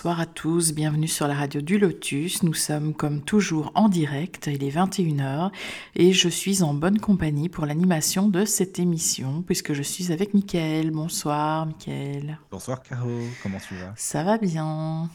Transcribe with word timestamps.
Bonsoir 0.00 0.20
à 0.20 0.24
tous, 0.24 0.72
bienvenue 0.72 1.08
sur 1.08 1.28
la 1.28 1.34
radio 1.34 1.60
du 1.60 1.78
Lotus. 1.78 2.42
Nous 2.42 2.54
sommes 2.54 2.94
comme 2.94 3.20
toujours 3.20 3.70
en 3.74 3.90
direct, 3.90 4.46
il 4.50 4.64
est 4.64 4.70
21h 4.70 5.50
et 5.94 6.14
je 6.14 6.30
suis 6.30 6.62
en 6.62 6.72
bonne 6.72 6.98
compagnie 6.98 7.50
pour 7.50 7.66
l'animation 7.66 8.26
de 8.26 8.46
cette 8.46 8.78
émission 8.78 9.42
puisque 9.42 9.74
je 9.74 9.82
suis 9.82 10.10
avec 10.10 10.32
Mickaël. 10.32 10.90
Bonsoir 10.90 11.66
Mickaël. 11.66 12.38
Bonsoir 12.50 12.82
Caro, 12.82 13.10
comment 13.42 13.58
tu 13.58 13.74
vas? 13.74 13.92
Ça 13.94 14.24
va 14.24 14.38
bien. 14.38 15.10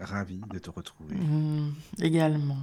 Ravi 0.00 0.40
de 0.52 0.58
te 0.58 0.70
retrouver. 0.70 1.14
Mmh, 1.14 1.74
également. 2.00 2.58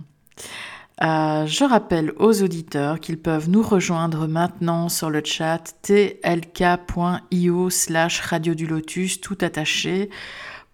Euh, 1.02 1.46
je 1.48 1.64
rappelle 1.64 2.12
aux 2.18 2.44
auditeurs 2.44 3.00
qu'ils 3.00 3.18
peuvent 3.18 3.50
nous 3.50 3.64
rejoindre 3.64 4.28
maintenant 4.28 4.90
sur 4.90 5.10
le 5.10 5.22
chat 5.24 5.64
tlk.io 5.82 7.70
slash 7.70 8.20
radio 8.20 8.54
du 8.54 8.68
lotus 8.68 9.22
tout 9.22 9.38
attaché 9.40 10.10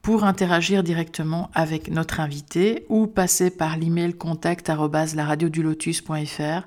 pour 0.07 0.23
interagir 0.23 0.83
directement 0.83 1.49
avec 1.53 1.91
notre 1.91 2.21
invité 2.21 2.85
ou 2.87 3.07
passer 3.07 3.49
par 3.49 3.75
l'email 3.75 4.13
contact 4.13 4.69
lotus.fr 4.69 6.61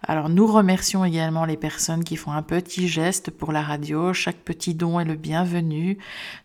Alors 0.02 0.28
nous 0.28 0.46
remercions 0.46 1.04
également 1.04 1.44
les 1.44 1.56
personnes 1.56 2.02
qui 2.02 2.16
font 2.16 2.32
un 2.32 2.42
petit 2.42 2.88
geste 2.88 3.30
pour 3.30 3.52
la 3.52 3.62
radio. 3.62 4.12
Chaque 4.12 4.38
petit 4.38 4.74
don 4.74 4.98
est 4.98 5.04
le 5.04 5.14
bienvenu. 5.14 5.98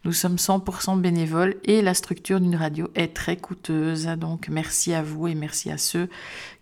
Nous 0.03 0.13
sommes 0.13 0.35
100% 0.35 0.99
bénévoles 0.99 1.55
et 1.63 1.81
la 1.81 1.93
structure 1.93 2.39
d'une 2.39 2.55
radio 2.55 2.89
est 2.93 3.15
très 3.15 3.37
coûteuse. 3.37 4.05
Donc 4.17 4.49
merci 4.49 4.93
à 4.93 5.01
vous 5.01 5.27
et 5.27 5.35
merci 5.35 5.71
à 5.71 5.77
ceux 5.77 6.09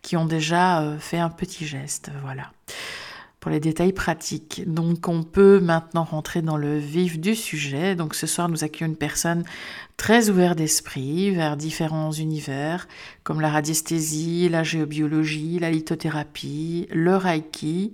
qui 0.01 0.15
ont 0.15 0.25
déjà 0.25 0.81
euh, 0.81 0.99
fait 0.99 1.19
un 1.19 1.29
petit 1.29 1.65
geste. 1.65 2.11
Voilà 2.23 2.51
les 3.49 3.59
détails 3.59 3.93
pratiques. 3.93 4.63
Donc 4.65 5.07
on 5.07 5.23
peut 5.23 5.59
maintenant 5.59 6.03
rentrer 6.03 6.41
dans 6.41 6.57
le 6.57 6.77
vif 6.77 7.19
du 7.19 7.35
sujet. 7.35 7.95
Donc 7.95 8.15
ce 8.15 8.27
soir 8.27 8.49
nous 8.49 8.63
accueillons 8.63 8.91
une 8.91 8.97
personne 8.97 9.43
très 9.97 10.29
ouverte 10.29 10.57
d'esprit 10.57 11.31
vers 11.31 11.57
différents 11.57 12.11
univers 12.11 12.87
comme 13.23 13.41
la 13.41 13.49
radiesthésie, 13.49 14.49
la 14.49 14.63
géobiologie, 14.63 15.59
la 15.59 15.71
lithothérapie, 15.71 16.87
le 16.91 17.15
reiki 17.15 17.93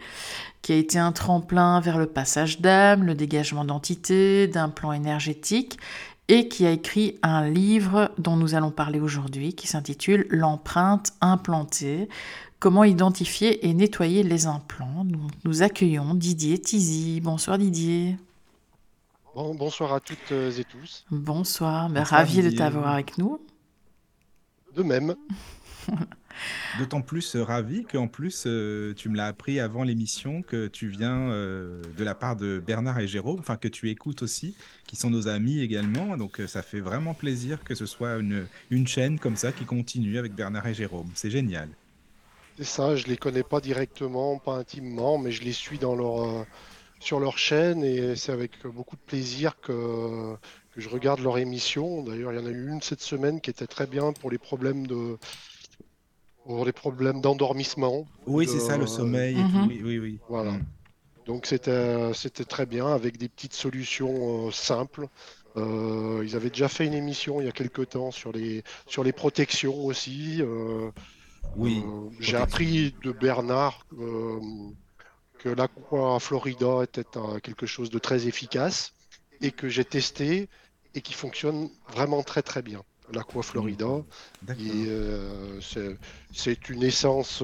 qui 0.61 0.73
a 0.73 0.75
été 0.75 0.99
un 0.99 1.11
tremplin 1.11 1.79
vers 1.79 1.97
le 1.97 2.05
passage 2.05 2.59
d'âme, 2.59 3.03
le 3.03 3.15
dégagement 3.15 3.65
d'entités, 3.65 4.47
d'un 4.47 4.69
plan 4.69 4.91
énergétique 4.91 5.77
et 6.27 6.47
qui 6.47 6.65
a 6.65 6.71
écrit 6.71 7.17
un 7.23 7.49
livre 7.49 8.11
dont 8.17 8.35
nous 8.35 8.53
allons 8.53 8.69
parler 8.71 8.99
aujourd'hui 8.99 9.53
qui 9.53 9.67
s'intitule 9.67 10.27
L'empreinte 10.29 11.13
implantée 11.21 12.07
Comment 12.59 12.83
identifier 12.83 13.65
et 13.65 13.73
nettoyer 13.73 14.21
les 14.21 14.45
implants 14.45 15.05
Nous 15.45 15.61
accueillons 15.63 16.13
Didier 16.13 16.59
Tizi. 16.59 17.21
Bonsoir 17.21 17.57
Didier. 17.57 18.17
bonsoir 19.33 19.93
à 19.93 20.01
toutes 20.01 20.33
et 20.33 20.65
tous. 20.65 21.05
Bonsoir, 21.09 21.89
ben, 21.89 22.03
ravi 22.03 22.41
de 22.41 22.49
t'avoir 22.49 22.89
avec 22.89 23.17
nous. 23.17 23.39
De 24.75 24.83
même. 24.83 25.15
D'autant 26.79 27.01
plus 27.01 27.37
euh, 27.37 27.43
ravi 27.45 27.85
qu'en 27.85 28.09
plus, 28.09 28.43
euh, 28.45 28.93
tu 28.93 29.07
me 29.07 29.15
l'as 29.15 29.27
appris 29.27 29.61
avant 29.61 29.83
l'émission 29.83 30.41
que 30.41 30.67
tu 30.67 30.89
viens 30.89 31.31
euh, 31.31 31.81
de 31.97 32.03
la 32.03 32.13
part 32.13 32.35
de 32.35 32.61
Bernard 32.65 32.99
et 32.99 33.07
Jérôme, 33.07 33.39
enfin 33.39 33.55
que 33.55 33.69
tu 33.69 33.89
écoutes 33.89 34.21
aussi, 34.21 34.53
qui 34.85 34.97
sont 34.97 35.09
nos 35.09 35.29
amis 35.29 35.61
également. 35.61 36.17
Donc 36.17 36.41
ça 36.47 36.61
fait 36.61 36.81
vraiment 36.81 37.13
plaisir 37.13 37.63
que 37.63 37.73
ce 37.73 37.85
soit 37.85 38.17
une, 38.17 38.47
une 38.69 38.85
chaîne 38.85 39.17
comme 39.17 39.37
ça 39.37 39.53
qui 39.53 39.63
continue 39.63 40.17
avec 40.17 40.33
Bernard 40.33 40.67
et 40.67 40.73
Jérôme. 40.73 41.09
C'est 41.15 41.31
génial. 41.31 41.69
C'est 42.59 42.65
ça, 42.65 42.97
je 42.97 43.07
les 43.07 43.15
connais 43.15 43.43
pas 43.43 43.61
directement, 43.61 44.37
pas 44.37 44.55
intimement, 44.55 45.17
mais 45.17 45.31
je 45.31 45.43
les 45.43 45.53
suis 45.53 45.79
dans 45.79 45.95
leur, 45.95 46.25
euh, 46.25 46.43
sur 46.99 47.21
leur 47.21 47.37
chaîne 47.37 47.85
et 47.85 48.17
c'est 48.17 48.33
avec 48.33 48.67
beaucoup 48.67 48.97
de 48.97 49.01
plaisir 49.01 49.61
que, 49.61 50.35
que 50.73 50.81
je 50.81 50.89
regarde 50.89 51.21
leur 51.21 51.37
émission. 51.37 52.03
D'ailleurs, 52.03 52.33
il 52.33 52.35
y 52.37 52.43
en 52.43 52.45
a 52.45 52.49
eu 52.49 52.67
une 52.67 52.81
cette 52.81 52.99
semaine 52.99 53.39
qui 53.39 53.49
était 53.49 53.65
très 53.65 53.87
bien 53.87 54.11
pour 54.11 54.29
les 54.29 54.37
problèmes 54.37 54.87
de 54.87 55.17
pour 56.43 56.65
les 56.65 56.73
problèmes 56.73 57.21
d'endormissement. 57.21 58.05
Oui, 58.27 58.45
c'est 58.45 58.59
ça, 58.59 58.75
le 58.75 58.87
sommeil. 58.87 59.35
Mhm. 59.35 59.67
Oui, 59.69 59.81
oui, 59.81 59.97
oui. 59.99 60.19
Voilà. 60.27 60.51
Mm. 60.51 60.65
Donc 61.27 61.45
c'était 61.45 62.13
c'était 62.13 62.43
très 62.43 62.65
bien 62.65 62.87
avec 62.87 63.15
des 63.15 63.29
petites 63.29 63.53
solutions 63.53 64.47
euh, 64.47 64.51
simples. 64.51 65.07
Euh, 65.55 66.23
ils 66.25 66.35
avaient 66.35 66.49
déjà 66.49 66.67
fait 66.67 66.85
une 66.85 66.93
émission 66.93 67.39
il 67.39 67.45
y 67.45 67.49
a 67.49 67.53
quelque 67.53 67.83
temps 67.83 68.11
sur 68.11 68.33
les 68.33 68.65
sur 68.85 69.05
les 69.05 69.13
protections 69.13 69.85
aussi. 69.85 70.41
Oui. 71.55 71.83
Euh, 71.85 72.09
j'ai 72.19 72.37
appris 72.37 72.95
de 73.03 73.11
Bernard 73.11 73.85
euh, 73.99 74.39
que 75.39 75.49
l'Aqua 75.49 76.19
Florida 76.19 76.83
était 76.83 77.05
quelque 77.43 77.65
chose 77.65 77.89
de 77.89 77.99
très 77.99 78.27
efficace 78.27 78.93
et 79.41 79.51
que 79.51 79.69
j'ai 79.69 79.85
testé 79.85 80.49
et 80.95 81.01
qui 81.01 81.13
fonctionne 81.13 81.69
vraiment 81.93 82.23
très 82.23 82.41
très 82.41 82.61
bien. 82.61 82.83
L'Aqua 83.11 83.41
Florida, 83.41 84.03
euh, 84.49 85.59
c'est 86.31 86.69
une 86.69 86.83
essence 86.83 87.43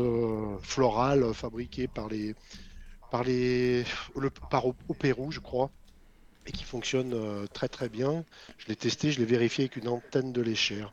florale 0.62 1.34
fabriquée 1.34 1.88
par 1.88 2.08
les 2.08 2.36
par 3.10 3.24
les 3.24 3.84
le, 4.16 4.30
par 4.30 4.68
au, 4.68 4.74
Pérou, 4.74 5.32
je 5.32 5.40
crois, 5.40 5.72
et 6.46 6.52
qui 6.52 6.64
fonctionne 6.64 7.48
très 7.54 7.68
très 7.68 7.90
bien. 7.90 8.26
Je 8.60 8.68
l'ai 8.68 8.76
testé, 8.76 9.12
je 9.12 9.20
l'ai 9.20 9.26
vérifié 9.26 9.64
avec 9.64 9.78
une 9.78 9.88
antenne 9.88 10.32
de 10.32 10.42
l'échelle. 10.42 10.88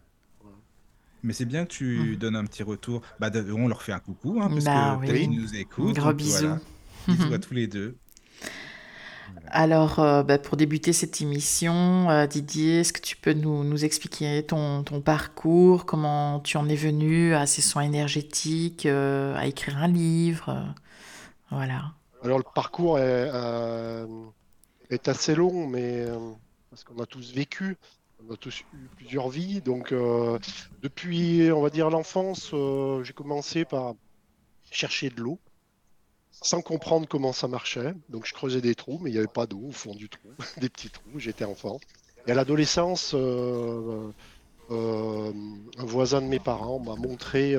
Mais 1.22 1.33
c'est 1.33 1.44
bien 1.44 1.65
que 1.65 1.71
tu 1.71 1.99
mmh. 1.99 2.16
donnes 2.16 2.37
un 2.37 2.44
petit 2.44 2.62
retour. 2.62 3.03
Bah, 3.21 3.31
on 3.55 3.69
leur 3.69 3.83
fait 3.83 3.93
un 3.93 4.00
coucou, 4.00 4.41
hein, 4.41 4.49
parce 4.49 4.65
bah 4.65 4.99
que 5.00 5.27
nous 5.27 5.55
écoutent. 5.55 5.94
Gros 5.94 6.12
bisous. 6.12 6.59
Bisous 7.09 7.34
à 7.34 7.38
tous 7.38 7.55
les 7.55 7.66
deux. 7.66 7.97
Alors, 9.49 9.99
euh, 9.99 10.22
bah, 10.22 10.38
pour 10.38 10.56
débuter 10.56 10.93
cette 10.93 11.21
émission, 11.21 12.09
euh, 12.10 12.27
Didier, 12.27 12.81
est-ce 12.81 12.93
que 12.93 13.00
tu 13.00 13.16
peux 13.16 13.33
nous, 13.33 13.65
nous 13.65 13.84
expliquer 13.84 14.43
ton, 14.44 14.83
ton, 14.83 15.00
parcours, 15.00 15.84
comment 15.84 16.41
tu 16.41 16.56
en 16.56 16.69
es 16.69 16.75
venu 16.75 17.34
à 17.34 17.47
ces 17.47 17.62
soins 17.62 17.83
énergétiques, 17.83 18.87
euh, 18.87 19.37
à 19.37 19.47
écrire 19.47 19.78
un 19.78 19.89
livre 19.89 20.75
Voilà. 21.50 21.93
Alors, 22.22 22.39
le 22.39 22.44
parcours 22.54 22.99
est, 22.99 23.31
est 24.91 25.09
assez 25.09 25.34
long, 25.34 25.66
mais 25.66 26.06
parce 26.71 26.84
qu'on 26.84 27.03
a 27.03 27.06
tous 27.06 27.34
vécu 27.34 27.77
on 28.28 28.34
a 28.34 28.37
tous 28.37 28.60
eu 28.60 28.88
plusieurs 28.97 29.28
vies. 29.28 29.60
Donc, 29.60 29.93
euh, 29.93 30.38
depuis, 30.83 31.50
on 31.53 31.62
va 31.62 31.71
dire, 31.71 31.91
l'enfance, 31.91 32.51
euh, 32.53 33.03
j'ai 33.04 33.13
commencé 33.13 33.65
par 33.65 33.95
chercher 34.71 35.10
de 35.10 35.21
l'eau, 35.21 35.39
sans 36.30 36.63
comprendre 36.63 37.07
comment 37.09 37.33
ça 37.33 37.48
marchait. 37.48 37.95
Donc, 38.09 38.27
je 38.27 38.34
creusais 38.34 38.60
des 38.60 38.74
trous, 38.74 38.98
mais 39.03 39.10
il 39.10 39.13
n'y 39.15 39.19
avait 39.19 39.27
pas 39.27 39.47
d'eau 39.47 39.63
au 39.69 39.72
fond 39.72 39.95
du 39.95 40.09
trou, 40.09 40.28
des 40.60 40.69
petits 40.69 40.91
trous. 40.91 41.19
J'étais 41.19 41.45
enfant. 41.45 41.78
Et 42.27 42.33
à 42.33 42.34
l'adolescence, 42.34 43.15
euh, 43.15 44.10
un 44.71 45.84
voisin 45.84 46.22
de 46.22 46.27
mes 46.27 46.39
parents 46.39 46.78
m'a 46.78 46.95
montré 46.95 47.57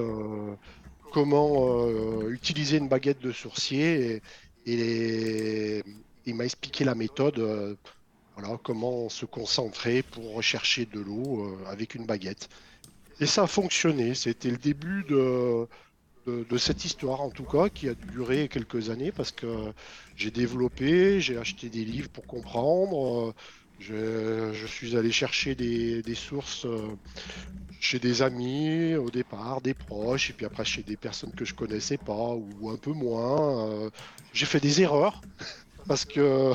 comment 1.11 1.87
utiliser 2.29 2.77
une 2.77 2.87
baguette 2.87 3.19
de 3.19 3.31
sourcier 3.31 4.21
et, 4.65 4.73
et 4.73 5.83
il 6.25 6.33
m'a 6.33 6.45
expliqué 6.45 6.85
la 6.85 6.95
méthode 6.95 7.77
voilà, 8.35 8.57
comment 8.63 9.09
se 9.09 9.25
concentrer 9.25 10.03
pour 10.03 10.33
rechercher 10.33 10.85
de 10.85 10.99
l'eau 10.99 11.45
euh, 11.45 11.65
avec 11.67 11.95
une 11.95 12.05
baguette. 12.05 12.49
Et 13.19 13.25
ça 13.25 13.43
a 13.43 13.47
fonctionné. 13.47 14.15
C'était 14.15 14.49
le 14.49 14.57
début 14.57 15.03
de, 15.03 15.67
cette 16.57 16.85
histoire, 16.85 17.21
en 17.21 17.29
tout 17.29 17.43
cas, 17.43 17.69
qui 17.69 17.89
a 17.89 17.93
duré 17.93 18.47
quelques 18.47 18.89
années 18.89 19.11
parce 19.11 19.31
que 19.31 19.71
j'ai 20.15 20.31
développé, 20.31 21.19
j'ai 21.19 21.37
acheté 21.37 21.69
des 21.69 21.85
livres 21.85 22.09
pour 22.09 22.25
comprendre. 22.25 23.33
Je, 23.79 24.65
suis 24.67 24.95
allé 24.95 25.11
chercher 25.11 25.55
des, 25.55 26.15
sources 26.15 26.65
euh, 26.65 26.95
chez 27.79 27.99
des 27.99 28.21
amis 28.21 28.95
au 28.95 29.09
départ, 29.09 29.61
des 29.61 29.73
proches, 29.73 30.29
et 30.29 30.33
puis 30.33 30.45
après 30.45 30.63
chez 30.63 30.83
des 30.83 30.95
personnes 30.95 31.31
que 31.31 31.43
je 31.43 31.53
connaissais 31.53 31.97
pas 31.97 32.33
ou 32.33 32.69
un 32.69 32.77
peu 32.77 32.93
moins. 32.93 33.67
Euh, 33.67 33.89
j'ai 34.31 34.45
fait 34.45 34.61
des 34.61 34.81
erreurs 34.81 35.21
parce 35.87 36.05
que 36.05 36.53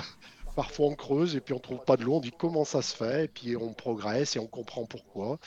parfois 0.59 0.87
on 0.87 0.97
creuse 0.97 1.37
et 1.37 1.41
puis 1.41 1.55
on 1.55 1.61
trouve 1.61 1.85
pas 1.85 1.97
de 1.97 2.03
l'eau, 2.03 2.15
on 2.15 2.21
dit 2.21 2.33
comment 2.37 2.65
ça 2.65 2.83
se 2.83 2.93
fait, 2.97 3.27
et 3.27 3.29
puis 3.29 3.57
on 3.57 3.73
progresse 3.73 4.35
et 4.35 4.41
on 4.41 4.49
comprend 4.49 4.87
pourquoi. 4.87 5.39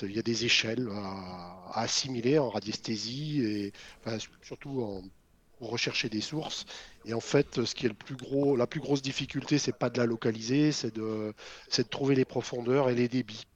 Il 0.00 0.16
y 0.16 0.18
a 0.18 0.22
des 0.22 0.46
échelles 0.46 0.88
à, 0.92 1.82
assimiler 1.82 2.38
en 2.38 2.48
radiesthésie 2.48 3.42
et 3.44 3.72
surtout 4.40 4.80
en, 4.80 5.02
pour 5.58 5.68
rechercher 5.68 6.08
des 6.08 6.22
sources. 6.22 6.64
Et 7.04 7.12
en 7.12 7.20
fait, 7.20 7.66
ce 7.66 7.74
qui 7.74 7.84
est 7.84 7.90
le 7.90 7.94
plus 7.94 8.16
gros, 8.16 8.56
la 8.56 8.66
plus 8.66 8.80
grosse 8.80 9.02
difficulté, 9.02 9.58
c'est 9.58 9.76
pas 9.76 9.90
de 9.90 9.98
la 9.98 10.06
localiser, 10.06 10.72
c'est 10.72 10.94
de, 10.94 11.34
de 11.76 11.82
trouver 11.82 12.14
les 12.14 12.24
profondeurs 12.24 12.88
et 12.88 12.94
les 12.94 13.08
débits. 13.08 13.46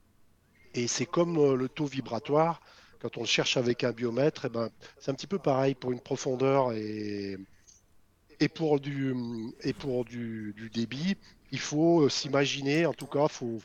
Et 0.75 0.85
c'est 0.85 1.07
comme 1.07 1.35
euh, 1.39 1.55
le 1.55 1.67
taux 1.67 1.87
vibratoire, 1.87 2.61
quand 2.99 3.17
on 3.17 3.21
le 3.21 3.25
cherche 3.25 3.57
avec 3.57 3.83
un 3.83 3.91
biomètre, 3.91 4.45
et 4.45 4.49
eh 4.49 4.53
ben, 4.55 4.69
c'est 4.99 5.09
un 5.09 5.15
petit 5.15 5.25
peu 5.25 5.39
pareil 5.39 5.73
pour 5.73 5.91
une 5.93 5.99
profondeur 5.99 6.73
et, 6.73 7.39
et 8.41 8.49
pour 8.49 8.79
du, 8.79 9.15
et 9.61 9.71
pour 9.71 10.03
du, 10.03 10.69
débit. 10.73 11.15
Il 11.51 11.59
faut 11.59 12.01
euh, 12.01 12.09
s'imaginer, 12.09 12.85
en 12.85 12.93
tout 12.93 13.05
cas, 13.05 13.27
faut, 13.27 13.59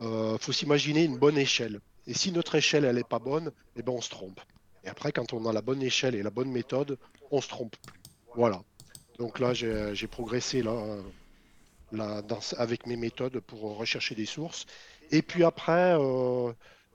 euh, 0.00 0.38
faut 0.38 0.52
s'imaginer 0.52 1.04
une 1.04 1.18
bonne 1.18 1.36
échelle. 1.36 1.80
Et 2.06 2.14
si 2.14 2.30
notre 2.30 2.54
échelle, 2.54 2.84
elle 2.84 2.96
n'est 2.96 3.04
pas 3.04 3.18
bonne, 3.18 3.50
et 3.76 3.82
ben, 3.82 3.92
on 3.92 4.00
se 4.00 4.10
trompe. 4.10 4.40
Et 4.84 4.88
après, 4.88 5.12
quand 5.12 5.32
on 5.32 5.44
a 5.46 5.52
la 5.52 5.60
bonne 5.60 5.82
échelle 5.82 6.14
et 6.14 6.22
la 6.22 6.30
bonne 6.30 6.50
méthode, 6.50 6.98
on 7.30 7.40
se 7.40 7.48
trompe 7.48 7.76
plus. 7.84 8.00
Voilà. 8.34 8.62
Donc 9.18 9.40
là, 9.40 9.52
j'ai 9.54 10.06
progressé 10.06 10.62
là, 10.62 10.96
là 11.92 12.22
avec 12.56 12.86
mes 12.86 12.96
méthodes 12.96 13.40
pour 13.40 13.76
rechercher 13.76 14.14
des 14.14 14.26
sources. 14.26 14.66
Et 15.10 15.22
puis 15.22 15.44
après, 15.44 15.96
euh, 15.98 16.52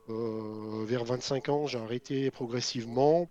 vers 0.08 1.04
25 1.04 1.48
ans, 1.48 1.66
j'ai 1.66 1.78
arrêté 1.78 2.30
progressivement 2.30 3.28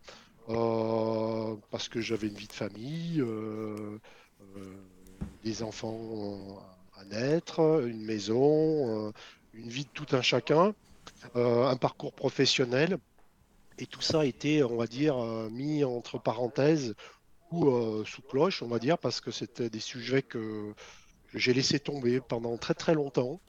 parce 0.47 1.89
que 1.89 2.01
j'avais 2.01 2.27
une 2.27 2.35
vie 2.35 2.47
de 2.47 2.53
famille, 2.53 3.23
des 5.43 5.63
enfants 5.63 6.59
à 6.97 7.05
naître, 7.05 7.83
une 7.85 8.01
maison, 8.01 9.13
une 9.53 9.69
vie 9.69 9.83
de 9.83 9.89
tout 9.89 10.15
un 10.15 10.21
chacun, 10.21 10.73
un 11.35 11.75
parcours 11.77 12.13
professionnel. 12.13 12.97
Et 13.79 13.85
tout 13.85 14.01
ça 14.01 14.21
a 14.21 14.25
été, 14.25 14.63
on 14.63 14.77
va 14.77 14.87
dire, 14.87 15.17
mis 15.51 15.83
entre 15.83 16.17
parenthèses 16.17 16.95
ou 17.51 17.69
euh, 17.69 18.03
sous 18.05 18.21
cloche, 18.21 18.61
on 18.61 18.67
va 18.67 18.79
dire, 18.79 18.97
parce 18.97 19.21
que 19.21 19.31
c'était 19.31 19.69
des 19.69 19.79
sujets 19.79 20.21
que, 20.21 20.73
j'ai 21.33 21.53
laissé 21.53 21.79
tomber 21.79 22.21
pendant 22.21 22.57
très 22.57 22.73
très 22.73 22.93
longtemps. 22.93 23.41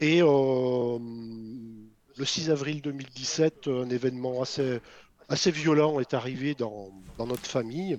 Et 0.00 0.20
euh, 0.22 0.98
le 2.16 2.24
6 2.24 2.50
avril 2.50 2.82
2017, 2.82 3.68
un 3.68 3.88
événement 3.88 4.42
assez, 4.42 4.80
assez 5.28 5.50
violent 5.50 6.00
est 6.00 6.14
arrivé 6.14 6.54
dans, 6.54 6.90
notre 7.18 7.46
famille. 7.46 7.98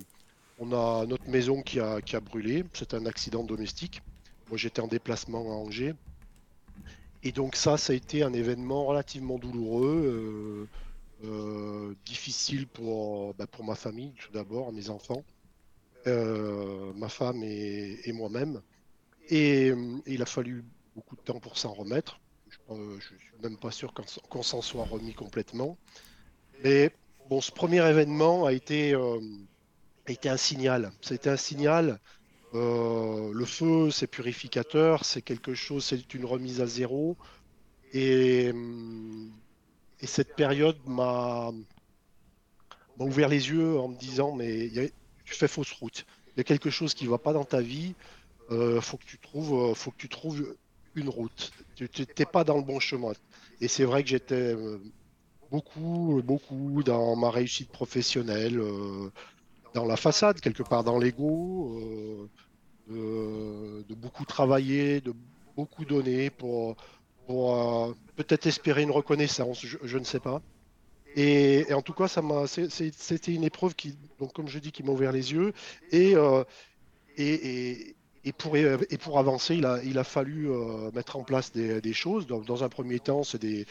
On 0.60 0.72
a 0.72 1.06
notre 1.06 1.28
maison 1.30 1.62
qui 1.62 1.80
a, 1.80 2.02
qui 2.02 2.16
a 2.16 2.20
brûlé. 2.20 2.64
C'est 2.74 2.94
un 2.94 3.06
accident 3.06 3.44
domestique. 3.44 4.02
Moi, 4.50 4.58
j'étais 4.58 4.82
en 4.82 4.88
déplacement 4.88 5.52
à 5.52 5.56
Angers. 5.56 5.94
Et 7.24 7.32
donc 7.32 7.56
ça, 7.56 7.78
ça 7.78 7.94
a 7.94 7.96
été 7.96 8.24
un 8.24 8.34
événement 8.34 8.86
relativement 8.86 9.38
douloureux. 9.38 10.04
Euh, 10.06 10.68
euh, 11.24 11.96
difficile 12.06 12.68
pour, 12.68 13.34
bah, 13.34 13.48
pour 13.48 13.66
ma 13.66 13.74
famille, 13.74 14.14
tout 14.14 14.32
d'abord, 14.32 14.72
mes 14.72 14.92
enfants, 14.92 15.24
euh, 16.06 16.94
ma 16.94 17.10
femme 17.10 17.42
et, 17.44 18.12
moi-même. 18.14 18.62
Et, 19.30 19.74
il 20.06 20.22
a 20.22 20.28
fallu 20.28 20.64
beaucoup 20.96 21.16
de 21.16 21.22
temps 21.22 21.40
pour 21.40 21.58
s'en 21.58 21.74
remettre. 21.74 22.20
Je 22.70 22.74
ne 22.74 23.00
suis 23.00 23.42
même 23.42 23.58
pas 23.58 23.72
sûr 23.72 23.94
qu'on 24.30 24.44
s'en 24.44 24.62
soit 24.62 24.86
remis 24.86 25.16
complètement. 25.16 25.76
Mais 26.64 26.92
bon, 27.30 27.42
ce 27.42 27.52
premier 27.52 27.88
événement 27.88 28.46
a 28.46 28.54
été, 28.54 28.94
a 28.96 30.12
été 30.12 30.30
un 30.30 30.38
signal. 30.38 30.92
C'était 31.02 31.30
un 31.30 31.38
signal. 31.38 32.00
le 32.54 33.46
feu, 33.46 33.92
c'est 33.92 34.08
purificateur, 34.08 35.06
c'est 35.06 35.22
quelque 35.22 35.54
chose, 35.54 35.86
c'est 35.86 36.14
une 36.14 36.26
remise 36.26 36.62
à 36.62 36.66
zéro. 36.66 37.18
Et 37.94 38.52
et 40.00 40.08
cette 40.08 40.36
période 40.36 40.78
m'a 40.86 41.52
ouvert 43.00 43.30
les 43.30 43.50
yeux 43.50 43.80
en 43.80 43.88
me 43.88 43.96
disant 43.96 44.36
mais 44.36 44.70
tu 45.26 45.34
fais 45.34 45.48
fausse 45.48 45.72
route. 45.72 46.06
Il 46.36 46.40
y 46.40 46.42
a 46.42 46.44
quelque 46.44 46.70
chose 46.70 46.94
qui 46.94 47.06
ne 47.06 47.10
va 47.10 47.18
pas 47.18 47.34
dans 47.34 47.46
ta 47.46 47.62
vie. 47.62 47.96
Euh, 48.52 48.80
faut 48.80 48.98
que 48.98 49.06
tu 49.06 49.18
trouves, 49.18 49.72
euh, 49.72 49.74
faut 49.74 49.92
que 49.92 49.98
tu 49.98 50.08
trouves 50.08 50.56
une 50.96 51.10
route. 51.10 51.52
Tu 51.76 51.90
n'es 52.18 52.26
pas 52.26 52.44
dans 52.44 52.58
le 52.58 52.64
bon 52.64 52.80
chemin. 52.80 53.14
Et 53.60 53.68
c'est 53.68 53.84
vrai 53.84 54.04
que 54.04 54.10
j'étais 54.10 54.36
euh, 54.36 54.78
beaucoup, 55.52 56.22
beaucoup 56.24 56.84
dans 56.84 57.16
ma 57.16 57.30
réussite 57.30 57.70
professionnelle, 57.70 58.60
euh, 58.60 59.12
dans 59.74 59.86
la 59.86 59.98
façade, 59.98 60.40
quelque 60.40 60.64
part 60.64 60.84
dans 60.84 60.98
l'ego, 60.98 61.82
de 62.90 63.94
beaucoup 63.94 64.26
travailler, 64.26 65.02
de 65.02 65.14
beaucoup 65.56 65.86
donner 65.86 66.30
pour 66.30 66.78
euh, 67.30 67.94
peut-être 68.16 68.48
espérer 68.48 68.84
une 68.84 68.92
reconnaissance, 68.92 69.66
je, 69.66 69.98
ne 69.98 70.04
sais 70.04 70.20
pas. 70.20 70.42
Et, 71.16 71.66
en 71.74 71.82
tout 71.82 71.94
cas, 71.94 72.08
ça 72.08 72.22
m'a, 72.22 72.48
c'était 72.48 73.34
une 73.34 73.44
épreuve 73.44 73.76
qui, 73.76 73.98
donc 74.20 74.34
comme 74.34 74.48
je 74.48 74.60
dis, 74.60 74.72
qui 74.72 74.84
m'a 74.84 74.92
ouvert 74.92 75.12
les 75.12 75.34
yeux. 75.34 75.54
Euh, 75.94 76.44
et, 77.18 77.96
et, 78.28 78.34
pour, 78.34 78.58
et 78.58 78.98
pour 78.98 79.20
avancer, 79.20 79.56
il 79.56 79.66
a, 79.66 79.80
il 79.84 79.98
a 79.98 80.04
fallu 80.04 80.52
euh, 80.52 80.92
mettre 80.92 81.16
en 81.16 81.24
place 81.24 81.52
des, 81.52 81.80
des 81.82 81.94
choses. 81.94 82.28
Donc, 82.28 82.46
dans 82.46 82.64
un 82.64 82.70
premier 82.70 83.00
temps, 83.00 83.24
c'était 83.24 83.66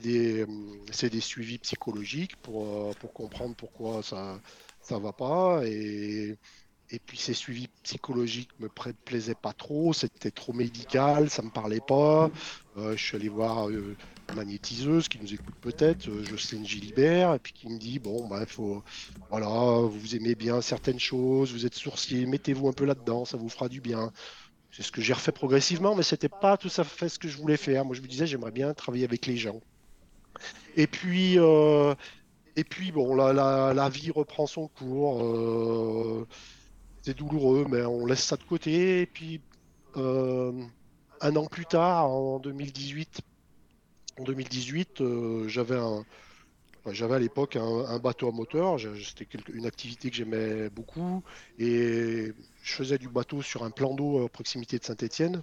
des, 0.00 0.46
des, 0.46 1.10
des 1.10 1.20
suivis 1.20 1.58
psychologiques 1.58 2.36
pour, 2.36 2.94
comprendre 3.12 3.54
pourquoi 3.56 4.02
ça 4.02 4.38
ça 4.82 4.98
va 4.98 5.12
pas. 5.12 5.62
Et, 5.66 6.38
puis 7.06 7.18
ces 7.18 7.34
suivis 7.34 7.68
psychologiques 7.84 8.50
me 8.58 8.68
plaisaient 9.04 9.36
pas 9.36 9.52
trop, 9.52 9.92
c'était 9.92 10.32
trop 10.32 10.52
médical, 10.52 11.30
ça 11.30 11.42
me 11.42 11.50
parlait 11.50 11.82
pas. 11.86 12.30
Euh, 12.76 12.96
je 12.96 13.04
suis 13.04 13.16
allé 13.16 13.28
voir 13.28 13.68
euh, 13.68 13.96
magnétiseuse 14.34 15.08
qui 15.08 15.18
nous 15.20 15.32
écoute 15.32 15.54
peut-être, 15.60 16.08
euh, 16.08 16.24
Jocelyne 16.24 16.66
Gilibert, 16.66 17.34
et 17.34 17.38
puis 17.38 17.52
qui 17.52 17.68
me 17.68 17.78
dit 17.78 17.98
bon 17.98 18.26
bah 18.28 18.44
faut 18.46 18.82
voilà, 19.30 19.48
vous 19.86 20.16
aimez 20.16 20.34
bien 20.34 20.60
certaines 20.60 20.98
choses, 20.98 21.52
vous 21.52 21.66
êtes 21.66 21.74
sourcier, 21.74 22.26
mettez-vous 22.26 22.68
un 22.68 22.72
peu 22.72 22.84
là-dedans, 22.84 23.24
ça 23.24 23.36
vous 23.36 23.48
fera 23.48 23.68
du 23.68 23.80
bien. 23.80 24.12
C'est 24.72 24.82
ce 24.82 24.92
que 24.92 25.00
j'ai 25.00 25.12
refait 25.12 25.32
progressivement, 25.32 25.96
mais 25.96 26.04
c'était 26.04 26.28
pas 26.28 26.56
tout 26.56 26.70
à 26.76 26.84
fait 26.84 27.08
ce 27.08 27.18
que 27.18 27.28
je 27.28 27.36
voulais 27.36 27.56
faire. 27.56 27.84
Moi 27.84 27.94
je 27.94 28.02
me 28.02 28.06
disais 28.06 28.26
j'aimerais 28.26 28.52
bien 28.52 28.72
travailler 28.74 29.04
avec 29.04 29.26
les 29.26 29.36
gens. 29.36 29.60
Et 30.76 30.86
puis 30.86 31.36
et 32.56 32.64
puis 32.64 32.92
bon 32.92 33.14
la, 33.14 33.32
la, 33.74 33.88
vie 33.88 34.10
reprend 34.10 34.46
son 34.46 34.68
cours 34.68 36.26
c'est 37.02 37.16
douloureux, 37.16 37.66
mais 37.68 37.82
on 37.82 38.06
laisse 38.06 38.22
ça 38.22 38.36
de 38.36 38.42
côté. 38.42 39.02
Et 39.02 39.06
puis, 39.06 39.40
euh, 39.96 40.52
un 41.20 41.36
an 41.36 41.46
plus 41.46 41.66
tard, 41.66 42.10
en 42.10 42.38
2018, 42.38 43.20
en 44.20 44.24
2018 44.24 45.00
euh, 45.00 45.48
j'avais 45.48 45.76
un, 45.76 46.04
à 46.86 47.18
l'époque 47.18 47.56
un, 47.56 47.98
bateau 47.98 48.28
à 48.28 48.32
moteur. 48.32 48.78
C'était 48.80 49.26
une 49.52 49.66
activité 49.66 50.10
que 50.10 50.16
j'aimais 50.16 50.68
beaucoup. 50.70 51.22
Et 51.58 52.32
je 52.62 52.72
faisais 52.72 52.98
du 52.98 53.08
bateau 53.08 53.42
sur 53.42 53.64
un 53.64 53.70
plan 53.70 53.94
d'eau 53.94 54.24
à 54.24 54.28
proximité 54.28 54.78
de 54.78 54.84
Saint-Étienne, 54.84 55.42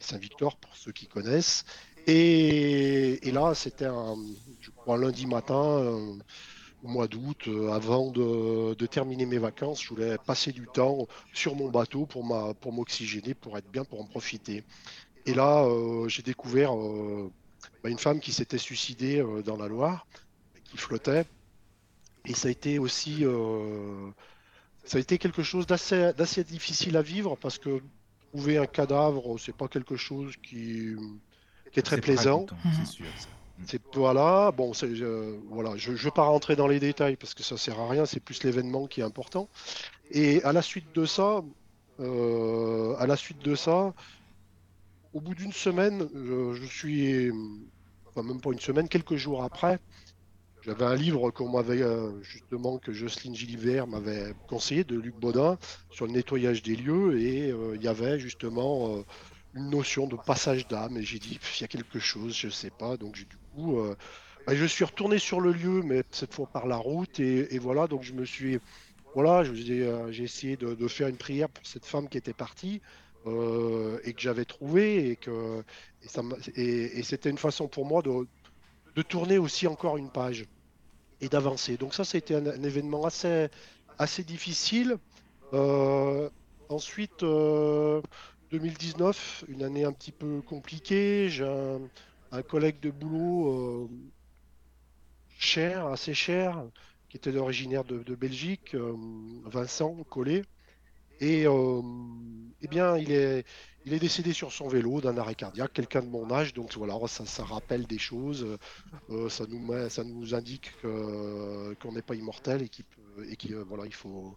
Saint-Victor 0.00 0.56
pour 0.56 0.76
ceux 0.76 0.92
qui 0.92 1.06
connaissent. 1.06 1.64
Et, 2.06 3.20
là, 3.32 3.54
c'était 3.54 3.86
un, 3.86 4.16
un 4.86 4.96
lundi 4.96 5.26
matin 5.26 6.18
au 6.82 6.88
mois 6.88 7.08
d'août, 7.08 7.42
euh, 7.48 7.70
avant 7.70 8.10
de, 8.10 8.86
terminer 8.86 9.26
mes 9.26 9.38
vacances, 9.38 9.82
je 9.82 9.88
voulais 9.88 10.16
passer 10.18 10.52
du 10.52 10.66
temps 10.66 11.06
sur 11.32 11.54
mon 11.54 11.68
bateau 11.68 12.06
pour 12.06 12.24
m'oxygéner, 12.72 13.34
pour, 13.34 13.56
être 13.58 13.70
bien, 13.70 13.84
pour 13.84 14.00
en 14.00 14.04
profiter. 14.04 14.64
Et 15.26 15.34
là, 15.34 15.64
euh, 15.64 16.08
j'ai 16.08 16.22
découvert 16.22 16.74
euh, 16.76 17.30
bah, 17.82 17.90
une 17.90 17.98
femme 17.98 18.20
qui 18.20 18.32
s'était 18.32 18.58
suicidée 18.58 19.24
dans 19.44 19.56
la 19.56 19.68
Loire, 19.68 20.06
qui 20.64 20.76
flottait. 20.76 21.24
Et 22.26 22.34
ça 22.34 22.48
a 22.48 22.50
été 22.50 22.78
aussi, 22.78 23.24
ça 24.84 24.98
a 24.98 25.00
été 25.00 25.18
quelque 25.18 25.42
chose 25.42 25.66
d'assez 25.66 26.44
difficile 26.44 26.96
à 26.96 27.02
vivre 27.02 27.36
parce 27.36 27.58
que 27.58 27.80
trouver 28.32 28.58
un 28.58 28.66
cadavre, 28.66 29.38
c'est 29.38 29.56
pas 29.56 29.68
quelque 29.68 29.96
chose 29.96 30.34
qui, 30.42 30.94
est 31.74 31.82
très 31.82 32.00
plaisant. 32.00 32.46
C'est 32.78 32.86
sûr. 32.86 33.06
C'est 33.66 33.80
voilà, 33.94 34.52
bon, 34.52 34.72
voilà, 35.50 35.76
je 35.76 35.90
ne 35.90 35.96
veux 35.96 36.10
pas 36.10 36.22
rentrer 36.22 36.56
dans 36.56 36.66
les 36.66 36.80
détails 36.80 37.16
parce 37.16 37.34
que 37.34 37.42
ça 37.42 37.58
sert 37.58 37.78
à 37.78 37.88
rien, 37.88 38.06
c'est 38.06 38.20
plus 38.20 38.42
l'événement 38.42 38.86
qui 38.86 39.00
est 39.00 39.04
important. 39.04 39.48
Et 40.10 40.42
à 40.44 40.52
la 40.52 40.62
suite 40.62 40.94
de 40.94 41.04
ça, 41.04 41.42
euh, 42.00 42.94
à 42.98 43.06
la 43.06 43.16
suite 43.16 43.44
de 43.44 43.54
ça, 43.54 43.92
au 45.12 45.20
bout 45.20 45.34
d'une 45.34 45.52
semaine, 45.52 46.08
je, 46.14 46.66
suis, 46.66 47.30
enfin 48.06 48.22
même 48.22 48.40
pas 48.40 48.50
une 48.52 48.60
semaine, 48.60 48.88
quelques 48.88 49.16
jours 49.16 49.42
après, 49.42 49.78
j'avais 50.62 50.84
un 50.84 50.94
livre 50.94 51.30
qu'on 51.30 51.48
m'avait 51.48 51.82
euh, 51.82 52.22
justement 52.22 52.78
que 52.78 52.92
Jocelyne 52.92 53.34
Gilliver 53.34 53.84
m'avait 53.88 54.34
conseillé 54.46 54.84
de 54.84 54.96
Luc 54.96 55.16
Baudin 55.16 55.58
sur 55.90 56.06
le 56.06 56.12
nettoyage 56.12 56.62
des 56.62 56.76
lieux 56.76 57.18
et 57.18 57.50
euh, 57.50 57.76
il 57.76 57.82
y 57.82 57.88
avait 57.88 58.18
justement 58.18 59.02
une 59.54 59.70
notion 59.70 60.06
de 60.06 60.16
passage 60.16 60.68
d'âme. 60.68 60.98
Et 60.98 61.02
j'ai 61.02 61.18
dit, 61.18 61.40
il 61.56 61.60
y 61.62 61.64
a 61.64 61.68
quelque 61.68 61.98
chose, 61.98 62.36
je 62.36 62.48
sais 62.48 62.70
pas. 62.70 62.96
Donc 62.98 63.14
du 63.14 63.26
coup, 63.54 63.80
bah, 64.46 64.54
je 64.54 64.64
suis 64.64 64.84
retourné 64.84 65.18
sur 65.18 65.40
le 65.40 65.52
lieu, 65.52 65.82
mais 65.82 66.02
cette 66.10 66.34
fois 66.34 66.46
par 66.46 66.66
la 66.66 66.76
route. 66.76 67.20
Et, 67.20 67.58
voilà, 67.58 67.86
donc 67.86 68.02
je 68.02 68.12
me 68.12 68.24
suis, 68.24 68.58
voilà, 69.14 69.44
j'ai 69.44 70.22
essayé 70.22 70.56
de, 70.56 70.88
faire 70.88 71.08
une 71.08 71.16
prière 71.16 71.48
pour 71.48 71.66
cette 71.66 71.84
femme 71.84 72.08
qui 72.08 72.18
était 72.18 72.32
partie. 72.32 72.80
Et 73.26 74.12
que 74.12 74.20
j'avais 74.20 74.44
trouvé 74.44 75.10
et 75.10 75.16
que 75.16 75.62
c'était 76.02 77.30
une 77.30 77.38
façon 77.38 77.68
pour 77.68 77.84
moi 77.84 78.02
de, 78.02 78.26
de 78.96 79.02
tourner 79.02 79.38
aussi 79.38 79.66
encore 79.66 79.96
une 79.96 80.10
page 80.10 80.46
et 81.20 81.28
d'avancer. 81.28 81.76
Donc 81.76 81.94
ça, 81.94 82.04
c'était 82.04 82.34
un, 82.34 82.46
un, 82.46 82.62
événement 82.62 83.04
assez, 83.04 83.50
difficile. 84.24 84.96
Euh, 85.52 86.30
ensuite, 86.68 87.20
2019, 87.20 89.44
euh, 89.48 89.52
une 89.52 89.62
année 89.62 89.84
un 89.84 89.92
petit 89.92 90.12
peu 90.12 90.40
compliquée. 90.42 91.28
J'ai 91.28 91.44
un, 92.32 92.42
collègue 92.42 92.80
de 92.80 92.90
boulot 92.90 93.48
euh, 93.48 93.88
cher, 95.38 95.86
assez 95.86 96.14
cher, 96.14 96.64
qui 97.08 97.16
était 97.16 97.36
originaire 97.36 97.84
de, 97.84 98.14
Belgique, 98.14 98.76
Vincent 99.44 99.96
Collet. 100.08 100.42
Et 101.20 101.44
eh 101.44 102.68
bien, 102.68 102.96
il 102.96 103.12
est, 103.12 103.44
il 103.86 103.94
est 103.94 103.98
décédé 103.98 104.32
sur 104.32 104.52
son 104.52 104.68
vélo 104.68 105.00
d'un 105.00 105.16
arrêt 105.16 105.34
cardiaque, 105.34 105.72
quelqu'un 105.72 106.02
de 106.02 106.08
mon 106.08 106.30
âge, 106.30 106.52
donc 106.52 106.74
voilà, 106.76 106.94
ça, 107.06 107.44
rappelle 107.44 107.86
des 107.86 107.98
choses, 107.98 108.58
euh, 109.10 109.28
ça, 109.28 109.44
nous 109.48 109.88
ça 109.88 110.04
nous 110.04 110.34
indique 110.34 110.72
qu'on 110.82 111.92
n'est 111.92 112.02
pas 112.02 112.14
immortel 112.14 112.62
et 112.62 112.68
qu'il 112.68 112.84
et 113.18 113.52
euh, 113.52 113.64
voilà, 113.66 113.86
il 113.86 113.94
faut, 113.94 114.36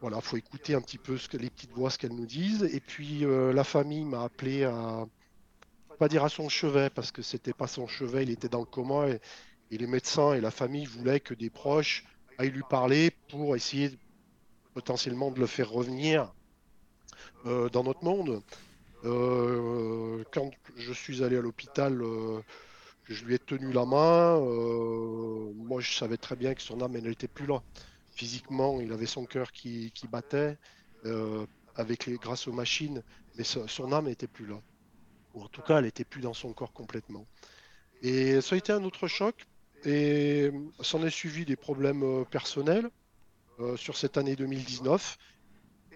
voilà, 0.00 0.20
faut 0.20 0.36
écouter 0.36 0.74
un 0.74 0.80
petit 0.80 0.98
peu 0.98 1.18
les 1.34 1.50
petites 1.50 1.72
voix, 1.72 1.90
ce 1.90 1.98
qu'elles 1.98 2.14
nous 2.14 2.26
disent. 2.26 2.62
Et 2.64 2.80
puis 2.80 3.24
euh, 3.24 3.52
la 3.52 3.64
famille 3.64 4.04
m'a 4.04 4.24
appelé 4.24 4.64
à, 4.64 5.06
pas 5.98 6.08
dire 6.08 6.24
à 6.24 6.28
son 6.28 6.48
chevet, 6.48 6.90
parce 6.90 7.12
que 7.12 7.22
c'était 7.22 7.52
pas 7.52 7.66
son 7.66 7.86
chevet, 7.86 8.22
il 8.22 8.30
était 8.30 8.48
dans 8.48 8.60
le 8.60 8.66
coma, 8.66 9.08
et, 9.08 9.20
les 9.70 9.86
médecins 9.86 10.34
et 10.34 10.40
la 10.40 10.50
famille 10.50 10.84
voulaient 10.84 11.20
que 11.20 11.32
des 11.32 11.48
proches 11.48 12.04
aillent 12.38 12.50
lui 12.50 12.64
parler 12.68 13.12
pour 13.28 13.54
essayer 13.54 13.90
potentiellement 14.80 15.30
de 15.30 15.38
le 15.38 15.46
faire 15.46 15.70
revenir 15.70 16.32
euh, 17.44 17.68
dans 17.68 17.84
notre 17.84 18.02
monde. 18.02 18.42
Euh, 19.04 20.24
quand 20.32 20.50
je 20.78 20.92
suis 20.94 21.22
allé 21.22 21.36
à 21.36 21.42
l'hôpital, 21.42 22.00
euh, 22.00 22.40
je 23.04 23.22
lui 23.26 23.34
ai 23.34 23.38
tenu 23.38 23.72
la 23.74 23.84
main. 23.84 24.40
moi, 25.68 25.82
je 25.82 25.92
savais 25.92 26.16
très 26.16 26.34
bien 26.34 26.54
que 26.54 26.62
son 26.62 26.80
âme 26.80 26.92
n'était 26.92 27.28
plus 27.28 27.46
là. 27.46 27.62
Physiquement, 28.12 28.80
il 28.80 28.90
avait 28.90 29.12
son 29.18 29.26
cœur 29.26 29.52
qui, 29.52 29.92
battait 30.10 30.56
avec 31.74 32.06
les, 32.06 32.16
grâce 32.16 32.48
aux 32.48 32.52
machines, 32.52 33.02
mais 33.36 33.44
son 33.44 33.92
âme 33.92 34.06
n'était 34.06 34.32
plus 34.36 34.46
là. 34.46 34.58
Ou 35.34 35.42
en 35.42 35.48
tout 35.48 35.60
cas, 35.60 35.76
elle 35.78 35.84
n'était 35.84 36.08
plus 36.12 36.22
dans 36.22 36.34
son 36.34 36.54
corps 36.54 36.72
complètement. 36.72 37.26
Et 38.00 38.40
ça 38.40 38.54
a 38.54 38.58
été 38.58 38.72
un 38.72 38.84
autre 38.84 39.08
choc. 39.08 39.46
Et 39.84 40.50
s'en 40.80 41.02
est 41.06 41.16
suivi 41.20 41.44
des 41.44 41.56
problèmes 41.56 42.24
personnels 42.30 42.88
sur 43.76 43.96
cette 43.96 44.16
année 44.16 44.36
2019 44.36 45.18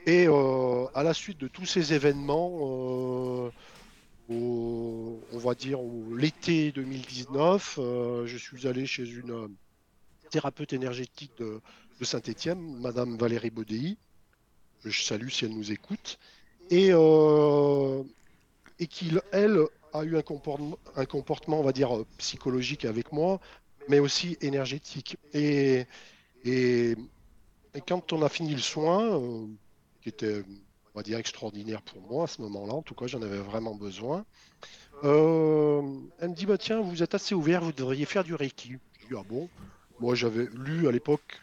et 0.07 0.27
euh, 0.29 0.87
à 0.95 1.03
la 1.03 1.15
suite 1.15 1.39
de 1.39 1.49
tous 1.49 1.65
ces 1.65 1.95
événements, 1.95 3.49
euh, 3.49 3.51
on 4.29 5.39
va 5.39 5.55
dire 5.55 5.79
l'été 6.15 6.73
2019, 6.73 7.79
euh, 7.79 8.27
je 8.27 8.37
suis 8.37 8.67
allé 8.67 8.87
chez 8.87 9.09
une 9.09 9.49
thérapeute 10.31 10.73
énergétique 10.73 11.33
de, 11.39 11.61
Saint-Étienne, 12.03 12.61
Madame 12.81 13.17
Valérie 13.17 13.49
Baudéi. 13.49 13.97
Je 14.85 15.03
salue 15.03 15.29
si 15.29 15.47
elle 15.47 15.55
nous 15.55 15.73
écoute. 15.73 16.19
Et, 16.71 16.89
et 16.89 18.87
qu'il, 18.87 19.23
elle, 19.33 19.59
a 19.95 20.05
eu 20.05 20.19
un 20.19 20.23
comportement, 20.23 20.79
un 20.97 21.07
comportement, 21.07 21.61
on 21.61 21.63
va 21.63 21.73
dire, 21.73 22.05
psychologique 22.19 22.85
avec 22.85 23.11
moi, 23.11 23.41
mais 23.89 24.01
aussi 24.01 24.37
énergétique. 24.43 25.17
Et, 25.33 25.87
et 27.75 27.81
quand 27.81 28.13
on 28.13 28.23
a 28.23 28.29
fini 28.29 28.55
le 28.55 28.61
soin, 28.61 29.21
qui 30.05 30.11
était, 30.11 30.43
on 30.95 30.99
va 30.99 31.03
dire, 31.03 31.19
extraordinaire 31.19 31.83
pour 31.83 32.01
moi 32.03 32.25
à 32.25 32.27
ce 32.27 32.41
moment-là. 32.43 32.75
En 32.75 32.83
tout 32.83 32.95
cas, 32.95 33.07
j'en 33.07 33.23
avais 33.23 33.39
vraiment 33.39 33.75
besoin. 33.75 34.25
Euh, 35.03 35.83
elle 36.21 36.31
me 36.31 36.35
dit, 36.35 36.47
bah, 36.47 36.59
tiens, 36.59 36.81
vous 36.81 37.03
êtes 37.03 37.15
assez 37.15 37.35
ouvert, 37.35 37.63
vous 37.63 37.73
devriez 37.73 38.05
faire 38.05 38.23
du 38.23 38.35
Reiki. 38.35 38.77
Je 39.01 39.07
dis, 39.07 39.15
ah 39.17 39.25
bon? 39.29 39.49
Moi, 39.99 40.15
j'avais 40.15 40.47
lu 40.55 40.87
à 40.87 40.93
l'époque, 40.93 41.43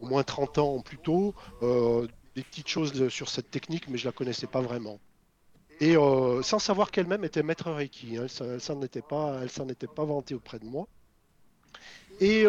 au 0.00 0.06
moins 0.06 0.22
30 0.22 0.58
ans 0.58 0.80
plus 0.80 0.98
tôt, 0.98 1.34
euh, 1.62 2.06
des 2.34 2.42
petites 2.42 2.68
choses 2.68 3.08
sur 3.08 3.28
cette 3.28 3.50
technique, 3.50 3.88
mais 3.88 3.98
je 3.98 4.06
la 4.06 4.12
connaissais 4.12 4.46
pas 4.46 4.60
vraiment. 4.60 4.98
Et 5.80 5.96
euh, 5.96 6.42
sans 6.42 6.58
savoir 6.58 6.90
qu'elle-même 6.90 7.24
était 7.24 7.42
maître 7.42 7.70
Reiki, 7.70 8.16
hein, 8.16 8.26
elle, 8.40 8.46
elle 8.46 8.60
s'en 8.60 9.68
était 9.68 9.86
pas 9.86 10.04
vantée 10.04 10.34
auprès 10.34 10.58
de 10.58 10.66
moi. 10.66 10.86
Et 12.20 12.44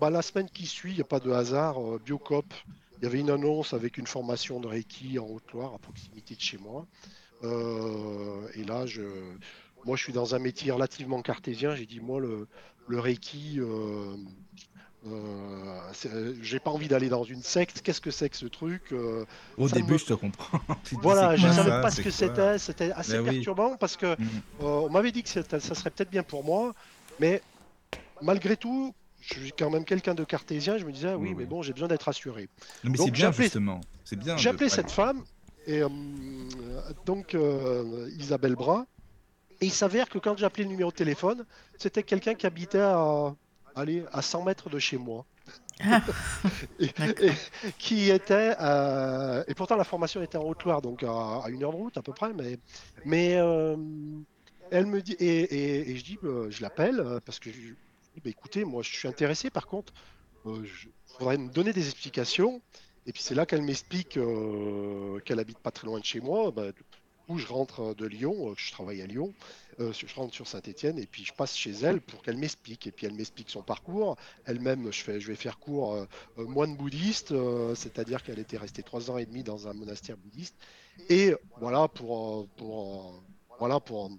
bah, 0.00 0.10
la 0.10 0.22
semaine 0.22 0.48
qui 0.48 0.66
suit, 0.66 0.92
il 0.92 0.96
n'y 0.96 1.00
a 1.00 1.04
pas 1.04 1.20
de 1.20 1.30
hasard, 1.30 1.78
Biocop 2.04 2.54
il 3.00 3.04
y 3.04 3.06
avait 3.06 3.20
une 3.20 3.30
annonce 3.30 3.72
avec 3.72 3.96
une 3.96 4.06
formation 4.06 4.60
de 4.60 4.66
Reiki 4.66 5.18
en 5.18 5.26
Haute-Loire, 5.26 5.72
à 5.74 5.78
proximité 5.78 6.34
de 6.34 6.40
chez 6.40 6.58
moi. 6.58 6.86
Euh, 7.44 8.46
et 8.54 8.64
là, 8.64 8.84
je, 8.84 9.00
moi, 9.86 9.96
je 9.96 10.02
suis 10.02 10.12
dans 10.12 10.34
un 10.34 10.38
métier 10.38 10.70
relativement 10.70 11.22
cartésien. 11.22 11.74
J'ai 11.74 11.86
dit, 11.86 11.98
moi, 11.98 12.20
le, 12.20 12.46
le 12.88 13.00
Reiki, 13.00 13.58
euh, 13.58 14.16
euh, 15.06 16.34
j'ai 16.42 16.58
pas 16.58 16.70
envie 16.70 16.88
d'aller 16.88 17.08
dans 17.08 17.24
une 17.24 17.42
secte. 17.42 17.80
Qu'est-ce 17.80 18.02
que 18.02 18.10
c'est 18.10 18.28
que 18.28 18.36
ce 18.36 18.44
truc 18.44 18.94
Au 19.56 19.68
début, 19.70 19.98
je 19.98 20.04
te 20.04 20.12
comprends. 20.12 20.60
voilà, 21.00 21.36
je 21.36 21.46
ne 21.46 21.52
savais 21.54 21.80
pas 21.80 21.90
ce 21.90 22.02
que 22.02 22.10
c'était. 22.10 22.58
C'était 22.58 22.92
assez 22.92 23.14
ben 23.14 23.32
perturbant 23.32 23.78
parce 23.78 23.96
que 23.96 24.14
on 24.60 24.90
m'avait 24.90 25.12
dit 25.12 25.22
que 25.22 25.30
ça 25.30 25.58
serait 25.58 25.88
peut-être 25.88 26.10
bien 26.10 26.22
pour 26.22 26.44
moi, 26.44 26.74
mais 27.18 27.40
malgré 28.22 28.56
tout, 28.56 28.94
je 29.20 29.34
suis 29.34 29.52
quand 29.52 29.70
même 29.70 29.84
quelqu'un 29.84 30.14
de 30.14 30.24
cartésien, 30.24 30.78
je 30.78 30.84
me 30.84 30.92
disais, 30.92 31.10
ah 31.10 31.18
oui, 31.18 31.34
mais 31.36 31.44
bon, 31.44 31.62
j'ai 31.62 31.72
besoin 31.72 31.88
d'être 31.88 32.08
assuré. 32.08 32.48
mais 32.84 32.96
c'est 32.96 33.10
bien, 33.10 33.32
justement. 33.32 33.80
C'est 34.04 34.16
bien. 34.16 34.36
J'ai 34.36 34.48
appelé 34.48 34.68
cette 34.68 34.90
femme, 34.90 35.24
et 35.66 35.82
euh, 35.82 35.88
donc 37.04 37.34
euh, 37.34 38.10
Isabelle 38.18 38.54
Bras, 38.54 38.86
et 39.60 39.66
il 39.66 39.72
s'avère 39.72 40.08
que 40.08 40.18
quand 40.18 40.38
j'ai 40.38 40.46
appelé 40.46 40.64
le 40.64 40.70
numéro 40.70 40.90
de 40.90 40.96
téléphone, 40.96 41.44
c'était 41.78 42.02
quelqu'un 42.02 42.34
qui 42.34 42.46
habitait 42.46 42.78
à, 42.78 43.34
allez, 43.76 44.04
à 44.12 44.22
100 44.22 44.44
mètres 44.44 44.70
de 44.70 44.78
chez 44.78 44.96
moi. 44.96 45.26
Ah. 45.82 46.02
et, 46.78 46.90
qui 47.78 48.10
était 48.10 48.54
euh, 48.60 49.42
et 49.48 49.54
pourtant 49.54 49.76
la 49.76 49.84
formation 49.84 50.22
était 50.22 50.36
en 50.36 50.42
Haute-Loire 50.42 50.82
donc 50.82 51.02
à, 51.02 51.42
une 51.48 51.64
heure 51.64 51.72
de 51.72 51.76
route 51.76 51.96
à 51.96 52.02
peu 52.02 52.12
près 52.12 52.34
mais 52.34 52.58
mais 53.06 53.30
elle 54.70 54.86
me 54.86 55.00
dit 55.00 55.14
et, 55.14 55.90
et 55.90 55.96
je 55.96 56.04
dis 56.04 56.18
je 56.22 56.60
l'appelle 56.60 57.02
parce 57.24 57.38
que 57.38 57.50
je, 57.50 57.72
bah, 58.16 58.30
écoutez, 58.30 58.64
moi 58.64 58.82
je 58.82 58.92
suis 58.94 59.08
intéressé 59.08 59.50
par 59.50 59.66
contre, 59.66 59.92
euh, 60.46 60.64
je 60.64 60.88
voudrais 61.18 61.38
me 61.38 61.48
donner 61.50 61.72
des 61.72 61.86
explications. 61.86 62.60
Et 63.06 63.12
puis 63.12 63.22
c'est 63.22 63.34
là 63.34 63.46
qu'elle 63.46 63.62
m'explique 63.62 64.16
euh, 64.16 65.18
qu'elle 65.20 65.38
habite 65.38 65.58
pas 65.58 65.70
très 65.70 65.86
loin 65.86 66.00
de 66.00 66.04
chez 66.04 66.20
moi. 66.20 66.50
Bah, 66.50 66.66
où 67.28 67.38
je 67.38 67.46
rentre 67.46 67.94
de 67.94 68.06
Lyon, 68.06 68.50
euh, 68.50 68.54
je 68.56 68.72
travaille 68.72 69.00
à 69.02 69.06
Lyon, 69.06 69.32
je 69.78 70.14
rentre 70.16 70.34
sur 70.34 70.48
Saint-Etienne 70.48 70.98
et 70.98 71.06
puis 71.06 71.24
je 71.24 71.32
passe 71.32 71.56
chez 71.56 71.70
elle 71.70 72.00
pour 72.00 72.22
qu'elle 72.22 72.36
m'explique. 72.36 72.88
Et 72.88 72.90
puis 72.90 73.06
elle 73.06 73.14
m'explique 73.14 73.50
son 73.50 73.62
parcours. 73.62 74.16
Elle-même, 74.46 74.92
je, 74.92 75.12
vais 75.12 75.36
faire 75.36 75.58
cours 75.58 76.06
moine 76.36 76.76
bouddhiste, 76.76 77.32
c'est-à-dire 77.76 78.24
qu'elle 78.24 78.40
était 78.40 78.58
restée 78.58 78.82
trois 78.82 79.10
ans 79.12 79.16
et 79.16 79.26
demi 79.26 79.44
dans 79.44 79.68
un 79.68 79.74
monastère 79.74 80.16
bouddhiste. 80.16 80.56
Et 81.08 81.34
voilà, 81.60 81.86
pour, 81.86 82.48
voilà, 83.58 83.78
pour 83.78 84.10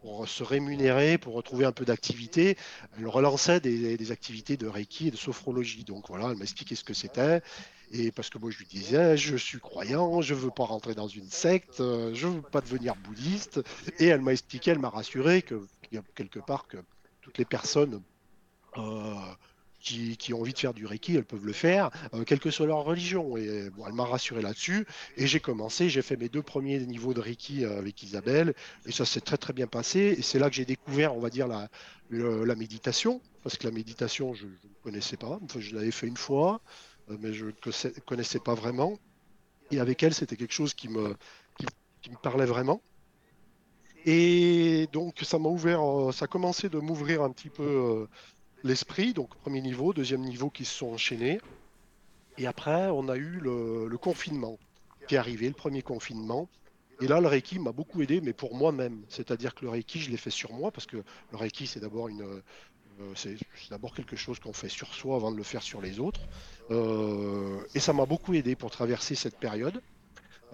pour 0.00 0.28
se 0.28 0.42
rémunérer, 0.42 1.18
pour 1.18 1.34
retrouver 1.34 1.64
un 1.64 1.72
peu 1.72 1.84
d'activité. 1.84 2.56
Elle 2.98 3.08
relançait 3.08 3.60
des, 3.60 4.12
activités 4.12 4.56
de 4.56 4.66
Reiki 4.66 5.08
et 5.08 5.10
de 5.10 5.16
sophrologie. 5.16 5.84
Donc 5.84 6.08
voilà, 6.08 6.30
elle 6.30 6.36
m'a 6.36 6.44
expliqué 6.44 6.74
ce 6.74 6.84
que 6.84 6.94
c'était. 6.94 7.42
Et 7.90 8.12
parce 8.12 8.28
que 8.30 8.38
moi, 8.38 8.50
je 8.50 8.58
lui 8.58 8.66
disais, 8.66 9.16
je 9.16 9.36
suis 9.36 9.58
croyant, 9.58 10.20
je 10.20 10.34
veux 10.34 10.50
pas 10.50 10.64
rentrer 10.64 10.94
dans 10.94 11.08
une 11.08 11.28
secte, 11.28 11.78
je 11.78 12.26
veux 12.26 12.42
pas 12.42 12.60
devenir 12.60 12.94
bouddhiste. 12.96 13.60
Et 13.98 14.06
elle 14.06 14.20
m'a 14.20 14.32
expliqué, 14.32 14.70
elle 14.70 14.78
m'a 14.78 14.90
rassuré 14.90 15.42
que 15.42 15.66
quelque 16.14 16.38
part 16.38 16.66
que 16.66 16.76
toutes 17.20 17.38
les 17.38 17.44
personnes 17.44 18.02
euh, 18.76 19.14
qui, 19.80 20.34
ont 20.34 20.40
envie 20.40 20.52
de 20.52 20.58
faire 20.58 20.74
du 20.74 20.86
Reiki, 20.86 21.16
elles 21.16 21.24
peuvent 21.24 21.46
le 21.46 21.52
faire, 21.52 21.90
euh, 22.14 22.24
quelle 22.24 22.40
que 22.40 22.50
soit 22.50 22.66
leur 22.66 22.84
religion. 22.84 23.36
Et 23.36 23.70
bon, 23.70 23.86
elle 23.86 23.94
m'a 23.94 24.04
rassuré 24.04 24.42
là-dessus. 24.42 24.86
Et 25.16 25.26
j'ai 25.26 25.40
commencé, 25.40 25.88
j'ai 25.88 26.02
fait 26.02 26.16
mes 26.16 26.28
deux 26.28 26.42
premiers 26.42 26.78
niveaux 26.80 27.14
de 27.14 27.20
Reiki 27.20 27.64
euh, 27.64 27.78
avec 27.78 28.02
Isabelle. 28.02 28.54
Et 28.86 28.92
ça 28.92 29.04
s'est 29.04 29.20
très 29.20 29.36
très 29.36 29.52
bien 29.52 29.66
passé. 29.66 30.16
Et 30.18 30.22
c'est 30.22 30.38
là 30.38 30.50
que 30.50 30.56
j'ai 30.56 30.64
découvert, 30.64 31.16
on 31.16 31.20
va 31.20 31.30
dire, 31.30 31.46
la, 31.46 31.68
la 32.10 32.54
méditation. 32.54 33.20
Parce 33.42 33.56
que 33.56 33.66
la 33.66 33.72
méditation, 33.72 34.34
je 34.34 34.46
ne 34.46 34.52
connaissais 34.82 35.16
pas. 35.16 35.38
Je 35.56 35.74
l'avais 35.74 35.90
fait 35.90 36.06
une 36.06 36.16
fois, 36.16 36.60
euh, 37.10 37.16
mais 37.20 37.32
je 37.32 37.46
ne 37.46 38.00
connaissais 38.00 38.40
pas 38.40 38.54
vraiment. 38.54 38.98
Et 39.70 39.80
avec 39.80 40.02
elle, 40.02 40.14
c'était 40.14 40.36
quelque 40.36 40.54
chose 40.54 40.74
qui 40.74 40.88
me, 40.88 41.14
qui, 42.02 42.10
me 42.10 42.16
parlait 42.16 42.46
vraiment. 42.46 42.82
Et 44.06 44.88
donc, 44.92 45.18
ça 45.22 45.38
m'a 45.38 45.48
ouvert, 45.48 45.80
ça 46.12 46.24
a 46.24 46.28
commencé 46.28 46.68
de 46.68 46.78
m'ouvrir 46.78 47.22
un 47.22 47.30
petit 47.30 47.50
peu 47.50 48.08
l'esprit, 48.64 49.12
donc 49.12 49.34
premier 49.36 49.60
niveau, 49.60 49.92
deuxième 49.92 50.22
niveau 50.22 50.50
qui 50.50 50.64
se 50.64 50.74
sont 50.74 50.88
enchaînés. 50.88 51.40
Et 52.38 52.46
après, 52.46 52.88
on 52.88 53.08
a 53.08 53.16
eu 53.16 53.40
le, 53.40 53.96
confinement 53.98 54.58
qui 55.06 55.14
est 55.14 55.18
arrivé, 55.18 55.48
le 55.48 55.54
premier 55.54 55.82
confinement. 55.82 56.48
Et 57.00 57.06
là, 57.06 57.20
le 57.20 57.28
Reiki 57.28 57.58
m'a 57.58 57.72
beaucoup 57.72 58.02
aidé, 58.02 58.20
mais 58.20 58.32
pour 58.32 58.54
moi-même. 58.54 59.02
C'est-à-dire 59.08 59.54
que 59.54 59.64
le 59.64 59.70
Reiki, 59.70 60.00
je 60.00 60.10
l'ai 60.10 60.16
fait 60.16 60.30
sur 60.30 60.52
moi, 60.52 60.70
parce 60.70 60.86
que 60.86 60.96
le 60.96 61.36
Reiki, 61.36 61.66
c'est 61.66 61.80
d'abord 61.80 62.08
une, 62.08 62.42
euh, 63.00 63.12
c'est 63.14 63.36
d'abord 63.70 63.94
quelque 63.94 64.16
chose 64.16 64.38
qu'on 64.40 64.52
fait 64.52 64.68
sur 64.68 64.92
soi 64.94 65.16
avant 65.16 65.30
de 65.30 65.36
le 65.36 65.42
faire 65.42 65.62
sur 65.62 65.80
les 65.80 66.00
autres. 66.00 66.20
Euh, 66.70 67.60
et 67.74 67.80
ça 67.80 67.92
m'a 67.92 68.06
beaucoup 68.06 68.34
aidé 68.34 68.56
pour 68.56 68.70
traverser 68.70 69.14
cette 69.14 69.38
période. 69.38 69.80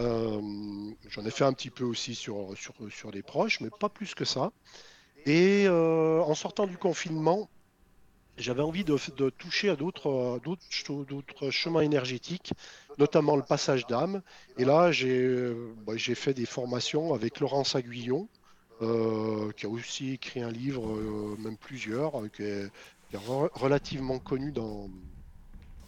Euh, 0.01 0.41
j'en 1.09 1.25
ai 1.25 1.31
fait 1.31 1.45
un 1.45 1.53
petit 1.53 1.71
peu 1.71 1.85
aussi 1.85 2.15
sur, 2.15 2.57
sur, 2.57 2.75
sur 2.91 3.13
des 3.13 3.23
proches, 3.23 3.61
mais 3.61 3.71
pas 3.71 3.89
plus 3.89 4.15
que 4.15 4.25
ça. 4.25 4.53
Et 5.27 5.67
en 5.69 6.35
sortant 6.35 6.67
du 6.67 6.77
confinement, 6.77 7.49
j'avais 8.37 8.63
envie 8.63 8.85
de, 8.85 8.97
toucher 9.31 9.69
à 9.69 9.77
d'autres 9.77 10.41
chemins 11.51 11.81
énergétiques, 11.81 12.53
notamment 12.99 13.37
le 13.37 13.43
passage 13.43 13.87
d'âme. 13.87 14.23
Et 14.59 14.65
là, 14.65 14.93
j'ai 14.93 15.53
bah, 15.87 15.97
fait 15.99 16.35
des 16.35 16.47
formations 16.47 17.15
avec 17.15 17.41
Laurence 17.41 17.75
Aguillon, 17.75 18.29
euh, 18.83 19.53
qui 19.53 19.67
a 19.67 19.69
aussi 19.69 20.13
écrit 20.13 20.43
un 20.43 20.51
livre, 20.51 20.91
euh, 20.91 21.37
même 21.39 21.57
plusieurs, 21.57 22.21
euh, 22.21 22.29
qui 22.29 22.43
est, 22.43 22.71
relativement 23.13 24.19
connu 24.19 24.51
dans 24.51 24.91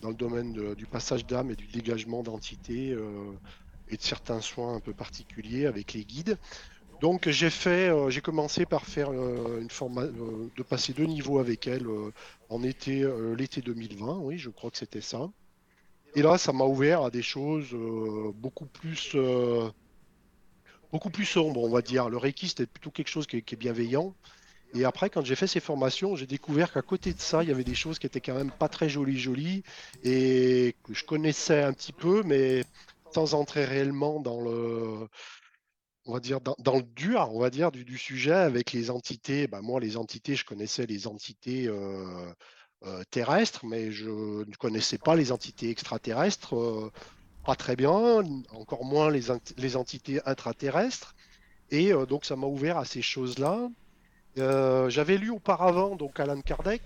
le 0.04 0.14
domaine 0.14 0.74
du 0.74 0.86
passage 0.86 1.26
d'âme 1.26 1.50
et 1.50 1.56
du 1.56 1.66
dégagement 1.66 2.22
d'entités 2.22 2.96
et 3.88 3.96
de 3.96 4.02
certains 4.02 4.40
soins 4.40 4.76
un 4.76 4.80
peu 4.80 4.92
particuliers 4.92 5.66
avec 5.66 5.92
les 5.92 6.04
guides. 6.04 6.38
Donc 7.00 7.28
j'ai 7.28 7.50
fait, 7.50 7.92
j'ai 8.08 8.20
commencé 8.20 8.64
par 8.64 8.86
faire 8.86 9.12
une 9.12 9.70
forme 9.70 10.50
de 10.56 10.62
passer 10.62 10.92
deux 10.92 11.04
niveaux 11.04 11.38
avec 11.38 11.66
elle 11.66 11.86
en 12.48 12.62
été, 12.62 13.06
l'été 13.36 13.60
2020, 13.60 14.18
oui, 14.18 14.38
je 14.38 14.48
crois 14.50 14.70
que 14.70 14.78
c'était 14.78 15.02
ça. 15.02 15.28
Et 16.14 16.22
là, 16.22 16.38
ça 16.38 16.52
m'a 16.54 16.64
ouvert 16.64 17.02
à 17.02 17.10
des 17.10 17.22
choses 17.22 17.76
beaucoup 18.34 18.64
plus 18.64 19.14
beaucoup 20.92 21.10
plus 21.10 21.26
sombre, 21.26 21.62
on 21.62 21.68
va 21.68 21.82
dire. 21.82 22.08
Le 22.08 22.16
Reiki, 22.16 22.48
c'était 22.48 22.66
plutôt 22.66 22.90
quelque 22.90 23.08
chose 23.08 23.26
qui 23.26 23.36
est, 23.36 23.56
bienveillant. 23.56 24.14
Et 24.74 24.84
après, 24.84 25.10
quand 25.10 25.24
j'ai 25.24 25.36
fait 25.36 25.46
ces 25.46 25.60
formations, 25.60 26.16
j'ai 26.16 26.26
découvert 26.26 26.72
qu'à 26.72 26.82
côté 26.82 27.12
de 27.12 27.20
ça, 27.20 27.42
il 27.42 27.48
y 27.48 27.52
avait 27.52 27.64
des 27.64 27.74
choses 27.74 27.98
qui 27.98 28.06
étaient 28.06 28.20
quand 28.20 28.34
même 28.34 28.50
pas 28.50 28.68
très 28.68 28.88
jolies, 28.88 29.18
jolies, 29.18 29.62
et 30.04 30.74
que 30.84 30.94
je 30.94 31.04
connaissais 31.04 31.62
un 31.62 31.72
petit 31.72 31.92
peu, 31.92 32.22
mais 32.24 32.64
sans 33.12 33.34
entrer 33.34 33.64
réellement 33.64 34.20
dans 34.20 34.40
le, 34.40 35.08
on 36.06 36.12
va 36.12 36.20
dire, 36.20 36.40
dans, 36.40 36.76
le 36.76 36.82
dur, 36.82 37.28
on 37.32 37.40
va 37.40 37.50
dire, 37.50 37.72
du, 37.72 37.98
sujet 37.98 38.32
avec 38.32 38.72
les 38.72 38.90
entités. 38.90 39.46
Ben, 39.48 39.60
moi, 39.60 39.80
les 39.80 39.96
entités, 39.96 40.36
je 40.36 40.44
connaissais 40.44 40.86
les 40.86 41.06
entités 41.06 41.66
euh, 41.66 42.32
euh, 42.84 43.02
terrestres, 43.10 43.66
mais 43.66 43.90
je 43.90 44.08
ne 44.08 44.54
connaissais 44.56 44.98
pas 44.98 45.16
les 45.16 45.32
entités 45.32 45.68
extraterrestres. 45.68 46.56
Euh, 46.56 46.92
pas 47.44 47.56
très 47.56 47.76
bien, 47.76 48.22
encore 48.50 48.84
moins 48.84 49.10
les, 49.10 49.22
les 49.56 49.76
entités 49.76 50.20
intraterrestres. 50.26 51.14
Et 51.70 51.92
donc 52.08 52.24
ça 52.24 52.36
m'a 52.36 52.46
ouvert 52.46 52.76
à 52.76 52.84
ces 52.84 53.02
choses-là. 53.02 53.68
J'avais 54.36 55.16
lu 55.16 55.30
auparavant 55.30 55.96
donc 55.96 56.18
Alan 56.18 56.40
Kardec. 56.40 56.82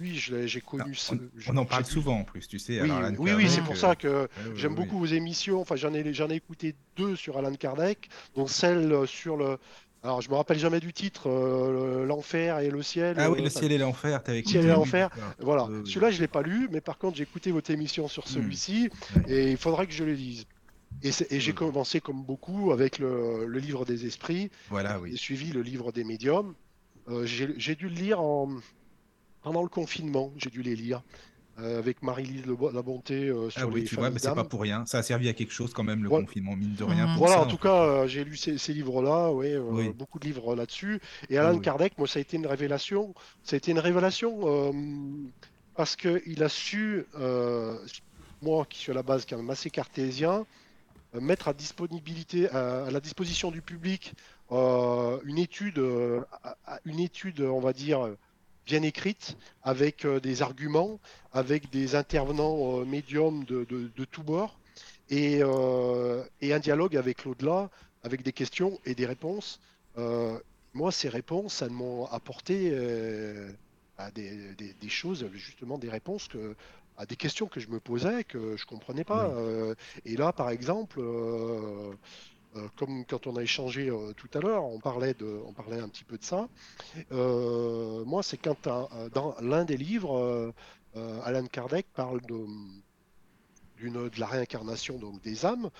Euh, 0.00 0.04
oui, 0.04 0.46
j'ai 0.46 0.60
connu. 0.60 0.96
Ah, 1.10 1.14
on, 1.48 1.56
en 1.56 1.64
parle 1.64 1.84
souvent 1.84 2.20
en 2.20 2.24
plus, 2.24 2.46
tu 2.48 2.58
sais. 2.58 2.80
Oui, 2.82 2.90
oui, 3.18 3.32
oui 3.32 3.48
c'est 3.48 3.62
pour 3.62 3.76
ça 3.76 3.94
que 3.94 4.28
j'aime 4.56 4.74
beaucoup 4.74 4.98
vos 4.98 5.06
émissions. 5.06 5.60
Enfin, 5.60 5.76
j'en 5.76 5.94
ai, 5.94 6.00
ai 6.00 6.34
écouté 6.34 6.74
deux 6.96 7.16
sur 7.16 7.38
Alan 7.38 7.54
Kardec, 7.54 8.08
dont 8.34 8.46
celle 8.46 9.06
sur 9.06 9.36
le, 9.36 9.58
alors, 10.04 10.20
je 10.20 10.28
me 10.28 10.34
rappelle 10.34 10.58
jamais 10.58 10.80
du 10.80 10.92
titre, 10.92 11.30
euh, 11.30 12.04
l'enfer 12.04 12.58
et 12.58 12.68
le 12.68 12.82
ciel. 12.82 13.16
Ah 13.18 13.30
oui, 13.30 13.40
le 13.40 13.48
ciel 13.48 13.72
et 13.72 13.78
l'enfer, 13.78 14.22
t'avais 14.22 14.40
écouté. 14.40 14.58
Ciel 14.58 14.66
et 14.66 14.72
l'enfer. 14.72 15.08
Voilà. 15.38 15.66
Celui-là, 15.86 16.10
je 16.10 16.20
l'ai 16.20 16.28
pas 16.28 16.42
lu, 16.42 16.68
mais 16.70 16.82
par 16.82 16.98
contre, 16.98 17.16
j'ai 17.16 17.22
écouté 17.22 17.50
votre 17.50 17.70
émission 17.70 18.06
sur 18.06 18.24
hmm. 18.24 18.28
celui-ci, 18.28 18.90
et 19.26 19.52
il 19.52 19.56
faudrait 19.56 19.86
que 19.86 19.94
je 19.94 20.04
le 20.04 20.12
lise. 20.12 20.44
Et, 21.02 21.40
j'ai 21.40 21.52
hmm. 21.52 21.54
commencé 21.54 22.00
comme 22.02 22.22
beaucoup 22.22 22.70
avec 22.72 22.98
le, 22.98 23.46
livre 23.48 23.86
des 23.86 24.04
esprits. 24.04 24.50
Voilà, 24.68 25.00
oui. 25.00 25.12
J'ai 25.12 25.16
suivi 25.16 25.52
le 25.52 25.62
livre 25.62 25.90
des 25.90 26.04
médiums. 26.04 26.54
Euh, 27.08 27.24
j'ai 27.24 27.74
dû 27.74 27.88
le 27.88 27.94
lire 27.94 28.20
en... 28.20 28.50
pendant 29.44 29.62
le 29.62 29.68
confinement. 29.68 30.32
J'ai 30.36 30.50
dû 30.50 30.62
les 30.62 30.74
lire. 30.74 31.02
Euh, 31.60 31.78
avec 31.78 32.02
Marie-Lise 32.02 32.46
La 32.46 32.82
Bonté 32.82 33.28
euh, 33.28 33.48
sur 33.48 33.62
ah 33.62 33.66
oui, 33.68 33.84
tu 33.84 33.94
vois, 33.94 34.10
mais 34.10 34.18
c'est 34.18 34.34
pas 34.34 34.42
pour 34.42 34.60
rien. 34.60 34.84
Ça 34.86 34.98
a 34.98 35.02
servi 35.04 35.28
à 35.28 35.34
quelque 35.34 35.52
chose 35.52 35.72
quand 35.72 35.84
même 35.84 36.02
le 36.02 36.08
confinement, 36.08 36.56
mine 36.56 36.74
de 36.74 36.82
rien. 36.82 37.06
Mmh. 37.06 37.16
Voilà, 37.16 37.40
en 37.40 37.46
tout 37.46 37.58
cas, 37.58 37.84
euh, 37.84 38.06
j'ai 38.08 38.24
lu 38.24 38.36
ces, 38.36 38.72
livres-là, 38.72 39.30
oui, 39.30 39.54
beaucoup 39.90 40.18
de 40.18 40.24
livres 40.24 40.56
là-dessus. 40.56 41.00
Et 41.30 41.38
Alan 41.38 41.56
Kardec, 41.60 41.96
moi, 41.96 42.08
ça 42.08 42.18
a 42.18 42.22
été 42.22 42.36
une 42.36 42.48
révélation. 42.48 43.14
Ça 43.44 43.54
a 43.54 43.58
été 43.58 43.70
une 43.70 43.78
révélation 43.78 44.74
parce 45.76 45.94
qu'il 45.94 46.42
a 46.42 46.48
su, 46.48 47.06
moi 48.42 48.66
qui 48.68 48.80
suis 48.80 48.90
à 48.90 48.94
la 48.96 49.04
base 49.04 49.24
quand 49.24 49.36
même 49.36 49.50
assez 49.50 49.70
cartésien, 49.70 50.46
mettre 51.12 51.46
à 51.46 51.52
disponibilité, 51.52 52.48
à, 52.48 52.90
la 52.90 52.98
disposition 52.98 53.52
du 53.52 53.62
public 53.62 54.14
une 54.50 55.38
étude, 55.38 55.80
une 56.84 56.98
étude, 56.98 57.42
on 57.42 57.60
va 57.60 57.72
dire 57.72 58.08
bien 58.64 58.82
écrite, 58.82 59.36
avec 59.62 60.04
euh, 60.04 60.20
des 60.20 60.42
arguments, 60.42 60.98
avec 61.32 61.70
des 61.70 61.94
intervenants 61.94 62.80
euh, 62.80 62.84
médiums 62.84 63.44
de, 63.44 63.64
de, 63.64 64.04
tous 64.04 64.22
bords, 64.22 64.58
et, 65.10 65.40
euh, 65.42 66.24
et, 66.40 66.54
un 66.54 66.58
dialogue 66.58 66.96
avec 66.96 67.24
l'au-delà, 67.24 67.70
avec 68.02 68.22
des 68.22 68.32
questions 68.32 68.78
et 68.84 68.94
des 68.94 69.06
réponses. 69.06 69.60
moi, 70.74 70.90
ces 70.90 71.08
réponses, 71.08 71.62
elles 71.62 71.70
m'ont 71.70 72.06
apporté 72.06 72.76
à 73.96 74.10
des, 74.10 74.54
des, 74.54 74.88
choses, 74.88 75.26
justement 75.34 75.78
des 75.78 75.88
réponses 75.88 76.26
que, 76.28 76.56
à 76.96 77.06
des 77.06 77.16
questions 77.16 77.46
que 77.46 77.60
je 77.60 77.68
me 77.68 77.80
posais, 77.80 78.24
que 78.24 78.56
je 78.56 78.66
comprenais 78.66 79.04
pas. 79.04 79.32
et 80.04 80.16
là, 80.16 80.32
par 80.32 80.50
exemple, 80.50 81.00
euh, 81.00 81.92
comme 82.76 83.04
quand 83.04 83.26
on 83.26 83.36
a 83.36 83.42
échangé 83.42 83.88
euh, 83.88 84.12
tout 84.12 84.28
à 84.34 84.40
l'heure, 84.40 84.64
on 84.64 84.78
parlait 84.78 85.14
de, 85.14 85.40
on 85.46 85.52
parlait 85.52 85.80
un 85.80 85.88
petit 85.88 86.04
peu 86.04 86.18
de 86.18 86.24
ça. 86.24 86.48
Euh, 87.12 88.04
moi, 88.04 88.22
c'est 88.22 88.36
quand 88.36 88.68
dans 89.12 89.34
l'un 89.40 89.64
des 89.64 89.76
livres, 89.76 90.52
Alan 91.24 91.46
Kardec 91.46 91.86
parle 91.94 92.20
de, 92.22 92.46
de 93.82 94.20
la 94.20 94.26
réincarnation 94.26 94.98
donc 94.98 95.20
des 95.22 95.44
âmes. 95.44 95.70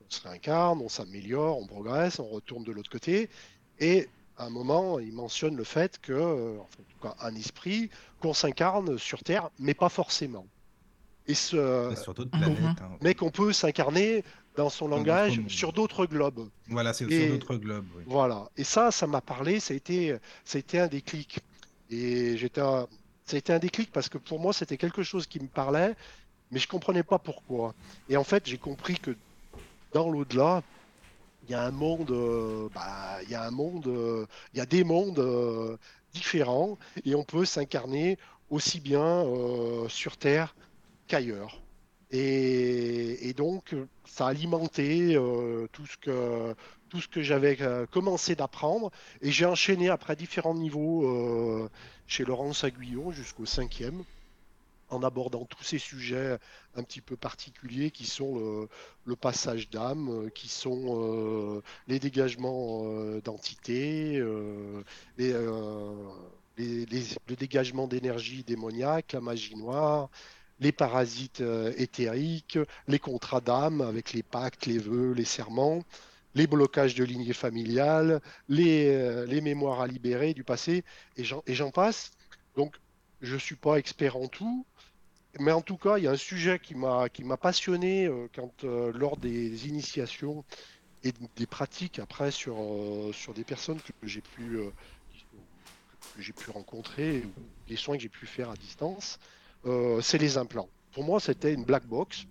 On 0.00 0.10
se 0.10 0.22
réincarne, 0.22 0.80
on 0.80 0.88
s'améliore, 0.88 1.58
on 1.58 1.66
progresse, 1.66 2.18
on 2.18 2.28
retourne 2.28 2.64
de 2.64 2.72
l'autre 2.72 2.90
côté. 2.90 3.30
Et 3.78 4.08
à 4.36 4.46
un 4.46 4.50
moment, 4.50 4.98
il 4.98 5.12
mentionne 5.12 5.56
le 5.56 5.64
fait 5.64 5.98
que, 6.00 6.58
en 6.58 6.66
tout 6.66 6.98
cas, 7.02 7.14
un 7.20 7.34
esprit, 7.34 7.90
qu'on 8.20 8.34
s'incarne 8.34 8.98
sur 8.98 9.22
Terre, 9.22 9.50
mais 9.58 9.74
pas 9.74 9.88
forcément. 9.88 10.46
Et 11.26 11.34
ce, 11.34 11.94
sur 12.02 12.14
d'autres 12.14 12.30
planètes. 12.30 12.58
Hein. 12.58 12.96
Mais 13.00 13.14
qu'on 13.14 13.30
peut 13.30 13.52
s'incarner 13.52 14.24
dans 14.56 14.68
son 14.68 14.88
langage 14.88 15.40
sur 15.48 15.72
d'autres 15.72 16.06
globes. 16.06 16.48
Voilà, 16.68 16.92
c'est 16.92 17.08
sur 17.08 17.28
d'autres 17.32 17.56
globes. 17.56 17.86
Voilà. 18.06 18.50
Et 18.56 18.64
ça, 18.64 18.90
ça 18.90 19.06
m'a 19.06 19.20
parlé, 19.20 19.60
ça 19.60 19.74
a, 19.74 19.76
été, 19.76 20.16
ça 20.44 20.58
a 20.58 20.60
été 20.60 20.78
un 20.78 20.88
déclic. 20.88 21.40
Et 21.90 22.36
j'étais, 22.36 22.60
ça 22.60 22.86
a 23.32 23.36
été 23.36 23.52
un 23.52 23.58
déclic 23.58 23.90
parce 23.92 24.08
que 24.08 24.18
pour 24.18 24.40
moi, 24.40 24.52
c'était 24.52 24.76
quelque 24.76 25.02
chose 25.02 25.26
qui 25.26 25.40
me 25.40 25.46
parlait, 25.46 25.94
mais 26.50 26.58
je 26.58 26.68
comprenais 26.68 27.02
pas 27.02 27.18
pourquoi. 27.18 27.74
Et 28.08 28.16
en 28.16 28.24
fait, 28.24 28.46
j'ai 28.46 28.58
compris 28.58 28.98
que 28.98 29.16
dans 29.92 30.10
l'au-delà, 30.10 30.62
il 31.44 31.50
y 31.50 31.54
a 31.54 31.64
un 31.64 31.70
monde, 31.70 32.10
euh, 32.10 32.68
bah, 32.74 33.18
il 33.24 33.30
y 33.30 33.34
a 33.34 33.44
un 33.44 33.50
monde, 33.50 33.86
euh, 33.86 34.26
il 34.54 34.58
y 34.58 34.60
a 34.60 34.66
des 34.66 34.84
mondes 34.84 35.18
euh, 35.18 35.76
différents 36.12 36.78
et 37.04 37.14
on 37.14 37.24
peut 37.24 37.44
s'incarner 37.44 38.18
aussi 38.50 38.80
bien 38.80 39.24
sur 39.88 40.18
Terre 40.18 40.54
qu'ailleurs. 41.06 41.62
Et, 42.12 43.32
donc, 43.34 43.74
ça 44.04 44.26
a 44.26 44.30
alimenté 44.30 45.16
euh, 45.16 45.66
tout 45.72 45.86
ce 45.86 45.96
que, 45.96 46.54
tout 46.90 47.00
ce 47.00 47.08
que 47.08 47.22
j'avais 47.22 47.56
euh, 47.62 47.86
commencé 47.86 48.36
d'apprendre. 48.36 48.90
Et 49.22 49.30
j'ai 49.30 49.46
enchaîné 49.46 49.88
après 49.88 50.14
différents 50.14 50.54
niveaux 50.54 51.06
euh, 51.06 51.70
chez 52.06 52.24
Laurence 52.24 52.64
Aguillon 52.64 53.12
jusqu'au 53.12 53.46
cinquième, 53.46 54.04
en 54.90 55.02
abordant 55.02 55.46
tous 55.46 55.64
ces 55.64 55.78
sujets 55.78 56.36
un 56.76 56.82
petit 56.82 57.00
peu 57.00 57.16
particuliers 57.16 57.90
qui 57.90 58.04
sont 58.04 58.68
le, 59.06 59.16
passage 59.16 59.70
d'âme, 59.70 60.30
qui 60.34 60.48
sont 60.48 61.62
les 61.88 61.98
dégagements 61.98 62.84
d'entités, 63.24 64.22
les, 65.16 65.32
le 66.58 67.36
dégagement 67.38 67.86
d'énergie 67.86 68.44
démoniaque, 68.44 69.14
la 69.14 69.22
magie 69.22 69.56
noire 69.56 70.10
les 70.62 70.72
parasites 70.72 71.40
euh, 71.40 71.72
éthériques, 71.76 72.58
les 72.86 73.00
contrats 73.00 73.40
d'âme 73.40 73.80
avec 73.80 74.12
les 74.12 74.22
pactes, 74.22 74.66
les 74.66 74.78
vœux, 74.78 75.12
les 75.12 75.24
serments, 75.24 75.82
les 76.36 76.46
blocages 76.46 76.94
de 76.94 77.04
lignée 77.04 77.32
familiale, 77.32 78.20
les, 78.48 78.86
euh, 78.86 79.26
les 79.26 79.40
mémoires 79.40 79.80
à 79.80 79.88
libérer 79.88 80.34
du 80.34 80.44
passé, 80.44 80.84
et 81.16 81.24
j'en 81.24 81.70
passe. 81.72 82.12
Donc, 82.56 82.76
je 83.20 83.34
ne 83.34 83.40
suis 83.40 83.56
pas 83.56 83.76
expert 83.76 84.16
en 84.16 84.28
tout, 84.28 84.64
mais 85.40 85.50
en 85.50 85.62
tout 85.62 85.76
cas, 85.76 85.98
il 85.98 86.04
y 86.04 86.06
a 86.06 86.12
un 86.12 86.16
sujet 86.16 86.60
qui 86.60 86.76
m'a 86.76 87.36
passionné 87.40 88.06
euh, 88.06 88.28
quand, 88.32 88.62
lors 88.62 89.16
des 89.16 89.66
initiations 89.66 90.44
et 91.02 91.12
des 91.36 91.46
pratiques 91.46 91.98
après 91.98 92.30
sur, 92.30 92.56
sur 93.12 93.34
des 93.34 93.42
personnes 93.42 93.80
que 93.80 94.06
j'ai 94.06 94.20
pu, 94.20 94.60
j'ai 96.20 96.32
pu 96.32 96.50
rencontrer, 96.50 97.24
les 97.68 97.74
soins 97.74 97.96
que 97.96 98.02
j'ai 98.04 98.08
pu 98.08 98.26
faire 98.26 98.50
à 98.50 98.54
distance. 98.54 99.18
Euh, 99.66 100.00
c'est 100.00 100.18
les 100.18 100.38
implants. 100.38 100.68
Pour 100.92 101.04
moi, 101.04 101.20
c'était 101.20 101.54
une 101.54 101.64
black 101.64 101.86
box. 101.86 102.26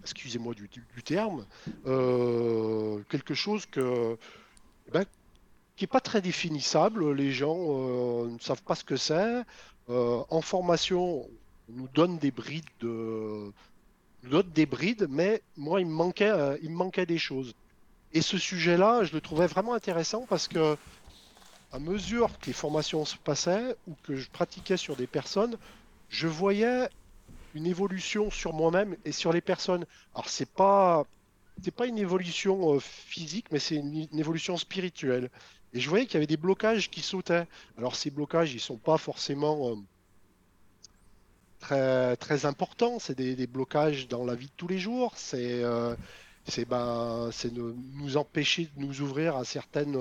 excusez-moi 0.00 0.54
du, 0.54 1.02
terme, 1.02 1.44
euh, 1.86 3.02
quelque 3.08 3.34
chose 3.34 3.64
ben, 4.92 5.04
qui 5.76 5.84
n'est 5.84 5.88
pas 5.88 6.00
très 6.00 6.22
définissable. 6.22 7.12
Les 7.12 7.32
gens 7.32 7.56
euh, 7.58 8.28
ne 8.28 8.38
savent 8.38 8.62
pas 8.62 8.74
ce 8.74 8.84
que 8.84 8.96
c'est. 8.96 9.42
En 9.88 10.42
formation, 10.42 11.26
on 11.68 11.72
nous 11.72 11.88
donne 11.88 12.18
des 12.18 12.30
brides 12.30 12.64
de, 12.80 13.52
des 14.54 14.66
brides, 14.66 15.06
mais 15.08 15.42
moi, 15.56 15.80
il 15.80 15.86
me 15.86 15.92
manquait, 15.92 16.58
il 16.62 16.70
me 16.70 16.76
manquait 16.76 17.06
des 17.06 17.18
choses. 17.18 17.54
Et 18.12 18.20
ce 18.20 18.36
sujet-là, 18.36 19.04
je 19.04 19.12
le 19.14 19.20
trouvais 19.22 19.46
vraiment 19.46 19.72
intéressant 19.72 20.26
parce 20.28 20.46
que, 20.46 20.76
à 21.72 21.78
mesure 21.78 22.38
que 22.38 22.46
les 22.46 22.52
formations 22.52 23.06
se 23.06 23.16
passaient 23.16 23.76
ou 23.86 23.94
que 24.02 24.16
je 24.16 24.28
pratiquais 24.28 24.76
sur 24.76 24.94
des 24.94 25.06
personnes, 25.06 25.56
je 26.08 26.26
voyais 26.26 26.88
une 27.54 27.66
évolution 27.66 28.30
sur 28.30 28.52
moi-même 28.52 28.96
et 29.04 29.12
sur 29.12 29.32
les 29.32 29.40
personnes. 29.40 29.86
Alors 30.14 30.28
c'est 30.28 30.50
pas 30.50 31.06
c'est 31.62 31.74
pas 31.74 31.86
une 31.86 31.98
évolution 31.98 32.74
euh, 32.74 32.78
physique, 32.80 33.46
mais 33.50 33.58
c'est 33.58 33.76
une, 33.76 34.06
évolution 34.18 34.56
spirituelle. 34.56 35.30
Et 35.72 35.80
je 35.80 35.88
voyais 35.88 36.06
qu'il 36.06 36.14
y 36.14 36.16
avait 36.18 36.26
des 36.26 36.36
blocages 36.36 36.90
qui 36.90 37.00
sautaient. 37.00 37.46
Alors 37.76 37.96
ces 37.96 38.10
blocages, 38.10 38.54
ils 38.54 38.60
sont 38.60 38.76
pas 38.76 38.96
forcément 38.96 39.70
euh, 39.70 39.74
très 41.60 42.16
très 42.16 42.46
importants. 42.46 42.98
C'est 42.98 43.16
des, 43.16 43.46
blocages 43.46 44.08
dans 44.08 44.24
la 44.24 44.34
vie 44.34 44.46
de 44.46 44.52
tous 44.56 44.68
les 44.68 44.78
jours. 44.78 45.14
C'est 45.16 45.62
euh, 45.64 45.94
c'est 46.46 46.64
ben 46.64 47.30
nous 47.94 48.16
empêcher 48.16 48.70
de 48.76 48.80
nous 48.80 49.02
ouvrir 49.02 49.36
à 49.36 49.44
certaines 49.44 49.98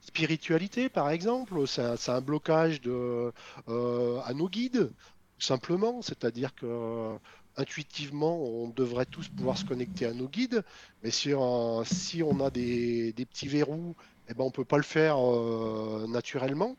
spiritualités, 0.00 0.88
par 0.88 1.10
exemple. 1.10 1.66
C'est 1.66 2.08
un, 2.08 2.20
blocage 2.22 2.80
de 2.80 3.32
à 3.66 4.32
nos 4.34 4.48
guides 4.48 4.90
simplement, 5.42 6.02
c'est-à-dire 6.02 6.54
que 6.54 7.16
intuitivement, 7.56 8.42
on 8.42 8.68
devrait 8.68 9.06
tous 9.06 9.28
pouvoir 9.28 9.58
se 9.58 9.64
connecter 9.64 10.06
à 10.06 10.12
nos 10.12 10.28
guides, 10.28 10.64
mais 11.02 11.10
si, 11.10 11.34
on 11.34 11.82
a 11.84 12.50
des, 12.50 13.14
petits 13.30 13.48
verrous, 13.48 13.94
eh 14.28 14.34
ben, 14.34 14.44
on 14.44 14.46
ne 14.46 14.52
peut 14.52 14.64
pas 14.64 14.78
le 14.78 14.82
faire 14.82 15.18
euh, 15.18 16.06
naturellement. 16.08 16.76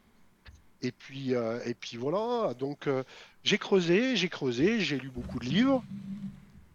Et 0.82 0.92
puis, 0.92 1.34
euh, 1.34 1.60
et 1.66 1.74
puis 1.76 1.96
voilà, 1.96 2.54
donc 2.56 2.88
euh, 2.88 3.04
j'ai 3.44 3.58
creusé, 3.58 4.16
j'ai 4.16 4.28
creusé, 4.28 4.82
j'ai 4.82 4.98
lu 4.98 5.10
beaucoup 5.10 5.40
de 5.40 5.46
livres, 5.46 5.84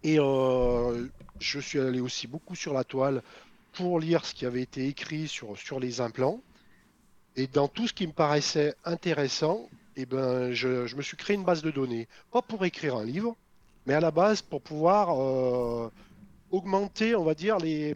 et 0.03 0.16
je 0.16 1.61
suis 1.61 1.79
allé 1.81 2.01
aussi 2.01 2.27
beaucoup 2.27 2.55
sur 2.55 2.72
la 2.72 2.85
toile 2.85 3.22
pour 3.72 4.01
lire 4.01 4.24
ce 4.24 4.35
qui 4.35 4.46
avait 4.46 4.62
été 4.62 4.87
écrit 4.87 5.29
sur, 5.29 5.59
sur 5.59 5.79
les 5.81 6.01
implants. 6.01 6.40
Et 7.37 7.46
dans 7.46 7.68
tout 7.68 7.87
ce 7.87 7.92
qui 7.92 8.07
me 8.07 8.12
paraissait 8.12 8.74
intéressant, 8.85 9.68
eh 9.98 10.06
ben, 10.06 10.52
je, 10.52 10.94
me 10.94 11.02
suis 11.02 11.16
créé 11.16 11.37
une 11.37 11.44
base 11.44 11.62
de 11.62 11.70
données. 11.72 12.06
Pas 12.30 12.40
pour 12.40 12.64
écrire 12.64 12.96
un 12.96 13.04
livre, 13.04 13.37
mais 13.87 13.94
à 13.94 14.00
la 14.00 14.12
base 14.12 14.42
pour 14.42 14.62
pouvoir 14.62 15.20
euh, 15.20 15.90
augmenter, 16.52 17.16
on 17.16 17.24
va 17.24 17.34
dire, 17.34 17.58
les. 17.58 17.94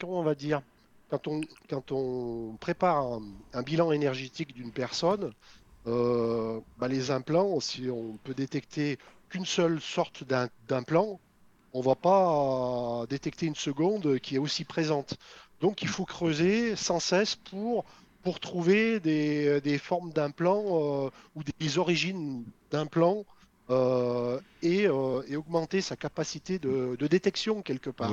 Comment 0.00 0.20
on 0.20 0.24
va 0.24 0.34
dire 0.34 0.60
quand 1.08 1.28
on, 1.28 1.40
quand 1.70 1.92
on 1.92 2.56
prépare 2.58 3.20
un, 3.52 3.62
bilan 3.62 3.92
énergétique 3.92 4.54
d'une 4.54 4.72
personne, 4.72 5.32
euh, 5.86 6.58
bah, 6.78 6.88
les 6.88 7.12
implants, 7.12 7.60
si 7.60 7.88
on 7.90 8.18
peut 8.24 8.34
détecter 8.34 8.98
qu'une 9.28 9.46
seule 9.46 9.80
sorte 9.80 10.24
d'implant, 10.68 11.20
on 11.72 11.78
ne 11.80 11.84
va 11.84 11.94
pas 11.94 13.06
détecter 13.08 13.46
une 13.46 13.54
seconde 13.54 14.18
qui 14.18 14.34
est 14.34 14.38
aussi 14.38 14.64
présente. 14.64 15.14
Donc 15.60 15.82
il 15.82 15.88
faut 15.88 16.04
creuser 16.04 16.74
sans 16.74 16.98
cesse 16.98 17.36
pour 17.36 17.84
pour 18.26 18.40
trouver 18.40 18.98
des, 18.98 19.60
des 19.60 19.78
formes 19.78 20.12
d'implants 20.12 20.64
euh, 20.66 21.10
ou 21.36 21.44
des 21.60 21.78
origines 21.78 22.42
d'implants 22.72 23.24
euh, 23.70 24.40
et, 24.62 24.88
euh, 24.88 25.22
et, 25.28 25.36
augmenter 25.36 25.80
sa 25.80 25.94
capacité 25.94 26.58
de, 26.58 26.96
détection 27.06 27.62
quelque 27.62 27.88
part. 27.88 28.12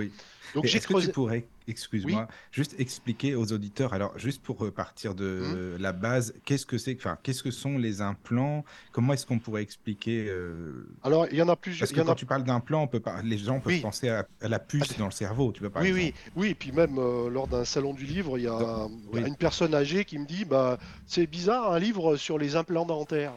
Donc 0.55 0.65
j'ai 0.65 0.79
creusé. 0.79 1.07
Que 1.07 1.11
tu 1.11 1.13
pourrais 1.13 1.45
excuse-moi, 1.67 2.27
juste 2.51 2.75
expliquer 2.79 3.35
aux 3.35 3.51
auditeurs, 3.51 3.93
alors 3.93 4.17
juste 4.17 4.41
pour 4.41 4.71
partir 4.71 5.15
de 5.15 5.75
mmh. 5.77 5.81
la 5.81 5.91
base, 5.91 6.33
qu'est-ce 6.45 6.65
que 6.65 6.77
c'est, 6.77 6.95
enfin, 6.97 7.17
qu'est-ce 7.23 7.43
que 7.43 7.51
sont 7.51 7.77
les 7.77 8.01
implants? 8.01 8.65
Comment 8.91 9.13
est-ce 9.13 9.25
qu'on 9.25 9.39
pourrait 9.39 9.61
expliquer 9.63 10.27
euh, 10.29 10.87
Alors, 11.03 11.27
il 11.31 11.37
y 11.37 11.41
en 11.41 11.49
a 11.49 11.55
plusieurs. 11.55 11.87
Parce 11.87 11.91
que 11.91 12.05
quand 12.05 12.15
tu 12.15 12.25
parles 12.25 12.43
d'implant, 12.43 12.87
peut 12.87 12.99
pas... 12.99 13.21
les 13.21 13.37
gens 13.37 13.59
peuvent 13.59 13.81
penser 13.81 14.09
à, 14.09 14.25
la 14.41 14.59
puce 14.59 14.91
ah, 14.95 14.99
dans 14.99 15.05
le 15.05 15.11
cerveau, 15.11 15.51
tu 15.51 15.61
veux 15.61 15.69
pas 15.69 15.81
Oui, 15.81 15.91
oui, 15.91 16.13
oui, 16.35 16.49
et 16.49 16.55
puis 16.55 16.71
même 16.71 16.97
euh, 16.97 17.29
lors 17.29 17.47
d'un 17.47 17.65
salon 17.65 17.93
du 17.93 18.05
livre, 18.05 18.37
il 18.37 18.43
y 18.43 18.47
a, 18.47 18.87
une 19.13 19.35
personne 19.35 19.73
âgée 19.73 20.05
qui 20.05 20.17
me 20.17 20.25
dit, 20.25 20.45
bah, 20.45 20.77
c'est 21.05 21.27
bizarre, 21.27 21.71
un 21.71 21.79
livre 21.79 22.15
sur 22.17 22.37
les 22.37 22.55
implants 22.55 22.85
dentaires. 22.85 23.33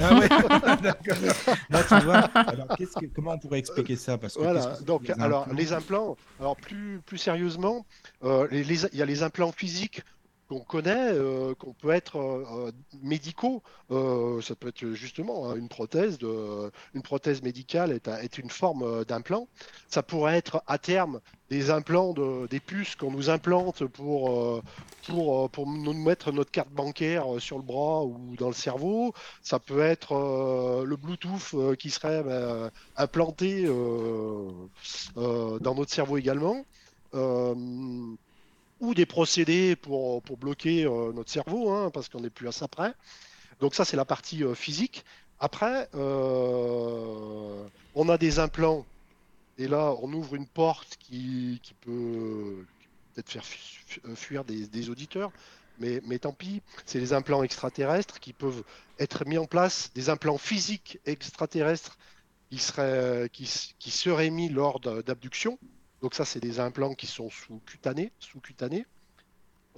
ah 0.00 0.18
ouais, 0.18 0.28
d'accord. 0.82 1.16
tu 1.88 2.04
vois, 2.04 2.18
alors 2.34 2.68
que... 2.76 3.06
comment 3.14 3.32
on 3.32 3.38
pourrait 3.38 3.58
expliquer 3.58 3.96
ça? 3.96 4.18
Parce 4.18 4.34
que 4.34 4.40
Voilà, 4.40 4.76
donc, 4.86 5.10
alors, 5.18 5.46
les 5.54 5.72
implants, 5.72 6.16
alors 6.38 6.49
plus, 6.54 7.02
sérieusement, 7.16 7.86
euh, 8.24 8.46
il 8.52 8.96
y 8.96 9.02
a 9.02 9.06
les 9.06 9.22
implants 9.22 9.52
physiques 9.52 10.02
qu'on 10.50 10.60
connaît, 10.60 11.12
euh, 11.12 11.54
qu'on 11.54 11.72
peut 11.72 11.90
être 11.90 12.18
euh, 12.18 12.72
médicaux. 13.02 13.62
ça 13.88 14.54
peut 14.56 14.68
être 14.68 14.94
justement 14.94 15.48
hein, 15.48 15.54
une 15.54 15.68
prothèse, 15.68 16.18
une 16.94 17.02
prothèse 17.02 17.42
médicale 17.42 17.92
est, 17.92 18.38
une 18.38 18.50
forme 18.50 19.04
d'implant. 19.04 19.46
Ça 19.88 20.02
pourrait 20.02 20.36
être 20.36 20.62
à 20.66 20.78
terme 20.78 21.20
des 21.50 21.70
implants, 21.70 22.12
de, 22.12 22.48
des 22.48 22.58
puces 22.58 22.96
qu'on 22.96 23.12
nous 23.12 23.30
implante 23.30 23.86
pour, 23.86 24.60
pour, 25.06 25.50
pour 25.50 25.66
nous 25.68 25.92
mettre 25.92 26.32
notre 26.32 26.50
carte 26.50 26.70
bancaire 26.70 27.26
sur 27.38 27.56
le 27.56 27.64
bras 27.64 28.04
ou 28.04 28.34
dans 28.36 28.48
le 28.48 28.54
cerveau. 28.54 29.14
Ça 29.42 29.60
peut 29.60 29.80
être 29.80 30.84
le 30.84 30.96
Bluetooth 30.96 31.76
qui 31.76 31.90
serait 31.90 32.24
implanté 32.96 33.66
dans 33.66 35.74
notre 35.74 35.92
cerveau 35.92 36.18
également. 36.18 36.64
Euh, 38.80 38.86
ou 38.86 38.94
des 38.94 39.06
procédés 39.06 39.76
pour, 39.76 40.22
pour 40.22 40.36
bloquer 40.36 40.84
euh, 40.84 41.12
notre 41.12 41.30
cerveau, 41.30 41.70
hein, 41.70 41.90
parce 41.92 42.08
qu'on 42.08 42.20
n'est 42.20 42.30
plus 42.30 42.48
à 42.48 42.52
ça 42.52 42.68
près. 42.68 42.94
Donc 43.60 43.74
ça, 43.74 43.84
c'est 43.84 43.96
la 43.96 44.04
partie 44.04 44.44
euh, 44.44 44.54
physique. 44.54 45.04
Après, 45.38 45.88
on 45.94 48.08
a 48.10 48.18
des 48.18 48.38
implants, 48.38 48.84
et 49.56 49.68
là, 49.68 49.94
on 50.02 50.12
ouvre 50.12 50.34
une 50.34 50.46
porte 50.46 50.98
qui, 50.98 51.62
peut 51.80 52.66
peut-être 53.14 53.30
faire 53.30 53.44
fuir 54.16 54.44
des, 54.44 54.90
auditeurs, 54.90 55.32
mais, 55.78 56.02
mais, 56.04 56.18
tant 56.18 56.34
pis, 56.34 56.60
c'est 56.84 57.00
les 57.00 57.14
implants 57.14 57.42
extraterrestres 57.42 58.20
qui 58.20 58.34
peuvent 58.34 58.64
être 58.98 59.24
mis 59.24 59.38
en 59.38 59.46
place, 59.46 59.90
des 59.94 60.10
implants 60.10 60.36
physiques 60.36 61.00
extraterrestres 61.06 61.96
qui, 62.50 62.60
qui 63.78 63.90
seraient 63.90 64.28
mis 64.28 64.50
lors 64.50 64.78
d'abduction. 64.78 65.58
Donc 66.02 66.14
ça, 66.14 66.24
c'est 66.24 66.40
des 66.40 66.60
implants 66.60 66.94
qui 66.94 67.06
sont 67.06 67.30
sous-cutanés. 67.30 68.12
Sous 68.18 68.40
-cutanés. 68.40 68.86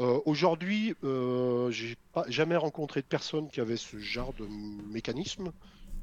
Euh, 0.00 0.20
Aujourd'hui, 0.24 0.94
euh, 1.04 1.70
j'ai 1.70 1.96
pas 2.12 2.24
jamais 2.28 2.56
rencontré 2.56 3.02
de 3.02 3.06
personne 3.06 3.48
qui 3.48 3.60
avait 3.60 3.76
ce 3.76 3.98
genre 3.98 4.32
de 4.34 4.46
mécanisme. 4.90 5.52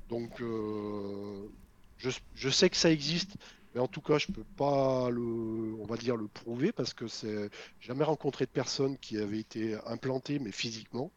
Donc, 0.10 0.42
euh, 0.42 1.50
je, 1.98 2.50
sais 2.50 2.70
que 2.70 2.78
ça 2.78 2.92
existe, 2.92 3.36
mais 3.74 3.82
en 3.82 3.88
tout 3.88 4.02
cas, 4.02 4.18
je 4.18 4.28
peux 4.28 4.44
pas 4.58 5.10
le, 5.10 5.76
on 5.80 5.86
va 5.86 5.98
dire 5.98 6.16
le 6.16 6.28
prouver 6.28 6.72
parce 6.72 6.94
que 6.94 7.08
c'est 7.08 7.50
jamais 7.80 8.04
rencontré 8.04 8.46
de 8.46 8.52
personne 8.52 8.98
qui 8.98 9.18
avait 9.18 9.40
été 9.40 9.76
implantée, 9.86 10.40
mais 10.40 10.52
physiquement, 10.52 11.12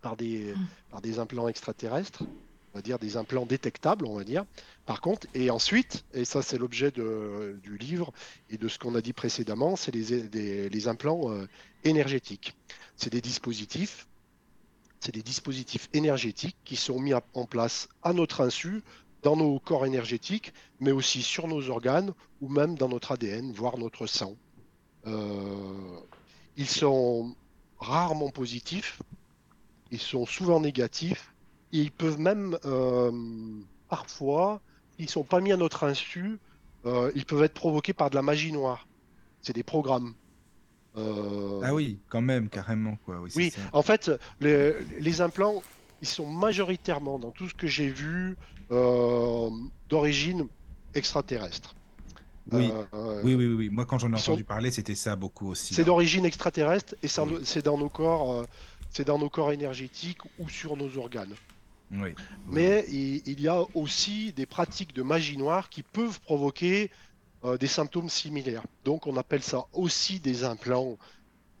par 0.00 0.16
des, 0.16 0.54
mmh. 0.54 0.66
par 0.90 1.00
des 1.02 1.18
implants 1.18 1.48
extraterrestres 1.48 2.24
on 2.72 2.78
va 2.78 2.82
dire 2.82 2.98
des 2.98 3.16
implants 3.16 3.46
détectables, 3.46 4.06
on 4.06 4.16
va 4.16 4.24
dire. 4.24 4.44
Par 4.86 5.00
contre, 5.00 5.26
et 5.34 5.50
ensuite, 5.50 6.04
et 6.14 6.24
ça 6.24 6.42
c'est 6.42 6.58
l'objet 6.58 6.90
du 6.90 7.78
livre 7.78 8.12
et 8.48 8.58
de 8.58 8.68
ce 8.68 8.78
qu'on 8.78 8.94
a 8.94 9.00
dit 9.00 9.12
précédemment, 9.12 9.76
c'est 9.76 9.94
les, 9.94 10.88
implants 10.88 11.30
euh, 11.30 11.48
énergétiques. 11.84 12.54
C'est 12.96 13.10
des 13.10 13.20
dispositifs, 13.20 14.06
c'est 15.00 15.14
des 15.14 15.22
dispositifs 15.22 15.88
énergétiques 15.92 16.56
qui 16.64 16.76
sont 16.76 17.00
mis 17.00 17.14
en 17.14 17.46
place 17.46 17.88
à 18.02 18.12
notre 18.12 18.42
insu 18.42 18.82
dans 19.22 19.36
nos 19.36 19.58
corps 19.58 19.86
énergétiques, 19.86 20.52
mais 20.78 20.92
aussi 20.92 21.22
sur 21.22 21.46
nos 21.46 21.68
organes 21.70 22.12
ou 22.40 22.48
même 22.48 22.76
dans 22.76 22.88
notre 22.88 23.12
ADN, 23.12 23.52
voire 23.52 23.78
notre 23.78 24.06
sang. 24.06 24.36
Euh, 25.06 26.00
ils 26.56 26.68
sont 26.68 27.34
rarement 27.78 28.30
positifs, 28.30 29.00
ils 29.90 30.00
sont 30.00 30.26
souvent 30.26 30.60
négatifs 30.60 31.29
ils 31.72 31.92
peuvent 31.92 32.18
même 32.18 32.58
euh, 32.64 33.10
parfois, 33.88 34.60
ils 34.98 35.08
sont 35.08 35.24
pas 35.24 35.40
mis 35.40 35.52
à 35.52 35.56
notre 35.56 35.84
insu, 35.84 36.38
euh, 36.86 37.12
ils 37.14 37.24
peuvent 37.24 37.42
être 37.42 37.54
provoqués 37.54 37.92
par 37.92 38.10
de 38.10 38.16
la 38.16 38.22
magie 38.22 38.52
noire. 38.52 38.86
C'est 39.42 39.52
des 39.52 39.62
programmes. 39.62 40.14
Euh, 40.96 41.60
ah 41.62 41.72
oui, 41.72 41.98
quand 42.08 42.20
même, 42.20 42.48
carrément 42.48 42.96
quoi. 43.04 43.22
Oui, 43.36 43.52
en 43.72 43.82
fait, 43.82 44.10
les, 44.40 45.20
implants, 45.20 45.62
ils 46.02 46.08
sont 46.08 46.26
majoritairement 46.26 47.18
dans 47.18 47.30
tout 47.30 47.48
ce 47.48 47.54
que 47.54 47.66
j'ai 47.66 47.88
vu 47.88 48.36
d'origine 49.88 50.48
extraterrestre. 50.94 51.74
Oui. 52.52 52.72
oui, 53.22 53.34
oui, 53.34 53.46
oui, 53.46 53.68
Moi, 53.70 53.84
quand 53.86 53.98
j'en 53.98 54.12
ai 54.12 54.16
entendu 54.16 54.42
parler, 54.42 54.72
c'était 54.72 54.96
ça 54.96 55.14
beaucoup 55.14 55.50
aussi. 55.50 55.72
C'est 55.72 55.82
hein. 55.82 55.84
d'origine 55.84 56.24
extraterrestre 56.24 56.96
et 57.02 57.08
c'est 57.08 57.62
dans 57.62 57.78
nos 57.78 57.88
corps, 57.88 58.44
c'est 58.90 59.06
dans 59.06 59.18
nos 59.18 59.28
corps 59.28 59.52
énergétiques 59.52 60.24
ou 60.40 60.48
sur 60.48 60.76
nos 60.76 60.98
organes. 60.98 61.34
Mais 62.46 62.84
il, 62.88 63.40
y 63.40 63.48
a 63.48 63.64
aussi 63.74 64.32
des 64.32 64.46
pratiques 64.46 64.94
de 64.94 65.02
magie 65.02 65.36
noire 65.36 65.68
qui 65.68 65.82
peuvent 65.82 66.20
provoquer 66.20 66.90
des 67.58 67.66
symptômes 67.66 68.08
similaires. 68.08 68.62
Donc 68.84 69.06
on 69.06 69.16
appelle 69.16 69.42
ça 69.42 69.64
aussi 69.72 70.20
des 70.20 70.44
implants 70.44 70.98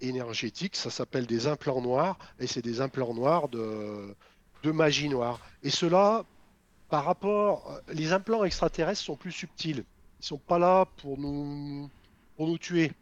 énergétiques, 0.00 0.76
ça 0.76 0.90
s'appelle 0.90 1.26
des 1.26 1.46
implants 1.46 1.82
noirs, 1.82 2.18
et 2.38 2.46
c'est 2.46 2.62
des 2.62 2.80
implants 2.80 3.14
noirs 3.14 3.48
de, 3.48 4.14
de 4.62 4.70
magie 4.70 5.08
noire. 5.08 5.40
Et 5.62 5.70
cela, 5.70 6.24
par 6.88 7.04
rapport, 7.04 7.80
les 7.92 8.12
implants 8.12 8.44
extraterrestres 8.44 9.02
sont 9.02 9.16
plus 9.16 9.32
subtils. 9.32 9.84
Ils 10.20 10.26
sont 10.26 10.38
pas 10.38 10.58
là 10.58 10.86
pour 10.98 11.18
nous, 11.18 11.90
pour 12.36 12.46
nous 12.46 12.58
tuer. 12.58 12.92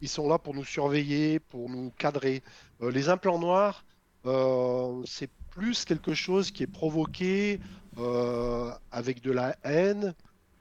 Ils 0.00 0.08
sont 0.08 0.28
là 0.28 0.38
pour 0.38 0.54
nous 0.54 0.64
surveiller, 0.64 1.40
pour 1.40 1.68
nous 1.68 1.90
cadrer. 1.98 2.42
Euh, 2.82 2.90
les 2.90 3.08
implants 3.08 3.38
noirs, 3.38 3.84
euh, 4.26 5.02
c'est 5.06 5.30
plus 5.58 5.84
quelque 5.84 6.14
chose 6.14 6.50
qui 6.50 6.62
est 6.62 6.72
provoqué 6.80 7.60
euh, 7.98 8.70
avec 8.92 9.22
de 9.22 9.32
la 9.32 9.56
haine 9.64 10.14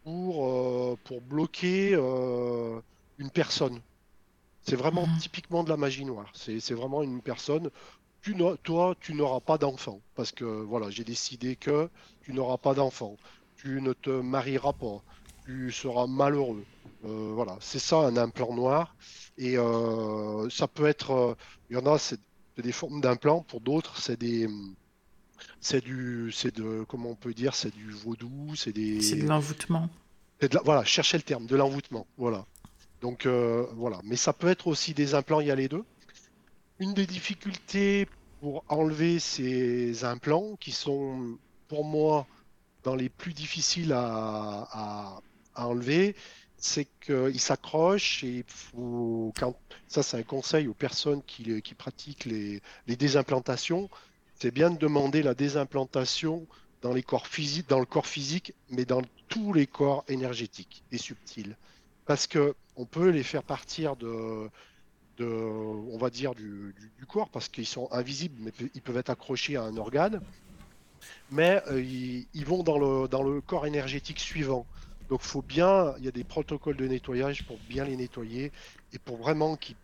pour, 0.03 0.97
pour 0.99 1.21
bloquer 1.21 1.93
une 1.93 3.29
personne. 3.31 3.79
C'est 4.63 4.75
vraiment 4.75 5.07
mhm. 5.07 5.17
typiquement 5.19 5.63
de 5.63 5.69
la 5.69 5.77
magie 5.77 6.03
noire. 6.03 6.31
C'est 6.33 6.73
vraiment 6.73 7.03
une 7.03 7.21
personne. 7.21 7.69
Tu 8.21 8.35
toi, 8.63 8.95
tu 8.99 9.13
n'auras 9.13 9.39
pas 9.39 9.57
d'enfant 9.57 10.01
parce 10.15 10.31
que 10.31 10.43
voilà, 10.43 10.89
j'ai 10.89 11.03
décidé 11.03 11.55
que 11.55 11.89
tu 12.23 12.33
n'auras 12.33 12.57
pas 12.57 12.73
d'enfant. 12.73 13.15
Tu 13.55 13.81
ne 13.81 13.93
te 13.93 14.09
marieras 14.09 14.73
pas. 14.73 15.01
Tu 15.45 15.71
seras 15.71 16.07
malheureux. 16.07 16.65
Euh, 17.05 17.31
voilà, 17.33 17.57
c'est 17.61 17.79
ça 17.79 17.99
un 17.99 18.17
implant 18.17 18.53
noir. 18.53 18.95
Et 19.37 19.57
euh, 19.57 20.49
ça 20.49 20.67
peut 20.67 20.87
être, 20.87 21.11
euh, 21.11 21.35
il 21.69 21.77
y 21.77 21.79
en 21.79 21.85
a, 21.85 21.97
c'est 21.97 22.19
des 22.57 22.71
formes 22.71 23.01
d'implants. 23.01 23.43
Pour 23.43 23.61
d'autres, 23.61 23.97
c'est 24.01 24.19
des, 24.19 24.49
c'est 25.59 25.83
du, 25.83 26.31
c'est 26.31 26.55
de, 26.55 26.85
comment 26.87 27.09
on 27.09 27.15
peut 27.15 27.33
dire, 27.33 27.55
c'est 27.55 27.73
du 27.73 27.91
vaudou, 27.91 28.55
c'est 28.55 28.73
des. 28.73 29.01
C'est 29.01 29.17
de 29.17 29.27
l'envoûtement. 29.27 29.89
voilà, 30.63 30.83
cherchez 30.83 31.17
le 31.17 31.23
terme, 31.23 31.45
de 31.45 31.55
l'envoûtement. 31.55 32.07
Voilà. 32.17 32.45
Donc 33.01 33.25
voilà, 33.25 33.99
mais 34.03 34.15
ça 34.15 34.33
peut 34.33 34.47
être 34.47 34.67
aussi 34.67 34.93
des 34.93 35.13
implants. 35.13 35.39
Il 35.39 35.47
y 35.47 35.51
a 35.51 35.55
les 35.55 35.67
deux. 35.67 35.83
Une 36.79 36.93
des 36.93 37.05
difficultés 37.05 38.07
pour 38.39 38.63
enlever 38.67 39.19
ces 39.19 40.03
implants, 40.03 40.55
qui 40.59 40.71
sont 40.71 41.37
pour 41.67 41.83
moi 41.83 42.27
dans 42.83 42.95
les 42.95 43.09
plus 43.09 43.33
difficiles 43.33 43.93
à, 43.93 44.67
à, 44.71 45.21
à 45.55 45.67
enlever, 45.67 46.15
c'est 46.57 46.87
qu'il 47.01 47.39
s'accroche 47.39 48.23
et 48.23 48.43
faut, 48.47 49.33
quand, 49.37 49.55
ça 49.87 50.03
c'est 50.03 50.17
un 50.17 50.23
conseil 50.23 50.67
aux 50.67 50.73
personnes 50.73 51.21
qui, 51.23 51.61
qui 51.61 51.73
pratiquent 51.73 52.25
les, 52.25 52.61
les 52.87 52.95
désimplantations, 52.95 53.89
c'est 54.39 54.51
bien 54.51 54.69
de 54.69 54.77
demander 54.77 55.23
la 55.23 55.33
désimplantation 55.33 56.45
dans, 56.81 56.93
le 56.93 57.01
corps 57.01 57.27
physique, 57.27 58.53
mais 58.69 58.85
dans 58.85 59.01
tous 59.27 59.53
les 59.53 59.67
corps 59.67 60.03
énergétiques 60.07 60.83
et 60.91 60.97
subtils. 60.97 61.55
Parce 62.05 62.27
que 62.27 62.55
on 62.75 62.85
peut 62.85 63.09
les 63.09 63.23
faire 63.23 63.43
partir 63.43 63.95
de, 63.95 64.49
on 65.19 65.97
va 65.97 66.09
dire, 66.09 66.35
du, 66.35 66.75
du, 66.99 67.05
corps, 67.07 67.29
parce 67.29 67.49
qu'ils 67.49 67.65
sont 67.65 67.91
invisibles, 67.91 68.35
mais 68.39 68.51
ils 68.75 68.81
peuvent 68.81 68.97
être 68.97 69.09
accrochés 69.09 69.55
à 69.55 69.63
un 69.63 69.75
organe, 69.77 70.21
mais 71.31 71.61
euh, 71.67 71.81
ils, 71.81 72.27
ils, 72.33 72.45
vont 72.45 72.61
dans 72.61 72.77
le, 72.77 73.07
dans 73.07 73.23
le 73.23 73.41
corps 73.41 73.65
énergétique 73.65 74.19
suivant. 74.19 74.67
Donc 75.09 75.21
faut 75.21 75.41
bien, 75.41 75.95
il 75.97 76.05
y 76.05 76.07
a 76.07 76.11
des 76.11 76.23
protocoles 76.23 76.75
de 76.75 76.87
nettoyage 76.87 77.45
pour 77.47 77.57
bien 77.69 77.85
les 77.85 77.95
nettoyer 77.95 78.51
et 78.93 78.99
pour 78.99 79.17
vraiment 79.17 79.55
qu'ils 79.55 79.75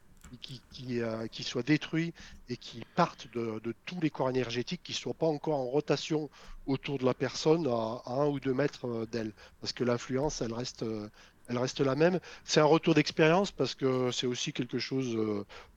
euh, 0.90 1.28
soient 1.42 1.64
détruits 1.64 2.14
et 2.50 2.58
qu'ils 2.58 2.86
partent 2.96 3.28
de, 3.34 3.74
tous 3.86 4.00
les 4.02 4.10
corps 4.10 4.30
énergétiques 4.30 4.82
qui 4.84 4.92
ne 4.94 4.98
soient 4.98 5.14
pas 5.14 5.28
encore 5.28 5.56
en 5.60 5.66
rotation 5.66 6.30
autour 6.66 6.98
de 6.98 7.06
la 7.06 7.14
personne 7.14 7.68
à, 7.68 8.02
un 8.06 8.28
ou 8.28 8.40
deux 8.40 8.54
mètres 8.54 8.88
euh, 8.88 9.06
d'elle. 9.06 9.34
Parce 9.62 9.74
que 9.74 9.84
l'influence, 9.84 10.42
elle 10.42 10.54
reste, 10.54 10.84
euh, 10.84 11.08
elle 11.48 11.58
reste 11.58 11.82
la 11.82 11.96
même. 11.96 12.20
C'est 12.46 12.60
un 12.60 12.66
retour 12.66 12.94
d'expérience 12.94 13.52
parce 13.52 13.76
que 13.76 14.12
c'est 14.12 14.28
aussi 14.28 14.54
quelque 14.54 14.80
chose 14.80 15.18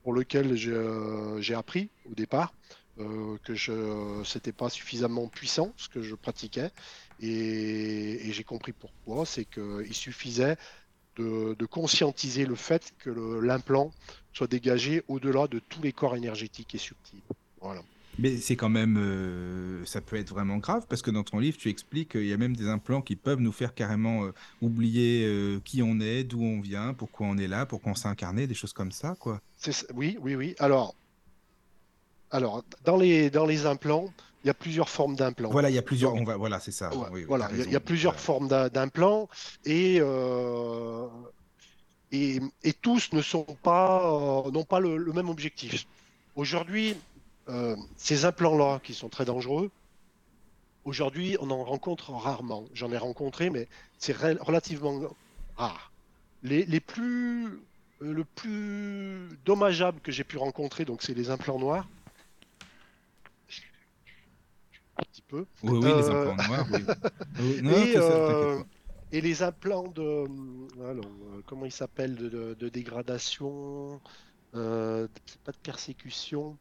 pour 0.03 0.13
lequel 0.13 0.55
j'ai 0.55 1.53
appris 1.53 1.89
au 2.09 2.15
départ. 2.15 2.53
que 2.97 3.53
je 3.53 4.23
c'était 4.23 4.53
pas 4.53 4.69
suffisamment 4.69 5.27
puissant 5.27 5.73
ce 5.77 5.87
que 5.89 6.01
je 6.01 6.15
pratiquais 6.15 6.71
et, 7.19 8.31
j'ai 8.31 8.43
compris 8.43 8.73
pourquoi, 8.73 9.25
c'est 9.25 9.45
qu'il 9.45 9.93
suffisait 9.93 10.57
de, 11.17 11.65
conscientiser 11.65 12.45
le 12.45 12.55
fait 12.55 12.93
que 12.99 13.09
l'implant 13.41 13.91
soit 14.33 14.47
dégagé 14.47 15.03
au-delà 15.07 15.47
de 15.47 15.59
tous 15.59 15.81
les 15.81 15.91
corps 15.91 16.15
énergétiques 16.15 16.75
et 16.75 16.77
subtils. 16.77 17.21
Voilà. 17.61 17.81
Mais 18.19 18.37
c'est 18.37 18.55
quand 18.55 18.69
même, 18.69 18.97
euh, 18.97 19.85
ça 19.85 20.01
peut 20.01 20.15
être 20.15 20.29
vraiment 20.29 20.57
grave 20.57 20.87
parce 20.89 21.03
que 21.03 21.11
dans 21.11 21.23
ton 21.23 21.37
livre, 21.37 21.57
tu 21.57 21.69
expliques 21.69 22.13
qu'il 22.13 22.25
y 22.25 22.33
a 22.33 22.37
même 22.37 22.55
des 22.55 22.67
implants 22.67 23.01
qui 23.01 23.15
peuvent 23.15 23.39
nous 23.39 23.51
faire 23.51 23.75
carrément 23.75 24.25
euh, 24.25 24.31
oublier 24.61 25.23
euh, 25.25 25.59
qui 25.63 25.83
on 25.83 25.99
est, 25.99 26.23
d'où 26.23 26.41
on 26.41 26.59
vient, 26.59 26.95
pourquoi 26.95 27.27
on 27.27 27.37
est 27.37 27.47
là, 27.47 27.67
pourquoi 27.67 27.91
on 27.91 27.95
s'est 27.95 28.07
incarné, 28.07 28.47
des 28.47 28.55
choses 28.55 28.73
comme 28.73 28.91
ça, 28.91 29.15
quoi. 29.19 29.39
Oui, 29.93 30.17
oui, 30.21 30.35
oui. 30.35 30.55
Alors, 30.57 30.95
alors 32.31 32.63
dans 32.85 32.97
les 32.97 33.29
dans 33.29 33.45
les 33.45 33.67
implants, 33.67 34.11
il 34.43 34.47
y 34.47 34.49
a 34.49 34.53
plusieurs 34.53 34.89
formes 34.89 35.15
d'implants. 35.15 35.49
Voilà, 35.49 35.69
il 35.69 35.75
y 35.75 35.79
a 35.79 35.81
plusieurs. 35.81 36.13
On 36.13 36.23
va, 36.23 36.37
voilà, 36.37 36.59
c'est 36.59 36.71
ça. 36.71 36.89
voilà, 37.27 37.49
il 37.53 37.71
y, 37.71 37.75
a 37.75 37.79
plusieurs 37.79 38.19
formes 38.19 38.47
d'implants 38.47 39.27
et, 39.65 39.97
euh, 39.99 41.07
et, 42.11 42.39
et 42.63 42.73
tous 42.73 43.11
ne 43.13 43.21
sont 43.21 43.45
pas 43.63 44.05
euh, 44.05 44.51
n'ont 44.51 44.63
pas 44.63 44.79
le, 44.79 45.11
même 45.11 45.29
objectif. 45.29 45.87
Aujourd'hui, 46.35 46.95
euh, 47.49 47.75
ces 47.97 48.25
implants-là 48.25 48.79
qui 48.83 48.93
sont 48.93 49.09
très 49.09 49.25
dangereux. 49.25 49.71
Aujourd'hui, 50.85 51.35
on 51.41 51.49
en 51.51 51.63
rencontre 51.63 52.11
rarement. 52.11 52.65
J'en 52.73 52.91
ai 52.91 52.97
rencontré, 52.97 53.49
mais 53.49 53.67
c'est 53.97 54.15
relativement 54.15 55.01
rare. 55.57 55.91
Les, 56.43 56.65
les 56.65 56.79
plus 56.79 57.59
le 57.99 58.23
plus 58.23 59.27
dommageable 59.43 59.99
que 60.01 60.11
j'ai 60.11 60.23
pu 60.23 60.37
rencontrer, 60.37 60.85
donc 60.85 61.01
c'est 61.01 61.15
les 61.15 61.31
implants 61.31 61.57
noirs 61.57 61.87
un 64.97 65.03
petit 65.03 65.16
peu. 65.27 65.45
Oui, 65.63 65.79
oui, 65.83 65.93
les 65.95 66.09
implants 66.09 66.47
noirs, 66.47 66.67
oui. 66.71 66.83
et, 67.39 67.93
euh, 67.97 68.63
et, 69.11 69.21
les 69.21 69.43
implants 69.43 69.87
de. 69.87 70.25
Alors, 70.81 71.05
euh, 71.05 71.41
comment 71.45 71.65
ils 71.65 71.71
s'appellent 71.71 72.15
de, 72.15 72.55
de, 72.57 72.69
dégradation, 72.69 73.99
euh, 74.55 75.07
pas 75.43 75.51
de 75.51 75.57
persécution, 75.57 76.57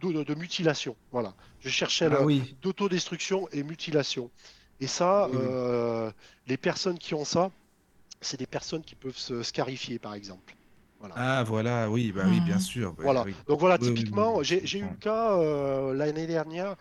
de, 0.00 0.34
mutilation. 0.34 0.96
Voilà. 1.12 1.34
Je 1.60 1.68
cherchais 1.68 2.08
ah, 2.10 2.22
oui. 2.22 2.56
d'autodestruction 2.62 3.48
et 3.52 3.62
mutilation. 3.62 4.30
Et 4.80 4.86
ça, 4.86 5.26
euh, 5.26 6.10
les 6.46 6.56
personnes 6.56 6.98
qui 6.98 7.14
ont 7.14 7.24
ça, 7.24 7.50
c'est 8.20 8.38
des 8.38 8.46
personnes 8.46 8.82
qui 8.82 8.94
peuvent 8.94 9.16
se 9.16 9.42
scarifier, 9.42 9.98
par 9.98 10.14
exemple. 10.14 10.54
Ah 11.14 11.44
voilà, 11.44 11.88
oui, 11.88 12.10
bah 12.10 12.24
oui, 12.26 12.40
bien 12.40 12.56
mmh. 12.56 12.60
sûr. 12.60 12.94
voilà. 12.98 13.24
Donc 13.46 13.60
voilà, 13.60 13.78
typiquement, 13.78 14.42
j'ai 14.42 14.78
eu 14.78 14.82
le 14.82 14.96
cas 14.96 15.38
euh, 15.38 15.94
l'année 15.94 16.26
dernière, 16.26 16.74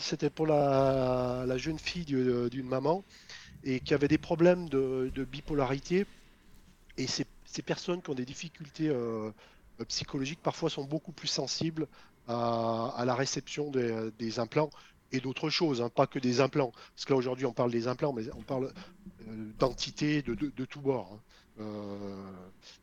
c'était 0.00 0.30
pour 0.30 0.46
la, 0.46 1.56
jeune 1.56 1.78
fille 1.78 2.04
d'une 2.04 2.68
maman 2.68 3.04
et 3.64 3.80
qui 3.80 3.94
avait 3.94 4.08
des 4.08 4.18
problèmes 4.18 4.68
de, 4.68 5.24
bipolarité. 5.30 6.06
Et 6.98 7.06
ces, 7.06 7.26
personnes 7.64 8.02
qui 8.02 8.10
ont 8.10 8.14
des 8.14 8.26
difficultés 8.26 8.88
euh, 8.88 9.30
psychologiques 9.88 10.42
parfois 10.42 10.68
sont 10.68 10.84
beaucoup 10.84 11.12
plus 11.12 11.28
sensibles 11.28 11.86
à, 12.28 13.02
la 13.06 13.14
réception 13.14 13.70
des, 13.70 14.10
des 14.18 14.38
implants 14.38 14.70
et 15.12 15.20
d'autres 15.20 15.50
choses, 15.50 15.80
hein, 15.80 15.88
pas 15.88 16.06
que 16.06 16.18
des 16.18 16.40
implants. 16.40 16.72
Parce 16.94 17.04
que 17.04 17.12
là 17.12 17.18
aujourd'hui 17.18 17.46
on 17.46 17.52
parle 17.52 17.70
des 17.70 17.88
implants, 17.88 18.12
mais 18.12 18.24
on 18.36 18.42
parle 18.42 18.72
euh, 19.28 19.52
d'entités 19.58 20.22
de, 20.22 20.34
de, 20.34 20.52
de 20.54 20.64
tous 20.64 20.80
bords. 20.80 21.12
Hein. 21.14 21.20
Euh, 21.58 21.96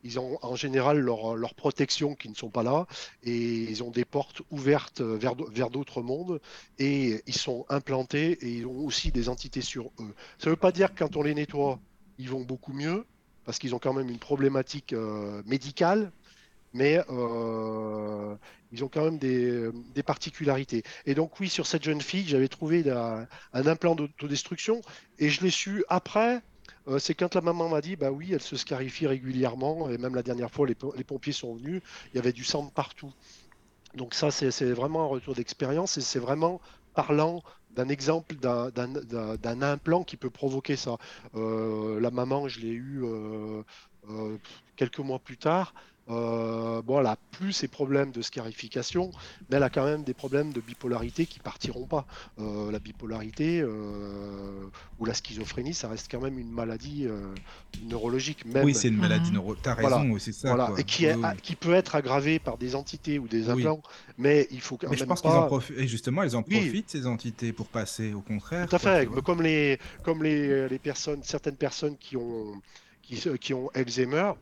ils 0.02 0.18
ont 0.18 0.38
en 0.42 0.56
général 0.56 0.98
leurs 0.98 1.36
leur 1.36 1.54
protection 1.54 2.14
qui 2.14 2.28
ne 2.28 2.34
sont 2.34 2.50
pas 2.50 2.62
là 2.62 2.86
et 3.22 3.36
ils 3.36 3.82
ont 3.82 3.90
des 3.90 4.04
portes 4.04 4.42
ouvertes 4.50 5.00
vers, 5.00 5.34
vers 5.34 5.70
d'autres 5.70 6.02
mondes 6.02 6.40
et 6.78 7.22
ils 7.26 7.36
sont 7.36 7.66
implantés 7.68 8.32
et 8.32 8.48
ils 8.48 8.66
ont 8.66 8.84
aussi 8.84 9.12
des 9.12 9.28
entités 9.28 9.60
sur 9.60 9.86
eux. 10.00 10.14
Ça 10.38 10.46
ne 10.46 10.50
veut 10.50 10.56
pas 10.56 10.72
dire 10.72 10.92
que 10.92 10.98
quand 10.98 11.16
on 11.16 11.22
les 11.22 11.34
nettoie, 11.34 11.78
ils 12.18 12.28
vont 12.28 12.40
beaucoup 12.40 12.72
mieux 12.72 13.06
parce 13.44 13.58
qu'ils 13.58 13.74
ont 13.74 13.78
quand 13.78 13.92
même 13.92 14.08
une 14.08 14.18
problématique 14.18 14.92
euh, 14.92 15.42
médicale, 15.46 16.10
mais 16.72 17.00
euh, 17.10 18.34
ils 18.72 18.82
ont 18.82 18.88
quand 18.88 19.04
même 19.04 19.18
des, 19.18 19.70
des, 19.94 20.02
particularités. 20.02 20.82
Et 21.06 21.14
donc 21.14 21.38
oui, 21.38 21.48
sur 21.48 21.66
cette 21.66 21.84
jeune 21.84 22.00
fille, 22.00 22.26
j'avais 22.26 22.48
trouvé 22.48 22.84
un 22.90 23.26
implant 23.66 23.94
d'autodestruction 23.94 24.80
et 25.18 25.28
je 25.28 25.42
l'ai 25.42 25.50
su 25.50 25.84
après 25.88 26.42
euh, 26.88 26.98
c'est 26.98 27.14
quand 27.14 27.34
la 27.34 27.40
maman 27.40 27.68
m'a 27.68 27.80
dit, 27.80 27.96
bah 27.96 28.10
oui, 28.10 28.32
elle 28.32 28.42
se 28.42 28.56
scarifie 28.56 29.06
régulièrement, 29.06 29.88
et 29.88 29.98
même 29.98 30.14
la 30.14 30.22
dernière 30.22 30.50
fois, 30.50 30.66
les, 30.66 30.74
pompiers 30.74 31.32
sont 31.32 31.54
venus, 31.54 31.82
il 32.12 32.16
y 32.16 32.18
avait 32.18 32.32
du 32.32 32.44
sang 32.44 32.66
partout. 32.66 33.12
Donc 33.94 34.14
ça, 34.14 34.30
c'est 34.30 34.72
vraiment 34.72 35.04
un 35.04 35.06
retour 35.06 35.34
d'expérience, 35.34 35.96
et 35.96 36.00
c'est 36.00 36.18
vraiment 36.18 36.60
parlant 36.94 37.42
d'un 37.70 37.88
exemple 37.88 38.36
d'un 38.36 39.62
implant 39.62 40.04
qui 40.04 40.16
peut 40.16 40.30
provoquer 40.30 40.76
ça. 40.76 40.96
Euh, 41.34 42.00
la 42.00 42.10
maman, 42.10 42.48
je 42.48 42.60
l'ai 42.60 42.70
eu 42.70 43.02
euh, 43.04 43.62
quelques 44.76 45.00
mois 45.00 45.18
plus 45.18 45.38
tard. 45.38 45.74
Euh, 46.10 46.82
bon, 46.82 47.00
elle 47.00 47.06
a 47.06 47.16
plus 47.30 47.52
ses 47.52 47.68
problèmes 47.68 48.10
de 48.12 48.20
scarification, 48.20 49.10
mais 49.48 49.56
elle 49.56 49.62
a 49.62 49.70
quand 49.70 49.84
même 49.84 50.02
des 50.04 50.12
problèmes 50.14 50.52
de 50.52 50.60
bipolarité 50.60 51.24
qui 51.26 51.38
partiront 51.40 51.86
pas. 51.86 52.06
Euh, 52.38 52.70
la 52.70 52.78
bipolarité 52.78 53.60
euh, 53.62 54.66
ou 54.98 55.06
la 55.06 55.14
schizophrénie, 55.14 55.72
ça 55.72 55.88
reste 55.88 56.08
quand 56.10 56.20
même 56.20 56.38
une 56.38 56.50
maladie 56.50 57.06
euh, 57.06 57.32
neurologique. 57.88 58.44
Même, 58.44 58.64
Oui, 58.64 58.74
c'est 58.74 58.88
une 58.88 58.96
maladie 58.98 59.28
Mhm. 59.30 59.34
neuro. 59.36 59.54
T'as 59.54 59.74
Voilà. 59.74 59.96
raison, 59.98 60.10
oui, 60.10 60.20
c'est 60.20 60.32
ça. 60.32 60.48
voilà, 60.48 60.66
quoi. 60.68 60.80
et 60.80 60.84
qui, 60.84 61.06
est, 61.06 61.14
Oui, 61.14 61.22
oui. 61.24 61.40
qui 61.42 61.56
peut 61.56 61.72
être 61.74 61.94
aggravée 61.94 62.38
par 62.38 62.58
des 62.58 62.74
entités 62.74 63.18
ou 63.18 63.26
des 63.26 63.48
Oui. 63.48 63.62
implants, 63.64 63.82
mais 64.18 64.46
il 64.50 64.60
faut 64.60 64.76
quand 64.76 64.90
Mais 64.90 64.96
je 64.96 65.00
même 65.02 65.08
pense 65.08 65.22
qu'ils 65.22 65.30
en 65.30 65.40
pas. 65.42 65.46
profitent. 65.46 65.78
Et 65.78 65.88
justement, 65.88 66.22
elles 66.22 66.36
en 66.36 66.44
Oui. 66.46 66.60
profitent, 66.60 66.90
ces 66.90 67.06
entités, 67.06 67.52
pour 67.52 67.68
passer 67.68 68.12
au 68.12 68.20
contraire. 68.20 68.68
Tout 68.68 68.76
à 68.76 68.78
fait, 68.78 69.08
comme 69.24 69.40
les, 69.40 69.78
comme 70.02 70.22
les, 70.22 70.68
les 70.68 70.78
personnes, 70.78 71.22
certaines 71.22 71.56
personnes 71.56 71.96
qui 71.96 72.16
ont, 72.16 72.52
qui, 73.02 73.22
qui 73.40 73.54
ont 73.54 73.70
Alzheimer, 73.74 74.32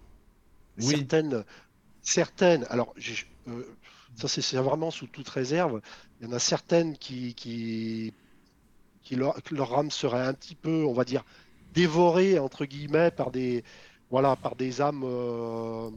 Oui. 0.77 1.09
certaines, 1.09 1.45
certaines, 2.03 2.65
alors 2.71 2.93
j'ai- 2.97 3.25
euh, 3.49 3.77
ça 4.17 4.29
c'est 4.29 4.43
c'est 4.43 4.59
vraiment 4.59 4.91
sous 4.91 5.09
toute 5.09 5.29
réserve, 5.29 5.81
il 6.21 6.27
y 6.27 6.29
en 6.31 6.33
a 6.33 6.39
certaines 6.41 6.99
qui, 6.99 7.35
qui, 7.35 8.15
qui 9.03 9.17
leur, 9.17 9.43
que 9.43 9.55
leur 9.55 9.75
âme 9.79 9.91
serait 9.91 10.23
un 10.27 10.35
petit 10.35 10.57
peu, 10.57 10.85
on 10.87 10.93
va 10.95 11.05
dire, 11.05 11.25
dévorée 11.73 12.39
entre 12.39 12.67
guillemets 12.67 13.11
par 13.13 13.31
des, 13.33 13.65
voilà, 14.11 14.37
par 14.37 14.57
des 14.57 14.81
âmes 14.83 15.03
euh, 15.05 15.91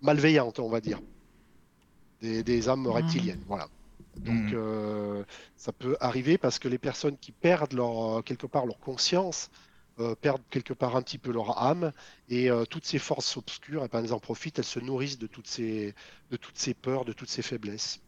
malveillantes, 0.00 0.58
on 0.60 0.68
va 0.70 0.80
dire, 0.82 1.00
des, 2.20 2.42
des 2.44 2.68
âmes 2.68 2.86
reptiliennes, 2.88 3.42
voilà. 3.46 3.68
Donc 4.24 4.52
Mhm. 4.52 4.54
euh, 4.54 5.24
ça 5.56 5.72
peut 5.72 5.96
arriver 6.00 6.38
parce 6.38 6.58
que 6.58 6.68
les 6.68 6.78
personnes 6.78 7.18
qui 7.18 7.32
perdent 7.32 7.72
leur, 7.74 8.22
quelque 8.24 8.46
part 8.46 8.66
leur 8.66 8.78
conscience 8.80 9.48
euh, 10.00 10.14
perdent 10.14 10.42
quelque 10.50 10.72
part 10.72 10.96
un 10.96 11.02
petit 11.02 11.18
peu 11.18 11.32
leur 11.32 11.62
âme 11.62 11.92
et 12.28 12.50
euh, 12.50 12.64
toutes 12.64 12.84
ces 12.86 12.98
forces 12.98 13.36
obscures, 13.36 13.84
et 13.84 13.88
ben, 13.88 14.02
elles 14.04 14.12
en 14.14 14.20
profitent, 14.20 14.58
elles 14.58 14.64
se 14.64 14.80
nourrissent 14.80 15.18
de 15.18 15.26
toutes 15.26 15.46
ces, 15.48 15.94
de 16.30 16.36
toutes 16.36 16.58
ces 16.58 16.74
peurs, 16.74 17.04
de 17.04 17.12
toutes 17.12 17.30
ces 17.30 17.42
faiblesses. 17.42 18.00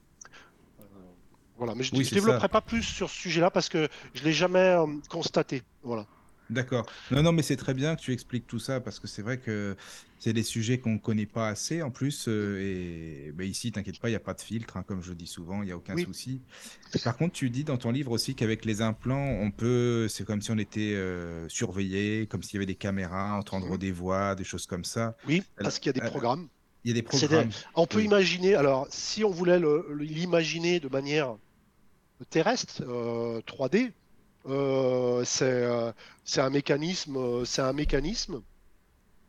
Voilà, 1.56 1.74
mais 1.74 1.84
je 1.84 1.94
ne 1.94 1.98
Oui, 2.00 2.08
développerai 2.10 2.42
ça. 2.42 2.48
pas 2.48 2.60
plus 2.60 2.82
sur 2.82 3.08
ce 3.10 3.16
sujet-là 3.16 3.50
parce 3.50 3.68
que 3.68 3.88
je 4.14 4.20
ne 4.22 4.24
l'ai 4.26 4.32
jamais 4.32 4.58
euh, 4.58 4.86
constaté. 5.08 5.62
Voilà. 5.82 6.06
D'accord. 6.50 6.86
Non, 7.10 7.22
non, 7.22 7.32
mais 7.32 7.42
c'est 7.42 7.56
très 7.56 7.72
bien 7.74 7.96
que 7.96 8.00
tu 8.02 8.12
expliques 8.12 8.46
tout 8.46 8.58
ça 8.58 8.80
parce 8.80 9.00
que 9.00 9.06
c'est 9.06 9.22
vrai 9.22 9.38
que 9.38 9.76
c'est 10.18 10.32
des 10.34 10.42
sujets 10.42 10.78
qu'on 10.78 10.92
ne 10.94 10.98
connaît 10.98 11.26
pas 11.26 11.48
assez 11.48 11.82
en 11.82 11.90
plus. 11.90 12.26
euh, 12.28 12.60
et 12.60 13.32
ben, 13.32 13.48
ici, 13.48 13.72
t'inquiète 13.72 13.98
pas, 13.98 14.08
il 14.08 14.12
n'y 14.12 14.16
a 14.16 14.20
pas 14.20 14.34
de 14.34 14.40
filtre, 14.40 14.76
hein, 14.76 14.84
comme 14.86 15.02
je 15.02 15.12
dis 15.14 15.26
souvent, 15.26 15.62
il 15.62 15.66
n'y 15.66 15.72
a 15.72 15.76
aucun 15.76 15.94
Oui. 15.94 16.04
souci. 16.04 16.42
Par 17.02 17.16
contre, 17.16 17.32
tu 17.32 17.48
dis 17.50 17.64
dans 17.64 17.76
ton 17.78 17.90
livre 17.90 18.12
aussi 18.12 18.34
qu'avec 18.34 18.64
les 18.66 18.82
implants, 18.82 19.26
on 19.40 19.50
peut, 19.50 20.06
c'est 20.08 20.24
comme 20.24 20.42
si 20.42 20.50
on 20.50 20.58
était 20.58 20.92
euh, 20.94 21.48
surveillé, 21.48 22.26
comme 22.26 22.42
s'il 22.42 22.54
y 22.54 22.58
avait 22.58 22.66
des 22.66 22.74
caméras, 22.74 23.34
entendre 23.38 23.70
Mhm. 23.72 23.78
des 23.78 23.92
voix, 23.92 24.34
des 24.34 24.44
choses 24.44 24.66
comme 24.66 24.84
ça. 24.84 25.16
Oui, 25.26 25.36
Alors, 25.56 25.64
parce 25.64 25.78
qu'il 25.78 25.88
y 25.88 25.90
a 25.90 26.00
des 26.00 26.06
euh, 26.06 26.10
programmes. 26.10 26.48
Il 26.84 26.88
y 26.88 26.98
a 26.98 27.00
des 27.00 27.06
C'est 27.10 27.22
des- 27.22 27.26
programmes. 27.28 27.50
On 27.74 27.86
peut 27.86 27.98
Oui. 27.98 28.04
imaginer, 28.04 28.54
alors 28.54 28.86
si 28.90 29.24
on 29.24 29.30
voulait 29.30 29.58
le- 29.58 29.86
le- 29.90 30.04
l'imaginer 30.04 30.78
de 30.78 30.88
manière 30.88 31.36
terrestre, 32.30 32.82
euh, 32.86 33.40
3D, 33.46 33.86
euh, 33.86 33.90
c'est 34.44 35.44
euh, 35.44 35.92
c'est 36.24 36.40
un 36.40 36.50
mécanisme, 36.50 37.16
euh, 37.16 37.44
c'est 37.44 37.62
un 37.62 37.72
mécanisme 37.72 38.42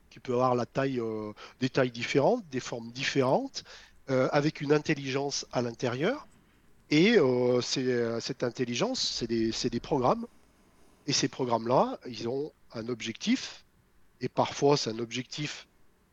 qui 0.10 0.20
peut 0.20 0.34
avoir 0.34 0.56
la 0.56 0.66
taille, 0.66 1.00
euh, 1.00 1.34
des 1.60 1.70
tailles 1.70 1.92
différentes, 1.92 2.48
des 2.50 2.60
formes 2.60 2.92
différentes, 2.92 3.64
euh, 4.10 4.30
avec 4.32 4.62
une 4.62 4.72
intelligence 4.74 5.46
à 5.52 5.62
l'intérieur. 5.62 6.28
Et 6.90 7.18
euh, 7.18 7.62
cette 7.62 8.44
intelligence, 8.44 9.02
c'est 9.02 9.28
des, 9.28 9.52
des 9.52 9.80
programmes. 9.80 10.28
Et 11.08 11.14
ces 11.14 11.28
programmes-là, 11.28 12.00
ils 12.08 12.28
ont 12.30 12.52
un 12.74 12.88
objectif. 12.90 13.66
Et 14.22 14.30
parfois, 14.30 14.78
c'est 14.78 14.92
un 14.92 15.00
objectif 15.00 15.68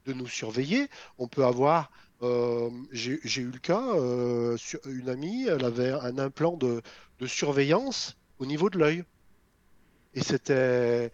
de 0.06 0.12
nous 0.12 0.26
surveiller. 0.26 0.88
On 1.18 1.28
peut 1.28 1.44
avoir, 1.44 1.90
euh, 2.22 2.70
j'ai 2.92 3.42
eu 3.42 3.50
le 3.50 3.58
cas, 3.58 3.82
euh, 3.94 4.56
une 4.86 5.08
amie, 5.08 5.46
elle 5.46 5.64
avait 5.64 5.90
un 5.92 6.18
implant 6.18 6.56
de, 6.56 6.82
de 7.20 7.26
surveillance 7.26 8.16
au 8.42 8.46
niveau 8.46 8.68
de 8.68 8.78
l'œil. 8.78 9.04
Et 10.14 10.22
c'était, 10.22 11.10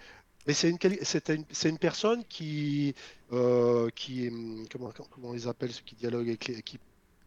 mais 0.46 0.54
c'est 0.54 0.70
une, 0.70 0.78
c'était 1.02 1.36
une, 1.36 1.44
c'est 1.50 1.68
une 1.68 1.78
personne 1.78 2.24
qui, 2.24 2.94
euh, 3.32 3.90
qui, 3.94 4.30
comment, 4.72 4.90
comment 5.10 5.28
on 5.28 5.34
les 5.34 5.46
appelle 5.46 5.70
ceux 5.70 5.82
qui 5.84 5.94
dialoguent 5.94 6.30
avec 6.30 6.46
les, 6.48 6.62
qui, 6.62 6.78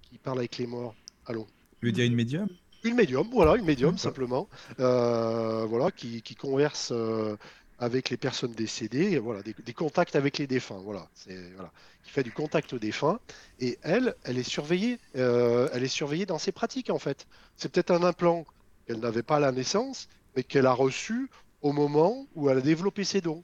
qui 0.02 0.18
parlent 0.18 0.40
avec 0.40 0.58
les 0.58 0.68
morts? 0.68 0.96
Allons. 1.28 1.48
Tu 1.80 1.86
veux 1.86 1.92
dire 1.92 2.06
une 2.06 2.16
médium? 2.16 2.50
Une 2.84 2.96
médium, 2.96 3.30
voilà, 3.32 3.58
une 3.58 3.66
médium 3.66 3.96
simplement, 4.00 4.50
euh, 4.80 5.66
voilà, 5.66 5.92
qui, 5.92 6.24
qui 6.24 6.34
converse 6.34 6.90
euh, 6.92 7.38
avec 7.78 8.10
les 8.10 8.18
personnes 8.18 8.54
décédées, 8.54 9.20
voilà, 9.20 9.44
des, 9.44 9.54
des 9.54 9.74
contacts 9.74 10.16
avec 10.16 10.40
les 10.40 10.48
défunts, 10.48 10.82
voilà, 10.84 11.08
c'est 11.14 11.40
voilà, 11.54 11.72
qui 12.04 12.10
fait 12.10 12.24
du 12.24 12.32
contact 12.32 12.74
aux 12.74 12.80
défunts. 12.80 13.20
Et 13.60 13.78
elle, 13.84 14.16
elle 14.24 14.40
est 14.40 14.50
surveillée, 14.50 14.98
elle 15.14 15.84
est 15.84 15.88
surveillée 15.88 16.26
dans 16.26 16.40
ses 16.40 16.52
pratiques 16.52 16.90
en 16.90 16.98
fait. 16.98 17.28
C'est 17.56 17.72
peut-être 17.72 17.92
un 17.92 18.02
implant 18.02 18.46
qu'elle 18.86 19.00
n'avait 19.00 19.24
pas 19.24 19.38
à 19.38 19.40
la 19.40 19.52
naissance, 19.52 20.08
mais 20.36 20.44
qu'elle 20.44 20.66
a 20.68 20.74
reçu 20.74 21.30
au 21.62 21.72
moment 21.74 22.28
où 22.36 22.50
elle 22.50 22.58
a 22.60 22.62
développé 22.62 23.04
ses 23.04 23.22
dons 23.22 23.44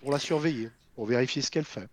pour 0.00 0.12
la 0.12 0.18
surveiller, 0.18 0.70
pour 0.94 1.06
vérifier 1.06 1.42
ce 1.42 1.50
qu'elle 1.50 1.64
fait. 1.64 1.88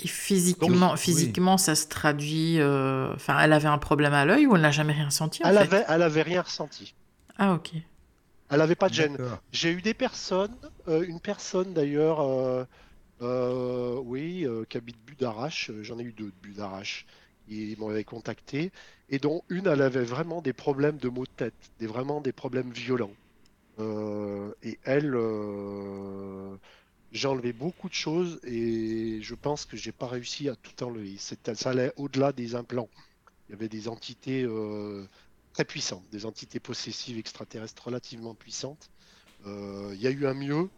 Et 0.00 0.08
physiquement, 0.08 0.96
physiquement, 0.96 1.56
ça 1.56 1.74
se 1.74 1.86
traduit. 1.88 2.60
euh, 2.60 3.12
Enfin, 3.14 3.38
elle 3.40 3.52
avait 3.52 3.68
un 3.68 3.78
problème 3.78 4.12
à 4.12 4.24
l'œil 4.24 4.46
ou 4.46 4.56
elle 4.56 4.62
n'a 4.62 4.72
jamais 4.72 4.92
rien 4.92 5.10
senti 5.10 5.44
en 5.44 5.48
Elle 5.48 5.56
fait? 5.56 5.60
avait, 5.62 5.84
elle 5.88 6.02
avait 6.02 6.22
rien 6.22 6.42
ressenti. 6.42 6.94
Ah 7.38 7.54
ok. 7.54 7.70
Elle 8.50 8.58
n'avait 8.58 8.74
pas 8.76 8.88
de 8.88 8.94
gêne. 8.94 9.16
J'ai 9.52 9.72
eu 9.72 9.82
des 9.82 9.94
personnes, 9.94 10.56
euh, 10.88 11.04
une 11.06 11.20
personne 11.20 11.72
d'ailleurs, 11.74 12.20
euh, 12.20 12.64
euh, 13.22 13.98
oui, 14.04 14.46
euh, 14.46 14.64
qui 14.68 14.76
habite 14.76 14.98
Budarache, 15.04 15.70
j'en 15.82 15.98
ai 15.98 16.02
eu 16.04 16.12
deux 16.12 16.30
de 16.32 16.36
Budarache, 16.42 17.06
ils 17.48 17.78
m'avaient 17.78 18.04
contacté, 18.04 18.72
et 19.10 19.18
dont 19.18 19.42
une, 19.48 19.66
elle 19.66 19.82
avait 19.82 20.04
vraiment 20.04 20.40
des 20.42 20.52
problèmes 20.52 20.96
de 20.98 21.08
maux 21.08 21.24
de 21.24 21.30
tête, 21.36 21.54
des, 21.78 21.86
vraiment 21.86 22.20
des 22.20 22.32
problèmes 22.32 22.70
violents. 22.70 23.12
Euh, 23.78 24.52
et 24.62 24.78
elle, 24.84 25.14
euh, 25.14 26.56
j'ai 27.12 27.28
enlevé 27.28 27.52
beaucoup 27.52 27.88
de 27.88 27.94
choses, 27.94 28.40
et 28.44 29.20
je 29.20 29.34
pense 29.34 29.64
que 29.64 29.76
j'ai 29.76 29.92
pas 29.92 30.06
réussi 30.06 30.48
à 30.48 30.56
tout 30.56 30.82
enlever. 30.82 31.16
Ça 31.18 31.70
allait 31.70 31.92
au-delà 31.96 32.32
des 32.32 32.54
implants. 32.54 32.88
Il 33.48 33.52
y 33.52 33.54
avait 33.54 33.68
des 33.68 33.88
entités 33.88 34.44
euh, 34.44 35.06
très 35.52 35.64
puissantes, 35.64 36.04
des 36.10 36.24
entités 36.26 36.60
possessives 36.60 37.18
extraterrestres 37.18 37.84
relativement 37.84 38.34
puissantes. 38.34 38.90
Il 39.46 40.00
y 40.00 40.06
a 40.06 40.10
eu 40.10 40.26
un 40.26 40.32
mieux, 40.32 40.70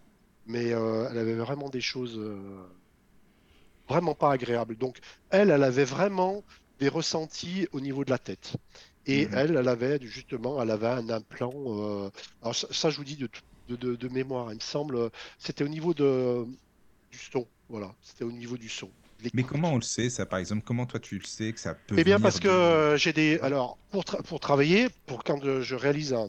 mais 0.47 0.71
elle 0.71 1.19
avait 1.19 1.37
vraiment 1.37 1.69
des 1.69 1.81
choses 1.81 2.21
vraiment 3.89 4.15
pas 4.15 4.33
agréables. 4.33 4.77
Donc, 4.77 4.99
elle, 5.31 5.51
elle 5.51 5.63
avait 5.65 5.85
vraiment 5.85 6.45
des 6.79 6.89
ressentis 6.89 7.69
au 7.73 7.81
niveau 7.81 8.05
de 8.05 8.11
la 8.11 8.19
tête. 8.19 8.57
Et 9.07 9.29
Mhm. 9.29 9.33
elle, 9.33 9.57
elle 9.57 9.69
avait 9.69 9.99
justement, 10.03 10.61
elle 10.63 10.71
avait 10.71 10.89
un 10.89 11.09
implant. 11.11 11.53
euh, 11.57 12.11
alors 12.43 12.55
ça, 12.55 12.67
ça, 12.71 12.91
je 12.91 12.97
vous 12.99 13.05
dis 13.05 13.17
de, 13.17 13.29
de, 13.69 13.77
de- 13.77 13.97
de 13.97 14.09
mémoire, 14.09 14.53
il 14.53 14.57
me 14.57 14.61
semble, 14.61 15.11
c'était 15.39 15.65
au 15.65 15.69
niveau 15.69 15.95
de, 15.95 16.45
du 17.11 17.19
son. 17.19 17.49
Voilà, 17.69 17.95
c'était 18.01 18.25
au 18.25 18.33
niveau 18.33 18.57
du 18.57 18.69
son. 18.69 18.93
Mais 19.33 19.43
comment 19.43 19.73
on 19.73 19.77
le 19.77 19.83
sait, 19.83 20.11
ça, 20.11 20.27
par 20.27 20.39
exemple? 20.39 20.63
Comment 20.65 20.87
toi, 20.87 21.01
tu 21.01 21.19
le 21.19 21.25
sais 21.25 21.53
que 21.53 21.61
ça 21.61 21.75
peut 21.75 21.97
Eh 21.99 22.05
bien, 22.05 22.19
parce 22.21 22.39
que 22.39 22.95
j'ai 22.99 23.13
des. 23.13 23.39
Alors, 23.41 23.79
pour, 23.91 24.03
tra- 24.05 24.23
pour 24.23 24.41
travailler, 24.41 24.89
pour 25.07 25.25
quand 25.25 25.41
je 25.63 25.75
réalise 25.75 26.13
un, 26.13 26.29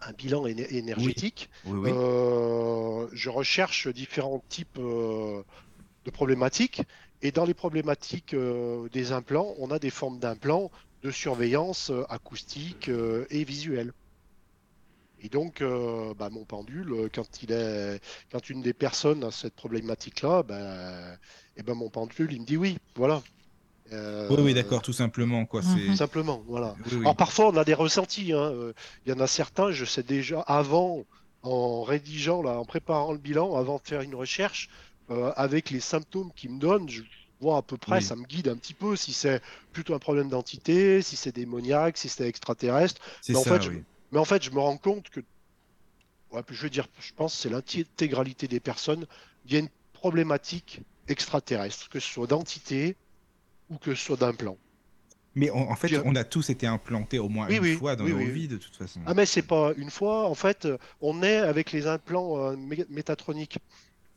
un 0.00 0.12
bilan 0.12 0.46
éner- 0.46 0.72
énergétique, 0.74 1.48
Oui, 1.66 1.78
oui. 1.78 1.90
euh, 1.92 3.08
je 3.12 3.30
recherche 3.30 3.88
différents 3.88 4.44
types 4.48 4.78
euh, 4.78 5.42
de 6.04 6.10
problématiques. 6.10 6.82
Et 7.22 7.32
dans 7.32 7.44
les 7.44 7.54
problématiques 7.54 8.34
euh, 8.34 8.88
des 8.90 9.12
implants, 9.12 9.54
on 9.58 9.70
a 9.70 9.78
des 9.78 9.90
formes 9.90 10.18
d'implants 10.18 10.70
de 11.02 11.10
surveillance 11.10 11.90
euh, 11.90 12.04
acoustique 12.08 12.88
euh, 12.88 13.26
et 13.30 13.44
visuelle. 13.44 13.92
Et 15.22 15.28
donc, 15.28 15.62
euh, 15.62 16.12
bah, 16.18 16.28
mon 16.30 16.44
pendule, 16.44 17.08
quand, 17.14 17.42
il 17.42 17.50
est, 17.52 18.00
quand 18.30 18.50
une 18.50 18.60
des 18.60 18.74
personnes 18.74 19.24
a 19.24 19.30
cette 19.30 19.54
problématique-là, 19.54 20.42
bah, 20.42 21.16
eh 21.56 21.62
ben, 21.62 21.74
mon 21.74 21.88
pendule, 21.88 22.30
il 22.32 22.42
me 22.42 22.46
dit 22.46 22.58
oui, 22.58 22.76
voilà. 22.94 23.22
Euh, 23.92 24.28
Oui, 24.30 24.36
oui, 24.40 24.54
d'accord, 24.54 24.82
tout 24.82 24.92
simplement, 24.92 25.46
quoi. 25.46 25.62
Mhm. 25.62 25.86
Tout 25.86 25.96
simplement, 25.96 26.42
voilà. 26.46 26.74
Oui, 26.86 26.92
oui. 26.96 27.00
Alors 27.00 27.16
parfois 27.16 27.48
on 27.48 27.56
a 27.56 27.64
des 27.64 27.74
ressentis. 27.74 28.32
hein, 28.32 28.52
Il 29.06 29.12
y 29.12 29.14
en 29.16 29.20
a 29.20 29.26
certains, 29.26 29.70
je 29.70 29.86
sais 29.86 30.02
déjà 30.02 30.40
avant, 30.40 31.04
en 31.42 31.82
rédigeant, 31.82 32.42
là, 32.42 32.58
en 32.58 32.64
préparant 32.64 33.12
le 33.12 33.18
bilan, 33.18 33.56
avant 33.56 33.76
de 33.76 33.82
faire 33.88 34.00
une 34.02 34.14
recherche, 34.14 34.68
euh, 35.10 35.32
avec 35.36 35.70
les 35.70 35.80
symptômes 35.80 36.32
qu'ils 36.34 36.52
me 36.52 36.58
donnent, 36.60 36.88
je 36.88 37.02
vois 37.40 37.58
à 37.58 37.62
peu 37.62 37.76
près, 37.78 38.00
Oui. 38.00 38.00
ça 38.00 38.16
me 38.16 38.24
guide 38.24 38.48
un 38.48 38.56
petit 38.56 38.74
peu 38.74 38.96
si 38.96 39.12
c'est 39.12 39.42
plutôt 39.72 39.94
un 39.94 39.98
problème 39.98 40.28
d'entité, 40.28 41.02
si 41.02 41.16
c'est 41.16 41.32
démoniaque, 41.34 41.96
si 41.98 42.08
c'est 42.08 42.28
extraterrestre. 42.28 43.00
Mais 43.28 43.34
en 43.36 43.44
ça, 43.44 43.50
fait, 43.58 43.62
je- 43.62 43.70
oui. 43.70 43.84
Mais 44.12 44.18
en 44.18 44.24
fait, 44.24 44.42
je 44.42 44.50
me 44.50 44.60
rends 44.60 44.78
compte 44.78 45.10
que, 45.10 45.20
ouais, 46.30 46.42
je 46.50 46.62
veux 46.62 46.70
dire, 46.70 46.86
je 46.98 47.12
pense 47.12 47.34
que 47.34 47.40
c'est 47.42 47.48
l'intégralité 47.50 48.46
des 48.48 48.60
personnes, 48.60 49.06
il 49.44 49.52
y 49.52 49.56
a 49.56 49.60
une 49.60 49.70
problématique 49.92 50.82
extraterrestre, 51.06 51.88
que 51.88 52.00
ce 52.00 52.10
soit 52.12 52.26
d'entité 52.26 52.98
ou 53.70 53.78
que 53.78 53.94
ce 53.96 54.04
soit 54.04 54.18
d'implant. 54.18 54.58
Mais 55.36 55.50
en, 55.50 55.58
en 55.70 55.76
fait, 55.76 55.88
Puis, 55.88 55.98
on 56.04 56.16
a 56.16 56.24
tous 56.24 56.50
été 56.50 56.66
implantés 56.66 57.18
au 57.20 57.28
moins 57.28 57.48
Oui, 57.48 57.58
une 57.58 57.62
oui, 57.62 57.72
fois 57.78 57.94
dans 57.96 58.04
oui, 58.04 58.10
nos 58.10 58.26
vies, 58.26 58.48
de 58.48 58.56
toute 58.56 58.74
façon. 58.76 59.00
Ah 59.06 59.14
mais 59.14 59.26
c'est 59.26 59.42
pas 59.42 59.72
une 59.76 59.90
fois, 59.90 60.28
en 60.28 60.34
fait, 60.34 60.66
on 61.00 61.22
est 61.22 61.36
avec 61.38 61.72
les 61.72 61.86
implants 61.86 62.38
euh, 62.52 62.56
mé- 62.56 62.86
métatroniques. 62.88 63.58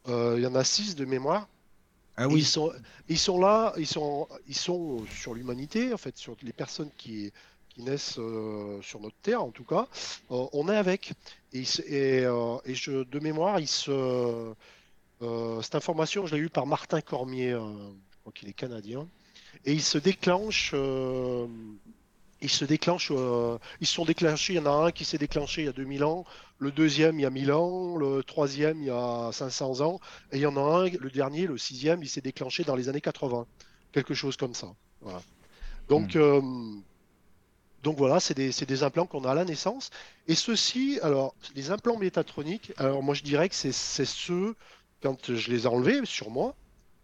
Euh, 0.07 0.35
Il 0.37 0.43
y 0.43 0.47
en 0.47 0.55
a 0.55 0.63
six 0.63 0.95
de 0.95 1.05
mémoire. 1.05 1.47
Ah 2.15 2.27
oui. 2.27 2.39
Ils 2.39 2.45
sont, 2.45 2.71
ils 3.09 3.19
sont 3.19 3.39
là, 3.39 3.73
ils 3.77 3.85
sont, 3.85 4.27
ils 4.47 4.55
sont 4.55 5.05
sur 5.07 5.33
l'humanité, 5.35 5.93
en 5.93 5.97
fait, 5.97 6.17
sur 6.17 6.35
les 6.41 6.53
personnes 6.53 6.89
qui, 6.97 7.31
qui 7.69 7.83
naissent 7.83 8.17
euh, 8.17 8.81
sur 8.81 8.99
notre 8.99 9.17
terre, 9.21 9.43
en 9.43 9.51
tout 9.51 9.63
cas. 9.63 9.87
Euh, 10.31 10.47
on 10.53 10.67
est 10.69 10.75
avec. 10.75 11.13
Et, 11.53 11.61
et, 11.85 12.25
euh, 12.25 12.57
et 12.65 12.73
je, 12.73 13.03
de 13.03 13.19
mémoire, 13.19 13.59
il 13.59 13.67
se, 13.67 14.53
cette 15.61 15.75
information, 15.75 16.25
je 16.25 16.35
l'ai 16.35 16.41
eue 16.41 16.49
par 16.49 16.65
Martin 16.65 17.01
Cormier, 17.01 17.51
je 17.51 18.17
crois 18.21 18.33
qu'il 18.33 18.49
est 18.49 18.53
canadien. 18.53 19.07
Et 19.65 19.73
il 19.73 19.81
se 19.81 19.97
déclenche. 19.97 20.73
Euh, 22.37 22.43
il 22.43 22.49
se 22.49 22.65
déclenche, 22.65 23.11
euh, 23.11 23.57
ils 23.81 23.87
se 23.87 23.93
sont 23.93 24.05
déclenchés. 24.05 24.53
Il 24.53 24.55
y 24.57 24.59
en 24.59 24.65
a 24.65 24.87
un 24.87 24.91
qui 24.91 25.05
s'est 25.05 25.17
déclenché 25.17 25.63
il 25.63 25.65
y 25.65 25.69
a 25.69 25.73
2000 25.73 26.03
ans, 26.03 26.25
le 26.59 26.71
deuxième 26.71 27.19
il 27.19 27.23
y 27.23 27.25
a 27.25 27.29
1000 27.29 27.51
ans, 27.51 27.97
le 27.97 28.23
troisième 28.23 28.81
il 28.81 28.87
y 28.87 28.91
a 28.91 29.29
500 29.31 29.81
ans, 29.81 29.99
et 30.31 30.37
il 30.37 30.41
y 30.41 30.45
en 30.45 30.57
a 30.57 30.61
un, 30.61 30.89
le 30.89 31.09
dernier, 31.09 31.47
le 31.47 31.57
sixième, 31.57 32.03
il 32.03 32.09
s'est 32.09 32.21
déclenché 32.21 32.63
dans 32.63 32.75
les 32.75 32.89
années 32.89 33.01
80, 33.01 33.45
quelque 33.91 34.13
chose 34.13 34.37
comme 34.37 34.53
ça. 34.53 34.67
Voilà. 35.01 35.21
Donc, 35.89 36.15
euh, 36.15 36.41
donc 37.83 37.97
voilà, 37.97 38.19
c'est 38.19 38.33
des, 38.33 38.49
des 38.49 38.83
implants 38.83 39.05
qu'on 39.05 39.23
a 39.23 39.31
à 39.31 39.35
la 39.35 39.45
naissance. 39.45 39.89
Et 40.27 40.35
ceux-ci, 40.35 40.99
alors, 41.01 41.35
les 41.55 41.71
implants 41.71 41.97
métatroniques, 41.97 42.73
alors 42.77 43.01
moi 43.03 43.15
je 43.15 43.23
dirais 43.23 43.47
que 43.47 43.55
c'est 43.55 43.71
c'est 43.71 44.05
ceux, 44.05 44.55
quand 45.01 45.33
je 45.33 45.51
les 45.51 45.63
ai 45.63 45.67
enlevés 45.67 46.01
sur 46.05 46.29
moi, 46.29 46.55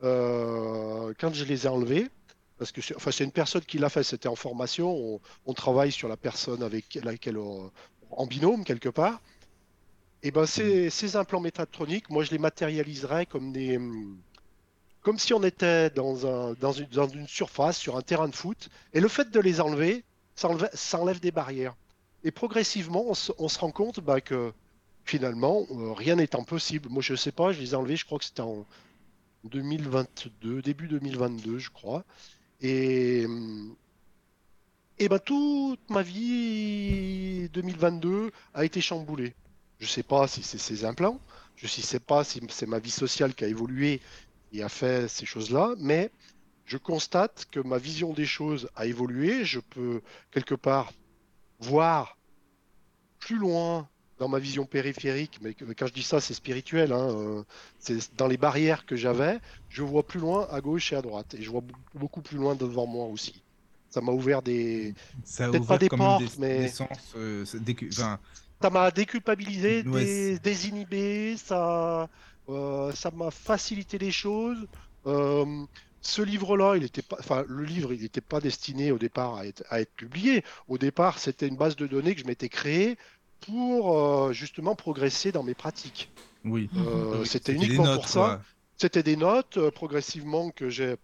euh, 0.03 1.13
quand 1.19 1.34
je 1.34 1.45
les 1.45 1.65
ai 1.65 1.69
enlevés, 1.69 2.09
parce 2.58 2.72
que 2.72 2.82
c'est 2.82 2.95
enfin, 2.95 3.12
une 3.22 3.32
personne 3.32 3.64
qui 3.64 3.78
l'a 3.80 3.89
fait, 3.89 4.04
c'était 4.04 4.28
en 4.30 4.36
formation, 4.36 4.91
on, 4.95 5.22
on 5.45 5.54
travaille 5.54 5.91
sur 5.91 6.08
la 6.08 6.18
personne 6.18 6.64
avec 6.64 6.95
laquelle 7.04 7.38
on- 7.38 7.72
en 8.12 8.28
binôme 8.28 8.64
quelque 8.64 8.89
part. 8.89 9.22
Et 10.24 10.32
ben 10.32 10.45
ces, 10.47 10.89
ces 10.89 11.16
implants 11.18 11.39
métatroniques, 11.41 12.10
moi 12.10 12.24
je 12.24 12.32
les 12.32 12.39
matérialiserais 12.39 13.26
comme 13.28 13.51
des, 13.51 13.78
comme 15.01 15.20
si 15.20 15.34
on 15.34 15.43
était 15.43 15.89
dans 15.89 16.26
un, 16.26 16.54
dans 16.54 16.72
une, 16.72 16.88
dans 16.88 17.08
une 17.08 17.28
surface, 17.28 17.78
sur 17.78 17.97
un 17.97 18.01
terrain 18.01 18.28
de 18.30 18.36
foot, 18.36 18.70
et 18.93 18.99
le 19.01 19.08
fait 19.08 19.30
de 19.32 19.39
les 19.39 19.60
enlever, 19.62 20.06
ça 20.36 20.47
enlève, 20.49 20.70
ça 20.74 20.99
enlève 20.99 21.20
des 21.20 21.32
barrières. 21.32 21.76
Et 22.24 22.32
progressivement, 22.32 23.06
on 23.08 23.14
se, 23.14 23.32
on 23.38 23.49
se 23.49 23.60
rend 23.60 23.72
compte 23.72 23.99
bah, 23.99 24.22
que 24.22 24.54
finalement, 25.06 25.66
euh, 25.72 25.91
rien 25.93 26.16
n'est 26.16 26.36
impossible. 26.36 26.89
Moi, 26.89 27.01
je 27.01 27.16
sais 27.16 27.34
pas, 27.34 27.51
je 27.51 27.60
les 27.60 27.72
ai 27.74 27.76
enlevés, 27.76 27.97
je 27.97 28.06
crois 28.06 28.20
que 28.20 28.26
c'était 28.26 28.41
en 28.41 28.66
2022, 29.43 30.62
début 30.62 30.88
2022, 30.88 31.60
je 31.60 31.70
crois. 31.70 32.06
Et, 32.64 33.26
hum, 33.26 33.76
et 34.97 35.09
ben, 35.09 35.20
toute 35.20 35.89
ma 35.89 36.01
vie 36.01 37.49
2022 37.49 38.32
a 38.53 38.66
été 38.66 38.80
chamboulée. 38.82 39.36
Je 39.80 39.86
sais 39.86 40.03
pas 40.03 40.28
si 40.28 40.43
c'est 40.43 40.57
ces 40.57 40.86
implants, 40.86 41.20
je 41.57 41.66
ne 41.66 41.70
sais 41.70 41.99
pas 41.99 42.24
si 42.24 42.41
c'est 42.49 42.66
ma 42.66 42.80
vie 42.80 42.91
sociale 42.91 43.36
qui 43.36 43.43
a 43.43 43.47
évolué 43.47 44.01
et 44.53 44.64
a 44.64 44.70
fait 44.70 45.09
ces 45.09 45.26
choses-là, 45.26 45.76
mais 45.78 46.09
je 46.66 46.78
constate 46.78 47.45
que 47.51 47.59
ma 47.59 47.78
vision 47.78 48.14
des 48.14 48.26
choses 48.26 48.70
a 48.76 48.86
évolué. 48.86 49.43
Je 49.43 49.59
peux 49.59 50.01
quelque 50.32 50.55
part 50.55 50.93
voir 51.59 52.18
plus 53.20 53.38
loin 53.38 53.89
dans 54.24 54.30
ma 54.30 54.39
vision 54.39 54.65
périphérique, 54.65 55.39
mais 55.41 55.53
quand 55.53 55.86
je 55.86 55.93
dis 55.93 56.01
ça, 56.01 56.21
c'est 56.21 56.34
spirituel, 56.34 56.93
hein, 56.93 57.09
euh, 57.09 57.43
c'est 57.78 58.15
dans 58.15 58.28
les 58.28 58.38
barrières 58.38 58.86
que 58.86 58.95
j'avais, 58.95 59.38
je 59.67 59.84
vois 59.84 60.03
plus 60.07 60.21
loin 60.21 60.47
à 60.49 60.61
gauche 60.61 60.93
et 60.93 60.95
à 60.95 61.01
droite, 61.01 61.34
et 61.38 61.41
je 61.41 61.49
vois 61.49 61.61
beaucoup, 61.93 62.21
plus 62.21 62.38
loin 62.38 62.55
devant 62.55 62.88
moi 62.88 63.05
aussi. 63.07 63.43
Ça 63.89 63.99
m'a 63.99 64.13
ouvert 64.13 64.41
des, 64.41 64.95
Ça 65.26 65.47
a 65.47 65.51
pas 65.59 65.78
des 65.78 65.89
portes, 65.89 66.38
mais- 66.39 66.69
sens. 66.69 66.88
euh, 67.17 67.43
enfin, 67.91 68.17
ça 68.61 68.69
m'a 68.69 68.91
déculpabilisé, 68.91 69.84
Ouais, 69.86 70.05
dé- 70.05 70.39
désinhibé, 70.39 71.36
ça, 71.36 72.07
euh, 72.47 72.93
ça 72.93 73.11
m'a 73.11 73.30
facilité 73.30 73.97
les 73.97 74.11
choses. 74.11 74.65
Euh, 75.05 75.65
ce 75.99 76.21
livre-là, 76.21 76.76
il 76.78 76.84
était 76.84 77.01
pas, 77.01 77.17
enfin, 77.19 77.43
le 77.47 77.63
livre, 77.65 77.93
il 77.93 78.01
n'était 78.01 78.21
pas 78.21 78.39
destiné 78.39 78.91
au 78.93 78.97
départ 78.97 79.36
à 79.36 79.45
être, 79.47 79.63
à 79.69 79.82
être 79.82 79.93
publié. 79.95 80.43
Au 80.69 80.78
départ, 80.78 81.19
c'était 81.19 81.47
une 81.49 81.57
base 81.57 81.76
de 81.76 81.88
données 81.88 82.15
que 82.15 82.21
je 82.21 82.26
m'étais 82.28 82.49
créée 82.49 82.97
pour 83.46 83.98
euh, 83.98 84.34
justement 84.34 84.76
progresser 84.76 85.32
dans 85.32 85.44
mes 85.44 85.54
pratiques. 85.56 86.10
oui. 86.44 86.70
Euh, 86.78 87.20
Oui, 87.22 87.28
c'était 87.28 87.54
uniquement 87.54 87.86
notes, 87.86 87.96
pour 87.96 88.08
ça. 88.10 88.41
C'était 88.78 89.04
des 89.04 89.16
notes 89.16 89.58
euh, 89.58 89.72
progressivement 89.72 90.50
que 90.52 90.70
j'ai 90.70 90.96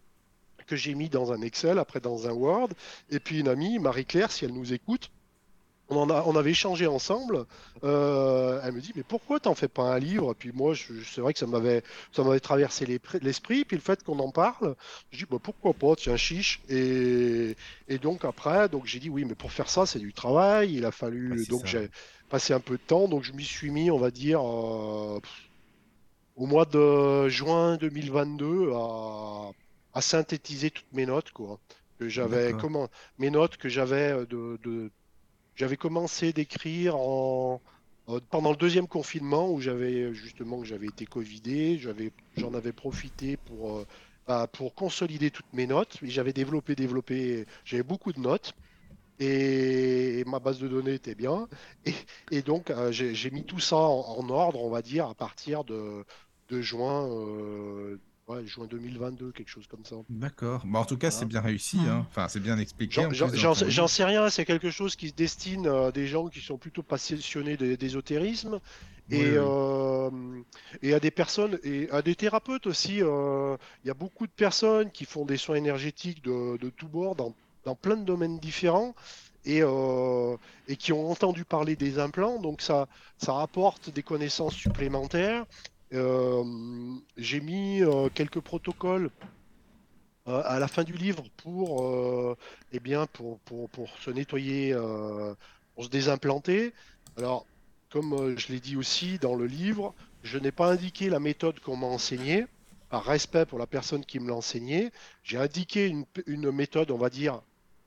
que 0.68 0.76
j'ai 0.76 0.94
mis 0.94 1.10
dans 1.10 1.32
un 1.32 1.42
Excel, 1.42 1.80
après 1.80 2.00
dans 2.00 2.28
un 2.28 2.32
Word. 2.32 2.70
Et 3.10 3.20
puis 3.20 3.40
une 3.40 3.48
amie, 3.48 3.80
Marie-Claire, 3.80 4.32
si 4.32 4.46
elle 4.46 4.54
nous 4.54 4.72
écoute, 4.72 5.10
on, 5.92 5.98
en 5.98 6.10
a, 6.12 6.22
on 6.28 6.36
avait 6.36 6.52
échangé 6.52 6.86
ensemble. 6.86 7.46
Euh, 7.84 8.62
elle 8.64 8.74
me 8.74 8.82
dit, 8.82 8.92
mais 8.96 9.02
pourquoi 9.04 9.40
t'en 9.40 9.56
fais 9.56 9.68
pas 9.68 9.96
un 9.96 9.98
livre? 9.98 10.36
Puis 10.36 10.52
moi, 10.52 10.76
c'est 10.76 11.22
vrai 11.22 11.34
que 11.34 11.40
ça 11.40 11.48
m'avait 11.48 11.82
ça 12.12 12.24
m'avait 12.24 12.40
traversé 12.40 12.86
les- 12.86 13.00
l'esprit. 13.22 13.66
Puis 13.66 13.78
le 13.78 13.82
fait 13.82 14.04
qu'on 14.04 14.20
en 14.20 14.32
parle, 14.32 14.76
je 15.10 15.18
dis, 15.18 15.26
bah, 15.28 15.38
pourquoi 15.42 15.74
pas, 15.74 15.96
tiens, 15.96 16.18
chiche. 16.18 16.62
Et, 16.70 17.56
et 17.88 17.98
donc 17.98 18.24
après, 18.24 18.70
donc 18.70 18.86
j'ai 18.86 19.00
dit, 19.00 19.10
oui, 19.10 19.26
mais 19.26 19.34
pour 19.36 19.52
faire 19.52 19.70
ça, 19.70 19.88
c'est 19.88 20.00
du 20.00 20.14
travail. 20.14 20.74
Il 20.76 20.86
a 20.86 20.92
fallu, 20.92 21.44
c'est 21.46 21.50
donc 21.50 21.66
j'ai 21.66 21.90
passé 22.30 22.54
un 22.54 22.60
peu 22.62 22.78
de 22.78 22.84
temps. 22.84 23.08
Donc 23.10 23.24
je 23.24 23.34
m'y 23.34 23.44
suis 23.46 23.72
mis, 23.72 23.92
on 23.92 24.00
va 24.00 24.12
dire, 24.12 24.42
euh, 24.48 25.20
au 26.36 26.46
mois 26.46 26.66
de 26.66 27.28
juin 27.30 27.78
2022 27.78 28.72
à, 28.74 29.52
à 29.94 30.02
synthétiser 30.02 30.72
toutes 30.72 30.92
mes 30.94 31.06
notes, 31.06 31.32
quoi. 31.32 31.60
Que 32.00 32.08
j'avais 32.10 32.54
comment 32.54 32.88
mes 33.18 33.30
notes 33.30 33.58
que 33.58 33.68
j'avais 33.70 34.12
euh, 34.14 34.26
de, 34.26 34.58
de- 34.64 34.92
j'avais 35.56 35.78
commencé 35.78 36.34
d'écrire 36.34 36.98
en 36.98 37.62
euh, 38.10 38.20
pendant 38.32 38.52
le 38.52 38.58
deuxième 38.58 38.88
confinement 38.88 39.52
où 39.52 39.62
j'avais 39.62 40.14
justement 40.14 40.60
que 40.62 40.66
j'avais 40.68 40.88
été 40.90 41.06
covidé, 41.08 41.80
j'avais 41.80 42.14
j'en 42.38 42.54
avais 42.56 42.74
profité 42.74 43.38
pour 43.38 43.80
euh, 43.80 43.88
bah, 44.28 44.48
pour 44.54 44.76
consolider 44.76 45.32
toutes 45.32 45.52
mes 45.54 45.68
notes. 45.68 46.00
Et 46.04 46.10
J'avais 46.10 46.34
développé 46.34 46.76
développé, 46.76 47.46
j'avais 47.66 47.84
beaucoup 47.84 48.14
de 48.14 48.20
notes. 48.22 48.54
Et, 49.20 50.20
et 50.20 50.26
ma 50.26 50.40
base 50.40 50.60
de 50.60 50.68
données 50.68 50.94
était 50.94 51.16
bien. 51.16 51.48
Et, 51.86 51.94
et 52.32 52.42
donc, 52.42 52.70
euh, 52.70 52.92
j'ai 52.92 53.32
mis 53.32 53.44
tout 53.44 53.60
ça 53.60 53.76
en, 53.78 54.18
en 54.18 54.30
ordre, 54.30 54.64
on 54.64 54.70
va 54.70 54.82
dire, 54.82 55.08
à 55.08 55.16
partir 55.16 55.64
de, 55.64 56.06
de 56.50 56.62
juin, 56.62 57.08
euh, 57.10 57.98
ouais, 58.28 58.46
juin 58.46 58.66
2022, 58.68 59.32
quelque 59.32 59.50
chose 59.50 59.68
comme 59.68 59.84
ça. 59.86 59.98
D'accord. 60.10 60.64
Bah, 60.66 60.80
en 60.80 60.86
tout 60.86 60.98
cas, 60.98 61.10
Voilà. 61.10 61.20
c'est 61.20 61.26
bien 61.28 61.42
réussi. 61.42 61.80
Hein. 61.88 62.06
Enfin, 62.10 62.28
c'est 62.30 62.40
bien 62.40 62.58
expliqué. 62.58 63.02
J'en- 63.12 63.88
sais 63.88 64.06
rien, 64.06 64.30
c'est 64.30 64.46
quelque 64.46 64.72
chose 64.72 64.96
qui 64.96 65.10
se 65.10 65.14
destine 65.14 65.68
à 65.68 65.92
des 65.92 66.08
gens 66.08 66.28
qui 66.28 66.40
sont 66.40 66.58
plutôt 66.58 66.84
passionnés 66.84 67.58
d'é- 67.58 67.76
d'ésotérisme 67.78 68.60
et, 69.12 69.18
Oui, 69.18 69.24
oui. 69.26 69.36
euh, 69.38 70.10
et 70.82 70.94
à 70.94 71.00
des 71.00 71.12
personnes 71.12 71.60
et 71.64 71.90
à 71.92 72.02
des 72.02 72.16
thérapeutes 72.16 72.68
aussi. 72.68 73.02
euh, 73.02 73.58
Il 73.84 73.88
y 73.88 73.92
a 73.92 73.96
beaucoup 73.96 74.28
de 74.28 74.32
personnes 74.32 74.92
qui 74.92 75.06
font 75.06 75.26
des 75.26 75.38
soins 75.38 75.56
énergétiques 75.56 76.24
de, 76.24 76.58
de 76.58 76.70
tous 76.70 76.88
bords 76.88 77.16
dans, 77.16 77.36
dans 77.70 77.76
plein 77.76 77.98
de 77.98 78.04
domaines 78.04 78.40
différents 78.40 78.96
et, 79.46 79.62
euh, 79.62 80.36
et 80.68 80.76
qui 80.76 80.92
ont 80.92 81.12
entendu 81.12 81.46
parler 81.46 81.76
des 81.76 82.00
implants. 82.00 82.40
Donc 82.42 82.64
ça, 82.64 82.88
ça 83.20 83.34
rapporte 83.34 83.92
des 83.92 84.02
connaissances 84.02 84.56
supplémentaires. 84.56 85.46
Euh, 85.94 86.44
J'ai 87.16 87.42
mis 87.42 87.84
euh, 87.84 88.10
quelques 88.10 88.40
protocoles 88.40 89.12
à 90.26 90.60
la 90.60 90.68
fin 90.68 90.84
du 90.84 90.94
livre 90.94 91.24
pour, 91.38 91.68
eh 92.72 92.80
bien, 92.80 93.08
pour, 93.08 93.40
pour, 93.40 93.68
pour 93.70 93.90
se 93.98 94.12
nettoyer, 94.12 94.76
pour 95.74 95.84
se 95.86 95.90
désimplanter. 95.90 96.72
Alors, 97.18 97.48
comme 97.90 98.38
je 98.38 98.50
l'ai 98.50 98.60
dit 98.60 98.76
aussi 98.76 99.18
dans 99.18 99.34
le 99.34 99.48
livre, 99.48 99.96
je 100.22 100.38
n'ai 100.38 100.52
pas 100.52 100.72
indiqué 100.72 101.10
la 101.10 101.20
méthode 101.20 101.60
qu'on 101.62 101.78
m'a 101.78 101.88
enseignée, 101.88 102.46
par 102.90 103.06
respect 103.06 103.48
pour 103.48 103.58
la 103.58 103.66
personne 103.66 104.06
qui 104.06 104.20
me 104.20 104.28
l'a 104.28 104.36
enseignée. 104.36 104.92
J'ai 105.24 105.40
indiqué 105.40 105.88
une 106.28 106.52
méthode, 106.52 106.92
on 106.92 106.98
va 107.00 107.10
dire, 107.10 107.42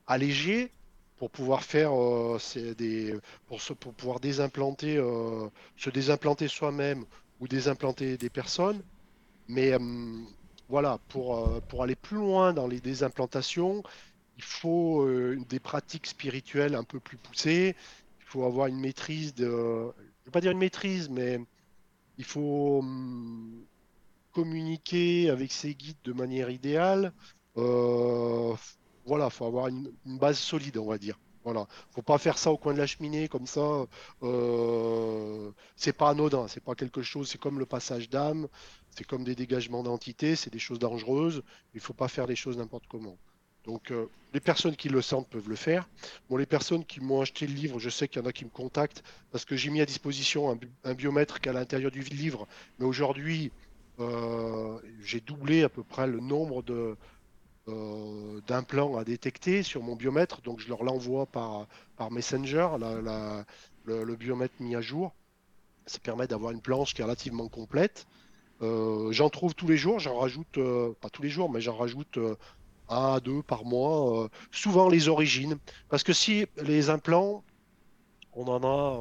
allégée 0.07 0.73
pour 1.17 1.31
pouvoir 1.31 1.63
faire 1.63 1.93
euh, 1.95 2.39
des, 2.77 3.15
pour, 3.47 3.61
se, 3.63 3.73
pour 3.73 3.95
pouvoir 3.95 4.21
désimplanter, 4.21 4.97
euh, 4.97 5.49
se 5.77 5.91
désimplanter 5.91 6.49
soi-même 6.49 7.05
ou 7.41 7.49
désimplanter 7.49 8.17
des 8.19 8.31
personnes. 8.31 8.83
Mais 9.49 9.75
hum, 9.75 10.27
voilà, 10.69 10.99
pour, 11.09 11.39
euh, 11.39 11.61
pour 11.69 11.83
aller 11.83 11.97
plus 11.97 12.17
loin 12.17 12.53
dans 12.53 12.67
les 12.67 12.81
désimplantations, 12.81 13.83
il 14.37 14.43
faut 14.43 15.03
euh, 15.03 15.39
des 15.49 15.61
pratiques 15.61 16.07
spirituelles 16.07 16.75
un 16.75 16.85
peu 16.85 17.01
plus 17.01 17.19
poussées. 17.19 17.77
Il 18.21 18.27
faut 18.27 18.45
avoir 18.45 18.67
une 18.69 18.81
maîtrise 18.81 19.35
de. 19.35 19.47
Je 19.47 20.27
veux 20.27 20.33
pas 20.33 20.41
dire 20.41 20.53
une 20.53 20.59
maîtrise, 20.59 21.09
mais 21.11 21.39
il 22.19 22.25
faut 22.25 22.79
hum, 22.81 23.65
communiquer 24.33 25.31
avec 25.31 25.53
ses 25.53 25.75
guides 25.75 26.03
de 26.05 26.13
manière 26.13 26.51
idéale. 26.51 27.13
Voilà, 29.05 29.27
il 29.27 29.31
faut 29.31 29.47
avoir 29.47 29.69
une, 29.69 29.91
base 30.05 30.39
solide, 30.39 30.79
on 30.79 30.87
va 30.87 30.99
dire. 30.99 31.19
Voilà, 31.45 31.67
faut 31.91 32.03
pas 32.03 32.19
faire 32.19 32.39
ça 32.39 32.53
au 32.53 32.57
coin 32.57 32.73
de 32.73 32.79
la 32.79 32.87
cheminée 32.87 33.27
comme 33.27 33.47
ça. 33.47 33.87
Euh, 34.23 35.51
c'est 35.75 35.93
pas 35.93 36.11
anodin, 36.11 36.47
c'est 36.47 36.63
pas 36.63 36.77
quelque 36.77 37.03
chose. 37.03 37.29
C'est 37.29 37.41
comme 37.41 37.59
le 37.59 37.67
passage 37.67 38.09
d'âme, 38.09 38.47
c'est 38.91 39.05
comme 39.05 39.25
des 39.25 39.35
dégagements 39.35 39.83
d'entités, 39.83 40.37
c'est 40.37 40.53
des 40.53 40.61
choses 40.61 40.79
dangereuses. 40.79 41.43
Il 41.75 41.81
faut 41.81 41.95
pas 41.95 42.07
faire 42.07 42.27
les 42.27 42.37
choses 42.37 42.59
n'importe 42.59 42.85
comment. 42.89 43.17
Donc, 43.65 43.91
euh, 43.91 44.07
les 44.35 44.41
personnes 44.41 44.77
qui 44.77 44.89
le 44.89 45.03
sentent 45.03 45.29
peuvent 45.29 45.49
le 45.49 45.57
faire. 45.57 45.89
Bon, 46.31 46.37
les 46.37 46.47
personnes 46.47 46.85
qui 46.85 47.01
m'ont 47.01 47.21
acheté 47.21 47.47
le 47.47 47.55
livre, 47.55 47.81
je 47.81 47.91
sais 47.91 48.07
qu'il 48.07 48.23
y 48.23 48.25
en 48.25 48.29
a 48.29 48.33
qui 48.33 48.45
me 48.45 48.51
contactent 48.51 49.03
parce 49.33 49.45
que 49.45 49.57
j'ai 49.57 49.71
mis 49.71 49.81
à 49.81 49.87
disposition 49.87 50.51
un, 50.51 50.59
un 50.85 50.95
biomètre 50.95 51.41
qui 51.41 51.49
est 51.49 51.51
à 51.51 51.55
l'intérieur 51.55 51.91
du 51.91 52.03
livre. 52.03 52.47
Mais 52.79 52.87
aujourd'hui, 52.87 53.53
euh, 54.01 54.79
j'ai 55.03 55.21
doublé 55.21 55.63
à 55.63 55.69
peu 55.69 55.83
près 55.83 56.07
le 56.07 56.21
nombre 56.21 56.63
de 56.63 56.97
euh, 57.69 58.41
d'implants 58.47 58.97
à 58.97 59.05
détecter 59.05 59.63
sur 59.63 59.83
mon 59.83 59.95
biomètre, 59.95 60.43
donc 60.43 60.61
je 60.61 60.69
leur 60.69 60.83
l'envoie 60.83 61.27
par, 61.27 61.67
Messenger, 62.11 62.69
le, 63.85 64.17
biomètre 64.17 64.55
mis 64.61 64.75
à 64.75 64.81
jour. 64.81 65.15
Ça 65.87 65.99
permet 66.01 66.27
d'avoir 66.27 66.53
une 66.53 66.61
planche 66.61 66.95
qui 66.95 67.01
est 67.01 67.05
relativement 67.05 67.49
complète. 67.49 68.07
Euh, 68.63 69.13
j'en 69.13 69.31
trouve 69.31 69.55
tous 69.55 69.69
les 69.69 69.77
jours, 69.77 70.01
j'en 70.01 70.19
rajoute, 70.19 70.59
pas 71.01 71.11
tous 71.11 71.23
les 71.23 71.29
jours, 71.29 71.51
mais 71.51 71.61
j'en 71.61 71.77
rajoute 71.77 72.19
un 72.89 73.15
à 73.15 73.21
deux 73.21 73.43
par 73.43 73.65
mois, 73.65 74.29
souvent 74.51 74.89
les 74.89 75.09
origines. 75.09 75.59
Parce 75.89 76.03
que 76.03 76.13
si 76.13 76.47
les 76.63 76.91
implants, 76.91 77.45
on 78.33 78.47
en 78.49 78.65
a 78.65 79.01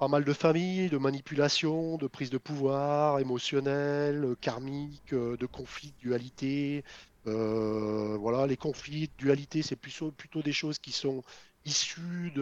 pas 0.00 0.08
mal 0.08 0.24
de 0.24 0.32
familles, 0.32 0.88
de 0.88 0.96
manipulation, 0.96 1.98
de 1.98 2.06
prise 2.06 2.30
de 2.30 2.38
pouvoir 2.38 3.18
émotionnelle, 3.18 4.24
euh, 4.24 4.34
karmique, 4.40 5.12
euh, 5.12 5.36
de 5.36 5.44
conflits, 5.44 5.92
dualité. 6.00 6.84
Euh, 7.26 8.16
voilà, 8.18 8.46
les 8.46 8.56
conflits, 8.56 9.10
dualité, 9.18 9.60
c'est 9.60 9.76
plutôt, 9.76 10.10
plutôt 10.10 10.42
des 10.42 10.54
choses 10.54 10.78
qui 10.78 10.92
sont 10.92 11.22
issues 11.66 12.32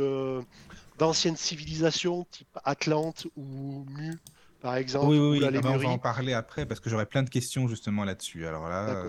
d'anciennes 0.98 1.36
civilisations 1.36 2.26
type 2.30 2.56
Atlante 2.64 3.26
ou 3.36 3.84
Mu 3.88 4.20
par 4.60 4.76
exemple. 4.76 5.06
Oui, 5.06 5.18
oui, 5.18 5.38
oui. 5.38 5.44
Ah 5.46 5.60
bah, 5.60 5.70
on 5.72 5.76
va 5.76 5.88
en 5.88 5.98
parler 5.98 6.32
après 6.32 6.66
parce 6.66 6.80
que 6.80 6.90
j'aurais 6.90 7.06
plein 7.06 7.22
de 7.22 7.30
questions 7.30 7.68
justement 7.68 8.04
là-dessus. 8.04 8.46
Alors 8.46 8.68
là, 8.68 9.04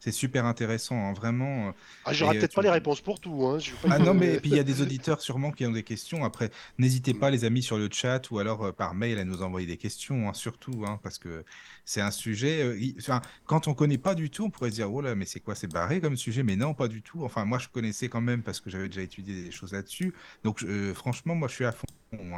c'est 0.00 0.12
super 0.12 0.46
intéressant, 0.46 0.96
hein, 0.96 1.12
vraiment. 1.12 1.68
Euh, 1.68 1.72
ah, 2.04 2.12
j'aurais 2.12 2.38
peut-être 2.38 2.54
pas 2.54 2.62
les 2.62 2.70
réponses 2.70 3.00
pour 3.00 3.18
tout. 3.18 3.46
Hein. 3.46 3.58
Ah 3.90 3.98
non, 3.98 4.14
mais 4.14 4.36
puis 4.40 4.50
il 4.50 4.56
y 4.56 4.60
a 4.60 4.64
des 4.64 4.80
auditeurs 4.80 5.20
sûrement 5.20 5.50
qui 5.50 5.66
ont 5.66 5.72
des 5.72 5.82
questions. 5.82 6.24
Après, 6.24 6.50
n'hésitez 6.78 7.14
pas, 7.14 7.30
les 7.30 7.44
amis, 7.44 7.62
sur 7.62 7.78
le 7.78 7.88
chat 7.90 8.30
ou 8.30 8.38
alors 8.38 8.66
euh, 8.66 8.72
par 8.72 8.94
mail 8.94 9.18
à 9.18 9.24
nous 9.24 9.42
envoyer 9.42 9.66
des 9.66 9.76
questions, 9.76 10.28
hein, 10.28 10.34
surtout, 10.34 10.84
parce 11.02 11.18
que 11.18 11.44
c'est 11.84 12.00
un 12.00 12.10
sujet. 12.10 12.62
Euh, 12.62 12.92
enfin, 12.98 13.22
quand 13.46 13.68
on 13.68 13.74
connaît 13.74 13.98
pas 13.98 14.14
du 14.14 14.30
tout, 14.30 14.44
on 14.44 14.50
pourrait 14.50 14.70
se 14.70 14.76
dire, 14.76 14.92
oh 14.92 15.00
là, 15.00 15.14
mais 15.14 15.26
c'est 15.26 15.40
quoi, 15.40 15.54
c'est 15.54 15.70
barré 15.70 16.00
comme 16.00 16.16
sujet? 16.16 16.42
Mais 16.42 16.56
non, 16.56 16.74
pas 16.74 16.88
du 16.88 17.02
tout. 17.02 17.24
Enfin, 17.24 17.44
moi, 17.44 17.58
je 17.58 17.68
connaissais 17.68 18.08
quand 18.08 18.20
même 18.20 18.42
parce 18.42 18.60
que 18.60 18.70
j'avais 18.70 18.88
déjà 18.88 19.02
étudié 19.02 19.42
des 19.44 19.50
choses 19.50 19.72
là-dessus. 19.72 20.14
Donc, 20.44 20.64
franchement, 20.94 21.34
moi, 21.34 21.48
je 21.48 21.54
suis 21.54 21.64
à 21.64 21.72
fond. 21.72 21.86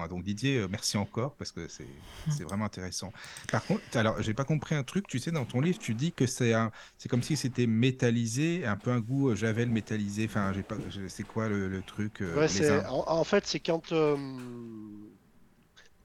Donc 0.09 0.23
Didier, 0.23 0.67
merci 0.71 0.97
encore 0.97 1.35
parce 1.35 1.51
que 1.51 1.67
c'est 1.67 1.83
mmh. 1.83 2.47
Vraiment 2.55 2.67
intéressant. 2.67 3.13
Par 3.51 3.65
contre, 3.65 3.83
alors 3.95 4.23
j'ai 4.23 4.35
pas 4.35 4.45
compris 4.45 4.75
un 4.75 4.85
truc, 4.85 5.07
tu 5.07 5.19
sais, 5.19 5.33
dans 5.33 5.45
ton 5.45 5.61
livre, 5.61 5.79
tu 5.79 5.95
dis 5.95 6.13
que 6.13 6.27
c'est 6.27 6.55
c'est 6.99 7.09
comme 7.09 7.23
si 7.23 7.37
c'était 7.37 7.67
métallisé, 7.67 8.65
un 8.65 8.77
peu 8.77 8.91
un 8.91 9.01
goût 9.01 9.31
euh, 9.31 9.35
javel 9.35 9.69
métallisé. 9.69 10.27
Enfin, 10.27 10.53
j'ai 10.53 10.63
pas, 10.63 10.77
c'est 11.09 11.25
quoi 11.25 11.49
le, 11.49 11.83
truc 11.83 12.21
euh, 12.21 12.47
en, 12.89 13.25
fait, 13.25 13.47
c'est 13.47 13.61
quand, 13.61 13.93
euh, 13.93 14.17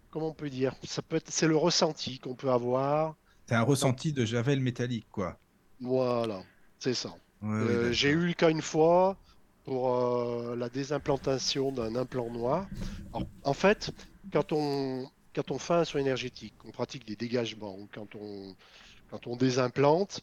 comment 0.10 0.30
on 0.30 0.34
peut 0.34 0.50
dire, 0.50 0.76
ça 0.84 1.02
peut 1.02 1.18
être, 1.18 1.30
c'est 1.32 1.48
le 1.48 1.56
ressenti 1.56 2.20
qu'on 2.20 2.36
peut 2.36 2.52
avoir. 2.52 3.16
C'est 3.48 3.56
un 3.56 3.62
ressenti 3.62 4.14
de 4.14 4.26
javel 4.26 4.60
métallique, 4.60 5.08
quoi. 5.12 5.38
Voilà, 5.82 6.42
c'est 6.80 6.94
ça. 6.94 7.14
j'ai 7.92 8.10
eu 8.10 8.28
le 8.28 8.34
cas 8.34 8.50
une 8.50 8.62
fois 8.62 9.18
pour 9.66 9.96
la 10.56 10.70
désimplantation 10.70 11.72
d'un 11.72 11.96
implant 11.96 12.30
noir. 12.30 12.68
en 13.44 13.54
fait, 13.54 13.92
quand 14.32 14.52
on, 14.52 15.10
quand 15.40 15.52
on 15.56 15.60
fait 15.60 15.74
un 15.74 15.86
soin 15.86 16.02
énergétique, 16.02 16.54
on 16.66 16.72
pratique 16.72 17.06
des 17.06 17.16
dégagements, 17.16 17.78
quand 17.94 18.14
on, 18.16 18.56
quand 19.10 19.38
désimplante, 19.38 20.22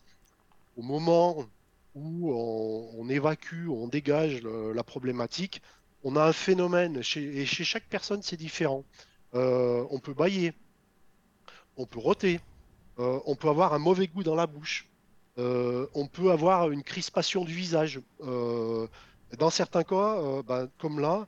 au 0.76 0.82
moment 0.82 1.46
où 1.94 2.30
on, 2.34 3.08
évacue, 3.08 3.68
on 3.70 3.88
dégage 3.88 4.42
la 4.42 4.82
problématique, 4.82 5.62
on 6.04 6.16
a 6.16 6.24
un 6.24 6.34
phénomène, 6.34 6.98
et 6.98 7.46
chez 7.46 7.64
chaque 7.64 7.86
personne 7.88 8.22
c'est 8.22 8.36
différent. 8.36 8.84
Euh, 9.34 9.86
on 9.90 9.98
peut 9.98 10.12
bailler, 10.12 10.52
on 11.78 11.86
peut 11.86 11.98
roter, 11.98 12.38
euh, 12.98 13.18
on 13.24 13.36
peut 13.36 13.48
avoir 13.48 13.72
un 13.72 13.78
mauvais 13.78 14.08
goût 14.08 14.22
dans 14.22 14.34
la 14.34 14.46
bouche, 14.46 14.86
euh, 15.38 15.86
on 15.94 16.06
peut 16.06 16.30
avoir 16.30 16.70
une 16.70 16.82
crispation 16.82 17.42
du 17.46 17.54
visage. 17.54 18.00
dans 18.20 19.50
certains 19.50 19.82
cas, 19.82 20.42
ben, 20.42 20.68
comme 20.78 21.00
là, 21.00 21.26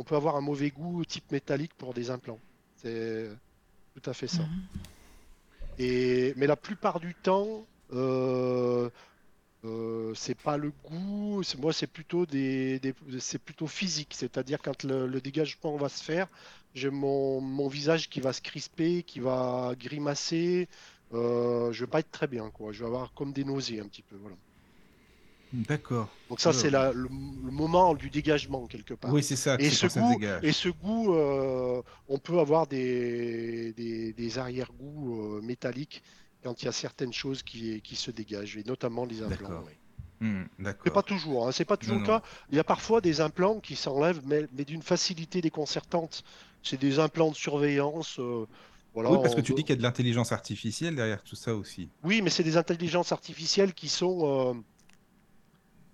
on 0.00 0.02
peut 0.02 0.16
avoir 0.16 0.36
un 0.36 0.40
mauvais 0.40 0.70
goût 0.70 1.04
type 1.04 1.30
métallique 1.30 1.74
pour 1.74 1.92
des 1.92 2.08
implants. 2.08 2.38
C'est 2.76 3.28
tout 3.94 4.08
à 4.08 4.14
fait 4.14 4.28
ça. 4.28 4.42
Mhm. 4.42 4.62
Et, 5.78 6.32
mais 6.38 6.46
la 6.46 6.56
plupart 6.56 7.00
du 7.00 7.14
temps, 7.14 7.66
euh, 7.92 8.88
euh, 9.66 10.14
c'est 10.14 10.38
pas 10.38 10.56
le 10.56 10.72
goût, 10.84 11.42
moi 11.58 11.74
c'est 11.74 11.86
plutôt 11.86 12.24
des, 12.24 12.80
c'est 13.18 13.38
plutôt 13.38 13.66
physique, 13.66 14.14
c'est-à-dire 14.14 14.60
quand 14.62 14.84
le, 14.84 15.20
dégagement 15.20 15.76
va 15.76 15.90
se 15.90 16.02
faire, 16.02 16.28
j'ai 16.74 16.88
mon, 16.88 17.42
mon, 17.42 17.68
visage 17.68 18.08
qui 18.08 18.20
va 18.20 18.32
se 18.32 18.40
crisper, 18.40 19.02
qui 19.02 19.20
va 19.20 19.74
grimacer, 19.78 20.66
euh, 21.12 21.72
je 21.72 21.84
vais 21.84 21.90
pas 21.90 22.00
être 22.00 22.10
très 22.10 22.26
bien 22.26 22.48
quoi, 22.50 22.72
je 22.72 22.80
vais 22.80 22.86
avoir 22.86 23.12
comme 23.12 23.34
des 23.34 23.44
nausées 23.44 23.80
un 23.80 23.86
petit 23.86 24.02
peu, 24.02 24.16
voilà. 24.16 24.36
D'accord. 25.52 26.08
Donc 26.28 26.40
ça, 26.40 26.52
c'est 26.52 26.70
le, 26.70 27.08
moment 27.08 27.94
du 27.94 28.08
dégagement 28.08 28.66
quelque 28.66 28.94
part. 28.94 29.12
Oui, 29.12 29.22
c'est 29.22 29.36
ça. 29.36 29.56
Et 29.58 29.70
ce, 29.70 29.86
goût, 29.86 30.20
et 30.42 30.52
ce 30.52 30.68
goût, 30.68 31.14
euh, 31.14 31.82
on 32.08 32.18
peut 32.18 32.38
avoir 32.38 32.66
des, 32.66 33.72
des, 33.72 34.38
arrière-goûts 34.38 35.38
euh, 35.38 35.42
métalliques 35.42 36.02
quand 36.42 36.62
il 36.62 36.66
y 36.66 36.68
a 36.68 36.72
certaines 36.72 37.12
choses 37.12 37.42
qui, 37.42 37.80
qui 37.82 37.96
se 37.96 38.10
dégagent, 38.10 38.56
et 38.56 38.64
notamment 38.64 39.04
les 39.04 39.22
implants. 39.22 39.64
Hmm, 40.20 40.44
c'est 40.84 40.92
pas 40.92 41.02
toujours, 41.02 41.48
hein, 41.48 41.52
c'est 41.52 41.64
pas 41.64 41.78
toujours 41.78 41.98
le 41.98 42.06
cas. 42.06 42.22
Il 42.50 42.56
y 42.56 42.60
a 42.60 42.64
parfois 42.64 43.00
des 43.00 43.20
implants 43.20 43.58
qui 43.58 43.74
s'enlèvent, 43.74 44.20
mais, 44.26 44.46
mais 44.52 44.64
d'une 44.64 44.82
facilité 44.82 45.40
déconcertante. 45.40 46.24
C'est 46.62 46.78
des 46.78 46.98
implants 46.98 47.30
de 47.30 47.36
surveillance. 47.36 48.18
Euh, 48.20 48.46
voilà, 48.92 49.10
oui, 49.10 49.18
parce 49.22 49.34
que 49.34 49.40
tu 49.40 49.54
dis 49.54 49.62
qu'il 49.62 49.70
y 49.70 49.72
a 49.72 49.76
de 49.76 49.82
l'intelligence 49.82 50.30
artificielle 50.32 50.94
derrière 50.94 51.22
tout 51.22 51.36
ça 51.36 51.54
aussi. 51.54 51.88
Oui, 52.04 52.20
mais 52.22 52.28
c'est 52.28 52.42
des 52.42 52.56
intelligences 52.56 53.12
artificielles 53.12 53.72
qui 53.72 53.88
sont 53.88 54.62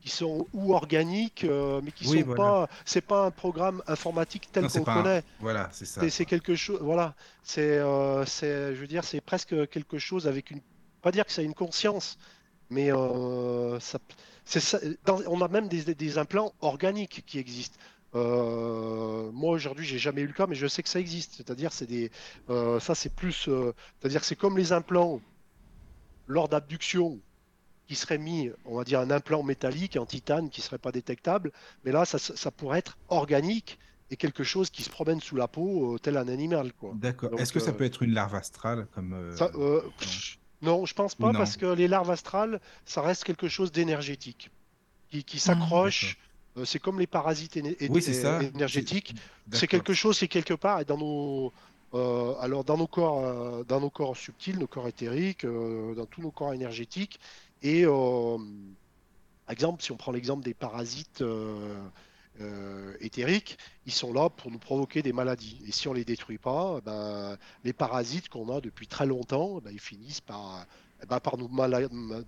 qui 0.06 0.12
sont 0.12 0.46
ou 0.52 0.72
organiques, 0.72 1.42
euh, 1.42 1.80
mais 1.82 1.90
qui 1.90 2.04
sont 2.04 2.34
pas. 2.34 2.68
C'est 2.84 3.00
pas 3.00 3.26
un 3.26 3.32
programme 3.32 3.82
informatique 3.88 4.48
tel 4.52 4.68
qu'on 4.68 4.84
connaît. 4.84 5.24
Voilà, 5.40 5.68
c'est 5.72 5.84
ça. 5.84 6.08
C'est 6.08 6.24
quelque 6.24 6.54
chose. 6.54 6.78
Voilà, 6.80 7.16
c'est, 7.42 7.78
euh, 7.78 8.24
c'est, 8.24 8.72
je 8.76 8.80
veux 8.80 8.86
dire, 8.86 9.02
c'est 9.02 9.20
presque 9.20 9.68
quelque 9.68 9.98
chose 9.98 10.28
avec 10.28 10.52
une. 10.52 10.60
Pas 11.02 11.10
dire 11.10 11.26
que 11.26 11.32
ça 11.32 11.40
a 11.40 11.44
une 11.44 11.54
conscience, 11.54 12.18
mais 12.70 12.92
euh, 12.92 13.80
ça, 13.80 13.98
c'est 14.44 14.60
ça, 14.60 14.78
on 15.26 15.40
a 15.40 15.48
même 15.48 15.66
des, 15.66 15.92
des, 15.92 16.18
implants 16.18 16.52
organiques 16.60 17.24
qui 17.26 17.40
existent. 17.40 17.78
moi 18.14 19.50
aujourd'hui, 19.50 19.84
j'ai 19.84 19.98
jamais 19.98 20.20
eu 20.20 20.28
le 20.28 20.32
cas, 20.32 20.46
mais 20.46 20.54
je 20.54 20.68
sais 20.68 20.84
que 20.84 20.88
ça 20.88 21.00
existe. 21.00 21.34
C'est-à-dire, 21.36 21.72
c'est 21.72 21.86
des, 21.86 22.12
ça 22.78 22.94
c'est 22.94 23.12
plus, 23.12 23.48
c'est-à-dire 23.98 24.22
c'est 24.22 24.36
comme 24.36 24.56
les 24.56 24.70
implants 24.70 25.20
lors 26.28 26.48
d'abduction 26.48 27.18
qui 27.86 27.94
serait 27.94 28.18
mis, 28.18 28.50
on 28.64 28.76
va 28.76 28.84
dire, 28.84 29.00
un 29.00 29.10
implant 29.10 29.42
métallique 29.42 29.96
en 29.96 30.06
titane 30.06 30.50
qui 30.50 30.60
serait 30.60 30.78
pas 30.78 30.92
détectable, 30.92 31.52
mais 31.84 31.92
là, 31.92 32.04
ça, 32.04 32.50
pourrait 32.50 32.80
être 32.80 32.98
organique 33.08 33.78
et 34.10 34.16
quelque 34.16 34.44
chose 34.44 34.70
qui 34.70 34.82
se 34.82 34.90
promène 34.90 35.20
sous 35.20 35.36
la 35.36 35.48
peau, 35.48 35.94
euh, 35.94 35.98
tel 35.98 36.16
un 36.16 36.28
animal. 36.28 36.72
D'accord. 36.94 37.38
Est-ce 37.38 37.52
que 37.52 37.60
ça 37.60 37.70
euh, 37.70 37.74
peut 37.74 37.84
être 37.84 38.02
une 38.02 38.12
larve 38.12 38.34
astrale 38.34 38.86
comme 38.94 39.12
euh, 39.12 39.82
Non, 40.62 40.84
je 40.84 40.94
pense 40.94 41.14
pas, 41.14 41.32
parce 41.32 41.56
que 41.56 41.66
les 41.66 41.88
larves 41.88 42.10
astrales, 42.10 42.60
ça 42.84 43.02
reste 43.02 43.24
quelque 43.24 43.48
chose 43.48 43.72
d'énergétique, 43.72 44.50
qui, 45.10 45.24
qui 45.24 45.38
s'accroche. 45.38 46.18
c'est 46.64 46.78
comme 46.78 46.98
les 46.98 47.06
parasites 47.06 47.56
énergétiques. 47.56 49.14
C'est 49.52 49.68
quelque 49.68 49.94
chose, 49.94 50.18
c'est 50.18 50.28
quelque 50.28 50.54
part, 50.54 50.84
dans 50.84 50.98
nos, 50.98 51.52
alors 52.40 52.64
dans 52.64 52.76
nos 52.76 52.86
corps, 52.86 53.64
dans 53.64 53.80
nos 53.80 53.90
corps 53.90 54.16
subtils, 54.16 54.58
nos 54.58 54.66
corps 54.66 54.88
éthériques, 54.88 55.44
dans 55.44 56.06
tous 56.06 56.22
nos 56.22 56.30
corps 56.30 56.52
énergétiques, 56.52 57.18
et 57.62 57.84
euh, 57.84 58.36
par 59.46 59.52
exemple, 59.52 59.82
si 59.82 59.92
on 59.92 59.96
prend 59.96 60.12
l'exemple 60.12 60.44
des 60.44 60.54
parasites 60.54 61.22
euh, 61.22 61.80
euh, 62.40 62.94
éthériques, 63.00 63.58
ils 63.86 63.92
sont 63.92 64.12
là 64.12 64.28
pour 64.28 64.50
nous 64.50 64.58
provoquer 64.58 65.02
des 65.02 65.12
maladies. 65.12 65.58
Et 65.66 65.72
si 65.72 65.88
on 65.88 65.92
les 65.92 66.04
détruit 66.04 66.38
pas, 66.38 66.80
ben, 66.84 67.36
les 67.64 67.72
parasites 67.72 68.28
qu'on 68.28 68.54
a 68.54 68.60
depuis 68.60 68.86
très 68.86 69.06
longtemps, 69.06 69.60
ben, 69.60 69.70
ils 69.72 69.80
finissent 69.80 70.20
par, 70.20 70.66
ben, 71.08 71.20
par, 71.20 71.38
nous 71.38 71.48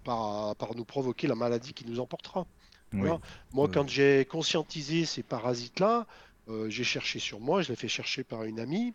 par, 0.04 0.56
par, 0.56 0.74
nous 0.74 0.84
provoquer 0.84 1.26
la 1.26 1.34
maladie 1.34 1.72
qui 1.74 1.84
nous 1.86 2.00
emportera. 2.00 2.46
Moi, 2.92 3.68
quand 3.72 3.86
j'ai 3.86 4.24
conscientisé 4.24 5.04
ces 5.04 5.22
parasites-là, 5.22 6.06
euh, 6.48 6.70
j'ai 6.70 6.84
cherché 6.84 7.18
sur 7.18 7.40
moi, 7.40 7.60
je 7.62 7.68
l'ai 7.68 7.76
fait 7.76 7.88
chercher 7.88 8.24
par 8.24 8.44
une 8.44 8.58
amie. 8.58 8.94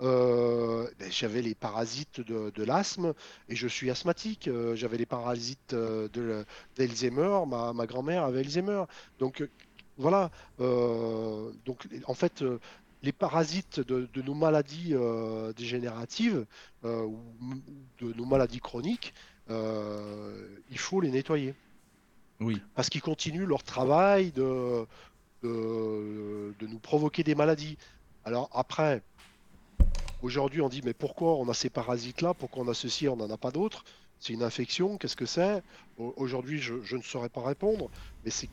Euh, 0.00 0.88
ben, 0.98 1.10
j'avais 1.10 1.42
les 1.42 1.54
parasites 1.54 2.20
de, 2.20 2.62
l'asthme 2.62 3.12
et 3.48 3.56
je 3.56 3.68
suis 3.68 3.90
asthmatique. 3.90 4.48
Euh, 4.48 4.74
j'avais 4.74 4.96
les 4.96 5.06
parasites 5.06 5.74
d'Alzheimer, 5.74 7.40
ma, 7.46 7.72
ma 7.72 7.86
grand-mère 7.86 8.24
avait 8.24 8.40
Alzheimer. 8.40 8.84
Donc 9.18 9.46
voilà. 9.98 10.30
donc 10.58 11.86
en 12.06 12.14
fait, 12.14 12.42
les 13.02 13.12
parasites 13.12 13.80
de, 13.80 14.08
nos 14.22 14.34
maladies 14.34 14.94
dégénératives 15.56 16.46
ou 16.82 17.18
de 18.00 18.12
nos 18.14 18.24
maladies 18.24 18.60
chroniques, 18.60 19.12
il 19.48 20.78
faut 20.78 21.00
les 21.00 21.10
nettoyer. 21.10 21.54
Oui. 22.40 22.60
Parce 22.74 22.88
qu'ils 22.88 23.02
continuent 23.02 23.46
leur 23.46 23.62
travail 23.62 24.32
de, 24.32 24.84
de, 25.48 26.66
nous 26.66 26.78
provoquer 26.78 27.22
des 27.22 27.34
maladies. 27.34 27.76
Alors 28.24 28.48
après, 28.52 29.02
Aujourd'hui, 30.22 30.62
on 30.62 30.70
dit 30.70 30.80
mais 30.82 30.94
pourquoi 30.94 31.36
on 31.36 31.46
a 31.50 31.54
ces 31.54 31.68
parasites-là? 31.68 32.32
Pourquoi 32.32 32.64
on 32.64 32.68
a 32.68 32.72
ceci, 32.72 33.08
on 33.08 33.16
n'en 33.16 33.28
a 33.28 33.36
pas 33.36 33.50
d'autres? 33.50 33.84
C'est 34.20 34.32
une 34.32 34.42
infection 34.42 34.96
Qu'est-ce 34.96 35.16
que 35.16 35.26
c'est? 35.26 35.62
Aujourd'hui, 35.98 36.60
je, 36.60 36.96
ne 36.96 37.02
saurais 37.02 37.28
pas 37.28 37.42
répondre, 37.42 37.90
mais 38.24 38.30
c'est 38.30 38.48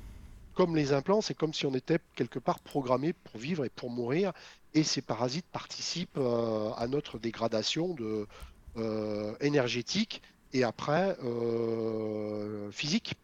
comme 0.54 0.76
les 0.76 0.92
implants, 0.92 1.22
c'est 1.22 1.34
comme 1.34 1.54
si 1.54 1.66
on 1.66 1.74
était 1.74 2.00
quelque 2.16 2.39
part 2.39 2.60
programmé 2.60 3.14
pour 3.14 3.39
vivre 3.39 3.64
et 3.64 3.70
pour 3.70 3.89
mourir, 3.89 4.34
et 4.74 4.84
ces 4.84 5.02
parasites 5.02 5.46
participent 5.46 6.18
euh, 6.18 6.72
à 6.74 6.88
notre 6.88 7.20
dégradation 7.20 7.94
de, 7.94 8.28
euh, 8.76 9.34
énergétique 9.39 10.22
et 10.52 10.66
après 10.66 11.18
euh, 11.24 12.70
physique. 12.72 13.16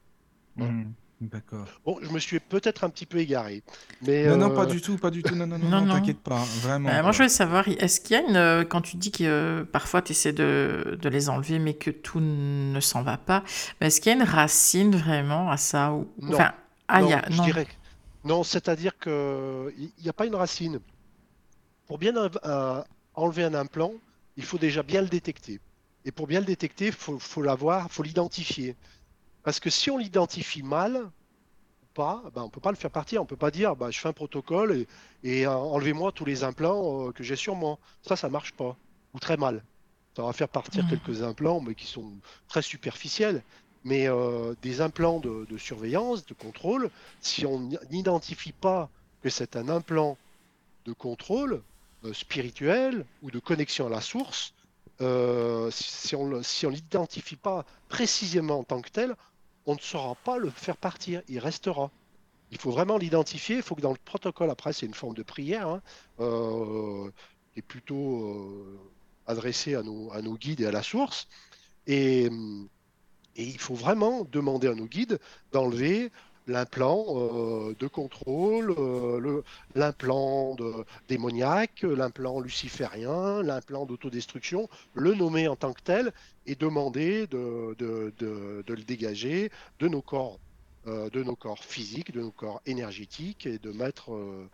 Mmh. 0.55 0.85
D'accord. 1.19 1.65
Bon, 1.83 1.97
je 2.01 2.09
me 2.11 2.19
suis 2.19 2.39
peut-être 2.39 2.83
un 2.83 2.91
petit 2.91 3.07
peu 3.07 3.17
égaré. 3.17 3.63
Mais 4.03 4.27
non, 4.27 4.37
non, 4.37 4.51
euh, 4.51 4.55
pas 4.55 4.67
du 4.67 4.81
tout, 4.81 4.97
pas 4.97 5.09
du 5.09 5.23
tout. 5.23 5.33
Non, 5.35 5.47
non, 5.47 5.57
non, 5.57 5.67
Non, 5.67 5.81
non, 5.81 5.93
t'inquiète 5.95 6.19
pas, 6.19 6.43
vraiment. 6.61 6.89
Euh, 6.89 6.91
pas. 6.91 7.01
moi, 7.01 7.11
je 7.11 7.17
voulais 7.17 7.29
savoir, 7.29 7.67
est-ce 7.67 7.99
qu'il 8.01 8.15
y 8.15 8.19
a 8.19 8.21
une. 8.29 8.35
euh, 8.35 8.63
Quand 8.63 8.81
tu 8.81 8.97
dis 8.97 9.11
que 9.11 9.23
euh, 9.23 9.63
parfois 9.65 10.03
tu 10.03 10.11
essaies 10.11 10.31
de, 10.33 10.95
de 11.01 11.09
les 11.09 11.29
enlever, 11.29 11.57
mais 11.57 11.73
que 11.73 11.89
tout 11.89 12.19
ne 12.19 12.79
s'en 12.81 13.01
va 13.01 13.17
pas, 13.17 13.43
mais 13.81 13.87
est-ce 13.87 13.99
qu'il 13.99 14.11
y 14.11 14.15
a 14.15 14.17
une 14.17 14.29
racine 14.29 14.95
vraiment 14.95 15.49
à 15.49 15.57
ça 15.57 15.91
ou... 15.91 16.07
Non. 16.21 16.35
Enfin, 16.35 16.53
ah, 16.87 16.99
il 16.99 17.03
non, 17.05 17.09
y 17.09 17.13
a. 17.13 17.25
je 17.31 17.37
Non. 17.37 17.43
dirais 17.45 17.65
que- 17.65 17.71
non, 18.27 18.43
c'est-à-dire 18.43 18.95
que 18.99 19.73
il 19.77 19.89
n'y 20.03 20.09
a 20.09 20.13
pas 20.13 20.27
une 20.27 20.35
racine. 20.35 20.79
Pour 21.87 21.97
bien 21.97 22.15
euh, 22.15 22.29
euh, 22.45 22.83
enlever 23.15 23.43
un 23.43 23.53
implant, 23.55 23.93
il 24.35 24.43
faut 24.43 24.57
déjà 24.59 24.83
bien 24.83 25.01
le 25.01 25.07
détecter. 25.07 25.59
Et 26.05 26.11
pour 26.11 26.27
bien 26.27 26.39
le 26.41 26.45
détecter, 26.45 26.87
il 26.87 26.91
faut, 26.91 27.17
faut 27.19 27.41
l'avoir, 27.41 27.91
faut 27.91 28.03
l'identifier. 28.03 28.75
Parce 29.47 29.61
que 29.61 29.69
si 29.69 29.89
on 29.89 29.97
l'identifie 29.97 30.61
mal 30.61 30.97
ou 31.81 31.85
pas, 31.93 32.21
ben, 32.35 32.41
on 32.41 32.45
ne 32.47 32.51
peut 32.51 32.59
pas 32.59 32.71
le 32.71 32.75
faire 32.75 32.91
partir. 32.91 33.21
On 33.21 33.23
ne 33.23 33.29
peut 33.29 33.37
pas 33.37 33.49
dire 33.49 33.77
bah, 33.77 33.89
je 33.91 33.97
fais 33.97 34.09
un 34.09 34.13
protocole 34.13 34.73
et, 34.75 34.87
et, 35.23 35.47
euh, 35.47 35.51
enlevez-moi 35.55 36.11
tous 36.11 36.25
les 36.25 36.43
implants 36.43 37.07
euh, 37.07 37.11
que 37.13 37.23
j'ai 37.23 37.37
sur 37.37 37.55
moi. 37.55 37.79
Ça, 38.01 38.17
ça 38.17 38.27
marche 38.27 38.51
pas. 38.51 38.75
Ou 39.13 39.19
très 39.21 39.37
mal. 39.37 39.63
Ça 40.17 40.23
va 40.23 40.33
faire 40.33 40.49
partir 40.49 40.83
Mhm. 40.83 40.89
quelques 40.89 41.21
implants, 41.23 41.61
mais 41.61 41.75
qui 41.75 41.85
sont 41.85 42.11
très 42.49 42.61
superficiels. 42.61 43.41
Mais 43.85 44.09
euh, 44.09 44.53
des 44.63 44.81
implants 44.81 45.21
de, 45.21 45.45
de 45.49 45.57
surveillance, 45.57 46.25
de 46.25 46.33
contrôle, 46.33 46.91
si 47.21 47.45
on 47.45 47.69
n'identifie 47.89 48.51
pas 48.51 48.89
que 49.21 49.29
c'est 49.29 49.55
un 49.55 49.69
implant 49.69 50.17
de 50.85 50.91
contrôle 50.91 51.63
spirituel 52.11 53.05
ou 53.21 53.31
de 53.31 53.39
connexion 53.39 53.87
à 53.87 53.89
la 53.89 54.01
source, 54.01 54.53
si 54.99 56.15
on 56.15 56.43
si 56.43 56.65
on 56.65 56.69
l'identifie 56.69 57.37
pas 57.37 57.65
précisément 57.87 58.59
en 58.59 58.63
tant 58.65 58.81
que 58.81 58.89
tel, 58.89 59.15
on 59.67 59.75
ne 59.75 59.79
saura 59.79 60.15
pas 60.15 60.37
le 60.37 60.49
faire 60.49 60.77
partir, 60.77 61.21
il 61.27 61.39
restera. 61.39 61.91
Il 62.51 62.57
faut 62.57 62.71
vraiment 62.71 62.97
l'identifier, 62.97 63.57
il 63.57 63.61
faut 63.61 63.75
que 63.75 63.81
dans 63.81 63.91
le 63.91 63.99
protocole, 64.03 64.49
après 64.49 64.71
c'est 64.71 64.85
une 64.85 64.93
forme 64.93 65.13
de 65.13 65.23
prière, 65.23 65.67
hein, 65.67 65.81
euh, 66.21 67.11
qui 67.53 67.59
est 67.59 67.61
plutôt 67.61 68.23
euh, 68.23 68.79
adressée 69.27 69.75
à 69.75 69.83
nos, 69.83 70.37
guides 70.37 70.61
et 70.61 70.65
à 70.65 70.71
la 70.71 70.81
source. 70.81 71.27
Et 71.85 72.29
il 73.35 73.59
faut 73.59 73.75
vraiment 73.75 74.23
demander 74.23 74.67
à 74.67 74.73
nos 74.73 74.87
guides 74.87 75.19
d'enlever 75.51 76.11
l'implant 76.47 77.05
euh, 77.09 77.75
de 77.77 77.87
contrôle, 77.87 78.73
euh, 78.77 79.19
le- 79.19 79.43
l'implant 79.75 80.55
démoniaque, 81.07 81.81
l'implant 81.83 82.39
luciférien, 82.39 83.43
l'implant 83.43 83.85
d'autodestruction, 83.85 84.67
le 84.93 85.13
nommer 85.13 85.47
en 85.47 85.55
tant 85.55 85.73
que 85.73 85.81
tel 85.83 86.13
et 86.45 86.55
demander 86.55 87.27
de, 87.27 87.75
de- 87.77 88.13
de- 88.17 88.63
le 88.73 88.83
dégager 88.83 89.51
de 89.79 89.87
nos 89.87 90.01
corps, 90.01 90.39
euh, 90.87 91.09
de 91.09 91.23
nos 91.23 91.35
corps 91.35 91.63
physiques, 91.63 92.11
de 92.11 92.21
nos 92.21 92.31
corps 92.31 92.61
énergétiques 92.65 93.45
et 93.45 93.59
de 93.59 93.71
mettre 93.71 94.13
euh, 94.13 94.49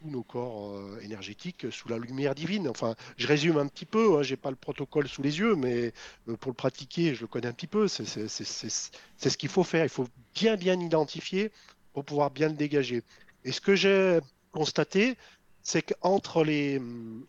tous 0.00 0.08
nos 0.08 0.22
corps 0.22 0.70
euh, 0.70 1.00
énergétiques 1.02 1.66
sous 1.70 1.88
la 1.88 1.98
lumière 1.98 2.34
divine. 2.34 2.68
Enfin, 2.68 2.94
je 3.16 3.26
résume 3.26 3.58
un 3.58 3.66
petit 3.66 3.84
peu, 3.84 4.16
hein, 4.16 4.22
j'ai 4.22 4.36
pas 4.36 4.50
le 4.50 4.56
protocole 4.56 5.08
sous 5.08 5.22
les 5.22 5.38
yeux, 5.38 5.54
mais 5.56 5.92
euh, 6.28 6.36
pour 6.36 6.50
le 6.50 6.56
pratiquer, 6.56 7.14
je 7.14 7.22
le 7.22 7.26
connais 7.26 7.48
un 7.48 7.52
petit 7.52 7.66
peu. 7.66 7.88
C'est 7.88 8.04
ce 8.06 9.36
qu'il 9.36 9.48
faut 9.48 9.64
faire. 9.64 9.84
Il 9.84 9.90
faut 9.90 10.08
bien 10.34 10.56
bien 10.56 10.78
identifier 10.80 11.50
pour 11.92 12.04
pouvoir 12.04 12.30
bien 12.30 12.48
le 12.48 12.54
dégager. 12.54 13.02
Et 13.44 13.52
ce 13.52 13.60
que 13.60 13.74
j'ai 13.74 14.20
constaté, 14.52 15.16
c'est 15.62 15.82
qu'entre 15.82 16.44
les, 16.44 16.80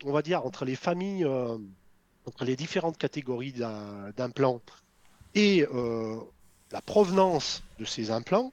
on 0.03 0.11
va 0.11 0.21
dire, 0.21 0.45
entre 0.45 0.65
les 0.65 0.75
familles, 0.75 1.25
euh, 1.25 1.57
entre 2.25 2.45
les 2.45 2.55
différentes 2.55 2.97
catégories 2.97 3.53
d'implants 3.53 4.61
et 5.33 5.65
la 6.71 6.81
provenance 6.81 7.63
de 7.79 7.85
ces 7.85 8.11
implants, 8.11 8.51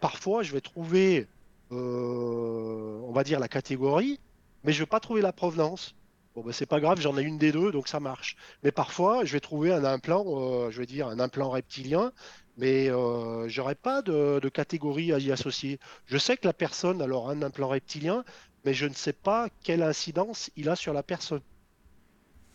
parfois 0.00 0.42
je 0.42 0.52
vais 0.52 0.60
trouver, 0.60 1.26
on 1.70 3.12
va 3.12 3.24
dire, 3.24 3.40
la 3.40 3.48
catégorie, 3.48 4.20
mais 4.64 4.72
je 4.72 4.78
ne 4.78 4.82
vais 4.84 4.88
pas 4.88 5.00
trouver 5.00 5.22
la 5.22 5.32
provenance. 5.32 5.94
Bon, 6.34 6.42
ben, 6.42 6.52
c'est 6.52 6.66
pas 6.66 6.80
grave, 6.80 7.00
j'en 7.00 7.16
ai 7.18 7.22
une 7.22 7.38
des 7.38 7.52
deux, 7.52 7.72
donc 7.72 7.88
ça 7.88 8.00
marche. 8.00 8.36
Mais 8.62 8.70
parfois, 8.70 9.24
je 9.24 9.32
vais 9.32 9.40
trouver 9.40 9.72
un 9.72 9.84
implant, 9.84 10.24
euh, 10.26 10.70
je 10.70 10.78
vais 10.78 10.86
dire 10.86 11.08
un 11.08 11.18
implant 11.18 11.50
reptilien, 11.50 12.12
mais 12.58 12.90
euh, 12.90 13.48
j'aurai 13.48 13.76
pas 13.76 14.02
de, 14.02 14.48
catégorie 14.48 15.12
à 15.12 15.18
y 15.18 15.32
associer. 15.32 15.78
Je 16.06 16.18
sais 16.18 16.36
que 16.36 16.46
la 16.46 16.52
personne 16.52 17.00
a 17.00 17.04
alors 17.04 17.30
un 17.30 17.42
implant 17.42 17.68
reptilien, 17.68 18.24
mais 18.64 18.74
je 18.74 18.86
ne 18.86 18.94
sais 18.94 19.12
pas 19.12 19.48
quelle 19.62 19.82
incidence 19.82 20.50
il 20.56 20.68
a 20.68 20.76
sur 20.76 20.92
la 20.92 21.02
personne. 21.02 21.40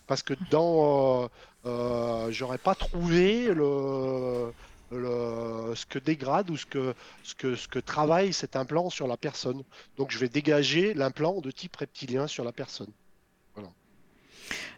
Parce 0.06 0.22
que 0.22 0.34
dans, 0.52 1.24
euh, 1.24 1.28
euh, 1.66 2.32
j'aurais 2.32 2.58
pas 2.58 2.76
trouvé 2.76 3.54
le, 3.54 4.52
le- 4.98 5.76
ce 5.76 5.86
que 5.86 6.00
dégrade 6.00 6.50
ou 6.50 6.58
ce 6.58 6.66
que, 6.66 6.94
ce 7.24 7.36
que, 7.36 7.56
ce 7.56 7.68
que 7.68 7.80
travaille 7.80 8.34
cet 8.34 8.56
implant 8.56 8.90
sur 8.90 9.08
la 9.08 9.18
personne. 9.18 9.64
Donc 9.98 10.12
je 10.12 10.18
vais 10.20 10.30
dégager 10.30 10.94
l'implant 10.94 11.42
de 11.42 11.52
type 11.52 11.76
reptilien 11.76 12.28
sur 12.28 12.44
la 12.44 12.52
personne. 12.52 12.92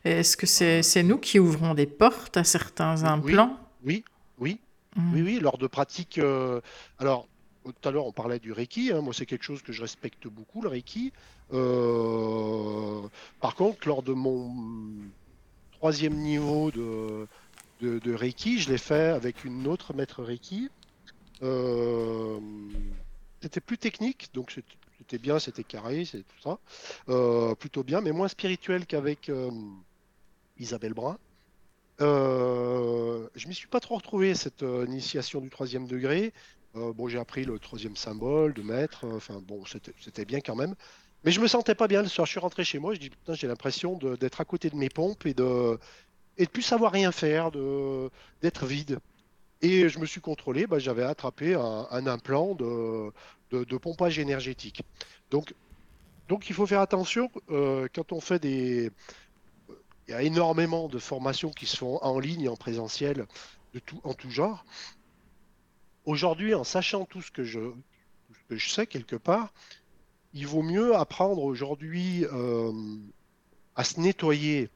Est-ce 0.03 0.37
que 0.37 0.45
c'est 0.45 0.83
c'est 0.83 1.01
nous 1.03 1.17
qui 1.17 1.39
ouvrons 1.39 1.73
des 1.73 1.87
portes 1.87 2.37
à 2.37 2.43
certains 2.43 3.03
implants? 3.03 3.57
Oui, 3.83 4.03
oui, 4.39 4.59
Hmm. 4.97 5.13
Oui, 5.13 5.21
oui, 5.23 5.39
lors 5.41 5.57
de 5.57 5.67
pratiques. 5.67 6.19
euh, 6.19 6.61
alors, 6.99 7.27
tout 7.65 7.73
à 7.89 7.91
l'heure, 7.91 8.05
on 8.05 8.13
parlait 8.13 8.39
du 8.39 8.53
Reiki. 8.53 8.93
hein, 8.93 9.01
moi, 9.01 9.13
c'est 9.13 9.25
quelque 9.25 9.43
chose 9.43 9.61
que 9.61 9.73
je 9.73 9.81
respecte 9.81 10.25
beaucoup, 10.27 10.61
le 10.61 10.69
Reiki. 10.69 11.11
Euh, 11.51 13.01
par 13.41 13.55
contre, 13.55 13.85
lors 13.89 14.03
de 14.03 14.13
mon 14.13 14.53
troisième 15.73 16.15
niveau 16.15 16.71
de, 16.71 17.27
de, 17.81 18.13
Reiki, 18.13 18.59
je 18.59 18.69
l'ai 18.71 18.77
fait 18.77 19.09
avec 19.09 19.43
une 19.43 19.67
autre 19.67 19.93
maître 19.93 20.23
Reiki. 20.23 20.69
Euh, 21.43 22.39
c'était 23.41 23.59
plus 23.59 23.77
technique, 23.77 24.29
donc 24.33 24.57
c'était 24.97 25.17
bien, 25.17 25.39
c'était 25.39 25.63
carré, 25.63 26.05
c'est 26.05 26.19
tout 26.19 26.41
ça. 26.41 26.59
Euh, 27.09 27.53
plutôt 27.55 27.83
bien, 27.83 28.01
mais 28.01 28.11
moins 28.11 28.27
spirituel 28.27 28.85
qu'avec 28.85 29.29
euh, 29.29 29.51
Isabelle 30.57 30.93
Brun. 30.93 31.17
Je 31.99 33.47
m'y 33.47 33.53
suis 33.53 33.67
pas 33.67 33.79
trop 33.79 33.95
retrouvé 33.95 34.35
cette 34.35 34.61
initiation 34.61 35.41
du 35.41 35.49
troisième 35.49 35.87
degré. 35.87 36.33
Bon, 36.73 37.07
j'ai 37.07 37.19
appris 37.19 37.45
le 37.45 37.57
troisième 37.57 37.95
symbole 37.95 38.53
de 38.53 38.61
maître. 38.61 39.05
Enfin, 39.05 39.41
bon, 39.41 39.63
c'était 39.65 40.25
bien 40.25 40.41
quand 40.41 40.55
même. 40.55 40.75
Mais 41.25 41.31
je 41.31 41.41
me 41.41 41.47
sentais 41.47 41.73
pas 41.73 41.87
bien 41.87 42.03
le 42.03 42.07
soir. 42.07 42.27
Je 42.27 42.31
suis 42.31 42.39
rentré 42.39 42.63
chez 42.63 42.77
moi. 42.79 42.93
Je 42.93 42.99
dis 42.99 43.09
putain, 43.09 43.33
j'ai 43.33 43.47
l'impression 43.47 43.97
d'être 43.97 44.41
à 44.41 44.45
côté 44.45 44.69
de 44.69 44.75
mes 44.75 44.89
pompes 44.89 45.25
et 45.25 45.33
de 45.33 45.79
et 46.37 46.45
de 46.45 46.49
plus 46.49 46.61
savoir 46.61 46.91
rien 46.91 47.11
faire, 47.11 47.51
de 47.51 48.09
d'être 48.41 48.65
vide. 48.65 48.99
Et 49.61 49.89
je 49.89 49.99
me 49.99 50.05
suis 50.05 50.21
contrôlé. 50.21 50.67
Bah, 50.67 50.79
j'avais 50.79 51.03
attrapé 51.03 51.55
un, 51.55 52.07
implant 52.07 52.55
de, 52.55 53.11
de, 53.51 53.77
pompage 53.77 54.19
énergétique. 54.19 54.83
Donc, 55.31 55.53
donc, 56.27 56.49
il 56.49 56.55
faut 56.55 56.65
faire 56.65 56.81
attention 56.81 57.31
euh, 57.49 57.87
quand 57.93 58.11
on 58.11 58.19
fait 58.19 58.39
des 58.39 58.91
il 60.07 60.11
y 60.11 60.13
a 60.13 60.21
énormément 60.21 60.87
de 60.87 60.99
formations 60.99 61.51
qui 61.51 61.65
se 61.65 61.77
font 61.77 61.97
en 62.03 62.19
ligne, 62.19 62.47
en 62.47 62.55
présentiel, 62.55 63.25
de 63.73 63.79
tout, 63.79 63.99
en 64.03 64.13
tout 64.13 64.29
genre. 64.29 64.63
Aujourd'hui, 66.05 66.53
en 66.53 66.63
sachant 66.63 67.05
tout 67.05 67.21
ce 67.21 67.31
que 67.31 67.43
je, 67.43 67.59
que 68.47 68.55
je 68.55 68.69
sais 68.69 68.85
quelque 68.85 69.15
part, 69.15 69.51
il 70.33 70.45
vaut 70.45 70.61
mieux 70.61 70.95
apprendre 70.95 71.43
aujourd'hui 71.43 72.25
euh, 72.25 72.71
à 73.75 73.83
se 73.83 73.99
nettoyer, 73.99 74.69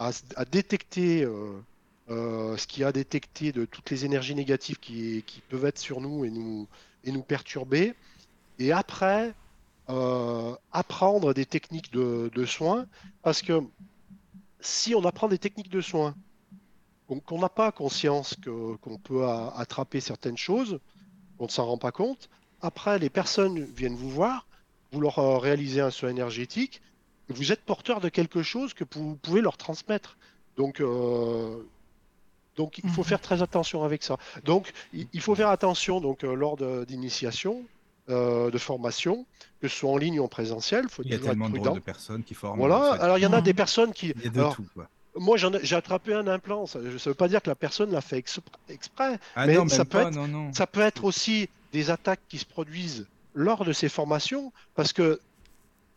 à, 0.00 0.44
détecter 0.46 1.22
euh, 1.24 1.62
euh, 2.08 2.56
ce 2.56 2.66
qu'il 2.66 2.80
y 2.80 2.84
a 2.84 2.88
à 2.88 2.92
détecter 2.92 3.52
de 3.52 3.66
toutes 3.66 3.90
les 3.90 4.04
énergies 4.06 4.34
négatives 4.34 4.78
qui, 4.78 5.22
peuvent 5.50 5.66
être 5.66 5.78
sur 5.78 6.00
nous 6.00 6.24
et 6.24 6.30
nous, 6.30 7.22
perturber. 7.22 7.94
Et 8.58 8.72
après, 8.72 9.34
euh, 9.90 10.54
apprendre 10.72 11.34
des 11.34 11.44
techniques 11.44 11.92
de, 11.92 12.44
soins, 12.46 12.86
parce 13.22 13.42
que 13.42 13.62
si 14.60 14.94
on 14.94 15.04
apprend 15.04 15.28
des 15.28 15.38
techniques 15.38 15.70
de 15.70 15.82
soins, 15.82 16.14
qu'on 17.26 17.38
n'a 17.38 17.48
pas 17.48 17.72
conscience 17.72 18.36
qu'on 18.80 18.98
peut 18.98 19.26
attraper 19.26 20.00
certaines 20.00 20.38
choses, 20.38 20.78
on 21.38 21.44
ne 21.44 21.50
s'en 21.50 21.66
rend 21.66 21.78
pas 21.78 21.92
compte, 21.92 22.30
après 22.62 22.98
les 22.98 23.10
personnes 23.10 23.64
viennent 23.64 23.96
vous 23.96 24.10
voir, 24.10 24.46
vous 24.92 25.00
leur 25.00 25.40
réalisez 25.40 25.80
un 25.80 25.90
soin 25.90 26.08
énergétique, 26.08 26.80
vous 27.32 27.52
êtes 27.52 27.60
porteur 27.62 28.00
de 28.00 28.08
quelque 28.08 28.42
chose 28.42 28.74
que 28.74 28.84
vous 28.92 29.16
pouvez 29.16 29.40
leur 29.40 29.56
transmettre. 29.56 30.16
Donc, 30.56 30.80
euh, 30.80 31.56
donc 32.56 32.78
il 32.78 32.88
faut 32.90 33.00
Mhm. 33.02 33.06
faire 33.06 33.20
très 33.20 33.42
attention 33.42 33.84
avec 33.84 34.02
ça. 34.02 34.16
Donc, 34.44 34.72
il, 34.92 35.20
faut 35.20 35.34
faire 35.34 35.48
attention 35.48 36.00
donc, 36.00 36.24
euh, 36.24 36.34
lors 36.34 36.56
de- 36.56 36.84
d'initiation. 36.84 37.62
de 38.08 38.58
formation, 38.58 39.24
que 39.62 39.68
ce 39.68 39.76
soit 39.76 39.88
en 39.90 39.96
ligne 39.96 40.18
ou 40.18 40.24
en 40.24 40.28
présentiel. 40.28 40.88
Faut 40.88 41.02
il 41.04 41.12
y 41.12 41.14
a 41.14 41.18
tellement 41.20 41.48
de, 41.48 41.78
personnes 41.78 42.24
qui 42.24 42.34
forment. 42.34 42.58
Voilà, 42.58 42.90
en 42.90 42.94
fait. 42.96 43.00
alors 43.02 43.18
il 43.18 43.20
y 43.20 43.26
en 43.26 43.32
a 43.32 43.36
Mhm. 43.38 43.44
des 43.44 43.54
personnes 43.54 43.92
qui. 43.92 44.08
Il 44.16 44.24
y 44.24 44.26
a 44.26 44.30
de 44.30 44.38
alors, 44.40 44.56
tout. 44.56 44.66
Quoi. 44.74 44.88
moi, 45.14 45.36
j'ai 45.36 45.76
attrapé 45.76 46.12
un 46.12 46.26
implant. 46.26 46.66
Ça 46.66 46.80
ne 46.80 46.88
veut 46.90 47.14
pas 47.14 47.28
dire 47.28 47.40
que 47.40 47.48
la 47.48 47.54
personne 47.54 47.92
l'a 47.92 48.00
fait 48.00 48.16
ex- 48.18 48.40
exprès. 48.68 49.20
Ah 49.36 49.46
mais 49.46 49.54
non, 49.54 49.68
ça 49.68 49.84
peut 49.84 49.90
pas, 49.98 50.08
être- 50.08 50.14
non, 50.16 50.26
non. 50.26 50.52
Ça 50.52 50.66
peut 50.66 50.80
être 50.80 51.04
aussi 51.04 51.48
des 51.72 51.90
attaques 51.90 52.22
qui 52.28 52.38
se 52.38 52.46
produisent 52.46 53.06
lors 53.34 53.64
de 53.64 53.72
ces 53.72 53.88
formations, 53.88 54.52
parce 54.74 54.92
que 54.92 55.20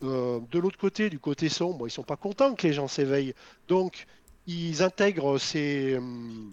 euh, 0.04 0.40
de 0.50 0.58
l'autre 0.58 0.78
côté, 0.78 1.10
du 1.10 1.18
côté 1.20 1.48
sombre, 1.48 1.86
ils 1.88 1.90
sont 1.90 2.04
pas 2.04 2.16
contents 2.16 2.54
que 2.54 2.66
les 2.66 2.72
gens 2.72 2.88
s'éveillent. 2.88 3.34
Donc, 3.68 4.06
ils 4.46 4.82
intègrent 4.82 5.38
ces, 5.38 5.96
hum, 5.96 6.50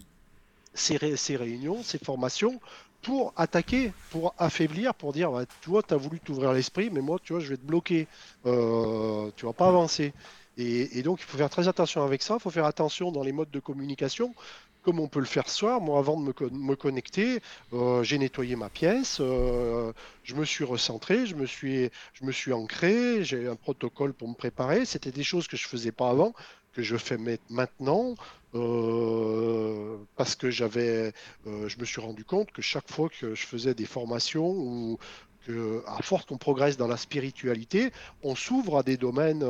ces, 0.73 0.97
ré- 0.97 1.17
ces 1.17 1.35
réunions, 1.35 1.83
ces 1.83 1.99
formations 1.99 2.59
pour 3.01 3.33
attaquer, 3.35 3.93
pour 4.09 4.35
affaiblir, 4.37 4.93
pour 4.95 5.13
dire, 5.13 5.31
tu 5.61 5.69
vois, 5.71 5.83
tu 5.83 5.93
as 5.93 5.97
voulu 5.97 6.21
t'ouvrir 6.21 6.53
l'esprit, 6.53 6.89
mais 6.91 7.01
moi, 7.01 7.17
tu 7.23 7.33
vois, 7.33 7.41
je 7.41 7.49
vais 7.49 7.57
te 7.57 7.65
bloquer. 7.65 8.09
Euh, 8.45 9.31
tu 9.35 9.45
vas 9.45 9.53
pas 9.53 9.67
avancer. 9.69 10.13
Et, 10.57 10.99
et 10.99 11.03
donc, 11.03 11.21
il 11.21 11.25
faut 11.25 11.37
faire 11.37 11.49
très 11.49 11.67
attention 11.67 12.03
avec 12.03 12.21
ça. 12.21 12.35
Il 12.35 12.41
faut 12.41 12.51
faire 12.51 12.65
attention 12.65 13.11
dans 13.11 13.23
les 13.23 13.31
modes 13.31 13.49
de 13.51 13.59
communication, 13.59 14.35
comme 14.81 14.99
on 14.99 15.07
peut 15.07 15.19
le 15.19 15.25
faire 15.25 15.47
ce 15.49 15.57
soir. 15.57 15.81
Moi, 15.81 15.99
avant 15.99 16.19
de 16.19 16.25
me, 16.25 16.33
co- 16.33 16.49
me 16.51 16.75
connecter, 16.75 17.39
euh, 17.73 18.03
j'ai 18.03 18.17
nettoyé 18.17 18.55
ma 18.55 18.69
pièce, 18.69 19.17
euh, 19.21 19.93
je 20.23 20.35
me 20.35 20.45
suis 20.45 20.63
recentré, 20.63 21.25
je 21.25 21.35
me 21.35 21.45
suis, 21.45 21.89
je 22.13 22.25
me 22.25 22.31
suis 22.31 22.53
ancré, 22.53 23.23
j'ai 23.23 23.47
un 23.47 23.55
protocole 23.55 24.13
pour 24.13 24.27
me 24.29 24.35
préparer. 24.35 24.85
C'était 24.85 25.11
des 25.11 25.23
choses 25.23 25.47
que 25.47 25.57
je 25.57 25.67
faisais 25.67 25.91
pas 25.91 26.09
avant, 26.09 26.33
que 26.71 26.81
je 26.81 26.97
fais 26.97 27.17
ma- 27.17 27.31
maintenant, 27.49 28.15
euh, 28.53 29.97
parce 30.15 30.35
que 30.35 30.49
j'avais, 30.51 31.13
je 31.45 31.79
me 31.79 31.85
suis 31.85 32.01
rendu 32.01 32.25
compte 32.25 32.51
que 32.51 32.61
chaque 32.61 32.89
fois 32.91 33.09
que 33.09 33.35
je 33.35 33.45
faisais 33.45 33.73
des 33.73 33.85
formations 33.85 34.49
ou 34.51 34.97
que, 35.45 35.83
à 35.87 36.01
force 36.03 36.25
qu'on 36.25 36.37
progresse 36.37 36.77
dans 36.77 36.87
la 36.87 36.97
spiritualité, 36.97 37.91
on 38.21 38.35
s'ouvre 38.35 38.77
à 38.77 38.83
des 38.83 38.97
domaines 38.97 39.43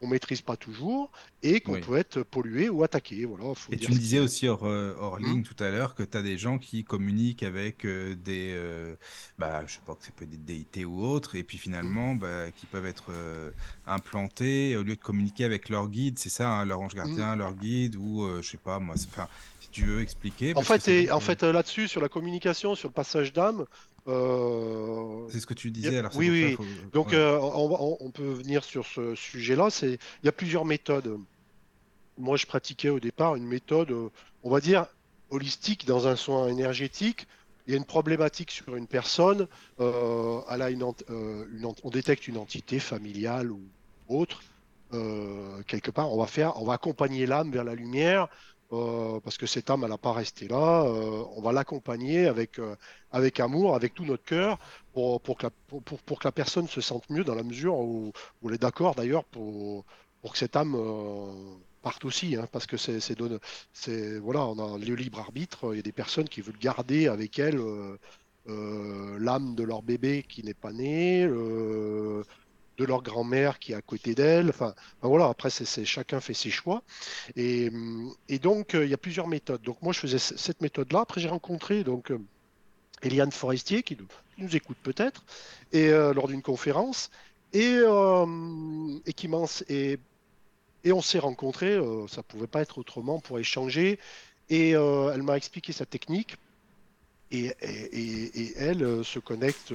qu'on 0.00 0.08
maîtrise 0.08 0.42
pas 0.42 0.56
toujours 0.56 1.12
et 1.42 1.60
qu'on 1.60 1.76
Oui. 1.76 1.78
peut 1.78 1.96
être 1.96 2.22
pollué 2.22 2.68
ou 2.70 2.82
attaqué. 2.84 3.24
Voilà, 3.26 3.54
faut 3.54 3.72
Et 3.72 3.76
dire 3.76 3.78
tu 3.78 3.92
me 3.92 3.98
disais 3.98 4.18
aussi 4.18 4.48
hors, 4.48 4.64
euh, 4.66 4.94
hors 4.98 5.18
Hmm. 5.18 5.20
ligne 5.20 5.44
tout 5.44 5.54
à 5.62 5.70
l'heure 5.70 5.94
que 5.94 6.02
tu 6.02 6.16
as 6.18 6.22
des 6.22 6.36
gens 6.38 6.58
qui 6.58 6.82
communiquent 6.82 7.44
avec 7.44 7.84
euh, 7.86 8.16
des, 8.16 8.52
euh, 8.52 8.96
bah, 9.38 9.64
je 9.66 9.74
sais 9.74 9.80
pas 9.84 9.94
que 9.94 10.04
ça 10.04 10.10
peut 10.12 10.24
être 10.24 10.30
des 10.30 10.38
déités 10.38 10.84
ou 10.84 11.00
autres, 11.04 11.36
et 11.36 11.44
puis 11.44 11.56
finalement, 11.56 12.16
bah, 12.16 12.50
qui 12.50 12.66
peuvent 12.66 12.86
être 12.86 13.12
euh, 13.12 13.52
implantés 13.84 14.76
au 14.76 14.82
lieu 14.82 14.96
de 14.96 15.00
communiquer 15.00 15.44
avec 15.44 15.68
leur 15.68 15.88
guide, 15.88 16.18
c'est 16.18 16.30
ça, 16.30 16.50
hein, 16.50 16.64
leur 16.64 16.80
ange 16.80 16.94
gardien, 16.94 17.36
leur 17.36 17.54
guide, 17.54 17.94
ou 17.96 18.26
je 18.42 18.48
sais 18.48 18.58
pas, 18.58 18.80
moi, 18.80 18.96
c'est- 18.96 19.06
enfin, 19.08 19.28
si 19.60 19.70
tu 19.70 19.86
veux 19.86 20.00
expliquer. 20.02 20.54
En 20.54 20.62
fait, 20.62 20.88
et, 20.88 21.10
en 21.12 21.20
fait 21.20 21.42
là-dessus, 21.44 21.86
sur 21.88 22.00
la 22.00 22.08
communication, 22.08 22.74
sur 22.74 22.88
le 22.88 22.92
passage 22.92 23.32
d'âme, 23.32 23.66
euh, 24.08 25.28
c'est 25.30 25.40
ce 25.40 25.46
que 25.46 25.54
tu 25.54 25.68
y 25.68 25.70
a- 25.70 25.74
disais, 25.74 25.98
alors 25.98 26.12
oui, 26.16 26.30
oui, 26.30 26.52
faut- 26.54 26.64
Donc, 26.92 27.08
ouais. 27.08 27.14
euh, 27.16 27.38
on, 27.40 27.96
on- 28.00 28.10
peut 28.10 28.30
venir 28.32 28.64
sur 28.64 28.86
ce 28.86 29.14
sujet-là. 29.14 29.70
C'est, 29.70 29.92
il 29.92 30.26
y 30.26 30.28
a 30.28 30.32
plusieurs 30.32 30.64
méthodes. 30.64 31.18
Moi, 32.18 32.36
je 32.36 32.46
pratiquais 32.46 32.88
au 32.88 33.00
départ 33.00 33.36
une 33.36 33.46
méthode, 33.46 33.90
euh, 33.90 34.08
on 34.42 34.50
va 34.50 34.60
dire, 34.60 34.86
holistique 35.30 35.86
dans 35.86 36.08
un 36.08 36.16
soin 36.16 36.48
énergétique. 36.48 37.26
Il 37.66 37.70
y 37.72 37.74
a 37.74 37.76
une 37.76 37.84
problématique 37.84 38.50
sur 38.50 38.74
une 38.76 38.86
personne. 38.88 39.46
euh, 39.80 40.40
elle 40.50 40.62
a 40.62 40.70
une, 40.70 40.82
ent- 40.82 40.96
une 41.08 41.64
ent- 41.66 41.76
on 41.84 41.90
détecte 41.90 42.26
une 42.26 42.36
entité 42.38 42.78
familiale 42.80 43.50
ou 43.52 43.60
autre. 44.08 44.42
quelque 45.68 45.92
part, 45.92 46.12
on 46.12 46.18
va 46.18 46.26
faire, 46.26 46.60
on 46.60 46.64
va 46.64 46.72
accompagner 46.74 47.24
l'âme 47.26 47.52
vers 47.52 47.62
la 47.62 47.76
lumière. 47.76 48.26
Euh, 48.72 49.20
parce 49.20 49.36
que 49.38 49.46
cette 49.46 49.68
âme, 49.70 49.82
elle 49.84 49.90
n'a 49.90 49.98
pas 49.98 50.12
resté 50.12 50.48
là. 50.48 50.84
euh, 50.84 51.24
on 51.36 51.42
va 51.42 51.52
l'accompagner 51.52 52.26
avec, 52.26 52.58
euh, 52.58 52.76
avec 53.10 53.40
amour, 53.40 53.74
avec 53.74 53.94
tout 53.94 54.04
notre 54.04 54.24
cœur, 54.24 54.58
pour, 54.92 55.20
pour, 55.22 55.36
que 55.38 55.44
la, 55.46 55.50
pour, 55.68 55.82
pour- 55.82 56.18
que 56.18 56.26
la 56.28 56.32
personne 56.32 56.68
se 56.68 56.80
sente 56.80 57.08
mieux 57.10 57.24
dans 57.24 57.34
la 57.34 57.42
mesure 57.42 57.76
où, 57.78 58.12
où 58.42 58.48
elle 58.48 58.54
est 58.56 58.58
d'accord 58.58 58.94
d'ailleurs 58.94 59.24
pour, 59.24 59.84
pour 60.22 60.32
que 60.32 60.38
cette 60.38 60.56
âme 60.56 60.74
parte 61.82 62.04
aussi, 62.04 62.36
hein, 62.36 62.46
parce 62.52 62.66
que 62.66 62.76
c'est, 62.76 63.00
c'est, 63.00 64.18
voilà, 64.18 64.40
on 64.46 64.74
a 64.74 64.78
le 64.78 64.94
libre 64.94 65.18
arbitre. 65.20 65.72
Il 65.72 65.76
y 65.76 65.78
a 65.80 65.82
des 65.82 65.92
personnes 65.92 66.28
qui 66.28 66.40
veulent 66.42 66.58
garder 66.58 67.08
avec 67.08 67.38
elles 67.38 67.58
l'âme 68.46 69.54
de 69.54 69.62
leur 69.62 69.82
bébé 69.82 70.24
qui 70.28 70.42
n'est 70.42 70.54
pas 70.54 70.72
né, 70.72 71.26
de 72.80 72.86
leur 72.86 73.02
grand-mère 73.02 73.58
qui 73.58 73.72
est 73.72 73.74
à 73.74 73.82
côté 73.82 74.14
d'elle. 74.14 74.48
Enfin, 74.48 74.74
voilà, 75.02 75.26
après, 75.28 75.50
c'est, 75.50 75.84
chacun 75.84 76.20
fait 76.20 76.34
ses 76.34 76.50
choix. 76.50 76.82
Et, 77.36 77.70
donc, 78.40 78.74
euh, 78.74 78.84
il 78.84 78.90
y 78.90 78.94
a 78.94 78.98
plusieurs 78.98 79.28
méthodes. 79.28 79.62
Donc, 79.62 79.80
moi, 79.82 79.92
je 79.92 80.00
faisais 80.00 80.18
cette 80.18 80.60
méthode-là. 80.62 81.00
Après, 81.00 81.20
j'ai 81.20 81.28
rencontré 81.28 81.84
donc, 81.84 82.10
euh, 82.10 82.18
Eliane 83.02 83.32
Forestier, 83.32 83.82
qui 83.82 83.96
nous, 84.38 84.56
écoute 84.56 84.78
peut-être, 84.82 85.24
euh, 85.74 86.14
lors 86.14 86.28
d'une 86.28 86.42
conférence, 86.42 87.10
et, 87.52 87.76
euh, 87.76 88.26
et 89.06 89.14
et, 89.68 89.98
et 90.84 90.92
on 90.92 91.02
s'est 91.02 91.18
rencontrés. 91.18 91.74
euh, 91.74 92.06
ça 92.08 92.22
pouvait 92.22 92.46
pas 92.46 92.62
être 92.62 92.78
autrement 92.78 93.20
pour 93.20 93.38
échanger. 93.38 93.98
Et 94.48 94.70
elle 94.70 95.22
m'a 95.22 95.36
expliqué 95.36 95.72
sa 95.72 95.86
technique. 95.86 96.34
Et, 97.30 97.52
et- 97.62 98.52
elle 98.56 99.04
se 99.04 99.20
connecte 99.20 99.72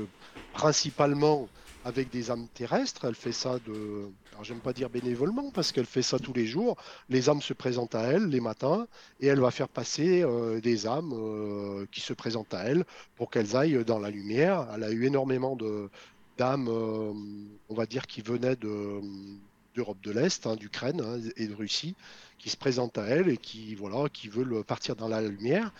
principalement 0.51 1.47
avec 1.85 2.09
des 2.09 2.31
âmes 2.31 2.47
terrestres. 2.53 3.05
Elle 3.05 3.15
fait 3.15 3.31
ça 3.31 3.59
de, 3.65 4.09
alors 4.31 4.43
j'aime 4.43 4.59
pas 4.59 4.73
dire 4.73 4.89
bénévolement 4.89 5.51
parce 5.51 5.71
qu'elle 5.71 5.85
fait 5.85 6.01
ça 6.01 6.19
tous 6.19 6.33
les 6.33 6.47
jours. 6.47 6.75
Les 7.09 7.29
âmes 7.29 7.41
se 7.41 7.53
présentent 7.53 7.95
à 7.95 8.01
elle 8.01 8.25
les 8.25 8.41
matins 8.41 8.87
et 9.21 9.27
elle 9.27 9.39
va 9.39 9.51
faire 9.51 9.69
passer 9.69 10.23
euh, 10.23 10.59
des 10.59 10.87
âmes 10.87 11.13
euh, 11.13 11.85
qui 11.91 12.01
se 12.01 12.13
présentent 12.13 12.53
à 12.55 12.63
elle 12.63 12.85
pour 13.15 13.29
qu'elles 13.29 13.55
aillent 13.55 13.85
dans 13.85 13.99
la 13.99 14.09
lumière. 14.09 14.67
Elle 14.75 14.83
a 14.83 14.91
eu 14.91 15.05
énormément 15.05 15.55
de 15.55 15.89
d'âmes, 16.37 16.67
euh, 16.67 17.13
on 17.69 17.75
va 17.75 17.85
dire, 17.85 18.07
qui 18.07 18.21
venaient 18.21 18.57
de 18.57 18.99
d'Europe 19.75 20.01
de 20.03 20.11
l'Est, 20.11 20.47
hein, 20.47 20.55
d'Ukraine 20.55 21.01
hein, 21.01 21.19
et 21.35 21.47
de 21.47 21.53
Russie, 21.53 21.95
qui 22.39 22.49
se 22.49 22.55
présentent 22.55 22.97
à 22.97 23.03
elle 23.07 23.27
et 23.27 23.37
qui 23.37 23.75
voilà, 23.75 24.07
qui 24.09 24.29
veulent 24.29 24.63
partir 24.63 24.95
dans 24.95 25.09
la 25.09 25.21
lumière. 25.21 25.71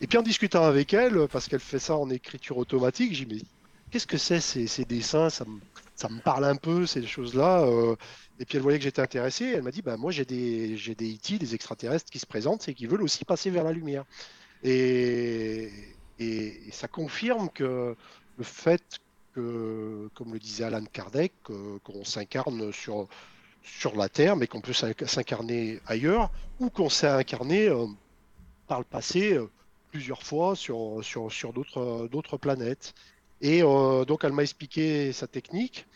Et 0.00 0.06
puis 0.08 0.18
en 0.18 0.22
discutant 0.22 0.64
avec 0.64 0.92
elle, 0.92 1.28
parce 1.28 1.48
qu'elle 1.48 1.60
fait 1.60 1.78
ça 1.78 1.96
en 1.96 2.10
écriture 2.10 2.58
automatique, 2.58 3.14
j'ai 3.14 3.24
dit 3.24 3.34
mais 3.34 3.40
qu'est-ce 3.94 4.06
que 4.08 4.18
c'est 4.18 4.40
ces, 4.40 4.84
dessins? 4.84 5.30
Ça 5.30 5.44
me, 5.44 5.60
ça 5.94 6.08
me 6.08 6.20
parle 6.20 6.44
un 6.44 6.56
peu 6.56 6.86
ces 6.86 7.06
choses-là. 7.06 7.62
euh. 7.66 7.94
Et 8.38 8.44
puis 8.44 8.56
elle 8.56 8.62
voyait 8.62 8.78
que 8.78 8.84
j'étais 8.84 9.02
intéressé. 9.02 9.44
Elle 9.46 9.62
m'a 9.62 9.70
dit 9.70 9.82
bah 9.82 9.96
moi 9.96 10.10
j'ai 10.10 10.24
des 10.24 10.76
j'ai 10.76 10.94
des 10.96 11.06
IT, 11.08 11.38
des 11.38 11.54
extraterrestres 11.54 12.10
qui 12.10 12.18
se 12.18 12.26
présentent 12.26 12.68
et 12.68 12.74
qui 12.74 12.86
veulent 12.86 13.02
aussi 13.02 13.24
passer 13.24 13.50
vers 13.50 13.62
la 13.64 13.72
lumière. 13.72 14.04
Et, 14.62 15.98
et, 16.18 16.70
ça 16.72 16.88
confirme 16.88 17.50
que 17.50 17.96
le 18.36 18.44
fait 18.44 18.98
que, 19.32 20.10
comme 20.14 20.32
le 20.34 20.38
disait 20.40 20.64
Alan 20.64 20.84
Kardec, 20.86 21.34
que- 21.44 21.78
qu'on 21.80 22.04
s'incarne 22.04 22.72
sur 22.72 23.08
sur 23.62 23.96
la 23.96 24.08
Terre, 24.10 24.36
mais 24.36 24.46
qu'on 24.48 24.60
peut 24.62 24.72
s'inc- 24.72 25.06
s'incarner 25.06 25.80
ailleurs, 25.86 26.30
ou 26.58 26.70
qu'on 26.70 26.90
s'est 26.90 27.08
incarné 27.08 27.68
euh, 27.68 27.86
par 28.66 28.78
le 28.80 28.84
passé 28.84 29.34
euh, 29.34 29.50
plusieurs 29.90 30.22
fois 30.22 30.56
sur, 30.56 31.02
sur, 31.04 31.30
sur 31.32 31.52
d'autres 31.52 32.08
d'autres 32.10 32.36
planètes. 32.38 32.94
Et 33.44 33.62
euh, 33.62 34.06
donc, 34.06 34.24
elle 34.24 34.32
m'a 34.32 34.42
expliqué 34.42 35.12
sa 35.12 35.26
technique. 35.26 35.86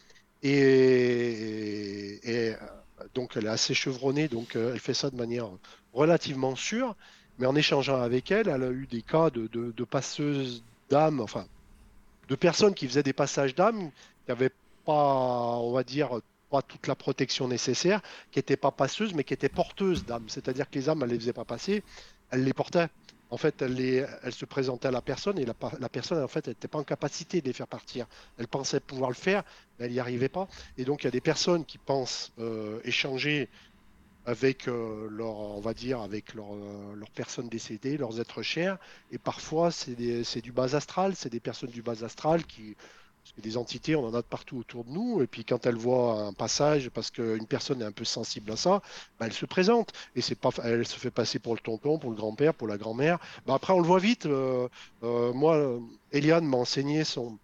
Et, 0.42 2.20
donc, 3.14 3.32
elle 3.36 3.46
est 3.46 3.48
assez 3.48 3.72
chevronnée. 3.72 4.28
Donc, 4.28 4.54
euh, 4.54 4.74
elle 4.74 4.80
fait 4.80 4.92
ça 4.92 5.08
de 5.08 5.16
manière 5.16 5.48
relativement 5.94 6.54
sûre. 6.56 6.94
Mais 7.38 7.46
en 7.46 7.56
échangeant 7.56 8.02
avec 8.02 8.30
elle, 8.30 8.48
elle 8.48 8.62
a 8.62 8.70
eu 8.70 8.86
des 8.86 9.00
cas 9.00 9.30
de, 9.30 9.84
passeuses 9.84 10.62
d'âme, 10.90 11.20
enfin, 11.20 11.46
de 12.28 12.34
personnes 12.34 12.74
qui 12.74 12.86
faisaient 12.86 13.02
des 13.02 13.14
passages 13.14 13.54
d'âme, 13.54 13.92
qui 14.26 14.30
n'avaient 14.30 14.52
pas, 14.84 15.56
on 15.56 15.72
va 15.72 15.84
dire, 15.84 16.20
toute 16.68 16.86
la 16.86 16.96
protection 16.96 17.48
nécessaire, 17.48 18.02
qui 18.30 18.40
n'étaient 18.40 18.58
pas 18.58 18.72
passeuses, 18.72 19.14
mais 19.14 19.24
qui 19.24 19.32
étaient 19.32 19.48
porteuses 19.48 20.04
d'âme. 20.04 20.24
C'est-à-dire 20.28 20.68
que 20.68 20.78
les 20.78 20.90
âmes, 20.90 21.02
elle 21.02 21.10
les 21.10 21.18
faisait 21.18 21.32
pas 21.32 21.46
passer, 21.46 21.82
elle 22.30 22.44
les 22.44 22.52
portait. 22.52 22.88
En 23.30 23.36
fait, 23.36 23.60
elle, 23.60 24.32
se 24.32 24.44
présentait 24.46 24.88
à 24.88 24.90
la 24.90 25.02
personne 25.02 25.38
et 25.38 25.44
la, 25.44 25.54
personne, 25.88 26.22
en 26.22 26.28
fait, 26.28 26.48
n'était 26.48 26.68
pas 26.68 26.78
en 26.78 26.84
capacité 26.84 27.40
de 27.40 27.46
les 27.46 27.52
faire 27.52 27.68
partir. 27.68 28.06
Elle 28.38 28.48
pensait 28.48 28.80
pouvoir 28.80 29.10
le 29.10 29.16
faire, 29.16 29.42
mais 29.78 29.86
elle 29.86 29.92
n'y 29.92 30.00
arrivait 30.00 30.30
pas. 30.30 30.48
Et 30.78 30.84
donc, 30.84 31.02
il 31.02 31.06
y 31.06 31.08
a 31.08 31.12
des 31.12 31.20
personnes 31.20 31.64
qui 31.64 31.78
pensent 31.78 32.32
euh, 32.38 32.80
échanger 32.84 33.50
avec 34.24 34.68
euh, 34.68 35.08
leur, 35.10 35.38
on 35.38 35.60
va 35.60 35.74
dire, 35.74 36.00
avec 36.00 36.34
leur, 36.34 36.54
euh, 36.54 36.94
leurs 36.94 37.08
leurs 37.98 38.20
êtres 38.20 38.42
chers. 38.42 38.78
Et 39.10 39.18
parfois, 39.18 39.70
c'est 39.70 39.94
du 40.40 40.52
bas 40.52 40.74
astral, 40.74 41.14
c'est 41.14 41.30
des 41.30 41.40
personnes 41.40 41.70
du 41.70 41.82
bas 41.82 42.04
astral 42.04 42.44
qui, 42.44 42.76
parce 43.28 43.36
que 43.36 43.42
des 43.42 43.58
entités, 43.58 43.94
on 43.94 44.06
en 44.06 44.14
a 44.14 44.22
de 44.22 44.26
partout 44.26 44.56
autour 44.56 44.84
de 44.84 44.90
nous. 44.90 45.22
Et 45.22 45.26
puis 45.26 45.44
quand 45.44 45.66
elles 45.66 45.76
voient 45.76 46.22
un 46.22 46.32
passage, 46.32 46.88
parce 46.88 47.10
qu'une 47.10 47.46
personne 47.46 47.82
est 47.82 47.84
un 47.84 47.92
peu 47.92 48.06
sensible 48.06 48.50
à 48.52 48.56
ça, 48.56 48.80
bah, 49.20 49.26
elle 49.26 49.34
se 49.34 49.44
présente. 49.44 49.92
Et 50.16 50.22
c'est 50.22 50.34
pas, 50.34 50.48
elle 50.64 50.86
se 50.86 50.98
fait 50.98 51.10
passer 51.10 51.38
pour 51.38 51.54
le 51.54 51.60
tonton, 51.60 51.98
pour 51.98 52.08
le 52.08 52.16
grand-père, 52.16 52.54
pour 52.54 52.68
la 52.68 52.78
grand-mère. 52.78 53.18
Bah, 53.46 53.52
après, 53.54 53.74
on 53.74 53.80
le 53.80 53.86
voit 53.86 53.98
vite. 53.98 54.24
euh, 54.24 54.68
euh, 55.02 55.34
moi, 55.34 55.78
Eliane 56.12 56.46
m'a 56.46 56.56
enseigné 56.56 57.04
son, 57.04 57.36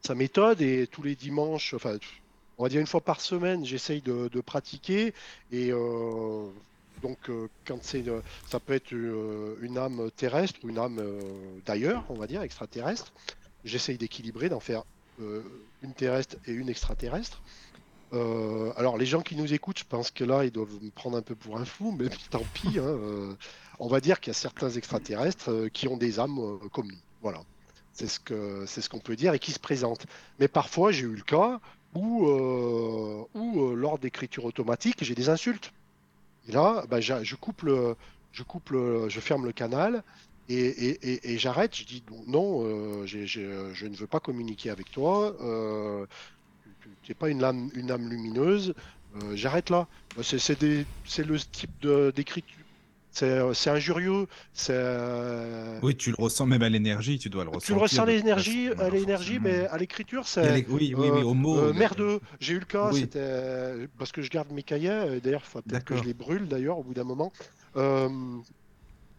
sa 0.00 0.14
méthode 0.14 0.62
et 0.62 0.86
tous 0.86 1.02
les 1.02 1.14
dimanches, 1.14 1.74
enfin, 1.74 1.98
on 2.56 2.62
va 2.62 2.70
dire 2.70 2.80
une 2.80 2.86
fois 2.86 3.02
par 3.02 3.20
semaine, 3.20 3.66
j'essaye 3.66 4.00
de, 4.00 4.40
pratiquer. 4.40 5.12
Et 5.52 5.72
euh, 5.72 6.46
donc, 7.02 7.18
quand 7.66 7.82
c'est, 7.82 8.04
ça 8.48 8.60
peut 8.60 8.72
être 8.72 8.92
une 8.92 9.76
âme 9.76 10.10
terrestre 10.16 10.58
ou 10.64 10.70
une 10.70 10.78
âme 10.78 11.02
d'ailleurs, 11.66 12.04
on 12.08 12.14
va 12.14 12.26
dire 12.26 12.40
extraterrestre. 12.40 13.12
J'essaye 13.66 13.98
d'équilibrer, 13.98 14.48
d'en 14.48 14.60
faire 14.60 14.84
une 15.18 15.94
terrestre 15.94 16.36
et 16.46 16.52
une 16.52 16.68
extraterrestre. 16.68 17.40
alors 18.12 18.98
les 18.98 19.06
gens 19.06 19.22
qui 19.22 19.36
nous 19.36 19.52
écoutent, 19.52 19.78
je 19.78 19.84
pense 19.84 20.10
que 20.10 20.24
là, 20.24 20.44
ils 20.44 20.50
doivent 20.50 20.82
me 20.82 20.90
prendre 20.90 21.16
un 21.16 21.22
peu 21.22 21.34
pour 21.34 21.58
un 21.58 21.64
fou, 21.64 21.94
mais 21.98 22.08
tant 22.30 22.42
pis. 22.54 22.78
Hein, 22.78 23.36
on 23.78 23.88
va 23.88 24.00
dire 24.00 24.20
qu'il 24.20 24.30
y 24.30 24.36
a 24.36 24.38
certains 24.38 24.70
extraterrestres 24.70 25.68
qui 25.72 25.88
ont 25.88 25.96
des 25.96 26.20
âmes 26.20 26.58
comme 26.72 26.88
nous. 26.88 26.98
Voilà. 27.22 27.42
C'est 27.92 28.08
ce 28.08 28.20
que 28.20 28.66
ce 28.66 28.88
qu'on 28.88 28.98
peut 28.98 29.16
dire 29.16 29.32
et 29.32 29.38
qui 29.38 29.52
se 29.52 29.58
présentent. 29.58 30.06
Mais 30.38 30.48
parfois, 30.48 30.92
j'ai 30.92 31.04
eu 31.04 31.14
le 31.14 31.22
cas 31.22 31.60
où, 31.94 32.26
où 33.34 33.74
lors 33.74 33.98
d'écriture 33.98 34.44
automatique, 34.44 35.02
j'ai 35.02 35.14
des 35.14 35.30
insultes. 35.30 35.72
Et 36.48 36.52
là, 36.52 36.84
bah, 36.88 37.00
je 37.00 37.34
coupe 37.34 37.62
le, 37.62 37.96
je 38.32 38.42
coupe 38.42 38.70
je 38.70 39.20
ferme 39.20 39.46
le 39.46 39.52
canal 39.52 40.02
et, 40.48 41.38
j'arrête. 41.38 41.74
Je 41.74 41.84
dis 41.84 42.02
non, 42.26 42.64
euh, 42.64 43.06
je 43.06 43.86
ne 43.86 43.96
veux 43.96 44.06
pas 44.06 44.20
communiquer 44.20 44.70
avec 44.70 44.90
toi. 44.90 45.36
Euh, 45.40 46.06
tu 47.02 47.12
n'es 47.12 47.14
pas 47.14 47.28
une 47.28 47.44
âme, 47.44 47.70
une 47.74 47.90
âme 47.90 48.08
lumineuse. 48.08 48.74
Euh, 49.16 49.34
j'arrête 49.34 49.70
là. 49.70 49.86
C'est 50.22 50.60
le 50.60 51.38
type 51.38 51.86
d'écriture. 52.14 52.56
C'est 53.10 53.70
injurieux. 53.70 54.26
Oui, 55.82 55.96
tu 55.96 56.10
le 56.10 56.16
ressens 56.22 56.44
même 56.44 56.62
à 56.62 56.68
l'énergie, 56.68 57.18
tu 57.18 57.30
dois 57.30 57.44
le 57.44 57.48
ressentir. 57.48 57.66
Tu 57.66 57.72
le 57.72 57.80
ressens 57.80 58.02
à 58.02 58.06
l'énergie, 58.06 58.68
à 58.78 58.90
l'énergie, 58.90 59.38
mais 59.40 59.66
à 59.68 59.78
l'écriture, 59.78 60.28
c'est. 60.28 60.64
Oui, 60.68 60.94
oui, 60.96 61.10
oui, 61.10 61.22
au 61.22 61.34
mot. 61.34 61.72
merdeux. 61.72 62.20
J'ai 62.40 62.54
eu 62.54 62.58
le 62.58 62.66
cas, 62.66 62.92
c'était 62.92 63.88
parce 63.98 64.12
que 64.12 64.22
je 64.22 64.30
garde 64.30 64.50
mes 64.52 64.62
cahiers. 64.62 65.20
D'ailleurs, 65.22 65.42
il 65.44 65.50
faut 65.50 65.62
peut-être 65.62 65.84
que 65.84 65.96
je 65.96 66.04
les 66.04 66.14
brûle 66.14 66.46
d'ailleurs 66.46 66.78
au 66.78 66.82
bout 66.82 66.94
d'un 66.94 67.04
moment. 67.04 67.32
Euh, 67.76 68.08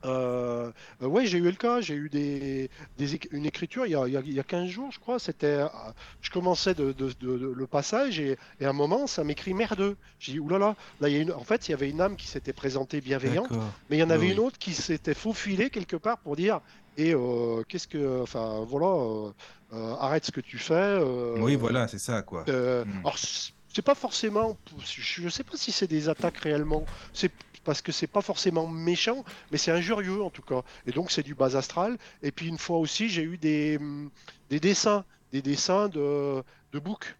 euh, 0.05 0.71
oui, 1.01 1.27
j'ai 1.27 1.39
eu 1.39 1.43
le 1.43 1.51
cas, 1.53 1.81
j'ai 1.81 1.95
eu 1.95 2.09
des, 2.09 2.69
une 3.31 3.45
écriture 3.45 3.85
il 3.85 3.91
y, 3.91 3.95
a, 3.95 4.07
il, 4.07 4.33
y 4.33 4.39
a, 4.39 4.43
15 4.43 4.69
jours, 4.69 4.91
je 4.91 4.99
crois. 4.99 5.19
C'était, 5.19 5.47
euh, 5.47 5.67
je 6.21 6.29
commençais 6.29 6.73
de, 6.73 6.93
le 7.21 7.67
passage 7.67 8.19
et, 8.19 8.37
à 8.61 8.69
un 8.69 8.73
moment, 8.73 9.07
ça 9.07 9.23
m'écrit 9.23 9.53
merdeux. 9.53 9.97
J'ai 10.19 10.33
dit, 10.33 10.39
oulala, 10.39 10.75
là, 11.01 11.09
il 11.09 11.15
y 11.15 11.17
a 11.17 11.21
une, 11.21 11.31
en 11.31 11.43
fait, 11.43 11.67
il 11.67 11.71
y 11.71 11.73
avait 11.73 11.89
une 11.89 12.01
âme 12.01 12.15
qui 12.15 12.27
s'était 12.27 12.53
présentée 12.53 13.01
bienveillante, 13.01 13.51
mais 13.89 13.97
il 13.97 13.99
y 13.99 14.03
en 14.03 14.09
avait 14.09 14.29
une 14.29 14.39
autre 14.39 14.59
qui 14.59 14.73
s'était 14.73 15.13
faufilée 15.13 15.69
quelque 15.69 15.95
part 15.95 16.19
pour 16.19 16.35
dire, 16.35 16.61
et 16.97 17.13
euh, 17.13 17.63
qu'est-ce 17.67 17.87
que, 17.87 18.21
enfin, 18.21 18.65
voilà, 18.67 19.33
arrête 19.99 20.25
ce 20.25 20.31
que 20.31 20.41
tu 20.41 20.57
fais. 20.57 20.99
oui, 21.39 21.55
voilà, 21.55 21.87
c'est 21.87 21.99
ça, 21.99 22.21
quoi. 22.21 22.43
Hmm. 22.43 22.99
Alors, 22.99 23.17
c'est 23.77 23.83
pas 23.83 23.93
forcément, 23.93 24.57
je 24.83 25.29
sais 25.29 25.43
pas 25.43 25.55
si 25.55 25.71
c'est 25.71 25.85
des 25.85 26.09
attaques 26.09 26.37
réellement. 26.37 26.83
C'est 27.13 27.31
parce 27.67 27.81
que 27.81 27.91
c'est 27.91 28.07
pas 28.07 28.21
forcément 28.21 28.65
méchant, 28.65 29.25
mais 29.51 29.57
c'est 29.57 29.71
injurieux 29.71 30.23
en 30.23 30.29
tout 30.29 30.41
cas. 30.41 30.61
Et 30.85 30.91
donc 30.91 31.11
c'est 31.11 31.21
du 31.21 31.35
bas 31.35 31.57
astral. 31.57 31.97
Et 32.23 32.31
puis 32.31 32.47
une 32.47 32.57
fois 32.57 32.77
aussi, 32.77 33.09
j'ai 33.09 33.23
eu 33.23 33.37
des, 33.37 33.77
mm, 33.77 34.09
des 34.49 34.61
dessins, 34.61 35.03
des 35.33 35.41
dessins 35.41 35.89
de, 35.89 36.41
de 36.71 36.79
boucs. 36.79 37.17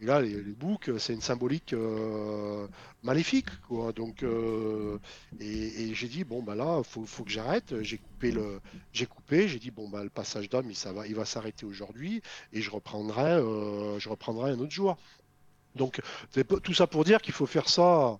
Là, 0.00 0.20
les, 0.20 0.40
boucs, 0.40 0.90
c'est 0.98 1.14
une 1.14 1.20
symbolique 1.20 1.72
euh, 1.72 2.66
maléfique, 3.02 3.50
quoi. 3.68 3.92
Donc, 3.92 4.22
euh, 4.22 4.98
et, 5.40 5.94
j'ai 5.94 6.08
dit 6.08 6.22
bon 6.24 6.42
bah 6.42 6.54
là, 6.54 6.82
faut, 6.84 7.04
faut 7.04 7.24
que 7.24 7.30
j'arrête. 7.30 7.74
J'ai 7.82 7.98
coupé 7.98 9.48
j'ai 9.48 9.58
dit 9.58 9.70
bon 9.72 9.88
bah 9.88 10.04
le 10.04 10.10
passage 10.10 10.48
d'homme, 10.48 10.70
il, 10.70 10.92
va, 10.92 11.06
il 11.08 11.14
va 11.16 11.24
s'arrêter 11.24 11.66
aujourd'hui, 11.66 12.22
et 12.52 12.60
je 12.62 12.70
reprendrai, 12.70 13.32
euh, 13.32 13.98
je 13.98 14.08
reprendrai 14.08 14.52
un 14.52 14.60
autre 14.60 14.70
jour. 14.72 14.96
Donc, 15.74 16.00
tout 16.62 16.74
ça 16.74 16.86
pour 16.86 17.04
dire 17.04 17.20
qu'il 17.20 17.34
faut 17.34 17.46
faire 17.46 17.68
ça 17.68 18.18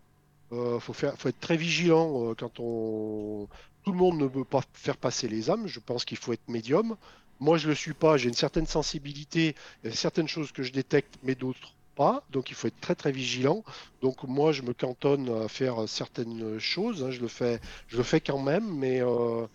il 0.53 0.59
euh, 0.59 0.78
faut, 0.80 0.92
faire, 0.92 1.14
faut 1.16 1.28
être 1.30 1.40
très 1.40 1.57
vigilant 1.57 2.30
euh, 2.30 2.34
quand 2.34 2.61
on. 2.61 3.48
Tout 3.84 3.92
le 3.92 3.98
monde 3.98 4.18
ne 4.18 4.28
peut 4.28 4.44
pas 4.44 4.62
faire 4.74 4.96
passer 4.96 5.26
les 5.26 5.50
âmes. 5.50 5.66
Je 5.66 5.80
pense 5.80 6.05
qu'il 6.05 6.18
faut 6.18 6.32
être 6.32 6.46
médium. 6.48 6.96
Moi, 7.40 7.57
je 7.59 7.68
le 7.68 7.74
suis 7.74 7.94
pas. 7.94 8.16
J'ai 8.16 8.28
une 8.28 8.34
certaine 8.34 8.66
sensibilité. 8.66 9.57
Il 9.82 9.90
y 9.90 9.92
a 9.92 9.96
certaines 9.96 10.28
choses 10.28 10.53
que 10.53 10.62
je 10.62 10.70
détecte, 10.70 11.18
mais 11.22 11.34
d'autres 11.34 11.74
pas. 11.96 12.22
Donc, 12.30 12.50
il 12.50 12.55
faut 12.55 12.68
être 12.68 12.80
très 12.80 12.94
très 12.94 13.12
vigilant. 13.12 13.64
Donc, 14.03 14.22
moi, 14.24 14.53
je 14.53 14.62
me 14.62 14.74
cantonne 14.74 15.28
à 15.42 15.48
faire 15.48 15.88
certaines 15.88 16.59
choses. 16.59 17.03
Hein. 17.03 17.11
Je 17.11 17.20
le 17.20 17.28
fais, 17.28 17.59
je 17.88 17.96
le 17.96 18.03
fais 18.03 18.20
quand 18.20 18.40
même, 18.40 18.76
mais 18.76 19.00
euh, 19.00 19.46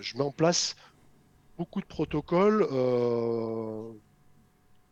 je 0.00 0.16
mets 0.16 0.24
en 0.24 0.32
place 0.32 0.74
beaucoup 1.58 1.80
de 1.80 1.86
protocoles 1.86 2.66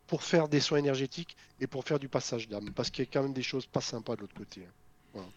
pour 0.09 0.23
faire 0.23 0.49
des 0.49 0.59
soins 0.59 0.79
énergétiques 0.79 1.37
et 1.61 1.67
pour 1.67 1.83
faire 1.85 1.99
du 1.99 2.09
passage 2.09 2.49
d'âme. 2.49 2.71
Parce 2.75 2.89
qu'il 2.89 3.05
y 3.05 3.07
a 3.07 3.11
quand 3.11 3.23
même 3.23 3.33
des 3.33 3.43
choses 3.43 3.67
pas 3.67 3.81
sympas 3.81 4.15
de 4.15 4.21
l'autre 4.21 4.35
côté. 4.35 4.61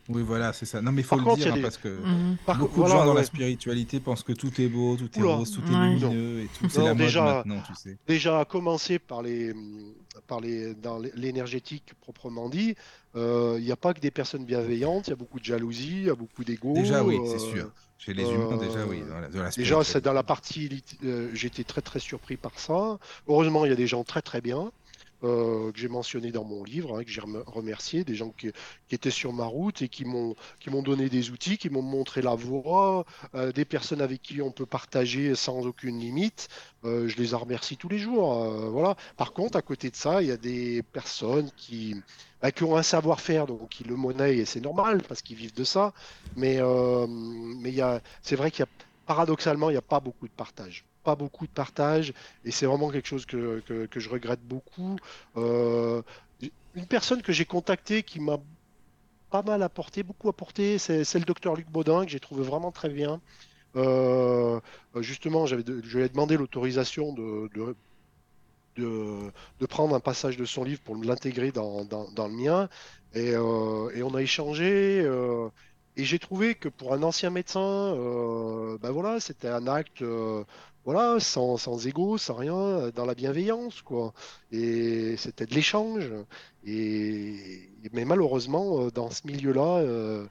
Oui, 0.08 0.22
voilà, 0.22 0.52
c'est 0.52 0.66
ça. 0.66 0.82
Non, 0.82 0.92
mais 0.92 1.00
il 1.00 1.04
faut 1.04 1.16
le 1.16 1.36
dire, 1.36 1.54
hein, 1.54 1.58
parce 1.62 1.78
que 1.78 1.88
mhm. 1.88 2.36
beaucoup 2.58 2.82
de 2.82 2.88
gens 2.88 3.06
dans 3.06 3.14
la 3.14 3.24
spiritualité 3.24 4.00
pensent 4.00 4.22
que 4.22 4.32
tout 4.32 4.60
est 4.60 4.68
beau, 4.68 4.96
tout 4.96 5.08
est 5.18 5.22
rose, 5.22 5.50
tout 5.50 5.62
est 5.62 5.74
lumineux, 5.74 6.40
et 6.40 6.48
tout 6.58 6.68
c'est 6.68 6.82
la 6.82 6.94
déjà, 6.94 7.22
mode 7.22 7.34
maintenant, 7.46 7.62
tu 7.66 7.74
sais. 7.74 7.96
Déjà, 8.06 8.40
à 8.40 8.44
commencer 8.44 8.98
par 8.98 9.22
les, 9.22 9.54
par 10.26 10.40
les, 10.40 10.74
dans 10.74 10.98
l'énergétique 11.14 11.92
proprement 12.00 12.48
dit, 12.48 12.74
euh, 13.16 13.56
il 13.58 13.64
n'y 13.64 13.72
a 13.72 13.76
pas 13.76 13.94
que 13.94 14.00
des 14.00 14.10
personnes 14.10 14.44
bienveillantes, 14.44 15.06
il 15.06 15.10
y 15.10 15.14
a 15.14 15.16
beaucoup 15.16 15.40
de 15.40 15.44
jalousie, 15.44 16.00
il 16.00 16.04
y 16.04 16.10
a 16.10 16.14
beaucoup 16.14 16.44
d'ego. 16.44 16.74
Déjà, 16.74 17.02
oui, 17.02 17.18
c'est 17.26 17.38
sûr. 17.38 17.70
Chez 18.04 18.14
les 18.14 18.24
humains, 18.24 18.56
déjà, 18.56 18.84
oui. 18.84 19.00
Dans 19.08 19.42
la, 19.42 19.50
déjà, 19.50 19.84
c'est 19.84 20.00
dans 20.00 20.12
la 20.12 20.24
partie, 20.24 20.82
euh, 21.04 21.30
j'étais 21.34 21.62
très 21.62 21.82
très 21.82 22.00
surpris 22.00 22.36
par 22.36 22.58
ça. 22.58 22.98
Heureusement, 23.28 23.64
il 23.64 23.68
y 23.68 23.72
a 23.72 23.76
des 23.76 23.86
gens 23.86 24.02
très 24.02 24.22
très 24.22 24.40
bien. 24.40 24.72
Euh, 25.24 25.70
que 25.70 25.78
j'ai 25.78 25.88
mentionné 25.88 26.32
dans 26.32 26.42
mon 26.42 26.64
livre, 26.64 26.98
hein, 26.98 27.04
que 27.04 27.10
j'ai 27.10 27.20
remercié, 27.20 28.02
des 28.02 28.16
gens 28.16 28.30
qui, 28.30 28.50
étaient 28.90 29.10
sur 29.10 29.32
ma 29.32 29.44
route 29.44 29.80
et 29.82 29.88
qui 29.88 30.04
m'ont 30.04 30.34
donné 30.82 31.08
des 31.08 31.30
outils, 31.30 31.58
qui 31.58 31.70
m'ont 31.70 31.82
montré 31.82 32.22
la 32.22 32.34
voie, 32.34 33.04
euh, 33.34 33.52
des 33.52 33.64
personnes 33.64 34.00
avec 34.00 34.20
qui 34.20 34.42
on 34.42 34.50
peut 34.50 34.66
partager 34.66 35.34
sans 35.34 35.64
aucune 35.66 36.00
limite. 36.00 36.48
Euh, 36.84 37.06
je 37.08 37.16
les 37.18 37.34
remercie 37.34 37.76
tous 37.76 37.88
les 37.88 37.98
jours. 37.98 38.34
voilà. 38.70 38.96
Par 39.16 39.32
contre, 39.32 39.56
à 39.56 39.62
côté 39.62 39.90
de 39.90 39.96
ça, 39.96 40.22
il 40.22 40.28
y 40.28 40.32
a 40.32 40.36
des 40.36 40.82
personnes 40.82 41.50
qui 41.56 41.94
bah, 42.42 42.50
qui 42.50 42.64
ont 42.64 42.76
un 42.76 42.82
savoir-faire, 42.82 43.46
donc 43.46 43.68
qui 43.68 43.84
le 43.84 43.94
monnaient 43.96 44.36
et 44.38 44.44
c'est 44.44 44.60
normal 44.60 45.02
parce 45.08 45.22
qu'ils 45.22 45.36
vivent 45.36 45.54
de 45.54 45.64
ça. 45.64 45.92
Mais 46.36 46.60
mais 47.60 47.74
c'est 48.22 48.36
vrai 48.36 48.50
qu'il 48.50 48.60
y 48.60 48.68
a 48.68 48.84
paradoxalement, 49.06 49.70
il 49.70 49.74
n'y 49.74 49.78
a 49.78 49.82
pas 49.82 50.00
beaucoup 50.00 50.26
de 50.26 50.32
partage 50.32 50.84
pas 51.02 51.16
beaucoup 51.16 51.46
de 51.46 51.52
partage 51.52 52.12
et 52.44 52.50
c'est 52.50 52.66
vraiment 52.66 52.90
quelque 52.90 53.08
chose 53.08 53.26
que, 53.26 53.60
que, 53.66 54.00
je 54.00 54.08
regrette 54.08 54.40
beaucoup. 54.42 54.96
Euh, 55.36 56.02
une 56.74 56.86
personne 56.86 57.22
que 57.22 57.32
j'ai 57.32 57.44
contactée 57.44 58.02
qui 58.02 58.20
m'a 58.20 58.38
pas 59.30 59.42
mal 59.42 59.62
apporté, 59.62 60.02
beaucoup 60.02 60.28
apporté, 60.28 60.78
c'est 60.78 61.14
le 61.14 61.24
docteur 61.24 61.54
Luc 61.54 61.68
Baudin 61.70 62.04
que 62.04 62.10
j'ai 62.10 62.20
trouvé 62.20 62.42
vraiment 62.42 62.70
très 62.70 62.88
bien. 62.88 63.20
Euh, 63.76 64.60
justement, 64.96 65.46
j'avais 65.46 65.64
je 65.66 65.98
lui 65.98 66.04
ai 66.04 66.08
demandé 66.08 66.36
l'autorisation 66.36 67.12
de, 67.14 67.48
de, 67.54 67.74
de, 68.76 69.66
prendre 69.66 69.94
un 69.94 70.00
passage 70.00 70.36
de 70.36 70.44
son 70.44 70.64
livre 70.64 70.80
pour 70.82 70.96
l'intégrer 70.96 71.50
dans, 71.50 71.84
dans, 71.84 72.28
le 72.28 72.34
mien. 72.34 72.68
Et, 73.14 73.32
euh, 73.34 73.90
et 73.94 74.02
on 74.02 74.14
a 74.14 74.22
échangé. 74.22 75.06
et 75.96 76.04
j'ai 76.04 76.18
trouvé 76.18 76.54
que 76.54 76.68
pour 76.68 76.92
un 76.92 77.02
ancien 77.02 77.30
médecin, 77.30 77.94
ben 78.82 78.90
voilà, 78.90 79.20
c'était 79.20 79.48
un 79.48 79.66
acte 79.66 80.02
voilà, 80.84 81.20
sans, 81.20 81.56
sans 81.56 81.86
ego, 81.86 82.18
sans 82.18 82.34
rien, 82.34 82.90
dans 82.94 83.04
la 83.04 83.14
bienveillance, 83.14 83.82
quoi. 83.82 84.12
Et 84.50 85.16
c'était 85.16 85.46
de 85.46 85.54
l'échange. 85.54 86.10
Et, 86.64 87.70
mais 87.92 88.04
malheureusement, 88.04 88.82
euh, 88.82 88.90
dans 88.90 89.10
ce 89.10 89.26
milieu-là, 89.26 89.78
euh, 89.78 90.26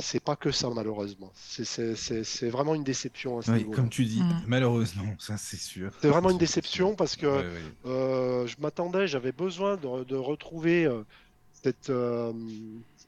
c'est 0.00 0.20
pas 0.20 0.36
que 0.36 0.50
ça, 0.50 0.70
malheureusement. 0.70 1.30
C'est 1.34 2.48
vraiment 2.48 2.74
une 2.74 2.84
déception. 2.84 3.38
À 3.38 3.42
ce 3.42 3.50
oui, 3.52 3.70
comme 3.70 3.90
tu 3.90 4.04
dis, 4.04 4.22
mm. 4.22 4.44
malheureusement, 4.46 5.14
ça 5.18 5.36
c'est 5.36 5.58
sûr. 5.58 5.92
C'est 6.00 6.08
vraiment 6.08 6.30
une 6.30 6.38
déception 6.38 6.94
parce 6.94 7.16
que 7.16 7.44
euh, 7.84 8.46
je 8.46 8.56
m'attendais, 8.60 9.06
j'avais 9.06 9.32
besoin 9.32 9.76
de, 9.76 10.04
de 10.04 10.16
retrouver 10.16 10.86
euh, 10.86 11.02
cette, 11.62 11.90
euh, 11.90 12.32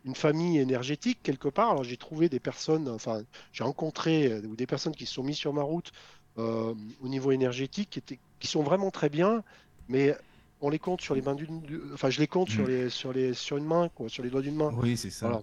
une 0.04 0.14
famille 0.14 0.58
énergétique 0.58 1.18
quelque 1.22 1.48
part. 1.48 1.70
Alors 1.70 1.84
j'ai 1.84 1.96
trouvé 1.96 2.28
des 2.28 2.40
personnes, 2.40 2.88
enfin 2.88 3.22
j'ai 3.52 3.64
rencontré 3.64 4.26
euh, 4.26 4.40
des 4.40 4.66
personnes 4.66 4.94
qui 4.94 5.06
se 5.06 5.14
sont 5.14 5.22
mises 5.22 5.36
sur 5.36 5.52
ma 5.52 5.62
route 5.62 5.92
euh, 6.38 6.74
au 7.02 7.08
niveau 7.08 7.32
énergétique 7.32 7.90
qui, 7.90 7.98
étaient, 7.98 8.18
qui 8.38 8.46
sont 8.46 8.62
vraiment 8.62 8.90
très 8.90 9.08
bien, 9.08 9.42
mais 9.88 10.14
on 10.60 10.68
les 10.68 10.78
compte 10.78 11.00
sur 11.00 11.14
les 11.14 11.22
mains 11.22 11.34
d'une, 11.34 11.62
enfin 11.92 12.10
je 12.10 12.20
les 12.20 12.26
compte 12.26 12.50
sur 12.50 12.64
mm. 12.64 12.68
les 12.68 12.90
sur 12.90 13.12
les 13.12 13.34
sur 13.34 13.56
une 13.56 13.66
main 13.66 13.88
quoi, 13.88 14.08
sur 14.08 14.22
les 14.22 14.30
doigts 14.30 14.42
d'une 14.42 14.56
main. 14.56 14.72
Oui 14.76 14.96
c'est 14.96 15.10
ça. 15.10 15.42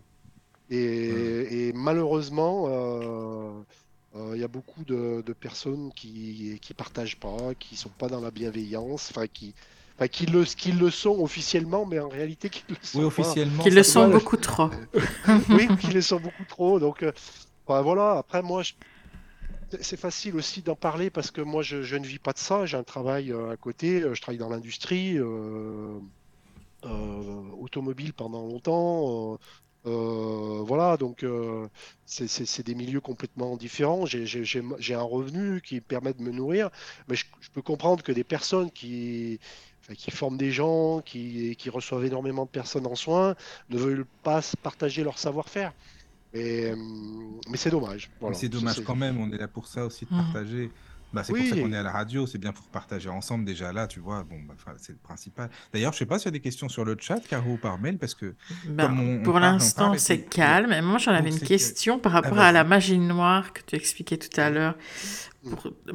Et, 0.69 1.67
et, 1.67 1.73
malheureusement. 1.73 2.67
il 4.33 4.39
y 4.39 4.43
a 4.43 4.47
beaucoup 4.47 4.83
de, 4.83 5.21
de 5.25 5.33
personnes 5.33 5.91
qui 5.93 6.59
qui 6.61 6.73
partagent 6.73 7.19
pas, 7.19 7.55
qui 7.59 7.75
sont 7.75 7.89
pas 7.89 8.07
dans 8.07 8.21
la 8.21 8.31
bienveillance, 8.31 9.09
enfin 9.11 9.27
qui 9.27 9.53
qu'ils 10.07 10.31
le, 10.31 10.43
qu'ils 10.43 10.79
le 10.79 10.89
sont 10.89 11.19
officiellement, 11.19 11.85
mais 11.85 11.99
en 11.99 12.09
réalité 12.09 12.49
qu'ils 12.49 12.65
le 12.69 12.75
sont 12.81 12.99
oui, 12.99 13.05
officiellement. 13.05 13.63
Qu'ils 13.63 13.75
le 13.75 13.83
sont 13.83 14.09
beaucoup 14.09 14.37
trop. 14.37 14.69
oui, 15.49 15.67
qu'ils 15.79 15.93
le 15.93 16.01
sont 16.01 16.19
beaucoup 16.19 16.45
trop. 16.47 16.79
Donc, 16.79 17.03
euh, 17.03 17.11
voilà. 17.67 18.17
Après, 18.17 18.41
moi, 18.41 18.63
c'est 19.79 19.99
facile 19.99 20.35
aussi 20.35 20.61
d'en 20.61 20.75
parler 20.75 21.09
parce 21.09 21.31
que 21.31 21.41
moi, 21.41 21.61
je, 21.61 21.95
ne 21.95 22.05
vis 22.05 22.19
pas 22.19 22.33
de 22.33 22.39
ça. 22.39 22.65
J'ai 22.65 22.77
un 22.77 22.83
travail 22.83 23.31
euh, 23.31 23.51
à 23.51 23.57
côté. 23.57 24.01
Euh, 24.01 24.13
je 24.13 24.21
travaille 24.21 24.39
dans 24.39 24.49
l'industrie 24.49 25.19
automobile 27.59 28.13
pendant 28.13 28.41
longtemps. 28.47 29.37
Euh, 29.87 30.61
voilà, 30.63 30.95
donc 30.97 31.23
euh, 31.23 31.67
c'est 32.05 32.63
des 32.65 32.75
milieux 32.75 33.01
complètement 33.01 33.57
différents. 33.57 34.05
J'ai 34.05 34.93
un 34.93 35.01
revenu 35.01 35.61
qui 35.61 35.81
permet 35.81 36.13
de 36.13 36.21
me 36.21 36.31
nourrir, 36.31 36.69
mais 37.07 37.15
je, 37.15 37.25
peux 37.53 37.61
comprendre 37.61 38.03
que 38.03 38.11
des 38.11 38.23
personnes 38.23 38.69
qui, 38.71 39.39
qui 39.95 40.11
forment 40.11 40.37
des 40.37 40.51
gens, 40.51 41.01
qui, 41.01 41.55
qui, 41.57 41.69
reçoivent 41.69 42.05
énormément 42.05 42.45
de 42.45 42.49
personnes 42.49 42.87
en 42.87 42.95
soins, 42.95 43.35
ne 43.69 43.77
veulent 43.77 44.05
pas 44.23 44.41
partager 44.61 45.03
leur 45.03 45.17
savoir-faire. 45.17 45.73
Mais, 46.33 46.73
mais 47.49 47.57
c'est 47.57 47.71
dommage. 47.71 48.09
c'est 48.33 48.49
dommage 48.49 48.81
quand 48.83 48.95
même, 48.95 49.19
on 49.19 49.31
est 49.31 49.37
là 49.37 49.47
pour 49.47 49.67
ça 49.67 49.85
aussi, 49.85 50.05
de 50.05 50.13
mmh. 50.13 50.17
partager. 50.17 50.71
Bah, 51.13 51.23
c'est 51.23 51.33
pour 51.33 51.45
ça 51.45 51.55
qu'on 51.55 51.73
est 51.73 51.77
à 51.77 51.83
la 51.83 51.91
radio, 51.91 52.25
c'est 52.25 52.37
bien 52.37 52.53
pour 52.53 52.65
partager 52.65 53.09
ensemble 53.09 53.43
déjà 53.43 53.73
là, 53.73 53.87
tu 53.87 53.99
vois. 53.99 54.23
Bon, 54.23 54.37
bah, 54.47 54.53
c'est 54.77 54.93
le 54.93 54.97
principal. 54.97 55.49
D'ailleurs, 55.73 55.93
je 55.93 55.97
sais 55.97 56.05
pas 56.05 56.17
s'il 56.17 56.25
y 56.25 56.29
a 56.29 56.31
des 56.31 56.39
questions 56.39 56.69
sur 56.69 56.85
le 56.85 56.95
chat, 56.99 57.19
Caro 57.27 57.51
ou 57.51 57.57
par 57.57 57.77
mail, 57.79 57.97
parce 57.97 58.15
que 58.15 58.35
ben, 58.65 59.21
pour 59.23 59.39
l'instant 59.39 59.93
c'est 59.97 60.21
calme. 60.21 60.71
Et 60.71 60.81
moi, 60.81 60.97
j'en 60.97 61.11
avais 61.11 61.29
une 61.29 61.39
question 61.39 61.99
par 61.99 62.13
rapport 62.13 62.39
ah, 62.39 62.47
à 62.47 62.51
la 62.51 62.63
magie 62.63 62.97
noire 62.97 63.53
que 63.53 63.61
tu 63.65 63.75
expliquais 63.75 64.17
tout 64.17 64.39
à 64.39 64.49
l'heure. 64.49 64.75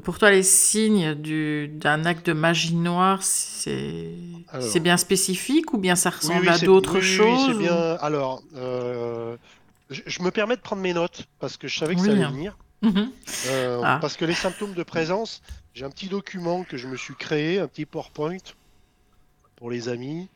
Pour, 0.02 0.18
toi, 0.18 0.32
les 0.32 0.42
signes 0.42 1.14
d'un 1.14 2.04
acte 2.04 2.26
de 2.26 2.32
magie 2.32 2.74
noire, 2.74 3.22
c'est 3.22 4.80
bien 4.80 4.96
spécifique 4.96 5.72
ou 5.72 5.78
bien 5.78 5.94
ça 5.94 6.10
ressemble 6.10 6.48
à 6.48 6.58
d'autres 6.58 7.00
choses 7.00 7.52
c'est 7.52 7.58
bien. 7.58 7.96
Alors, 8.00 8.42
euh, 8.56 9.36
je, 9.90 10.22
me 10.22 10.30
permets 10.30 10.56
de 10.56 10.60
prendre 10.60 10.82
mes 10.82 10.92
notes 10.92 11.26
parce 11.38 11.56
que 11.56 11.68
je 11.68 11.78
savais 11.78 11.94
que 11.94 12.00
ça 12.00 12.10
allait 12.10 12.24
venir. 12.24 12.56
Mhm. 12.82 13.12
Euh, 13.48 13.80
ah. 13.84 13.98
Parce 14.00 14.16
que 14.16 14.24
les 14.24 14.34
symptômes 14.34 14.74
de 14.74 14.82
présence, 14.82 15.42
j'ai 15.74 15.84
un 15.84 15.90
petit 15.90 16.08
document 16.08 16.64
que 16.64 16.76
je 16.76 16.86
me 16.86 16.96
suis 16.96 17.14
créé, 17.14 17.58
un 17.58 17.68
petit 17.68 17.86
PowerPoint 17.86 18.36
pour 19.56 19.70
les 19.70 19.88
amis. 19.88 20.28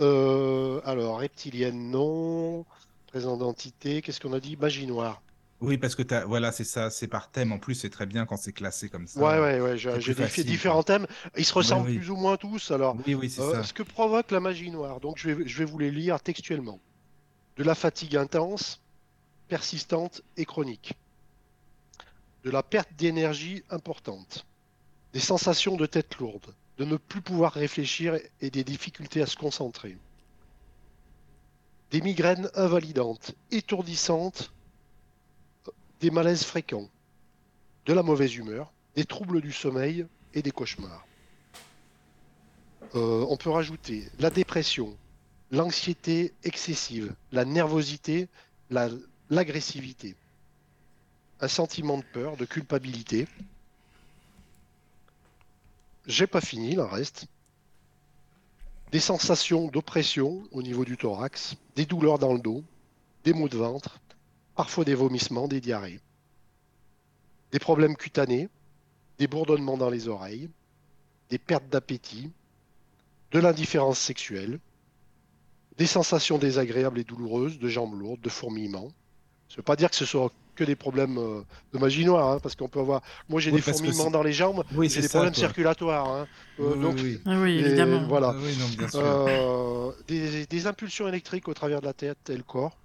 Euh, 0.00 0.80
alors, 0.84 1.18
reptilienne, 1.18 1.90
non. 1.90 2.64
Présent 3.08 3.36
d'entité, 3.36 4.02
qu'est-ce 4.02 4.20
qu'on 4.20 4.32
a 4.32 4.40
dit? 4.40 4.56
Magie 4.56 4.86
noire. 4.86 5.22
Oui, 5.60 5.76
parce 5.76 5.96
que 5.96 6.02
as, 6.14 6.24
voilà, 6.24 6.52
c'est 6.52 6.62
ça, 6.62 6.88
c'est 6.88 7.08
par 7.08 7.30
thème. 7.30 7.50
En 7.50 7.58
plus, 7.58 7.74
c'est 7.74 7.90
très 7.90 8.06
bien 8.06 8.26
quand 8.26 8.36
c'est 8.36 8.52
classé 8.52 8.88
comme 8.88 9.08
ça. 9.08 9.18
Ouais, 9.18 9.40
ouais, 9.40 9.60
ouais. 9.60 9.76
J'ai 9.76 10.14
fait 10.14 10.44
différents 10.44 10.84
thèmes. 10.84 11.06
Ils 11.36 11.44
se 11.44 11.52
ressemblent 11.52 11.92
plus 11.92 12.10
ou 12.10 12.16
moins 12.16 12.36
tous. 12.36 12.70
Alors, 12.70 12.96
oui, 13.06 13.14
oui, 13.14 13.28
c'est 13.28 13.40
euh, 13.40 13.62
Ce 13.64 13.72
que 13.72 13.82
provoque 13.82 14.30
la 14.30 14.38
magie 14.38 14.70
noire. 14.70 15.00
Donc, 15.00 15.18
je 15.18 15.30
vais, 15.30 15.48
je 15.48 15.58
vais 15.58 15.64
vous 15.64 15.78
les 15.78 15.90
lire 15.90 16.20
textuellement. 16.20 16.78
De 17.56 17.64
la 17.64 17.74
fatigue 17.74 18.16
intense, 18.16 18.80
persistante 19.48 20.22
et 20.36 20.44
chronique 20.44 20.94
de 22.48 22.52
la 22.54 22.62
perte 22.62 22.94
d'énergie 22.96 23.62
importante, 23.68 24.46
des 25.12 25.20
sensations 25.20 25.76
de 25.76 25.84
tête 25.84 26.16
lourde, 26.16 26.54
de 26.78 26.86
ne 26.86 26.96
plus 26.96 27.20
pouvoir 27.20 27.52
réfléchir 27.52 28.18
et 28.40 28.48
des 28.48 28.64
difficultés 28.64 29.20
à 29.20 29.26
se 29.26 29.36
concentrer, 29.36 29.98
des 31.90 32.00
migraines 32.00 32.48
invalidantes, 32.54 33.34
étourdissantes, 33.50 34.50
des 36.00 36.10
malaises 36.10 36.44
fréquents, 36.44 36.88
de 37.84 37.92
la 37.92 38.02
mauvaise 38.02 38.34
humeur, 38.34 38.72
des 38.96 39.04
troubles 39.04 39.42
du 39.42 39.52
sommeil 39.52 40.06
et 40.32 40.40
des 40.40 40.50
cauchemars. 40.50 41.06
Euh, 42.94 43.26
on 43.28 43.36
peut 43.36 43.50
rajouter 43.50 44.08
la 44.20 44.30
dépression, 44.30 44.96
l'anxiété 45.50 46.32
excessive, 46.44 47.14
la 47.30 47.44
nervosité, 47.44 48.26
l'agressivité 48.70 50.16
un 51.40 51.48
sentiment 51.48 51.98
de 51.98 52.04
peur, 52.04 52.36
de 52.36 52.44
culpabilité. 52.44 53.26
J'ai 56.06 56.26
pas 56.26 56.40
fini, 56.40 56.72
il 56.72 56.80
en 56.80 56.88
reste. 56.88 57.26
Des 58.90 59.00
sensations 59.00 59.68
d'oppression 59.68 60.42
au 60.50 60.62
niveau 60.62 60.84
du 60.84 60.96
thorax, 60.96 61.56
des 61.76 61.84
douleurs 61.84 62.18
dans 62.18 62.32
le 62.32 62.40
dos, 62.40 62.64
des 63.24 63.34
maux 63.34 63.48
de 63.48 63.58
ventre, 63.58 64.00
parfois 64.54 64.84
des 64.84 64.94
vomissements, 64.94 65.46
des 65.46 65.60
diarrhées. 65.60 66.00
Des 67.52 67.58
problèmes 67.58 67.96
cutanés, 67.96 68.48
des 69.18 69.26
bourdonnements 69.26 69.76
dans 69.76 69.90
les 69.90 70.08
oreilles, 70.08 70.48
des 71.28 71.38
pertes 71.38 71.68
d'appétit, 71.68 72.30
de 73.30 73.38
l'indifférence 73.38 73.98
sexuelle, 73.98 74.58
des 75.76 75.86
sensations 75.86 76.38
désagréables 76.38 76.98
et 76.98 77.04
douloureuses, 77.04 77.58
de 77.58 77.68
jambes 77.68 77.98
lourdes, 77.98 78.20
de 78.20 78.28
fourmillements. 78.28 78.90
Ça 79.48 79.56
ne 79.58 79.62
pas 79.62 79.76
dire 79.76 79.90
que 79.90 79.96
ce 79.96 80.06
soit 80.06 80.32
que 80.58 80.64
des 80.64 80.74
problèmes 80.74 81.18
euh, 81.18 81.42
de 81.72 81.78
magie 81.78 82.04
noire, 82.04 82.32
hein, 82.32 82.38
parce 82.42 82.56
qu'on 82.56 82.68
peut 82.68 82.80
avoir. 82.80 83.00
Moi, 83.28 83.40
j'ai 83.40 83.52
des 83.52 83.60
fourmillements 83.60 84.10
dans 84.10 84.24
les 84.24 84.32
jambes, 84.32 84.64
j'ai 84.82 85.00
des 85.00 85.08
problèmes 85.08 85.34
circulatoires. 85.34 86.08
Hein. 86.08 86.26
Euh, 86.58 86.72
oui, 86.74 86.80
donc, 86.82 86.98
ah 87.26 87.40
oui. 87.40 87.58
évidemment. 87.58 88.02
Voilà. 88.08 88.34
Ah 88.34 88.98
euh, 88.98 89.92
des, 90.08 90.66
impulsions 90.66 91.06
électriques 91.06 91.46
au 91.46 91.54
travers 91.54 91.80
de 91.80 91.86
la 91.86 91.92
tête 91.92 92.28
et 92.28 92.36
le 92.36 92.42
corps. 92.42 92.76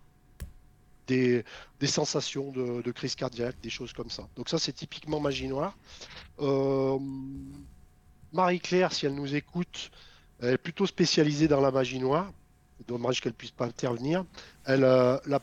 Des, 1.07 1.43
sensations 1.85 2.51
de, 2.51 2.91
crise 2.91 3.15
cardiaque, 3.15 3.55
des 3.61 3.71
choses 3.71 3.91
comme 3.91 4.09
ça. 4.09 4.27
Donc 4.35 4.49
ça, 4.49 4.59
c'est 4.59 4.71
typiquement 4.71 5.19
magie 5.19 5.47
noire. 5.47 5.75
Marie-Claire, 8.31 8.93
si 8.93 9.07
elle 9.07 9.15
nous 9.15 9.35
écoute, 9.35 9.91
elle 10.41 10.53
est 10.53 10.57
plutôt 10.57 10.85
spécialisée 10.85 11.47
dans 11.47 11.59
la 11.59 11.71
magie 11.71 11.99
noire. 11.99 12.31
Dommage 12.87 13.21
qu'elle 13.21 13.33
puisse 13.33 13.51
pas 13.51 13.65
intervenir. 13.65 14.25
Elle, 14.65 14.81
la 14.81 15.39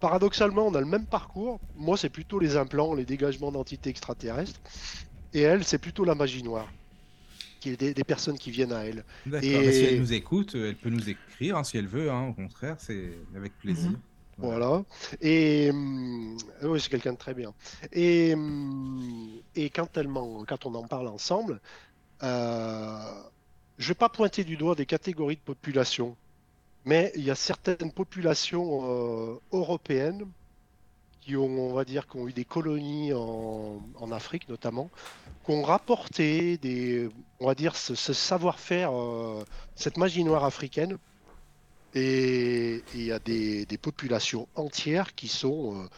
paradoxalement, 0.00 0.66
on 0.66 0.74
a 0.74 0.80
le 0.80 0.86
même 0.86 1.06
parcours. 1.06 1.60
Moi, 1.76 1.96
c'est 1.96 2.08
plutôt 2.08 2.38
les 2.38 2.56
implants, 2.56 2.94
les 2.94 3.04
dégagements 3.04 3.52
d'entités 3.52 3.90
extraterrestres. 3.90 4.60
Et 5.32 5.42
elle, 5.42 5.64
c'est 5.64 5.78
plutôt 5.78 6.04
la 6.04 6.14
magie 6.14 6.42
noire. 6.42 6.70
Qui 7.60 7.70
est 7.70 7.94
des, 7.94 8.04
personnes 8.04 8.36
qui 8.36 8.50
viennent 8.50 8.72
à 8.72 8.84
elle. 8.84 9.04
D'accord. 9.24 9.48
Et... 9.48 9.72
Si 9.72 9.84
elle 9.84 10.00
nous 10.00 10.12
écoute, 10.12 10.54
elle 10.54 10.76
peut 10.76 10.90
nous 10.90 11.08
écrire 11.08 11.56
hein, 11.56 11.64
si 11.64 11.78
elle 11.78 11.86
veut. 11.86 12.10
Hein. 12.10 12.28
Au 12.28 12.32
contraire, 12.34 12.76
c'est 12.78 13.12
avec 13.34 13.56
plaisir. 13.58 13.90
Mhm. 13.90 13.98
Voilà. 14.36 14.84
Et 15.20 15.70
hum, 15.70 16.36
oui, 16.62 16.80
c'est 16.80 16.90
quelqu'un 16.90 17.12
de 17.12 17.18
très 17.18 17.34
bien. 17.34 17.54
Et, 17.92 18.34
et 19.54 19.70
quand, 19.70 19.96
elle 19.96 20.08
quand 20.08 20.66
on 20.66 20.74
en 20.74 20.86
parle 20.86 21.08
ensemble, 21.08 21.60
euh, 22.22 22.98
je 23.78 23.84
ne 23.84 23.88
vais 23.88 23.94
pas 23.94 24.08
pointer 24.08 24.44
du 24.44 24.56
doigt 24.56 24.74
des 24.74 24.86
catégories 24.86 25.36
de 25.36 25.40
population 25.40 26.16
mais 26.84 27.12
il 27.16 27.24
y 27.24 27.30
a 27.30 27.34
certaines 27.34 27.92
populations 27.92 28.82
euh, 28.84 29.40
européennes 29.52 30.26
qui 31.20 31.36
ont, 31.36 31.70
on 31.70 31.72
va 31.72 31.84
dire, 31.84 32.06
qui 32.06 32.18
ont 32.18 32.28
eu 32.28 32.32
des 32.34 32.44
colonies 32.44 33.12
en, 33.14 34.12
Afrique 34.12 34.48
notamment, 34.50 34.90
qui 35.44 35.52
ont 35.52 35.62
rapporté 35.62 36.58
des, 36.58 37.08
on 37.40 37.46
va 37.46 37.54
dire, 37.54 37.74
ce, 37.76 37.94
savoir-faire, 37.94 38.92
euh, 38.92 39.42
cette 39.74 39.96
magie 39.96 40.22
noire 40.24 40.44
africaine. 40.44 40.98
Et 41.94 42.82
il 42.92 43.04
y 43.04 43.12
a 43.12 43.18
des, 43.18 43.66
populations 43.80 44.46
entières 44.54 45.14
qui 45.14 45.28
sont 45.28 45.84
euh, 45.84 45.88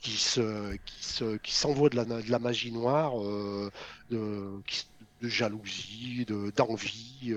qui 0.00 0.16
se 0.16 0.74
qui 0.84 1.38
qui 1.42 1.52
s'envoient 1.52 1.90
de 1.90 1.96
la, 1.96 2.04
de 2.04 2.36
magie 2.38 2.72
noire, 2.72 3.12
de, 3.20 3.70
de, 4.10 5.28
jalousie, 5.28 6.26
d'envie 6.56 7.34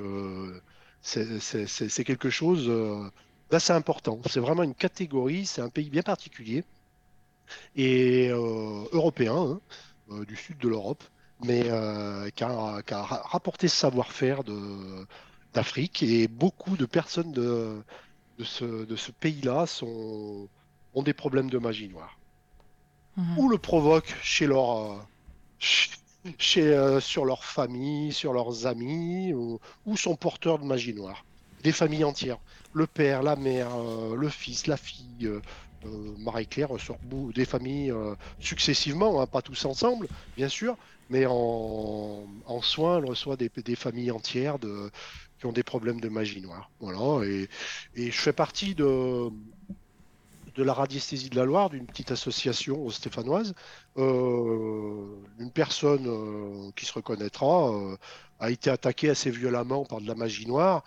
c'est 1.05 2.03
quelque 2.03 2.29
chose 2.29 2.65
euh, 2.67 3.09
d'assez 3.51 3.73
important. 3.73 4.19
C'est 4.27 4.39
vraiment 4.39 4.63
une 4.63 4.73
catégorie, 4.73 5.45
c'est 5.45 5.61
un 5.61 5.69
pays 5.69 5.89
bien 5.89 6.01
particulier 6.01 6.63
et 7.75 8.29
euh, 8.29 8.85
européen, 8.91 9.35
hein, 9.35 9.61
euh, 10.11 10.25
du 10.25 10.35
sud 10.35 10.57
de 10.57 10.67
l'Europe, 10.67 11.03
mais 11.43 11.63
qui 12.35 12.43
a, 12.43 12.81
rapporté 12.89 13.67
ce 13.67 13.75
savoir-faire 13.75 14.41
d'Afrique 15.53 16.01
et 16.01 16.27
beaucoup 16.27 16.75
de 16.75 16.85
personnes 16.85 17.31
de, 17.31 17.83
ce, 18.43 19.11
pays-là 19.11 19.65
ont 19.83 21.03
des 21.03 21.13
problèmes 21.13 21.49
de 21.49 21.59
magie 21.59 21.89
noire. 21.89 22.17
Mhm. 23.17 23.37
Ou 23.37 23.49
le 23.49 23.57
provoquent 23.57 24.15
chez 24.23 24.47
leur, 24.47 25.05
chez, 25.59 25.91
euh, 26.57 26.99
sur 26.99 27.25
leur 27.25 27.43
famille, 27.43 28.11
sur 28.11 28.33
leurs 28.33 28.65
amis, 28.65 29.33
ou, 29.33 29.59
sont 29.95 30.15
porteurs 30.15 30.59
de 30.59 30.65
magie 30.65 30.93
noire. 30.93 31.25
Des 31.63 31.71
familles 31.71 32.03
entières. 32.03 32.39
Le 32.73 32.87
père, 32.87 33.23
la 33.23 33.35
mère, 33.35 33.69
euh, 33.75 34.15
le 34.15 34.29
fils, 34.29 34.67
la 34.67 34.77
fille. 34.77 35.25
Euh, 35.25 35.41
Marie-Claire 36.17 36.69
sort 36.79 36.97
des 37.35 37.45
familles 37.45 37.93
successivement, 38.39 39.21
hein, 39.21 39.27
pas 39.27 39.43
tous 39.43 39.65
ensemble, 39.65 40.07
bien 40.35 40.49
sûr, 40.49 40.75
mais 41.11 41.27
en, 41.27 42.25
soins, 42.63 42.97
elle 42.97 43.05
reçoit 43.05 43.35
des, 43.37 43.75
familles 43.75 44.09
entières 44.09 44.57
qui 45.37 45.45
ont 45.45 45.51
des 45.51 45.61
problèmes 45.61 46.01
de 46.01 46.09
magie 46.09 46.41
noire. 46.41 46.71
Voilà, 46.79 47.23
et 47.27 47.47
je 47.95 48.19
fais 48.19 48.33
partie 48.33 48.73
de, 48.73 49.29
de 50.55 50.63
la 50.63 50.73
radiesthésie 50.73 51.29
de 51.29 51.35
la 51.35 51.45
Loire, 51.45 51.69
d'une 51.69 51.85
petite 51.85 52.11
association 52.11 52.89
stéphanoise. 52.89 53.53
Euh, 53.97 55.05
une 55.39 55.51
personne 55.51 56.07
euh, 56.07 56.71
qui 56.75 56.85
se 56.85 56.93
reconnaîtra 56.93 57.71
euh, 57.71 57.97
a 58.39 58.49
été 58.49 58.69
attaquée 58.69 59.09
assez 59.09 59.29
violemment 59.29 59.85
par 59.85 60.01
de 60.01 60.07
la 60.07 60.15
magie 60.15 60.47
noire. 60.47 60.83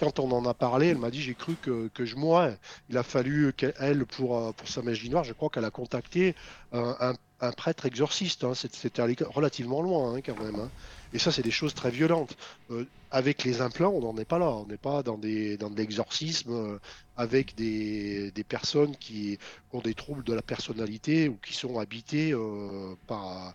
quand 0.00 0.18
on 0.20 0.30
en 0.30 0.46
a 0.46 0.54
parlé, 0.54 0.88
elle 0.88 0.98
m'a 0.98 1.10
dit 1.10 1.20
j'ai 1.20 1.34
cru 1.34 1.56
que, 1.60 1.90
je 1.98 2.16
mourrais. 2.16 2.58
Il 2.88 2.96
a 2.96 3.02
fallu 3.02 3.52
qu'elle, 3.52 4.06
pour, 4.06 4.54
pour 4.54 4.68
sa 4.68 4.82
magie 4.82 5.10
noire, 5.10 5.24
je 5.24 5.32
crois 5.32 5.50
qu'elle 5.50 5.64
a 5.64 5.70
contacté 5.70 6.34
un, 6.72 7.14
prêtre 7.56 7.86
exorciste. 7.86 8.44
Hein. 8.44 8.54
C'était 8.54 9.02
relativement 9.02 9.82
loin 9.82 10.14
hein, 10.14 10.20
quand 10.24 10.38
même. 10.40 10.60
Hein. 10.60 10.70
Et 11.12 11.18
ça, 11.18 11.32
c'est 11.32 11.42
des 11.42 11.50
choses 11.50 11.74
très 11.74 11.90
violentes. 11.90 12.36
Euh, 12.70 12.86
avec 13.10 13.44
les 13.44 13.60
implants, 13.60 13.90
on 13.90 14.00
n'en 14.00 14.16
est 14.18 14.26
pas 14.26 14.38
là. 14.38 14.50
On 14.50 14.66
n'est 14.66 14.76
pas 14.76 15.02
dans, 15.02 15.16
de 15.16 15.76
l'exorcisme 15.76 16.52
euh, 16.52 16.78
avec 17.16 17.54
des, 17.54 18.32
personnes 18.48 18.96
qui, 18.96 19.38
ont 19.72 19.80
des 19.80 19.94
troubles 19.94 20.24
de 20.24 20.34
la 20.34 20.42
personnalité 20.42 21.28
ou 21.28 21.36
qui 21.36 21.54
sont 21.54 21.78
habitées 21.78 22.32
euh, 22.32 22.94
par, 23.06 23.54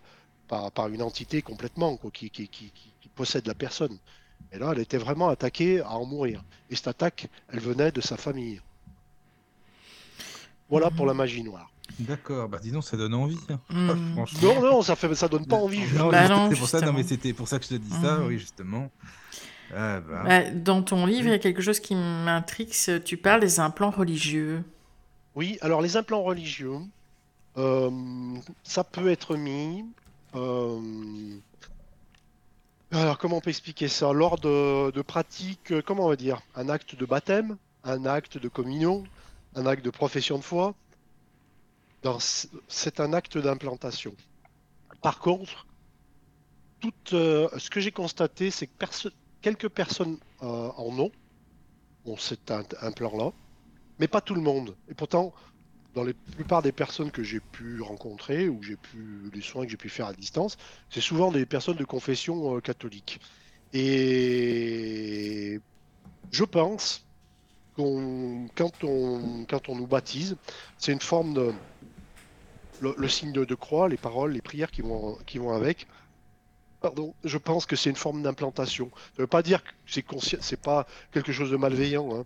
une 0.88 1.02
entité 1.02 1.42
complètement, 1.42 1.98
qui, 2.12 2.30
possède 3.14 3.46
la 3.46 3.54
personne. 3.54 3.96
Et 4.52 4.58
là, 4.58 4.72
elle 4.72 4.80
était 4.80 4.98
vraiment 4.98 5.28
attaquée 5.28 5.80
à 5.80 5.92
en 5.92 6.04
mourir. 6.04 6.42
Et 6.70 6.76
cette 6.76 6.88
attaque, 6.88 7.28
elle 7.52 7.60
venait 7.60 7.92
de 7.92 8.00
sa 8.00 8.16
famille. 8.16 8.60
Voilà 10.68 10.90
pour 10.90 11.06
la 11.06 11.14
magie 11.14 11.44
noire. 11.44 11.70
D'accord, 11.98 12.48
bah 12.48 12.58
dis 12.62 12.72
ça 12.82 12.96
donne 12.96 13.14
envie. 13.14 13.38
Hein. 13.50 13.60
Mm. 13.70 14.24
Non, 14.42 14.60
non, 14.62 14.82
ça 14.82 14.96
fait, 14.96 15.14
ça 15.14 15.28
donne 15.28 15.46
pas 15.46 15.56
envie. 15.56 15.82
Non, 15.94 16.10
bah 16.10 16.48
pour 16.56 16.68
ça, 16.68 16.80
non, 16.80 16.92
mais 16.92 17.02
c'était 17.02 17.32
pour 17.32 17.48
ça 17.48 17.58
que 17.58 17.64
je 17.64 17.70
te 17.70 17.74
dis 17.74 17.90
ça, 18.02 18.20
oui, 18.20 18.38
justement. 18.38 18.90
Ah, 19.74 20.00
bah. 20.00 20.22
Bah, 20.24 20.50
dans 20.50 20.82
ton 20.82 21.06
livre, 21.06 21.28
il 21.28 21.30
y 21.30 21.34
a 21.34 21.38
quelque 21.38 21.62
chose 21.62 21.80
qui 21.80 21.94
m'intrigue. 21.94 22.72
Tu 23.04 23.16
parles 23.16 23.40
des 23.40 23.60
implants 23.60 23.90
religieux. 23.90 24.62
Oui, 25.34 25.58
alors 25.62 25.82
les 25.82 25.96
implants 25.96 26.22
religieux, 26.22 26.78
euh, 27.56 27.90
ça 28.62 28.84
peut 28.84 29.08
être 29.08 29.36
mis. 29.36 29.84
Euh, 30.34 30.80
alors, 32.92 33.18
comment 33.18 33.38
on 33.38 33.40
peut 33.40 33.50
expliquer 33.50 33.88
ça? 33.88 34.12
Lors 34.12 34.38
de, 34.38 34.92
de 34.92 35.02
pratiques, 35.02 35.72
euh, 35.72 35.82
comment 35.84 36.06
on 36.06 36.08
va 36.08 36.16
dire? 36.16 36.40
Un 36.54 36.68
acte 36.68 36.94
de 36.94 37.04
baptême, 37.04 37.56
un 37.82 38.06
acte 38.06 38.38
de 38.38 38.48
communion, 38.48 39.02
un 39.56 39.66
acte 39.66 39.84
de 39.84 39.90
profession 39.90 40.38
de 40.38 40.44
foi 40.44 40.74
c'est 42.68 43.00
un 43.00 43.12
acte 43.12 43.38
d'implantation. 43.38 44.14
Par 45.02 45.18
contre, 45.18 45.66
euh, 47.12 47.48
ce 47.58 47.70
que 47.70 47.80
j'ai 47.80 47.92
constaté, 47.92 48.50
c'est 48.50 48.66
que 48.66 49.08
quelques 49.40 49.68
personnes 49.68 50.18
euh, 50.42 50.70
en 50.76 50.98
ont, 50.98 51.12
ont 52.04 52.16
cet 52.16 52.50
implant-là, 52.80 53.32
mais 53.98 54.08
pas 54.08 54.20
tout 54.20 54.34
le 54.34 54.40
monde. 54.40 54.76
Et 54.88 54.94
pourtant, 54.94 55.32
dans 55.94 56.04
la 56.04 56.12
plupart 56.12 56.62
des 56.62 56.72
personnes 56.72 57.10
que 57.10 57.22
j'ai 57.22 57.40
pu 57.40 57.80
rencontrer 57.80 58.48
ou 58.48 58.62
j'ai 58.62 58.76
pu 58.76 59.30
les 59.32 59.40
soins 59.40 59.64
que 59.64 59.70
j'ai 59.70 59.76
pu 59.76 59.88
faire 59.88 60.06
à 60.06 60.12
distance, 60.12 60.56
c'est 60.90 61.00
souvent 61.00 61.30
des 61.30 61.46
personnes 61.46 61.76
de 61.76 61.84
confession 61.84 62.56
euh, 62.56 62.60
catholique. 62.60 63.20
Et 63.72 65.60
je 66.30 66.44
pense 66.44 67.06
qu'on 67.76 68.48
quand 68.54 68.84
on 68.84 69.44
quand 69.48 69.68
on 69.68 69.76
nous 69.76 69.86
baptise, 69.86 70.36
c'est 70.78 70.92
une 70.92 71.00
forme 71.00 71.34
de 71.34 71.52
le, 72.80 73.08
signe 73.08 73.32
de, 73.32 73.54
croix, 73.54 73.88
les 73.88 73.96
paroles, 73.96 74.32
les 74.32 74.42
prières 74.42 74.70
qui 74.70 74.82
vont, 74.82 75.52
avec. 75.52 75.86
Pardon, 76.80 77.14
je 77.24 77.38
pense 77.38 77.66
que 77.66 77.76
c'est 77.76 77.90
une 77.90 77.96
forme 77.96 78.22
d'implantation. 78.22 78.90
Ça 78.94 79.12
ne 79.18 79.22
veut 79.22 79.26
pas 79.26 79.42
dire 79.42 79.64
que 79.64 79.70
c'est 79.86 80.04
c'est 80.42 80.60
pas 80.60 80.86
quelque 81.12 81.32
chose 81.32 81.50
de 81.50 81.56
malveillant, 81.56 82.14
hein. 82.14 82.24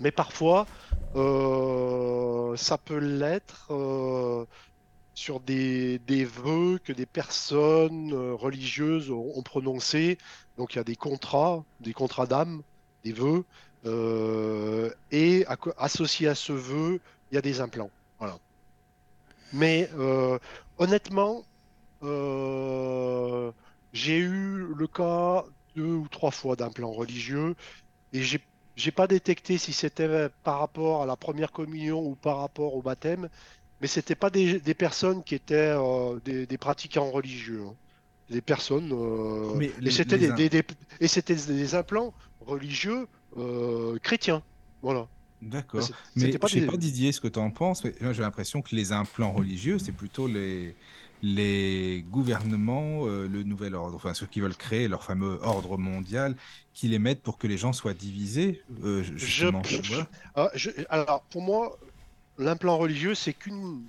mais 0.00 0.10
parfois 0.10 0.66
euh, 1.14 2.56
ça 2.56 2.78
peut 2.78 2.98
l'être 2.98 3.68
euh, 3.70 4.44
sur 5.14 5.38
des, 5.38 6.00
des, 6.00 6.24
vœux 6.24 6.80
que 6.82 6.92
des 6.92 7.06
personnes 7.06 8.12
euh, 8.12 8.34
religieuses 8.34 9.10
ont, 9.10 9.32
ont 9.36 9.42
prononcés. 9.42 10.18
Donc 10.58 10.74
il 10.74 10.78
y 10.78 10.80
a 10.80 10.84
des 10.84 10.96
contrats, 10.96 11.64
des 11.80 11.92
contrats 11.92 12.26
d'âme, 12.26 12.62
des 13.04 13.12
vœux, 13.12 13.44
et 15.12 15.46
associé 15.78 16.28
à 16.28 16.34
ce 16.34 16.52
vœu, 16.52 17.00
il 17.30 17.36
y 17.36 17.38
a 17.38 17.42
des 17.42 17.60
implants. 17.60 17.90
Voilà. 18.18 18.38
Mais 19.52 19.88
euh, 19.98 20.38
honnêtement, 20.78 21.44
euh, 22.02 23.50
j'ai 23.92 24.18
eu 24.18 24.66
le 24.74 24.86
cas 24.86 25.44
deux 25.76 25.92
ou 25.94 26.08
trois 26.08 26.30
fois 26.30 26.56
d'un 26.56 26.70
plan 26.70 26.90
religieux 26.90 27.54
et 28.12 28.22
j'ai 28.22 28.40
j'ai 28.76 28.92
pas 28.92 29.06
détecté 29.06 29.58
si 29.58 29.74
c'était 29.74 30.28
par 30.42 30.60
rapport 30.60 31.02
à 31.02 31.06
la 31.06 31.16
première 31.16 31.52
communion 31.52 32.00
ou 32.00 32.14
par 32.14 32.38
rapport 32.38 32.74
au 32.74 32.80
baptême, 32.80 33.28
mais 33.82 33.88
c'était 33.88 34.14
pas 34.14 34.30
des, 34.30 34.58
des, 34.58 34.72
personnes 34.72 35.22
qui 35.22 35.34
étaient 35.34 35.74
euh, 35.76 36.18
des, 36.24 36.46
des, 36.46 36.56
pratiquants 36.56 37.10
religieux, 37.10 37.62
hein. 37.68 37.74
des 38.30 38.40
personnes. 38.40 38.94
mais 39.56 39.70
et 39.82 39.90
c'était 39.90 40.16
des, 40.16 40.48
des, 40.48 40.62
et 40.98 41.08
c'était 41.08 41.34
des 41.34 41.74
implants 41.74 42.14
religieux 42.40 43.06
chrétiens, 44.02 44.42
voilà. 44.80 45.08
D'accord. 45.42 45.88
Mais 46.16 46.32
je 46.32 46.48
sais 46.48 46.66
pas, 46.66 46.76
Didier, 46.76 47.12
ce 47.12 47.20
que 47.20 47.28
tu 47.28 47.38
en 47.38 47.50
penses. 47.50 47.82
J'ai 47.84 48.22
l'impression 48.22 48.62
que 48.62 48.74
les 48.74 48.92
implants 48.92 49.32
religieux, 49.32 49.78
c'est 49.78 49.92
plutôt 49.92 50.26
les, 50.26 50.74
les 51.22 52.04
gouvernements, 52.10 53.06
euh, 53.06 53.26
le 53.26 53.42
nouvel 53.42 53.74
ordre, 53.74 53.96
enfin 53.96 54.14
ceux 54.14 54.26
qui 54.26 54.40
veulent 54.40 54.56
créer 54.56 54.88
leur 54.88 55.02
fameux 55.02 55.38
ordre 55.42 55.78
mondial, 55.78 56.36
qui 56.74 56.88
les 56.88 56.98
mettent 56.98 57.22
pour 57.22 57.38
que 57.38 57.46
les 57.46 57.58
gens 57.58 57.72
soient 57.72 57.94
divisés. 57.94 58.62
Euh, 58.84 59.02
ah, 60.34 60.50
alors, 60.88 61.22
pour 61.30 61.42
moi, 61.42 61.78
l'implant 62.38 62.76
religieux, 62.78 63.14
c'est 63.14 63.32
qu'une 63.32 63.82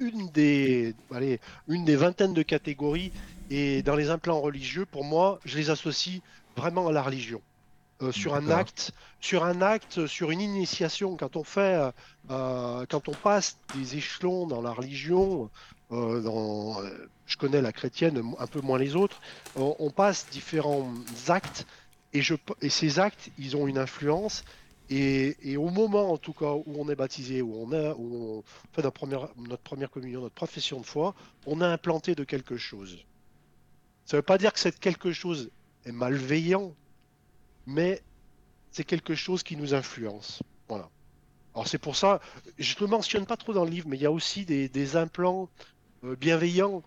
une 0.00 0.28
des, 0.28 0.94
allez, 1.12 1.40
une 1.68 1.84
des 1.84 1.96
vingtaines 1.96 2.34
de 2.34 2.42
catégories. 2.42 3.12
Et 3.50 3.82
dans 3.82 3.96
les 3.96 4.10
implants 4.10 4.40
religieux, 4.40 4.86
pour 4.86 5.04
moi, 5.04 5.40
je 5.44 5.56
les 5.56 5.70
associe 5.70 6.20
vraiment 6.56 6.88
à 6.88 6.92
la 6.92 7.02
religion. 7.02 7.40
Euh, 8.00 8.12
sur 8.12 8.34
un 8.34 8.48
acte, 8.48 8.92
sur 9.20 9.44
un 9.44 9.60
acte, 9.60 10.06
sur 10.06 10.30
une 10.30 10.40
initiation. 10.40 11.16
Quand 11.16 11.34
on 11.34 11.42
fait, 11.42 11.74
euh, 11.74 11.90
euh, 12.30 12.86
quand 12.88 13.08
on 13.08 13.14
passe 13.14 13.58
des 13.74 13.96
échelons 13.96 14.46
dans 14.46 14.62
la 14.62 14.70
religion, 14.70 15.50
dans, 15.90 16.76
je 17.26 17.36
connais 17.38 17.62
la 17.62 17.72
chrétienne, 17.72 18.34
un 18.38 18.46
peu 18.46 18.60
moins 18.60 18.78
les 18.78 18.94
autres, 18.94 19.20
on, 19.56 19.90
passe 19.90 20.26
différents 20.30 20.92
actes 21.28 21.66
et, 22.12 22.20
je, 22.20 22.34
et 22.60 22.68
ces 22.68 22.98
actes, 23.00 23.30
ils 23.38 23.56
ont 23.56 23.66
une 23.66 23.78
influence. 23.78 24.44
Et, 24.90 25.36
et, 25.42 25.56
au 25.56 25.70
moment, 25.70 26.12
en 26.12 26.18
tout 26.18 26.34
cas, 26.34 26.52
où 26.52 26.76
on 26.78 26.88
est 26.90 26.94
baptisé, 26.94 27.42
où 27.42 27.54
on, 27.56 27.72
a, 27.72 27.94
où 27.94 28.14
on 28.14 28.42
fait 28.74 28.82
notre 28.82 28.92
première, 28.92 29.28
notre 29.38 29.62
première 29.62 29.90
communion, 29.90 30.20
notre 30.20 30.34
profession 30.34 30.78
de 30.78 30.86
foi, 30.86 31.14
on 31.46 31.62
a 31.62 31.66
implanté 31.66 32.14
de 32.14 32.24
quelque 32.24 32.58
chose. 32.58 32.98
Ça 34.04 34.16
ne 34.16 34.18
veut 34.18 34.26
pas 34.26 34.38
dire 34.38 34.52
que 34.52 34.60
cette 34.60 34.78
quelque 34.78 35.12
chose 35.12 35.50
est 35.84 35.92
malveillant, 35.92 36.74
mais 37.68 38.02
c'est 38.70 38.84
quelque 38.84 39.14
chose 39.14 39.42
qui 39.42 39.56
nous 39.56 39.74
influence. 39.74 40.42
Voilà. 40.68 40.88
Alors 41.54 41.68
c'est 41.68 41.78
pour 41.78 41.96
ça, 41.96 42.20
je 42.58 42.74
ne 42.74 42.80
le 42.80 42.86
mentionne 42.86 43.26
pas 43.26 43.36
trop 43.36 43.52
dans 43.52 43.64
le 43.64 43.70
livre, 43.70 43.88
mais 43.88 43.96
il 43.96 44.02
y 44.02 44.06
a 44.06 44.10
aussi 44.10 44.46
des, 44.46 44.96
implants 44.96 45.50
euh, 46.04 46.16
bienveillants. 46.16 46.82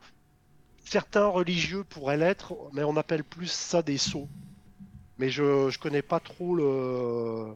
Certains 0.83 1.27
religieux 1.27 1.83
pourraient 1.83 2.17
l'être, 2.17 2.55
mais 2.73 2.83
on 2.83 2.97
appelle 2.97 3.23
plus 3.23 3.51
ça 3.51 3.83
des 3.83 3.97
sceaux. 3.97 4.27
Mais 5.19 5.29
je 5.29 5.67
ne 5.67 5.77
connais 5.77 6.01
pas 6.01 6.19
trop 6.19 6.55
le... 6.55 7.53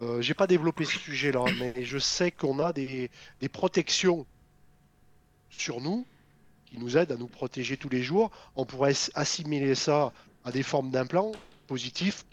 Euh, 0.00 0.20
j'ai 0.20 0.34
pas 0.34 0.46
développé 0.46 0.84
ce 0.84 0.98
sujet-là, 0.98 1.44
mais 1.58 1.84
je 1.84 1.98
sais 1.98 2.30
qu'on 2.32 2.58
a 2.58 2.72
des, 2.72 3.10
des 3.40 3.48
protections 3.48 4.26
sur 5.50 5.80
nous 5.80 6.06
qui 6.66 6.78
nous 6.78 6.96
aident 6.96 7.12
à 7.12 7.16
nous 7.16 7.28
protéger 7.28 7.76
tous 7.76 7.88
les 7.88 8.02
jours. 8.02 8.30
On 8.56 8.64
pourrait 8.64 8.94
assimiler 9.14 9.74
ça 9.76 10.12
à 10.44 10.50
des 10.50 10.62
formes 10.64 10.90
d'implants 10.90 11.32
positifs 11.66 12.24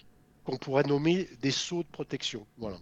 qu'on 0.45 0.57
pourrait 0.57 0.83
nommer 0.83 1.27
des 1.41 1.51
sceaux 1.51 1.83
de 1.83 1.87
protection. 1.87 2.45
Voilà. 2.57 2.77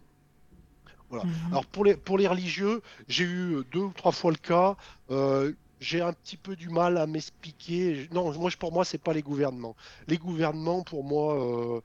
Voilà. 1.09 1.25
Mhm. 1.25 1.33
Alors 1.51 1.65
pour 1.65 1.85
les, 1.85 1.95
pour 1.95 2.17
les 2.17 2.27
religieux, 2.27 2.81
j'ai 3.07 3.23
eu 3.23 3.63
deux 3.71 3.79
ou 3.79 3.93
trois 3.95 4.11
fois 4.11 4.31
le 4.31 4.37
cas. 4.37 4.75
Euh, 5.09 5.53
j'ai 5.79 6.01
un 6.01 6.13
petit 6.13 6.37
peu 6.37 6.55
du 6.55 6.69
mal 6.69 6.97
à 6.97 7.05
m'expliquer. 7.05 8.07
Non, 8.11 8.31
moi, 8.39 8.49
pour 8.57 8.71
moi, 8.71 8.85
c'est 8.85 8.97
pas 8.97 9.13
les 9.13 9.21
gouvernements. 9.21 9.75
Les 10.07 10.17
gouvernements, 10.17 10.81
pour 10.83 11.03
moi, 11.03 11.35
euh, 11.35 11.81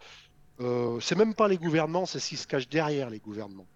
euh, 0.60 1.00
c'est 1.00 1.16
même 1.16 1.34
pas 1.34 1.48
les 1.48 1.58
gouvernements, 1.58 2.06
c'est 2.06 2.20
ce 2.20 2.28
qui 2.28 2.36
se 2.36 2.46
cache 2.46 2.68
derrière 2.68 3.10
les 3.10 3.18
gouvernements. 3.18 3.66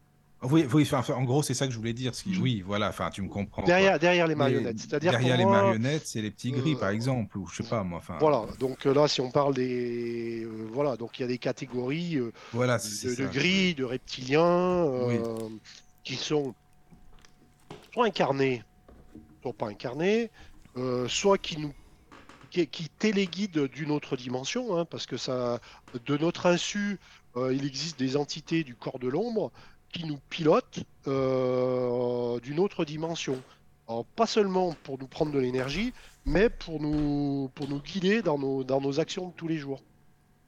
Oui, 0.42 0.66
oui 0.72 0.88
en 0.92 1.22
gros, 1.22 1.42
c'est 1.42 1.54
ça 1.54 1.66
que 1.66 1.72
je 1.72 1.78
voulais 1.78 1.92
dire. 1.92 2.12
Oui, 2.40 2.62
voilà, 2.66 2.88
enfin, 2.88 3.10
tu 3.10 3.22
me 3.22 3.28
comprends. 3.28 3.62
Derrière, 3.62 3.98
derrière 3.98 4.26
les 4.26 4.34
marionnettes. 4.34 4.78
C'est-à-dire 4.78 5.12
derrière 5.12 5.36
les 5.36 5.44
marionnettes, 5.44 6.06
c'est 6.06 6.20
les 6.20 6.30
petits 6.30 6.50
gris, 6.50 6.74
par 6.74 6.88
euh, 6.88 6.92
exemple, 6.92 7.38
ou 7.38 7.46
je 7.46 7.62
sais 7.62 7.68
pas 7.68 7.82
moi. 7.84 8.02
Voilà, 8.18 8.46
donc 8.58 8.86
euh, 8.86 8.94
là, 8.94 9.08
si 9.08 9.20
on 9.20 9.30
parle 9.30 9.54
des. 9.54 10.44
Euh, 10.44 10.68
voilà, 10.72 10.96
donc 10.96 11.18
il 11.18 11.22
y 11.22 11.24
a 11.24 11.28
des 11.28 11.38
catégories 11.38 12.18
voilà, 12.52 12.78
de, 12.78 13.26
gris, 13.26 13.74
de 13.74 13.84
reptiliens, 13.84 14.86
qui 16.02 16.16
sont 16.16 16.54
soit 17.92 18.06
incarnés, 18.06 18.64
soit 19.42 19.52
pas 19.52 19.68
incarnés, 19.68 20.30
soit 21.06 21.38
qui 21.38 21.58
nous 21.58 21.72
qui, 22.50 22.66
qui 22.66 22.88
téléguident 22.88 23.66
d'une 23.68 23.90
autre 23.90 24.16
dimension, 24.16 24.76
hein, 24.76 24.84
parce 24.84 25.06
que 25.06 25.16
ça, 25.16 25.60
de 26.04 26.16
notre 26.16 26.46
insu, 26.46 26.98
il 27.36 27.64
existe 27.64 27.98
des 27.98 28.16
entités 28.16 28.64
du 28.64 28.74
corps 28.74 28.98
de 28.98 29.08
l'ombre 29.08 29.52
qui 29.92 30.06
nous 30.06 30.18
pilote 30.30 30.80
euh, 31.06 32.40
d'une 32.40 32.58
autre 32.58 32.84
dimension. 32.84 33.40
Alors, 33.88 34.04
pas 34.04 34.26
seulement 34.26 34.74
pour 34.82 34.98
nous 34.98 35.06
prendre 35.06 35.32
de 35.32 35.38
l'énergie, 35.38 35.92
mais 36.24 36.48
pour 36.48 36.80
nous, 36.80 37.50
pour 37.54 37.68
nous 37.68 37.80
guider 37.80 38.22
dans 38.22 38.38
nos, 38.38 38.64
dans 38.64 38.80
nos 38.80 39.00
actions 39.00 39.28
de 39.28 39.32
tous 39.34 39.48
les 39.48 39.58
jours. 39.58 39.82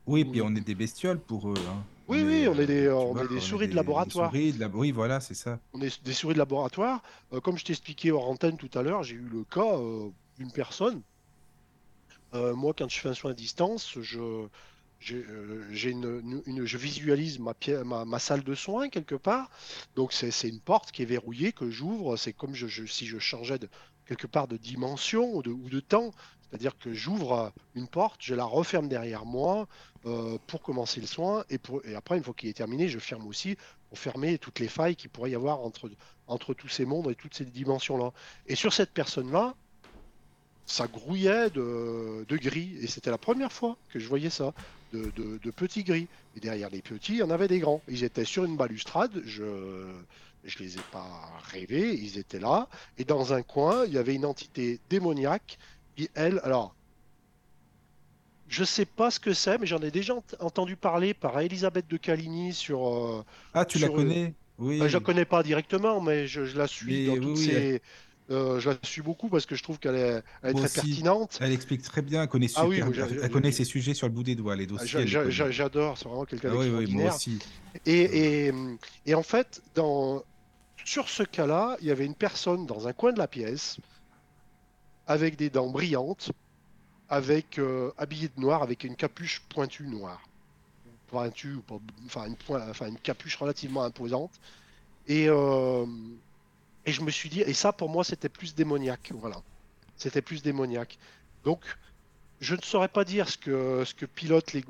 Oui, 0.07 0.25
puis 0.25 0.43
on 0.43 0.55
est 0.55 0.61
des 0.61 0.75
bestioles 0.75 1.19
pour 1.19 1.51
eux. 1.51 1.55
Hein. 1.69 1.83
Oui, 2.09 2.23
oui, 2.23 2.47
on 2.49 2.59
est 2.59 2.67
des, 2.67 2.91
on 2.91 3.17
est 3.17 3.29
des 3.29 3.41
souris 3.41 3.69
de 3.69 3.75
laboratoire. 3.75 4.31
Souris 4.31 4.53
de 4.53 4.67
Oui, 4.67 4.91
voilà, 4.91 5.21
c'est 5.21 5.35
ça. 5.35 5.59
On 5.73 5.81
est 5.81 6.05
des 6.05 6.13
souris 6.13 6.35
de 6.35 6.39
laboratoire. 6.39 7.03
Euh, 7.33 7.41
comme 7.41 7.57
je 7.57 7.65
t'expliquais 7.65 8.11
hors 8.11 8.29
antenne 8.29 8.57
tout 8.57 8.71
à 8.75 8.83
l'heure, 8.83 9.03
j'ai 9.03 9.17
eu 9.17 9.29
le 9.31 9.45
cas 9.45 9.79
euh, 9.79 10.11
d'une 10.39 10.53
personne 10.53 11.03
moi, 12.57 12.75
quand 12.77 12.89
je 12.89 12.99
fais 12.99 13.09
un 13.09 13.15
soin 13.15 13.31
à 13.31 13.35
distance, 13.35 13.97
je, 14.01 14.47
j'ai, 15.05 15.25
euh, 15.29 16.43
une, 16.47 16.65
je 16.65 16.79
visualise 16.79 17.39
ma, 17.39 17.55
ma, 17.85 18.05
ma 18.05 18.19
salle 18.19 18.43
de 18.43 18.55
soins 18.55 18.89
quelque 18.89 19.15
part. 19.15 19.51
Donc, 19.97 20.13
c'est, 20.13 20.49
une 20.49 20.61
porte 20.61 20.93
qui 20.93 21.03
est 21.03 21.07
verrouillée 21.07 21.53
que 21.53 21.71
j'ouvre. 21.71 22.17
C'est 22.17 22.33
comme 22.33 22.55
je- 22.55 22.87
si 22.87 23.07
je 23.07 23.19
changeais 23.19 23.59
de, 23.59 23.69
quelque 24.07 24.27
part 24.27 24.49
de 24.49 24.57
dimension 24.57 25.35
ou 25.35 25.43
de, 25.43 25.51
ou 25.51 25.69
de 25.69 25.81
temps. 25.81 26.11
C'est-à-dire 26.49 26.79
que 26.79 26.95
j'ouvre 26.95 27.33
euh, 27.33 27.51
une 27.75 27.89
porte, 27.89 28.21
je 28.23 28.35
la 28.35 28.45
referme 28.45 28.89
derrière 28.89 29.25
moi 29.27 29.67
euh, 30.07 30.39
pour 30.47 30.63
commencer 30.63 31.01
le 31.01 31.07
soin. 31.07 31.45
Et, 31.51 31.59
pour, 31.59 31.85
et 31.85 31.95
après, 31.95 32.17
une 32.17 32.25
fois 32.25 32.35
qu'il 32.35 32.49
est 32.49 32.55
terminé, 32.55 32.89
je 32.89 32.99
ferme 32.99 33.27
aussi 33.27 33.57
pour 33.89 33.99
fermer 33.99 34.39
toutes 34.39 34.59
les 34.61 34.69
failles 34.69 34.97
qu'il 34.97 35.11
pourrait 35.11 35.31
y 35.33 35.35
avoir 35.35 35.61
entre, 35.61 35.91
entre 36.29 36.55
tous 36.55 36.69
ces 36.69 36.85
mondes 36.85 37.11
et 37.11 37.15
toutes 37.15 37.35
ces 37.35 37.45
dimensions-là. 37.45 38.13
Et 38.47 38.55
sur 38.55 38.73
cette 38.73 38.91
personne-là, 38.93 39.55
ça 40.67 40.87
grouillait 40.87 41.51
de, 41.51 42.25
de 42.29 42.37
gris. 42.37 42.77
Et 42.81 42.87
c'était 42.87 43.11
la 43.11 43.19
première 43.19 43.53
fois 43.53 43.77
que 43.91 43.99
je 43.99 44.09
voyais 44.09 44.31
ça, 44.31 44.55
de, 44.95 45.11
de- 45.11 45.39
de 45.39 45.51
petits 45.51 45.85
gris. 45.85 46.09
Et 46.37 46.41
derrière 46.41 46.71
les 46.71 46.83
petits, 46.83 47.15
il 47.15 47.19
y 47.19 47.23
en 47.23 47.31
avait 47.31 47.49
des 47.49 47.61
grands. 47.61 47.83
Ils 47.89 48.05
étaient 48.05 48.25
sur 48.25 48.45
une 48.45 48.57
balustrade. 48.57 49.23
Je 49.25 49.93
je 50.45 50.59
les 50.59 50.79
ai 50.79 50.85
pas 50.85 51.41
rêvés. 51.53 51.95
Ils 51.95 52.19
étaient 52.19 52.39
là. 52.41 52.69
Et 52.99 53.05
dans 53.05 53.33
un 53.33 53.43
coin, 53.43 53.85
il 53.87 53.93
y 53.95 53.99
avait 53.99 54.15
une 54.15 54.27
entité 54.27 54.81
démoniaque 54.91 55.59
qui, 55.97 56.11
elle, 56.15 56.41
alors, 56.45 56.77
je 58.49 58.65
sais 58.65 58.85
pas 58.87 59.11
ce 59.11 59.21
que 59.21 59.33
c'est, 59.35 59.59
mais 59.59 59.67
j'en 59.67 59.81
ai 59.81 59.91
déjà 59.91 60.15
ent- 60.15 60.23
entendu 60.41 60.77
parler 60.77 61.15
par 61.15 61.39
Elisabeth 61.41 61.87
de 61.89 61.97
Caligny 61.97 62.53
sur. 62.53 62.87
euh, 62.89 63.25
Ah, 63.55 63.65
tu 63.65 63.79
la 63.79 63.89
sur, 63.89 63.95
euh, 63.99 63.99
connais? 64.05 64.35
Oui. 64.59 64.81
euh, 64.81 64.89
je 64.89 64.95
la 64.95 65.01
connais 65.01 65.25
pas 65.25 65.43
directement, 65.43 66.01
mais 66.01 66.27
je, 66.27 66.45
je 66.45 66.57
la 66.59 66.67
suis 66.69 67.01
Mais 67.01 67.07
dans 67.07 67.19
oui, 67.19 67.19
toutes 67.19 67.37
oui, 67.39 67.47
ses. 67.47 67.83
Euh, 68.31 68.59
je 68.59 68.71
la 68.71 68.77
suis 68.83 69.03
beaucoup 69.03 69.29
parce 69.29 69.45
que 69.47 69.55
je 69.55 69.63
trouve 69.63 69.79
qu'elle 69.79 69.97
est, 69.97 70.23
elle 70.43 70.51
est 70.51 70.53
Moi 70.53 70.63
très 70.67 70.81
aussi. 70.81 70.89
pertinente. 70.89 71.39
Elle 71.41 71.53
explique 71.53 71.83
très 71.83 72.03
bien, 72.03 72.23
elle 72.23 72.29
connaît 72.29 72.49
Ah 72.55 72.67
oui, 72.67 72.77
super, 72.77 72.87
moi, 72.87 73.09
j'ai- 73.09 73.21
elle 73.21 73.31
connaît 73.31 73.53
ses 73.53 73.65
sujets 73.65 73.95
sur 73.95 74.07
le 74.07 74.13
bout 74.13 74.23
des 74.23 74.35
doigts, 74.35 74.57
les 74.57 74.67
dossiers. 74.67 75.07
J'a- 75.07 75.51
J'adore, 75.51 75.99
c'est 75.99 76.07
vraiment 76.09 76.25
quelqu'un 76.25 76.51
Ah 76.53 76.57
oui, 76.57 76.69
oui, 76.71 76.87
moi 76.93 77.15
aussi. 77.15 77.39
Et, 77.85 78.47
et, 78.47 78.53
et 79.07 79.15
en 79.15 79.23
fait, 79.23 79.63
dans, 79.75 80.23
sur 80.85 81.09
ce 81.09 81.23
cas-là, 81.23 81.77
il 81.81 81.87
y 81.87 81.91
avait 81.91 82.07
une 82.07 82.15
personne 82.15 82.67
dans 82.67 82.89
un 82.89 82.93
coin 82.93 83.13
de 83.13 83.19
la 83.19 83.29
pièce, 83.29 83.77
avec 85.07 85.37
des 85.37 85.51
dents 85.51 85.69
brillantes, 85.69 86.31
avec 87.09 87.59
euh, 87.59 87.91
habillée 87.99 88.29
de 88.35 88.41
noir, 88.41 88.63
avec 88.63 88.85
une 88.85 88.97
capuche 88.97 89.43
pointue 89.49 89.87
noire. 89.87 90.23
Pointue, 91.09 91.55
ou 91.57 91.61
pas- 91.61 91.81
enfin 92.07 92.27
une, 92.27 92.37
point- 92.37 92.67
enfin 92.71 92.87
une 92.89 92.99
capuche 92.99 93.37
relativement 93.37 93.83
imposante. 93.85 94.33
Et, 95.07 95.29
euh, 95.29 95.85
et 96.87 96.93
je 96.93 97.03
me 97.03 97.11
suis 97.11 97.29
dit, 97.29 97.41
et 97.41 97.53
ça 97.55 97.73
pour 97.73 97.89
moi 97.89 98.05
c'était 98.05 98.29
plus 98.29 98.55
démoniaque, 98.55 99.13
voilà. 99.15 99.37
C'était 99.97 100.23
plus 100.23 100.43
démoniaque. 100.43 100.99
Donc, 101.45 101.61
je 102.41 102.55
ne 102.55 102.63
saurais 102.63 102.89
pas 102.89 103.05
dire 103.05 103.29
ce 103.29 103.39
que, 103.39 103.85
ce 103.85 103.95
que 103.95 104.07
pilote 104.07 104.53
les, 104.53 104.65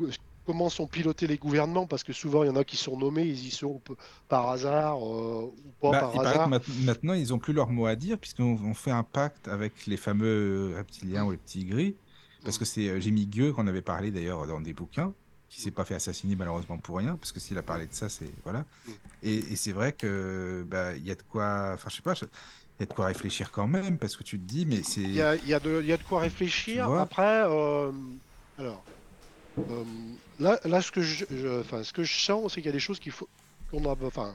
comment 0.45 0.69
sont 0.69 0.86
pilotés 0.86 1.27
les 1.27 1.39
gouvernements, 1.39 1.86
parce 1.86 2.05
que 2.05 2.12
souvent 2.12 2.45
il 2.45 2.49
y 2.49 2.51
en 2.51 2.57
a 2.57 2.65
qui 2.65 2.77
sont 2.77 2.97
nommés, 2.99 3.24
ils 3.24 3.47
y 3.47 3.51
sont 3.51 3.81
par 4.28 4.51
hasard 4.51 4.99
euh, 4.99 5.53
ou 5.65 5.70
pas 5.81 5.93
Bah, 5.93 6.01
par 6.01 6.20
hasard. 6.20 6.49
maintenant, 6.49 7.15
ils 7.15 7.28
n'ont 7.28 7.39
plus 7.39 7.53
leur 7.53 7.70
mot 7.70 7.86
à 7.86 7.97
dire, 7.97 8.19
puisqu'on 8.19 8.59
on 8.62 8.74
fait 8.74 8.91
un 8.91 9.03
pacte 9.03 9.49
avec 9.49 9.86
les 9.86 9.97
fameux 9.97 10.74
reptiliens 10.77 11.24
ou 11.24 11.31
les 11.32 11.36
petits 11.36 11.65
gris. 11.65 11.97
Parce 12.45 12.59
que 12.59 12.66
c'est 12.66 12.89
euh, 12.89 13.01
Jimmy 13.01 13.27
Gueux 13.27 13.53
qu'on 13.55 13.66
avait 13.66 13.81
parlé 13.82 14.11
d'ailleurs 14.11 14.47
dans 14.47 14.61
des 14.61 14.74
bouquins, 14.74 15.15
qui 15.55 15.60
s'est 15.60 15.70
pas 15.70 15.85
fait 15.85 15.94
assassiner 15.94 16.35
malheureusement 16.36 16.78
pour 16.78 16.98
rien, 16.98 17.16
parce 17.16 17.31
que 17.32 17.39
s'il 17.40 17.56
a 17.59 17.62
parlé 17.62 17.86
de 17.86 17.94
ça, 17.94 18.09
c'est. 18.09 18.31
Voilà. 18.43 18.60
Mm. 18.86 18.90
Et, 19.22 19.35
et 19.52 19.56
c'est 19.56 19.72
vrai 19.72 19.93
que 19.93 20.64
bah, 20.68 20.97
il 20.97 21.06
y 21.06 21.10
a 21.10 21.14
de 21.14 21.22
quoi. 21.22 21.70
Enfin, 21.74 21.89
je 21.90 21.97
sais 21.97 22.02
pas, 22.02 22.14
il 22.14 22.81
y 22.81 22.82
a 22.82 22.86
de 22.86 22.93
quoi 22.93 23.06
réfléchir 23.06 23.51
quand 23.52 23.68
même, 23.68 23.98
parce 23.98 24.16
que 24.16 24.24
tu 24.24 24.39
te 24.39 24.44
dis, 24.44 24.66
mais 24.66 24.82
c'est. 24.82 25.01
Il 25.02 25.14
y 25.14 25.22
a, 25.22 25.36
y 25.36 25.55
a 25.55 25.60
y 25.82 25.93
a 25.93 25.97
de 25.97 26.02
quoi 26.02 26.20
réfléchir. 26.20 26.90
Après, 26.90 27.44
euh, 27.47 27.93
alors, 28.59 28.85
euh, 29.59 29.85
là, 30.40 30.59
là, 30.64 30.82
ce 30.82 30.90
que 30.90 31.01
je, 31.02 31.24
je- 31.31 31.60
enfin, 31.60 31.82
ce 31.85 31.93
que 31.93 32.02
je 32.02 32.18
sens, 32.18 32.52
c'est 32.52 32.60
qu'il 32.60 32.66
y 32.66 32.70
a 32.70 32.72
des 32.72 32.81
choses 32.81 32.98
qu'il 32.98 33.12
faut 33.12 33.28
qu'on 33.70 33.85
a, 33.85 33.97
enfin, 34.05 34.35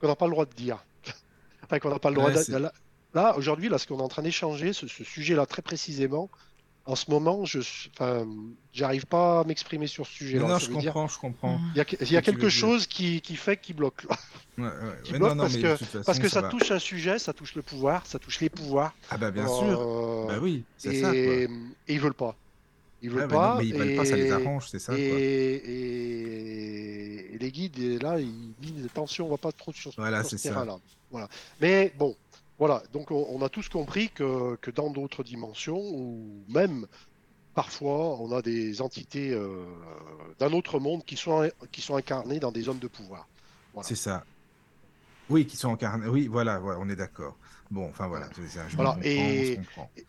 qu'on 0.00 0.08
n'a 0.08 0.16
pas 0.16 0.26
le 0.26 0.32
droit 0.32 0.44
de 0.44 0.54
dire. 0.54 0.84
enfin, 1.64 1.78
qu'on 1.78 1.90
n'a 1.90 1.98
pas 1.98 2.10
le 2.10 2.16
droit 2.16 2.28
Ouais, 2.28 2.36
de. 2.36 2.42
c'est- 2.42 2.58
Là, 2.58 2.72
là, 3.14 3.36
aujourd'hui, 3.38 3.68
là, 3.70 3.78
ce 3.78 3.86
qu'on 3.86 3.98
est 3.98 4.02
en 4.02 4.08
train 4.08 4.22
d'échanger, 4.22 4.72
ce, 4.74 4.86
ce 4.86 5.02
sujet-là 5.02 5.46
très 5.46 5.62
précisément, 5.62 6.28
en 6.86 6.96
ce 6.96 7.10
moment, 7.10 7.44
je, 7.44 7.60
enfin, 7.94 8.26
j'arrive 8.72 9.06
pas 9.06 9.40
à 9.40 9.44
m'exprimer 9.44 9.86
sur 9.86 10.06
ce 10.06 10.10
Non, 10.12 10.16
sujet-là. 10.18 10.48
non, 10.48 10.58
Ça 10.58 10.66
je 10.72 10.78
dire, 10.78 10.92
comprends, 10.92 11.08
je 11.08 11.18
comprends. 11.18 11.58
Mm. 11.58 11.70
il 11.74 11.78
y 11.78 11.80
a, 11.80 11.84
il 12.00 12.12
y 12.18 12.22
quelque 12.22 12.48
chose 12.48 12.86
qui, 12.86 13.20
qui 13.20 13.36
fait 13.36 13.56
qui 13.58 13.72
bloque. 13.74 14.04
là. 14.08 14.16
Ouais, 14.58 14.64
ouais, 14.64 14.72
Qui 15.04 15.12
ouais, 15.12 15.18
bloque 15.18 15.28
non, 15.30 15.34
non, 15.36 15.42
parce 15.44 15.54
mais 15.56 15.62
que- 15.62 15.76
façon, 15.76 16.02
Parce 16.04 16.18
que 16.18 16.28
ça, 16.28 16.42
touche 16.44 16.70
un 16.70 16.78
sujet, 16.78 17.18
ça 17.18 17.32
touche 17.32 17.54
le 17.54 17.62
pouvoir, 17.62 18.06
ça 18.06 18.18
touche 18.18 18.40
les 18.40 18.48
pouvoirs. 18.48 18.94
Ah, 19.10 19.18
bah, 19.18 19.30
bien 19.30 19.46
sûr. 19.46 19.80
Euh, 19.80 20.26
Bah 20.28 20.38
oui, 20.42 20.64
c'est 20.78 20.94
et, 20.96 21.00
ça, 21.00 21.08
quoi. 21.10 21.16
et 21.22 21.48
ils 21.88 22.00
veulent 22.00 22.14
pas. 22.14 22.34
Ils 23.02 23.08
veulent 23.10 23.20
Ouais, 23.22 23.26
bah 23.28 23.34
non, 23.34 23.40
pas. 23.40 23.56
mais 23.60 23.66
ils 23.68 23.74
veulent 23.74 23.96
pas, 23.96 24.04
ça 24.04 24.16
les 24.16 24.26
et- 24.26 24.30
arrange, 24.32 24.68
c'est 24.68 24.78
ça, 24.78 24.92
quoi. 24.92 25.00
Et, 25.00 25.54
et- 26.14 27.34
et 27.34 27.38
les 27.38 27.50
guides, 27.52 27.78
et 27.78 27.98
là, 27.98 28.18
ils 28.20 28.52
disent 28.60 28.84
attention, 28.86 29.26
on 29.26 29.30
va 29.30 29.38
pas 29.38 29.52
trop 29.52 29.72
sur, 29.72 29.92
Voilà, 29.96 30.22
sur 30.22 30.30
ce 30.32 30.36
c'est 30.36 30.48
ça. 30.48 30.54
terrain-là. 30.54 30.78
Voilà. 31.10 31.28
Mais 31.60 31.92
bon, 31.98 32.14
voilà. 32.60 32.84
Donc, 32.92 33.10
on, 33.10 33.26
on 33.30 33.42
a 33.42 33.48
tous 33.48 33.68
compris 33.68 34.10
que, 34.10 34.54
que 34.56 34.70
dans 34.70 34.90
d'autres 34.90 35.24
dimensions, 35.24 35.80
ou 35.80 36.44
même 36.46 36.86
parfois, 37.54 38.20
on 38.20 38.30
a 38.32 38.42
des 38.42 38.80
entités 38.80 39.32
euh, 39.32 39.64
d'un 40.38 40.52
autre 40.52 40.78
monde 40.78 41.04
qui 41.04 41.16
sont, 41.16 41.50
qui 41.72 41.80
sont 41.80 41.96
incarnées 41.96 42.38
dans 42.38 42.52
des 42.52 42.68
hommes 42.68 42.78
de 42.78 42.86
pouvoir. 42.86 43.26
Voilà. 43.74 43.88
C'est 43.88 43.96
ça. 43.96 44.24
Oui, 45.28 45.46
qui 45.46 45.56
sont 45.56 45.72
incarnés. 45.72 46.06
Oui, 46.06 46.26
voilà, 46.26 46.58
voilà, 46.58 46.78
on 46.80 46.88
est 46.88 46.96
d'accord. 46.96 47.36
Bon, 47.70 47.88
enfin 47.88 48.08
voilà, 48.08 48.28
je 48.36 48.76
Voilà, 48.76 48.98
et-. 49.02 49.60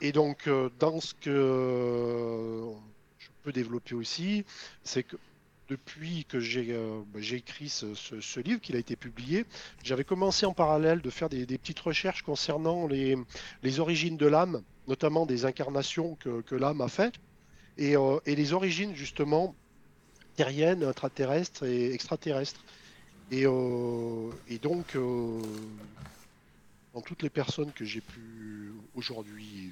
Et 0.02 0.12
donc, 0.12 0.48
euh, 0.48 0.70
dans 0.80 1.00
ce 1.00 1.14
que 1.14 2.64
je 3.20 3.28
peux 3.44 3.52
développer 3.52 3.96
aussi, 3.96 4.46
c'est 4.84 5.04
que 5.04 5.16
depuis 5.72 6.26
que 6.26 6.42
j'ai 6.42 6.68
euh, 6.72 7.00
bah, 7.14 7.22
écrit 7.32 7.70
ce, 7.70 8.40
livre, 8.42 8.60
qu'il 8.60 8.76
a 8.76 8.80
été 8.80 8.98
publié, 8.98 9.46
j'avais 9.84 10.04
commencé 10.04 10.46
en 10.46 10.54
parallèle 10.54 11.02
de 11.02 11.10
faire 11.10 11.30
des, 11.30 11.46
petites 11.46 11.80
recherches 11.80 12.24
concernant 12.24 12.88
les, 12.88 13.16
origines 13.80 14.18
de 14.18 14.26
l'âme, 14.26 14.64
notamment 14.90 15.26
des 15.26 15.46
incarnations 15.46 16.18
que, 16.20 16.56
l'âme 16.56 16.82
a 16.82 16.90
faites, 16.90 17.16
et, 17.78 17.96
euh, 17.96 18.20
et 18.26 18.36
les 18.36 18.52
origines 18.52 18.94
justement 18.96 19.56
terriennes, 20.36 20.84
intraterrestres 20.84 21.64
et 21.64 21.94
extraterrestres. 21.94 22.66
Et, 23.32 23.46
euh, 23.46 24.30
donc, 24.62 24.98
dans 26.94 27.02
toutes 27.02 27.24
les 27.24 27.30
personnes 27.30 27.72
que 27.72 27.86
j'ai 27.86 28.02
pu 28.02 28.74
aujourd'hui, 28.94 29.72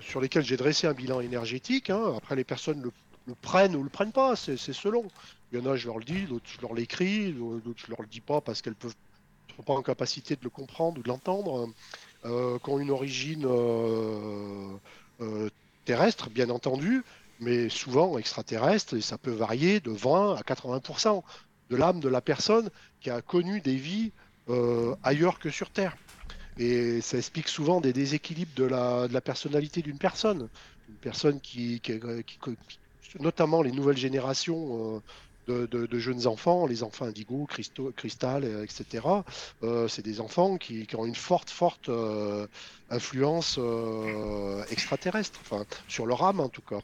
sur 0.00 0.22
lesquelles 0.22 0.44
j'ai 0.44 0.56
dressé 0.56 0.86
un 0.86 0.94
bilan 0.94 1.20
énergétique, 1.20 1.90
hein, 1.90 2.14
après 2.16 2.36
les 2.36 2.44
personnes 2.44 2.80
le, 2.80 2.90
le 3.28 3.34
prennent 3.34 3.76
ou 3.76 3.82
le 3.82 3.90
prennent 3.90 4.12
pas, 4.12 4.34
c'est 4.36 4.56
selon. 4.56 5.06
Il 5.52 5.58
y 5.58 5.62
en 5.62 5.66
a, 5.70 5.76
je 5.76 5.86
leur 5.86 5.98
le 5.98 6.04
dis, 6.04 6.24
d'autres, 6.24 6.50
je 6.50 6.60
leur 6.60 6.74
l'écris, 6.74 7.32
d'autres, 7.32 7.80
je 7.84 7.90
leur 7.90 8.02
le 8.02 8.08
dis 8.08 8.20
pas 8.20 8.40
parce 8.40 8.62
qu'elles 8.62 8.74
peuvent 8.74 8.94
sont 9.56 9.62
pas 9.62 9.74
en 9.74 9.82
capacité 9.82 10.36
de 10.36 10.44
le 10.44 10.50
comprendre 10.50 10.98
ou 10.98 11.02
de 11.02 11.08
l'entendre, 11.08 11.68
euh, 12.24 12.58
qui 12.58 12.70
ont 12.70 12.78
une 12.78 12.90
origine 12.90 13.44
euh, 13.46 14.76
euh, 15.20 15.48
terrestre, 15.84 16.30
bien 16.30 16.50
entendu, 16.50 17.02
mais 17.40 17.68
souvent 17.68 18.18
extraterrestre, 18.18 18.94
et 18.96 19.00
ça 19.00 19.18
peut 19.18 19.32
varier 19.32 19.80
de 19.80 19.90
20 19.90 20.36
à 20.36 20.42
80% 20.42 21.22
de 21.70 21.76
l'âme 21.76 22.00
de 22.00 22.08
la 22.08 22.20
personne 22.20 22.70
qui 23.00 23.10
a 23.10 23.20
connu 23.22 23.60
des 23.60 23.76
vies 23.76 24.12
euh, 24.48 24.94
ailleurs 25.02 25.38
que 25.38 25.50
sur 25.50 25.70
Terre. 25.70 25.96
Et 26.58 27.00
ça 27.00 27.18
explique 27.18 27.48
souvent 27.48 27.80
des 27.80 27.92
déséquilibres 27.92 28.54
de 28.56 28.64
la, 28.64 29.20
personnalité 29.20 29.82
d'une 29.82 29.98
personne. 29.98 30.48
Une 30.88 30.96
personne 30.96 31.40
qui- 31.40 31.80
qui- 31.80 32.00
notamment 33.20 33.62
les 33.62 33.72
nouvelles 33.72 33.96
générations 33.96 34.96
euh, 34.96 35.00
de, 35.46 35.66
de- 35.66 35.86
de 35.86 35.98
jeunes 35.98 36.26
enfants, 36.26 36.66
les 36.66 36.82
enfants 36.82 37.06
indigo, 37.06 37.46
Christo, 37.46 37.90
cristal, 37.96 38.44
euh, 38.44 38.64
etc. 38.64 39.06
euh, 39.62 39.88
c'est 39.88 40.02
des 40.02 40.20
enfants 40.20 40.58
qui, 40.58 40.86
qui 40.86 40.96
ont 40.96 41.06
une 41.06 41.14
forte, 41.14 41.50
forte 41.50 41.88
euh, 41.88 42.46
influence 42.90 43.56
euh, 43.58 44.62
extraterrestre, 44.70 45.38
enfin 45.42 45.64
sur 45.88 46.04
leur 46.06 46.22
âme 46.22 46.40
en 46.40 46.48
tout 46.50 46.62
cas. 46.62 46.80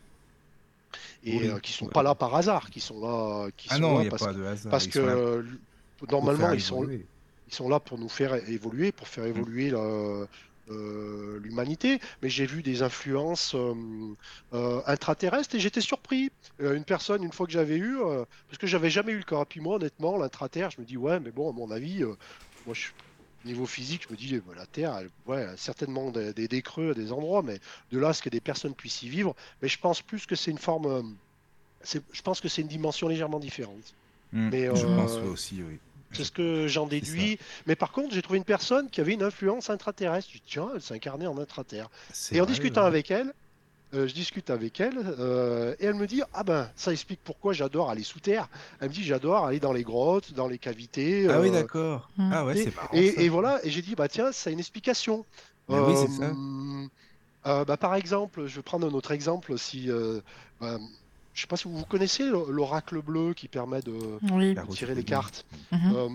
Et 1.25 1.37
Oui. 1.39 1.49
euh, 1.49 1.59
qui 1.59 1.73
sont 1.73 1.87
pas 1.89 2.03
là 2.03 2.15
par 2.15 2.35
hasard, 2.35 2.71
qui 2.71 2.81
sont 2.81 3.01
là, 3.01 3.49
qui 3.57 3.69
Ah 3.71 3.77
sont 3.77 3.81
non, 3.83 3.99
là 3.99 4.11
parce 4.11 4.25
pas 4.25 4.33
de 4.33 4.45
hasard. 4.45 4.71
parce 4.71 4.87
que 4.87 4.99
euh, 4.99 5.43
normalement, 6.11 6.53
ils 6.53 6.61
sont, 6.61 6.89
ils 7.47 7.55
sont 7.55 7.69
là 7.69 7.81
pour 7.81 7.99
nous 7.99 8.09
faire 8.09 8.35
évoluer, 8.49 8.93
pour 8.93 9.09
faire 9.09 9.25
évoluer 9.27 9.71
la- 9.71 10.27
euh, 10.69 11.39
l'humanité. 11.41 12.01
Mais 12.23 12.29
j'ai 12.29 12.47
vu 12.47 12.63
des 12.63 12.83
influences 12.83 13.55
euh, 13.55 13.75
euh, 14.53 14.83
intraterrestres 14.87 15.55
et 15.55 15.61
j'étais 15.61 15.81
surpris. 15.81 16.31
Euh, 16.61 16.75
une 16.77 16.85
personne, 16.85 17.23
une 17.23 17.33
fois 17.33 17.47
que 17.47 17.53
j'avais 17.53 17.77
eu, 17.77 17.99
euh, 18.01 18.25
parce 18.49 18.59
que 18.59 18.67
j'avais 18.67 18.91
jamais 18.91 19.13
eu 19.13 19.19
le 19.19 19.25
cas. 19.25 19.45
Puis 19.45 19.61
moi, 19.61 19.77
honnêtement, 19.77 20.17
l'intraterre, 20.17 20.71
je 20.71 20.81
me 20.81 20.87
dis, 20.87 20.97
ouais, 20.97 21.21
mais 21.21 21.33
bon, 21.33 21.51
à 21.51 21.53
mon 21.53 21.71
avis, 21.71 22.03
euh, 22.03 22.15
moi, 22.67 22.75
je 22.75 22.81
suis. 22.83 22.93
Niveau 23.45 23.67
physique, 23.67 24.05
je 24.09 24.13
me 24.13 24.17
dis, 24.17 24.41
la 24.57 24.67
Terre, 24.67 24.97
elle- 24.97 25.11
ouais, 25.27 25.43
elle 25.43 25.51
a 25.51 25.57
certainement 25.59 26.11
des, 26.11 26.33
des- 26.33 26.49
des 26.49 26.63
creux 26.63 26.93
à 26.93 26.95
des 26.95 27.13
endroits, 27.13 27.43
mais 27.43 27.59
de 27.91 27.99
là 27.99 28.09
à 28.09 28.13
ce 28.15 28.23
que 28.23 28.31
des 28.31 28.41
personnes 28.41 28.75
puissent 28.75 29.03
y 29.03 29.09
vivre, 29.11 29.35
mais 29.61 29.69
je 29.69 29.79
pense 29.79 30.01
plus 30.01 30.25
que 30.25 30.35
c'est 30.35 30.51
une 30.51 30.57
forme, 30.57 31.15
je 31.85 32.23
pense 32.23 32.41
que 32.41 32.49
c'est 32.49 32.63
une 32.63 32.69
dimension 32.69 33.07
légèrement 33.07 33.39
différente. 33.39 33.95
Hmm, 34.33 34.49
mais, 34.49 34.65
Je 34.75 34.87
euh, 34.87 34.97
pense 34.97 35.19
aussi, 35.31 35.63
oui. 35.63 35.79
C'est 36.17 36.25
ce 36.25 36.33
que 36.33 36.69
j'en 36.69 36.87
déduis. 36.87 37.39
Mais 37.67 37.77
par 37.77 37.93
contre, 37.93 38.15
j'ai 38.15 38.23
trouvé 38.23 38.39
une 38.39 38.45
personne 38.45 38.89
qui 38.91 39.01
avait 39.01 39.15
une 39.15 39.23
influence 39.23 39.71
intraterrestre. 39.71 40.29
Je 40.31 40.39
dis, 40.39 40.43
tiens, 40.47 40.71
elle 40.75 40.81
s'est 40.81 40.95
incarnée 40.95 41.27
en 41.27 41.39
intraterre. 41.39 41.89
Et 42.33 42.41
en 42.41 42.45
vrai, 42.45 42.53
discutant 42.53 42.83
ouais. 42.83 42.87
avec 42.89 43.11
elle, 43.11 43.33
euh, 43.95 44.09
je 44.09 44.15
discute 44.15 44.51
avec 44.51 44.81
elle 44.81 44.99
euh, 45.21 45.75
et 45.79 45.87
elle 45.87 45.95
me 45.95 46.07
dit 46.07 46.23
ah 46.33 46.43
ben 46.43 46.69
ça 46.75 46.91
explique 46.91 47.21
pourquoi 47.23 47.53
j'adore 47.53 47.91
aller 47.91 48.03
sous 48.03 48.19
terre. 48.19 48.49
Elle 48.81 48.89
me 48.89 48.95
dit 48.95 49.05
j'adore 49.05 49.45
aller 49.45 49.61
dans 49.61 49.73
les 49.73 49.85
grottes, 49.85 50.33
dans 50.33 50.49
les 50.49 50.59
cavités. 50.59 51.29
Ah 51.31 51.41
oui, 51.41 51.49
euh, 51.49 51.53
d'accord. 51.53 52.11
Hmm. 52.17 52.31
Ah 52.33 52.45
ouais, 52.45 52.59
et, 52.59 52.65
c'est 52.65 52.75
marrant. 52.75 52.89
et- 52.93 53.13
ça. 53.13 53.21
et 53.23 53.29
voilà, 53.29 53.61
et 53.65 53.71
j'ai 53.71 53.83
dit 53.83 53.95
bah 53.95 54.09
tiens, 54.09 54.33
ça 54.33 54.51
a 54.51 54.53
une 54.53 54.59
explication. 54.59 55.25
Mais 55.69 55.79
oui, 55.79 55.95
c'est 55.97 56.13
ça. 56.13 56.33
euh, 57.47 57.65
bah, 57.65 57.77
par 57.77 57.95
exemple, 57.95 58.47
je 58.47 58.57
vais 58.57 58.63
prendre 58.63 58.87
un 58.87 58.93
autre 58.93 59.13
exemple. 59.13 59.57
Si, 59.59 59.91
euh, 59.91 60.21
bah, 60.61 60.79
je 61.35 61.41
sais 61.41 61.47
pas 61.47 61.57
si 61.57 61.69
vous 61.69 61.85
connaissez 61.85 62.25
l'oracle 62.29 63.03
bleu 63.03 63.35
qui 63.35 63.49
permet 63.49 63.83
de 63.83 64.19
Oui. 64.33 64.57
Tirer 64.71 64.95
les 64.95 65.05
cartes. 65.05 65.45
Mhm. 65.73 65.93
Euh, 65.95 66.09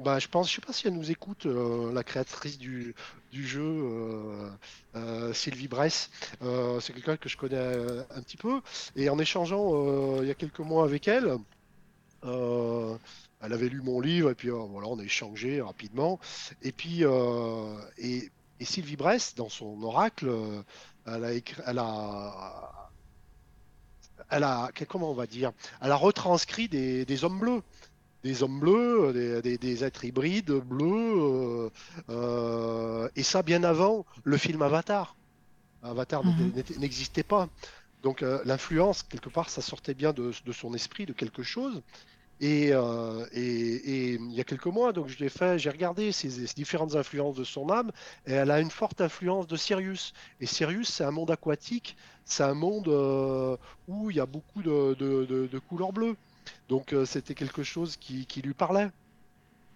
bah, 0.00 0.18
je 0.18 0.28
pense, 0.28 0.48
je 0.48 0.54
sais 0.56 0.60
pas 0.62 0.72
si 0.72 0.86
elle 0.88 0.94
nous 0.94 1.10
écoute, 1.10 1.46
euh, 1.46 1.92
la 1.92 2.02
créatrice 2.02 2.58
du, 2.58 2.94
du 3.30 3.46
jeu, 3.46 3.62
euh, 3.62 4.48
euh, 4.96 5.32
Sylvie 5.34 5.68
Bress. 5.68 6.10
Euh, 6.42 6.80
c'est 6.80 6.92
quelqu'un 6.94 7.16
que 7.16 7.28
je 7.28 7.36
connais 7.36 7.56
euh, 7.56 8.02
un 8.14 8.22
petit 8.22 8.38
peu. 8.38 8.60
Et 8.96 9.10
en 9.10 9.18
échangeant 9.18 9.70
euh, 9.74 10.20
il 10.22 10.28
y 10.28 10.30
a 10.30 10.34
quelques 10.34 10.60
mois 10.60 10.84
avec 10.84 11.06
elle, 11.06 11.36
euh, 12.24 12.96
elle 13.42 13.52
avait 13.52 13.68
lu 13.68 13.82
mon 13.82 14.00
livre 14.00 14.30
et 14.30 14.34
puis 14.34 14.50
euh, 14.50 14.54
voilà, 14.54 14.88
on 14.88 14.98
a 14.98 15.04
échangé 15.04 15.60
rapidement. 15.60 16.18
Et 16.62 16.72
puis 16.72 17.04
euh, 17.04 17.76
et, 17.98 18.30
et 18.58 18.64
Sylvie 18.64 18.96
Bress, 18.96 19.34
dans 19.34 19.50
son 19.50 19.82
oracle, 19.82 20.30
elle 21.06 21.24
a 21.24 21.32
écrit, 21.32 21.62
elle 21.66 21.78
a, 21.78 22.79
elle 24.30 24.44
a, 24.44 24.70
comment 24.88 25.10
on 25.10 25.14
va 25.14 25.26
dire, 25.26 25.52
elle 25.80 25.92
a 25.92 25.96
retranscrit 25.96 26.68
des, 26.68 27.04
des 27.04 27.24
hommes 27.24 27.38
bleus 27.38 27.62
des 28.22 28.42
hommes 28.42 28.60
bleus, 28.60 29.12
des, 29.14 29.40
des- 29.42 29.58
des 29.58 29.84
êtres 29.84 30.04
hybrides 30.04 30.50
bleus, 30.52 31.14
euh, 31.16 31.70
euh, 32.10 33.08
et 33.16 33.22
ça 33.22 33.42
bien 33.42 33.64
avant 33.64 34.04
le 34.24 34.36
film 34.36 34.60
Avatar. 34.62 35.16
Avatar 35.82 36.24
Mhm. 36.24 36.52
n'existait 36.78 37.22
pas. 37.22 37.48
Donc 38.02 38.22
euh, 38.22 38.40
l'influence, 38.44 39.02
quelque 39.02 39.30
part, 39.30 39.48
ça 39.50 39.62
sortait 39.62 39.94
bien 39.94 40.12
de, 40.12 40.32
de 40.44 40.52
son 40.52 40.74
esprit, 40.74 41.06
de 41.06 41.12
quelque 41.14 41.42
chose. 41.42 41.82
Et, 42.40 42.70
euh, 42.72 43.26
et- 43.32 43.40
et 43.42 44.14
il 44.14 44.32
y 44.32 44.40
a 44.40 44.44
quelques 44.44 44.66
mois, 44.66 44.92
donc 44.92 45.08
fait, 45.28 45.58
j'ai 45.58 45.68
regardé 45.70 46.10
ces, 46.12 46.30
ces 46.30 46.54
différentes 46.54 46.94
influences 46.96 47.36
de 47.36 47.44
son 47.44 47.68
âme, 47.70 47.90
et 48.26 48.32
elle 48.32 48.50
a 48.50 48.60
une 48.60 48.70
forte 48.70 49.00
influence 49.02 49.46
de 49.46 49.56
Sirius. 49.56 50.12
Et 50.40 50.46
Sirius, 50.46 50.88
c'est 50.88 51.04
un 51.04 51.10
monde 51.10 51.30
aquatique, 51.30 51.96
c'est 52.30 52.44
un 52.44 52.54
monde 52.54 52.88
euh, 52.88 53.56
où 53.88 54.10
il 54.10 54.16
y 54.16 54.20
a 54.20 54.26
beaucoup 54.26 54.62
de, 54.62 54.94
de- 54.94 55.24
de- 55.24 55.46
de 55.46 55.58
couleurs 55.58 55.92
bleues. 55.92 56.16
Donc 56.68 56.92
euh, 56.92 57.04
c'était 57.04 57.34
quelque 57.34 57.62
chose 57.62 57.96
qui, 57.96 58.26
qui 58.26 58.42
lui 58.42 58.54
parlait. 58.54 58.88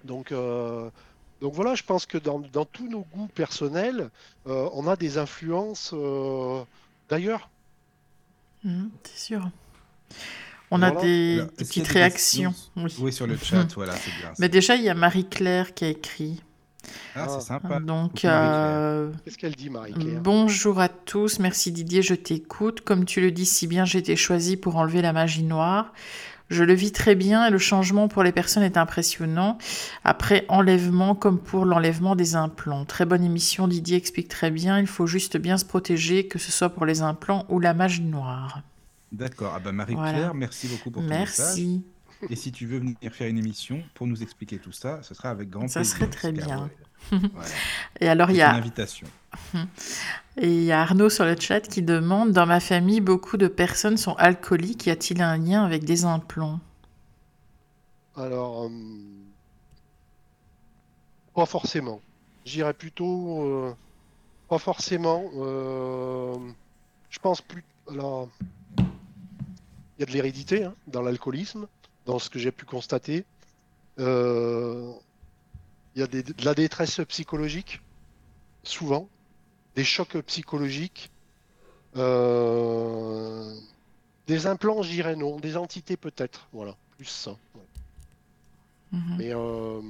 Donc, 0.04 0.32
euh, 0.32 0.90
donc 1.40 1.54
voilà, 1.54 1.74
je 1.74 1.82
pense 1.82 2.06
que 2.06 2.18
dans, 2.18 2.38
dans 2.52 2.64
tous 2.64 2.88
nos 2.88 3.06
goûts 3.14 3.28
personnels, 3.34 4.10
euh, 4.46 4.68
on 4.72 4.86
a 4.86 4.96
des 4.96 5.18
influences 5.18 5.90
euh, 5.94 6.62
d'ailleurs. 7.08 7.48
Mhm, 8.64 8.90
C'est 9.04 9.18
sûr. 9.18 9.50
On 10.70 10.82
a 10.82 10.90
des, 10.90 11.38
Alors, 11.40 11.50
petites 11.52 11.86
des 11.86 11.92
réactions. 11.92 12.54
Oui. 12.76 12.94
Oui, 13.00 13.12
sur 13.12 13.26
le 13.26 13.36
chat, 13.48 13.66
voilà, 13.74 13.94
c'est 13.96 14.10
bien. 14.20 14.32
Mais 14.38 14.48
déjà, 14.48 14.76
il 14.76 14.82
y 14.82 14.88
a 14.88 14.94
Marie-Claire 14.94 15.74
qui 15.74 15.84
a 15.84 15.88
écrit. 15.88 16.40
Ah, 17.16 17.26
c'est 17.28 17.40
sympa. 17.46 17.80
Donc, 17.80 18.24
euh, 18.24 19.10
Qu'est-ce 19.24 19.38
qu'elle 19.38 19.54
dit, 19.54 19.70
Marie-Claire 19.70 20.20
bonjour 20.22 20.80
à 20.80 20.88
tous. 20.88 21.38
Merci 21.38 21.72
Didier, 21.72 22.02
je 22.02 22.14
t'écoute. 22.14 22.80
Comme 22.80 23.04
tu 23.04 23.20
le 23.20 23.30
dis 23.30 23.46
si 23.46 23.66
bien, 23.66 23.84
j'ai 23.84 23.98
été 23.98 24.16
choisie 24.16 24.56
pour 24.56 24.76
enlever 24.76 25.02
la 25.02 25.12
magie 25.12 25.42
noire. 25.44 25.92
Je 26.50 26.62
le 26.62 26.74
vis 26.74 26.92
très 26.92 27.14
bien 27.14 27.46
et 27.46 27.50
le 27.50 27.58
changement 27.58 28.06
pour 28.06 28.22
les 28.22 28.30
personnes 28.32 28.62
est 28.62 28.76
impressionnant. 28.76 29.56
Après 30.04 30.44
enlèvement, 30.48 31.14
comme 31.14 31.38
pour 31.38 31.64
l'enlèvement 31.64 32.16
des 32.16 32.36
implants. 32.36 32.84
Très 32.84 33.06
bonne 33.06 33.24
émission, 33.24 33.66
Didier 33.66 33.96
explique 33.96 34.28
très 34.28 34.50
bien. 34.50 34.78
Il 34.78 34.86
faut 34.86 35.06
juste 35.06 35.38
bien 35.38 35.56
se 35.56 35.64
protéger, 35.64 36.28
que 36.28 36.38
ce 36.38 36.52
soit 36.52 36.68
pour 36.68 36.84
les 36.84 37.00
implants 37.00 37.46
ou 37.48 37.60
la 37.60 37.72
magie 37.72 38.02
noire. 38.02 38.60
D'accord. 39.10 39.52
Ah 39.56 39.60
bah 39.60 39.72
Marie-Claire, 39.72 40.12
Voilà. 40.12 40.32
merci 40.34 40.68
beaucoup 40.68 40.90
pour 40.90 41.02
ton 41.02 41.08
message. 41.08 41.56
Merci. 41.56 41.82
Et 42.30 42.36
si 42.36 42.52
tu 42.52 42.66
veux 42.66 42.78
venir 42.78 42.96
faire 43.12 43.28
une 43.28 43.38
émission 43.38 43.82
pour 43.94 44.06
nous 44.06 44.22
expliquer 44.22 44.58
tout 44.58 44.72
ça, 44.72 45.02
ce 45.02 45.14
sera 45.14 45.30
avec 45.30 45.50
grand 45.50 45.68
Ça 45.68 45.80
plaisir. 45.80 45.96
serait 45.96 46.10
très 46.10 46.32
bien. 46.32 46.70
Voilà. 47.10 47.48
Et 48.00 48.08
alors, 48.08 48.30
il 48.30 48.36
y 48.38 48.40
a 48.42 48.54
invitation. 48.54 49.06
Et 50.38 50.48
il 50.48 50.62
y 50.64 50.72
a 50.72 50.80
Arnaud 50.80 51.10
sur 51.10 51.24
le 51.26 51.36
chat 51.38 51.60
qui 51.60 51.82
demande 51.82 52.32
Dans 52.32 52.46
ma 52.46 52.60
famille, 52.60 53.00
beaucoup 53.02 53.36
de 53.36 53.46
personnes 53.46 53.98
sont 53.98 54.14
alcooliques. 54.14 54.86
Y 54.86 54.90
a-t-il 54.90 55.20
un 55.20 55.36
lien 55.36 55.64
avec 55.64 55.84
des 55.84 56.04
implants? 56.06 56.60
Alors, 58.16 58.64
euh, 58.64 58.68
pas 61.34 61.46
forcément. 61.46 62.00
J'irais 62.44 62.74
plutôt 62.74 63.42
euh, 63.44 63.74
pas 64.48 64.58
forcément. 64.58 65.24
euh, 65.36 66.36
je 67.10 67.18
pense 67.18 67.40
plus. 67.42 67.64
Alors, 67.90 68.28
il 68.78 70.00
y 70.00 70.02
a 70.02 70.06
de 70.06 70.10
l'hérédité 70.12 70.64
hein, 70.64 70.74
dans 70.86 71.02
l'alcoolisme, 71.02 71.66
dans 72.06 72.18
ce 72.18 72.30
que 72.30 72.38
j'ai 72.38 72.52
pu 72.52 72.64
constater. 72.64 73.24
Euh, 73.98 74.92
Il 75.96 76.00
y 76.00 76.02
a 76.02 76.08
des- 76.08 76.24
de 76.24 76.44
la 76.44 76.54
détresse 76.54 77.00
psychologique, 77.08 77.80
souvent, 78.64 79.08
des 79.76 79.84
chocs 79.84 80.16
psychologiques. 80.22 81.10
Euh, 81.96 83.54
des 84.26 84.46
implants, 84.48 84.82
je 84.82 84.90
dirais 84.90 85.14
non. 85.14 85.38
Des 85.38 85.56
entités, 85.56 85.96
peut-être. 85.96 86.48
Voilà, 86.52 86.76
plus 86.96 87.04
ça. 87.04 87.30
ouais. 87.54 87.62
Mhm. 88.90 89.16
Mais 89.18 89.34
euh, 89.34 89.80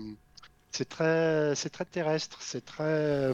c'est 0.73 0.89
très, 0.89 1.55
c'est 1.55 1.71
très 1.71 1.87
terrestre, 1.87 2.43
c'est 2.43 2.65
très, 2.65 3.33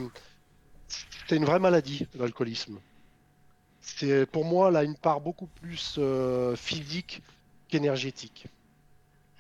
c'est 1.28 1.36
une 1.36 1.44
vraie 1.44 1.59
maladie, 1.59 2.07
l'alcoolisme. 2.15 2.78
C'est 3.81 4.27
pour 4.27 4.44
moi 4.44 4.70
là 4.70 4.85
une 4.85 4.97
part 4.97 5.20
beaucoup 5.20 5.47
plus 5.47 5.97
euh, 5.98 6.55
physique 6.55 7.23
qu'énergétique. 7.69 8.47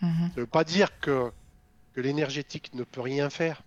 Mhm. 0.02 0.30
Ça 0.34 0.40
veut 0.40 0.46
pas 0.46 0.64
dire 0.64 0.98
que, 1.00 1.30
que 1.94 2.00
l'énergétique 2.00 2.72
ne 2.74 2.84
peut 2.84 3.00
rien 3.02 3.28
faire, 3.30 3.62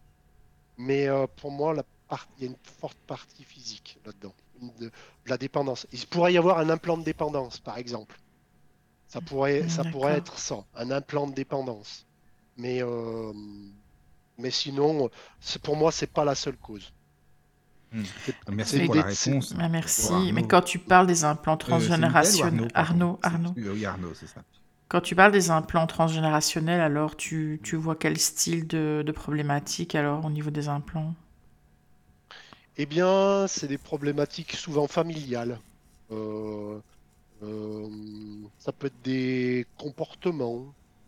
mais 0.77 1.07
euh, 1.07 1.27
pour 1.37 1.51
moi 1.51 1.73
la 1.73 1.83
part- 2.09 2.27
il 2.37 2.43
y 2.43 2.47
a 2.47 2.49
une 2.49 2.57
forte 2.79 2.97
partie 3.07 3.43
physique 3.43 3.99
là-dedans, 4.05 4.33
de, 4.79 4.85
de 4.87 4.91
la 5.27 5.37
dépendance. 5.37 5.85
Il 5.91 6.05
pourrait 6.07 6.33
y 6.33 6.37
avoir 6.37 6.57
un 6.59 6.69
implant 6.69 6.97
de 6.97 7.03
dépendance, 7.03 7.59
par 7.59 7.77
exemple. 7.77 8.17
Ça 9.07 9.21
pourrait, 9.21 9.69
ça 9.69 9.83
pourrait 9.83 10.13
D'accord. 10.15 10.33
être 10.33 10.39
ça, 10.39 10.63
un 10.75 10.89
implant 10.89 11.27
de 11.27 11.33
dépendance. 11.35 12.05
Mais, 12.57 12.81
euh, 12.81 13.31
mais 14.39 14.49
sinon, 14.49 15.09
pour 15.61 15.75
moi, 15.75 15.91
c'est 15.91 16.07
pas 16.11 16.25
la 16.25 16.33
seule 16.33 16.57
cause. 16.57 16.91
Hmm. 17.91 18.03
C'est- 18.25 18.35
Merci 18.51 18.77
c'est 18.79 18.85
pour 18.85 18.95
la 18.95 19.03
réponse. 19.03 19.53
Ah, 19.59 19.69
merci. 19.69 20.31
Mais 20.33 20.47
quand 20.47 20.63
tu 20.63 20.79
parles 20.79 21.05
des 21.05 21.23
implants 21.25 21.53
Euh, 21.53 21.57
transgénérationnels, 21.57 22.71
Arnaud, 22.73 23.19
Arnaud, 23.21 23.53
Arnaud, 23.53 23.53
Oui, 23.55 23.85
Arnaud, 23.85 24.13
c'est 24.15 24.25
ça. 24.27 24.41
Quand 24.87 25.01
tu 25.01 25.15
parles 25.15 25.31
des 25.31 25.49
implants 25.49 25.87
transgénérationnels, 25.87 26.81
alors 26.81 27.15
tu, 27.15 27.59
tu 27.63 27.75
vois 27.75 27.95
quel 27.95 28.19
style 28.19 28.67
de, 28.67 29.11
problématique 29.13 29.95
alors 29.95 30.25
au 30.25 30.29
niveau 30.29 30.51
des 30.51 30.67
implants? 30.67 31.13
Eh 32.77 32.85
bien, 32.85 33.47
c'est 33.47 33.67
des 33.67 33.77
problématiques 33.77 34.53
souvent 34.53 34.87
familiales. 34.87 35.59
Euh, 36.11 36.79
euh, 37.43 37.87
ça 38.59 38.71
peut 38.71 38.87
être 38.87 39.01
des 39.03 39.65
comportements 39.77 40.65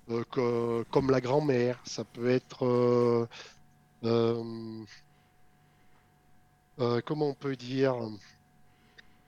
euh, 0.10 0.84
comme 0.92 1.12
la 1.12 1.22
grand-mère. 1.22 1.80
Ça 1.86 2.04
peut 2.04 2.30
être, 2.30 3.28
comment 4.02 4.88
on 7.30 7.34
peut 7.34 7.56
dire, 7.56 7.96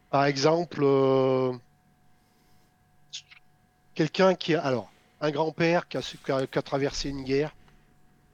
par 0.10 0.26
exemple, 0.26 0.84
quelqu'un 3.98 4.36
qui 4.36 4.54
a, 4.56 4.62
alors, 4.64 4.94
un 5.20 5.32
grand-père 5.32 5.88
qui 5.88 5.98
a, 5.98 6.02
su- 6.04 6.20
qui 6.20 6.32
a- 6.32 6.46
qui 6.48 6.60
a 6.60 6.62
traversé 6.62 7.10
une 7.10 7.24
guerre, 7.24 7.52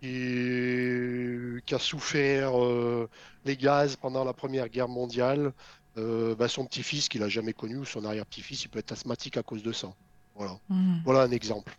qui 0.02 1.74
a 1.74 1.80
souffert 1.80 2.62
euh, 2.62 3.10
les 3.46 3.56
gaz 3.58 3.96
pendant 3.96 4.24
la 4.26 4.34
Première 4.34 4.68
Guerre 4.70 4.90
mondiale, 4.90 5.54
euh, 5.98 6.36
bah, 6.36 6.50
son 6.50 6.66
petit-fils 6.66 7.08
qu'il 7.08 7.24
a 7.24 7.30
jamais 7.30 7.54
connu, 7.54 7.78
ou 7.78 7.86
son 7.86 8.04
arrière-petit-fils, 8.04 8.64
il 8.66 8.70
peut 8.70 8.80
être 8.80 8.92
asthmatique 8.92 9.38
à 9.38 9.44
cause 9.44 9.64
de 9.64 9.72
ça. 9.72 9.90
Voilà, 10.36 10.60
Mhm. 10.70 11.02
voilà 11.06 11.22
un 11.22 11.32
exemple 11.32 11.74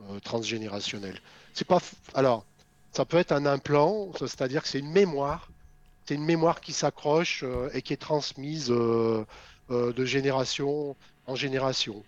euh, 0.00 0.20
transgénérationnel. 0.20 1.20
C'est 1.52 1.66
pas, 1.66 1.80
alors, 2.14 2.46
ça 2.92 3.04
peut 3.04 3.18
être 3.18 3.32
un 3.32 3.44
implant, 3.46 4.12
c'est-à-dire 4.18 4.62
que 4.62 4.68
c'est 4.68 4.78
une 4.78 4.92
mémoire, 4.92 5.50
c'est 6.06 6.14
une 6.14 6.24
mémoire 6.24 6.60
qui 6.62 6.72
s'accroche 6.72 7.44
et 7.74 7.82
qui 7.82 7.92
est 7.92 7.98
transmise 7.98 8.68
de 8.68 10.04
génération 10.04 10.96
en 11.26 11.34
génération. 11.34 12.02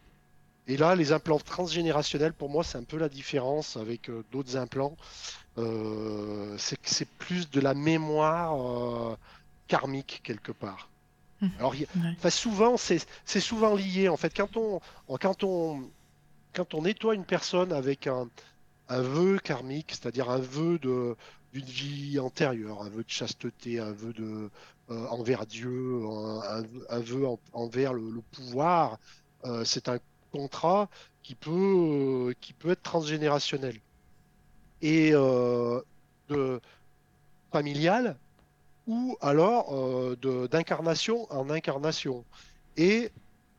Et 0.71 0.77
là, 0.77 0.95
les 0.95 1.11
implants 1.11 1.41
transgénérationnels, 1.41 2.33
pour 2.33 2.49
moi, 2.49 2.63
c'est 2.63 2.79
un 2.79 2.85
peu 2.85 2.97
la 2.97 3.09
différence 3.09 3.77
avec 3.77 4.09
euh, 4.09 4.23
d'autres 4.31 4.57
implants. 4.57 4.97
Euh, 5.59 6.57
c'est 6.59 6.81
que 6.81 6.89
c'est 6.89 7.09
plus 7.19 7.51
de 7.51 7.61
la 7.61 7.75
mémoire 7.75 8.55
euh, 8.55 9.17
karmique 9.67 10.21
quelque 10.23 10.53
part. 10.53 10.89
Mhm. 11.41 11.51
Alors, 11.59 11.75
y 11.75 11.81
Ouais. 11.81 12.15
enfin, 12.17 12.31
souvent, 12.31 12.77
c'est 12.77 13.01
souvent 13.41 13.75
lié. 13.75 14.09
En 14.09 14.17
fait, 14.17 14.33
quand 14.33 14.57
on, 14.57 14.81
quand 15.19 15.43
on, 15.43 15.91
quand 16.55 16.73
on 16.75 16.83
nettoie 16.83 17.17
une 17.17 17.25
personne 17.25 17.73
avec 17.73 18.07
un, 18.07 18.31
un 18.87 19.03
vœu 19.03 19.41
karmique, 19.41 19.91
c'est-à-dire 19.91 20.31
un 20.31 20.39
vœu 20.39 20.79
de 20.79 21.17
d'une 21.53 21.65
vie 21.65 22.21
antérieure, 22.21 22.81
un 22.83 22.91
vœu 22.91 23.03
de 23.03 23.11
chasteté, 23.11 23.81
un 23.81 23.91
vœu 23.91 24.13
de 24.13 24.51
envers 24.89 25.47
Dieu, 25.47 26.01
un, 26.91 27.01
vœu 27.01 27.27
envers 27.53 27.93
le, 27.93 28.23
pouvoir. 28.31 29.01
c'est 29.65 29.89
un 29.89 29.99
contrat 30.33 30.89
qui 31.23 31.35
peut, 31.35 32.35
qui 32.41 32.53
peut 32.53 32.71
être 32.71 32.83
transgénérationnel. 32.83 33.81
Et 34.83 35.11
de 35.11 36.61
familial, 37.53 38.17
ou 38.87 39.17
alors 39.21 39.75
d'incarnation 40.49 41.31
en 41.31 41.51
incarnation. 41.51 42.25
Et 42.77 43.11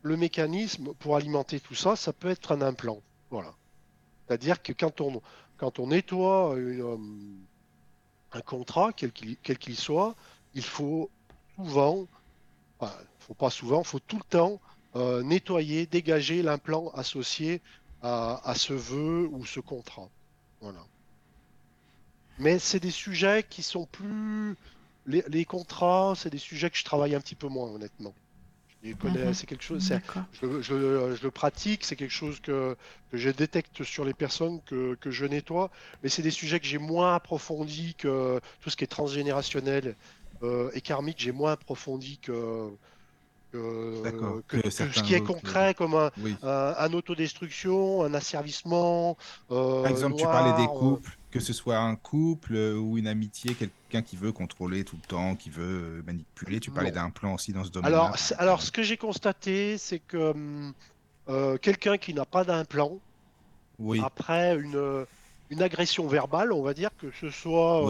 le 0.01 0.17
mécanisme 0.17 0.93
pour 0.95 1.15
alimenter 1.15 1.59
tout 1.59 1.75
ça, 1.75 1.95
ça 1.95 2.13
peut 2.13 2.29
être 2.29 2.51
un 2.53 2.61
implant. 2.61 3.01
Voilà. 3.29 3.53
C'est-à-dire 4.27 4.61
que 4.61 4.73
quand 4.73 5.01
on, 5.01 5.21
quand 5.57 5.79
on 5.79 5.87
nettoie 5.87 6.55
euh, 6.55 6.97
un 8.33 8.41
contrat, 8.41 8.91
quel 8.93 9.11
qu'il 9.11 9.75
soit, 9.77 10.15
il 10.53 10.63
faut 10.63 11.09
souvent, 11.55 12.07
enfin, 12.79 12.93
faut 13.19 13.33
pas 13.33 13.49
souvent, 13.49 13.81
il 13.81 13.87
faut 13.87 13.99
tout 13.99 14.17
le 14.17 14.23
temps 14.23 14.59
euh, 14.95 15.23
nettoyer, 15.23 15.85
dégager 15.85 16.41
l'implant 16.41 16.89
associé 16.91 17.61
à, 18.03 18.53
ce 18.55 18.73
vœu 18.73 19.29
ou 19.31 19.45
ce 19.45 19.59
contrat. 19.59 20.09
Voilà. 20.59 20.83
Mais 22.39 22.57
c'est 22.57 22.79
des 22.79 22.91
sujets 22.91 23.45
qui 23.47 23.61
sont 23.61 23.85
plus. 23.85 24.55
les 25.05 25.45
contrats, 25.45 26.13
c'est 26.15 26.31
des 26.31 26.39
sujets 26.39 26.71
que 26.71 26.77
je 26.77 26.83
travaille 26.83 27.13
un 27.13 27.21
petit 27.21 27.35
peu 27.35 27.47
moins, 27.47 27.69
honnêtement. 27.69 28.15
Mhm. 28.83 29.33
C'est 29.33 29.45
quelque 29.45 29.63
chose. 29.63 29.93
Je, 30.41 30.61
je, 30.61 31.23
le 31.23 31.31
pratique, 31.31 31.85
c'est 31.85 31.95
quelque 31.95 32.09
chose 32.09 32.39
que, 32.39 32.75
que, 33.11 33.17
je 33.17 33.29
détecte 33.29 33.83
sur 33.83 34.05
les 34.05 34.13
personnes 34.13 34.59
que, 34.65 34.95
que 34.95 35.11
je 35.11 35.25
nettoie, 35.25 35.69
mais 36.01 36.09
c'est 36.09 36.23
des 36.23 36.31
sujets 36.31 36.59
que 36.59 36.65
j'ai 36.65 36.79
moins 36.79 37.15
approfondis 37.15 37.93
que 37.95 38.41
tout 38.61 38.69
ce 38.69 38.75
qui 38.75 38.83
est 38.83 38.87
transgénérationnel 38.87 39.95
euh, 40.41 40.71
et 40.73 40.81
karmique. 40.81 41.19
J'ai 41.19 41.31
moins 41.31 41.51
approfondi 41.51 42.17
que 42.17 42.69
que, 43.51 44.41
que, 44.47 44.69
ce 44.69 45.01
qui 45.01 45.13
est 45.13 45.21
concret 45.21 45.73
comme 45.73 45.95
un, 45.95 46.11
un, 46.43 46.93
autodestruction, 46.93 48.03
un 48.03 48.13
asservissement. 48.13 49.17
Euh, 49.51 49.81
Par 49.83 49.91
exemple, 49.91 50.15
tu 50.15 50.23
parlais 50.23 50.61
des 50.61 50.67
couples, 50.67 51.17
que 51.31 51.39
ce 51.39 51.53
soit 51.53 51.77
un 51.77 51.95
couple 51.95 52.55
euh, 52.55 52.77
ou 52.77 52.97
une 52.97 53.07
amitié, 53.07 53.55
quelqu'un 53.55 54.01
qui 54.01 54.15
veut 54.15 54.31
contrôler 54.31 54.83
tout 54.83 54.97
le 55.01 55.07
temps, 55.07 55.35
qui 55.35 55.49
veut 55.49 55.99
euh, 55.99 56.03
manipuler. 56.05 56.59
Tu 56.59 56.71
parlais 56.71 56.91
d'un 56.91 57.09
plan 57.09 57.33
aussi 57.33 57.53
dans 57.53 57.63
ce 57.63 57.71
domaine. 57.71 57.87
Alors, 57.87 58.15
alors, 58.37 58.61
ce 58.61 58.71
que 58.71 58.83
j'ai 58.83 58.97
constaté, 58.97 59.77
c'est 59.77 59.99
que 59.99 60.33
euh, 61.29 61.57
quelqu'un 61.57 61.97
qui 61.97 62.13
n'a 62.13 62.25
pas 62.25 62.43
d'implant, 62.43 62.97
oui. 63.79 64.01
après 64.03 64.55
une, 64.55 65.05
une 65.49 65.61
agression 65.61 66.07
verbale, 66.07 66.51
on 66.53 66.61
va 66.61 66.73
dire 66.73 66.89
que 66.97 67.07
ce 67.19 67.29
soit, 67.29 67.83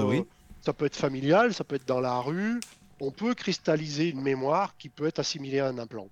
ça 0.62 0.74
peut 0.74 0.86
être 0.86 0.96
familial, 0.96 1.54
ça 1.54 1.64
peut 1.64 1.76
être 1.76 1.88
dans 1.88 2.02
la 2.02 2.20
rue, 2.20 2.60
on 3.02 3.10
peut 3.10 3.34
cristalliser 3.34 4.10
une 4.10 4.22
mémoire 4.22 4.78
qui 4.78 4.88
peut 4.88 5.08
être 5.08 5.18
assimilée 5.18 5.60
à 5.60 5.68
un 5.68 5.78
implant. 5.80 6.08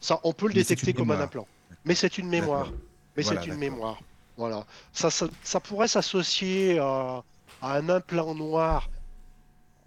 Ça, 0.00 0.18
on 0.24 0.32
peut 0.32 0.48
le 0.48 0.54
détecter 0.54 0.92
comme 0.92 1.12
un 1.12 1.20
implant. 1.20 1.46
Mais 1.84 1.94
c'est 1.94 2.18
une 2.18 2.28
mémoire. 2.28 2.72
Mais 3.16 3.22
c'est 3.22 3.46
une 3.46 3.54
mémoire. 3.54 4.00
Voilà. 4.36 4.66
Ça, 4.92 5.10
ça, 5.10 5.60
pourrait 5.60 5.86
s'associer 5.86 6.80
à, 6.80 7.22
un 7.62 7.88
implant 7.88 8.34
noir 8.34 8.90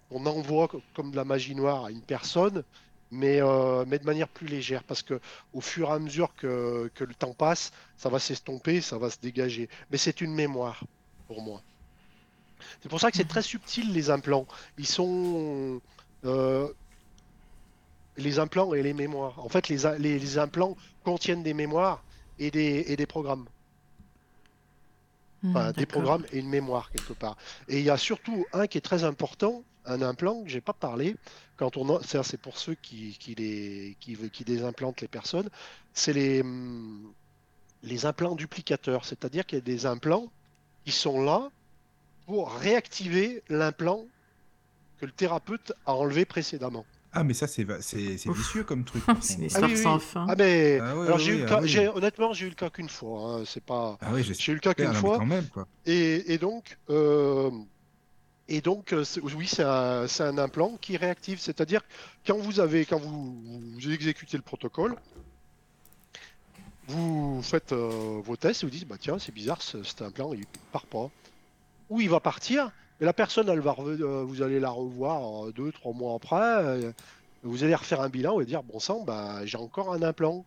qu'on 0.08 0.24
envoie 0.24 0.68
comme 0.94 1.10
de 1.10 1.16
la 1.16 1.24
magie 1.24 1.54
noire 1.54 1.84
à 1.84 1.90
une 1.90 2.00
personne, 2.00 2.64
mais, 3.10 3.42
euh, 3.42 3.84
mais 3.86 3.98
de 3.98 4.04
manière 4.04 4.28
plus 4.28 4.46
légère, 4.46 4.84
parce 4.84 5.02
que 5.02 5.20
au 5.52 5.60
fur 5.60 5.90
et 5.90 5.92
à 5.92 5.98
mesure 5.98 6.34
que, 6.34 6.90
que 6.94 7.04
le 7.04 7.12
temps 7.12 7.34
passe, 7.34 7.72
ça 7.98 8.08
va 8.08 8.20
s'estomper, 8.20 8.80
ça 8.80 8.96
va 8.96 9.10
se 9.10 9.18
dégager. 9.20 9.68
Mais 9.90 9.98
c'est 9.98 10.22
une 10.22 10.32
mémoire 10.32 10.82
pour 11.26 11.42
moi. 11.42 11.60
C'est 12.82 12.88
pour 12.88 13.00
ça 13.00 13.10
que 13.10 13.18
c'est 13.18 13.28
très 13.28 13.42
subtil 13.42 13.92
les 13.92 14.08
implants. 14.08 14.46
Ils 14.78 14.86
sont 14.86 15.82
euh, 16.26 16.68
les 18.16 18.38
implants 18.38 18.74
et 18.74 18.82
les 18.82 18.94
mémoires. 18.94 19.38
En 19.44 19.48
fait, 19.48 19.68
les, 19.68 19.98
les, 19.98 20.38
implants 20.38 20.76
contiennent 21.04 21.42
des 21.42 21.54
mémoires 21.54 22.02
et 22.38 22.50
des, 22.50 22.84
et 22.88 22.96
des 22.96 23.06
programmes. 23.06 23.46
Hmm, 25.42 25.72
des 25.72 25.86
programmes 25.86 26.24
et 26.32 26.38
une 26.38 26.48
mémoire 26.48 26.90
quelque 26.90 27.12
part. 27.12 27.36
Et 27.68 27.78
il 27.78 27.84
y 27.84 27.90
a 27.90 27.98
surtout 27.98 28.46
un 28.52 28.66
qui 28.66 28.78
est 28.78 28.82
très 28.82 29.04
important, 29.04 29.62
un 29.84 30.00
implant 30.00 30.42
que 30.42 30.48
j'ai 30.48 30.62
pas 30.62 30.72
parlé. 30.72 31.16
Quand 31.56 31.76
on, 31.76 32.00
c'est 32.02 32.40
pour 32.40 32.58
ceux 32.58 32.74
qui, 32.74 33.16
qui, 33.18 33.34
les, 33.34 33.96
qui, 34.00 34.16
qui 34.30 34.44
désimplantent 34.44 35.00
les 35.02 35.08
personnes, 35.08 35.48
c'est 35.92 36.12
les, 36.12 36.42
hmm, 36.42 37.12
les 37.82 38.06
implants 38.06 38.34
duplicateurs. 38.34 39.04
C'est-à-dire 39.04 39.44
qu'il 39.44 39.58
y 39.58 39.60
a 39.60 39.64
des 39.64 39.86
implants 39.86 40.30
qui 40.84 40.92
sont 40.92 41.22
là 41.22 41.50
pour 42.26 42.52
réactiver 42.52 43.42
l'implant 43.48 44.06
que 45.00 45.06
le 45.06 45.12
thérapeute 45.12 45.72
a 45.86 45.94
enlevé 45.94 46.24
précédemment. 46.24 46.84
Ah, 47.12 47.24
mais 47.24 47.32
ça, 47.32 47.46
c'est 47.46 47.64
vicieux 48.30 48.62
comme 48.64 48.84
truc. 48.84 49.02
c'est 49.22 49.36
une 49.36 49.44
histoire 49.44 49.74
sans 49.76 49.98
fin. 49.98 50.26
Ah, 50.28 50.34
mais 50.36 50.78
ah 50.82 50.90
alors, 50.90 51.18
j'ai 51.18 51.32
eu 51.32 51.40
le 51.40 51.46
cas, 51.46 51.60
honnêtement, 51.94 52.34
j'ai 52.34 52.46
eu 52.46 52.50
le 52.50 52.54
cas 52.54 52.68
qu'une 52.68 52.90
fois. 52.90 53.20
Hein. 53.20 53.42
C'est 53.46 53.62
pas. 53.62 53.96
Ah, 54.02 54.10
oui, 54.12 54.22
j'ai 54.22 54.52
eu 54.52 54.54
le 54.54 54.60
cas 54.60 54.74
qu'une 54.74 54.92
fois. 54.92 55.18
Quand 55.18 55.26
même, 55.26 55.46
quoi. 55.46 55.66
Et, 55.86 56.34
et, 56.34 56.36
donc, 56.36 56.76
euh, 56.90 57.50
et 58.48 58.60
donc, 58.60 58.92
euh, 58.92 59.04
oui, 59.22 59.46
c'est 59.46 59.62
un, 59.62 60.06
un, 60.20 60.38
implant 60.38 60.76
qui 60.78 60.98
réactive. 60.98 61.40
C'est-à-dire 61.40 61.80
quand 62.26 62.36
vous 62.36 62.60
avez, 62.60 62.84
quand 62.84 62.98
vous, 62.98 63.34
vous, 63.74 63.90
exécutez 63.90 64.36
le 64.36 64.42
protocole, 64.42 64.94
vous 66.88 67.40
faites 67.42 67.72
euh, 67.72 68.20
vos 68.22 68.36
tests 68.36 68.62
et 68.62 68.66
vous 68.66 68.70
dites, 68.70 68.86
bah 68.86 68.96
tiens, 69.00 69.18
c'est 69.18 69.32
bizarre, 69.32 69.62
cet 69.62 70.02
implant, 70.02 70.34
il 70.34 70.44
part 70.70 70.86
pas. 70.86 71.10
Ou 71.88 72.02
il 72.02 72.10
va 72.10 72.20
partir, 72.20 72.70
mais 73.00 73.06
la 73.06 73.12
personne, 73.12 73.48
euh, 73.50 74.24
vous 74.24 74.42
allez 74.42 74.58
la 74.58 74.70
revoir 74.70 75.46
euh, 75.46 75.52
deux, 75.52 75.70
trois 75.72 75.92
mois 75.92 76.14
après. 76.14 76.64
Euh, 76.64 76.92
vous 77.42 77.62
allez 77.62 77.74
refaire 77.74 78.00
un 78.00 78.08
bilan 78.08 78.40
et 78.40 78.46
dire 78.46 78.62
bon 78.62 78.80
sang, 78.80 79.04
bah, 79.04 79.44
j'ai 79.44 79.58
encore 79.58 79.92
un 79.92 80.02
implant. 80.02 80.44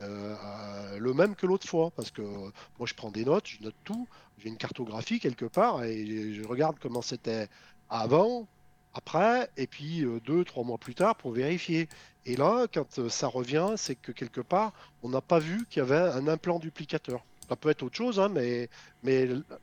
le 0.00 1.12
même 1.12 1.34
que 1.36 1.46
l'autre 1.46 1.68
fois, 1.68 1.90
parce 1.90 2.10
que 2.10 2.22
moi 2.22 2.86
je 2.86 2.94
prends 2.94 3.10
des 3.10 3.24
notes, 3.24 3.46
je 3.46 3.62
note 3.62 3.74
tout, 3.84 4.08
j'ai 4.38 4.48
une 4.48 4.56
cartographie 4.56 5.20
quelque 5.20 5.44
part 5.44 5.84
et 5.84 6.32
je 6.34 6.42
regarde 6.46 6.76
comment 6.80 7.02
c'était 7.02 7.48
avant, 7.90 8.46
après, 8.94 9.50
et 9.56 9.66
puis 9.66 10.04
deux, 10.24 10.44
trois 10.44 10.64
mois 10.64 10.78
plus 10.78 10.94
tard 10.94 11.14
pour 11.16 11.32
vérifier. 11.32 11.88
Et 12.26 12.36
là, 12.36 12.66
quand 12.72 13.08
ça 13.08 13.28
revient, 13.28 13.74
c'est 13.76 13.94
que 13.94 14.12
quelque 14.12 14.40
part, 14.40 14.72
on 15.02 15.10
n'a 15.10 15.20
pas 15.20 15.38
vu 15.38 15.66
qu'il 15.66 15.80
y 15.80 15.82
avait 15.82 15.96
un 16.18 16.26
implant 16.28 16.58
duplicateur. 16.58 17.24
Ça 17.48 17.56
peut 17.56 17.68
être 17.68 17.82
autre 17.82 17.96
chose, 17.96 18.18
hein, 18.18 18.28
mais 18.30 18.68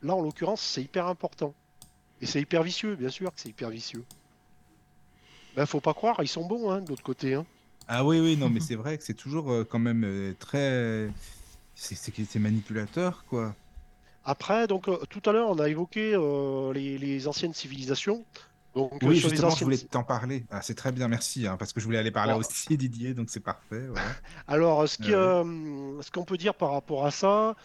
là, 0.02 0.14
en 0.14 0.22
l'occurrence, 0.22 0.62
c'est 0.62 0.82
hyper 0.82 1.06
important. 1.06 1.52
Et 2.20 2.26
c'est 2.26 2.40
hyper 2.40 2.62
vicieux, 2.62 2.96
bien 2.96 3.10
sûr 3.10 3.32
que 3.32 3.40
c'est 3.40 3.48
hyper 3.48 3.70
vicieux. 3.70 4.04
Ben, 5.56 5.66
faut 5.66 5.80
pas 5.80 5.94
croire, 5.94 6.16
ils 6.22 6.28
sont 6.28 6.46
bons, 6.46 6.70
hein, 6.70 6.80
de 6.80 6.88
l'autre 6.88 7.02
côté. 7.02 7.34
Hein. 7.34 7.44
Ah 7.88 8.04
oui, 8.04 8.20
oui, 8.20 8.36
non, 8.36 8.50
mais 8.50 8.60
c'est 8.68 8.76
vrai 8.76 8.98
que 8.98 9.04
c'est 9.04 9.14
toujours 9.14 9.50
euh, 9.50 9.66
quand 9.68 9.78
même 9.78 10.04
euh, 10.04 10.34
très. 10.38 11.10
C'est 11.74 12.38
manipulateur, 12.38 13.24
quoi. 13.28 13.54
Après, 14.24 14.66
donc, 14.66 14.88
euh, 14.88 14.98
tout 15.08 15.22
à 15.28 15.32
l'heure, 15.32 15.48
on 15.48 15.58
a 15.58 15.68
évoqué 15.68 16.10
les, 16.74 17.28
anciennes 17.28 17.54
civilisations. 17.54 18.24
Donc, 18.74 18.92
oui, 19.02 19.16
justement, 19.16 19.50
je 19.50 19.64
voulais 19.64 19.78
t'en 19.78 20.04
parler. 20.04 20.44
Ah, 20.50 20.60
c'est 20.60 20.74
très 20.74 20.92
bien, 20.92 21.08
merci, 21.08 21.46
hein, 21.46 21.56
parce 21.56 21.72
que 21.72 21.80
je 21.80 21.86
voulais 21.86 21.98
aller 21.98 22.10
parler 22.10 22.34
aussi, 22.34 22.76
Didier, 22.76 23.14
donc 23.14 23.30
c'est 23.30 23.40
parfait. 23.40 23.86
Alors, 24.46 24.88
ce 24.88 24.98
qu'on 24.98 26.02
ce 26.02 26.10
qu'on 26.10 26.24
peut 26.24 26.36
dire 26.36 26.54
par 26.54 26.72
rapport 26.72 27.06
à 27.06 27.10
ça, 27.10 27.56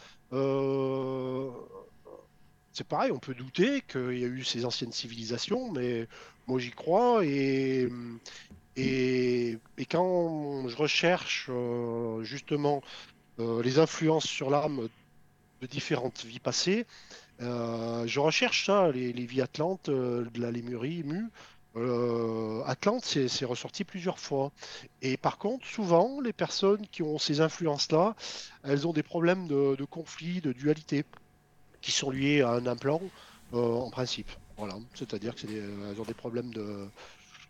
c'est 2.73 2.87
pareil, 2.87 3.11
on 3.11 3.19
peut 3.19 3.35
douter 3.35 3.81
qu'il 3.81 4.17
y 4.17 4.23
a 4.23 4.27
eu 4.27 4.43
ces 4.43 4.65
anciennes 4.65 4.91
civilisations, 4.91 5.71
mais 5.71 6.07
moi 6.47 6.59
j'y 6.59 6.71
crois 6.71 7.23
et, 7.23 7.87
et, 8.75 9.59
quand 9.89 10.67
je 10.67 10.75
recherche 10.75 11.47
euh, 11.49 12.23
justement 12.23 12.81
euh, 13.39 13.61
les 13.61 13.77
influences 13.77 14.25
sur 14.25 14.49
l'âme 14.49 14.89
de 15.61 15.67
différentes 15.67 16.25
vies 16.25 16.39
passées, 16.39 16.87
euh, 17.41 18.07
je 18.07 18.19
recherche 18.19 18.65
ça, 18.65 18.91
les, 18.91 19.11
vies 19.11 19.41
atlantes, 19.41 19.89
de 19.89 20.41
la 20.41 20.51
Lémurie, 20.51 21.03
Mu. 21.03 21.29
Atlante, 22.65 23.03
c'est 23.03 23.45
ressorti 23.45 23.83
plusieurs 23.83 24.19
fois. 24.19 24.51
Et 25.01 25.17
par 25.17 25.37
contre, 25.37 25.65
souvent, 25.65 26.21
les 26.21 26.33
personnes 26.33 26.85
qui 26.91 27.01
ont 27.01 27.17
ces 27.17 27.41
influences-là, 27.41 28.15
elles 28.63 28.87
ont 28.87 28.93
des 28.93 29.01
problèmes 29.01 29.47
de, 29.47 29.75
de 29.75 29.85
conflit, 29.85 30.39
de 30.39 30.53
dualité 30.53 31.03
qui 31.83 31.91
sont 31.91 32.09
liés 32.09 32.41
à 32.41 32.51
un 32.51 32.65
implant 32.65 33.01
euh, 33.53 33.75
en 33.75 33.91
principe. 33.91 34.31
Voilà, 34.57 34.75
c'est-à-dire 34.95 35.35
qu'elles 35.35 35.49
euh, 35.51 35.93
ont 35.99 36.03
des 36.03 36.13
problèmes 36.15 36.51
de. 36.51 36.87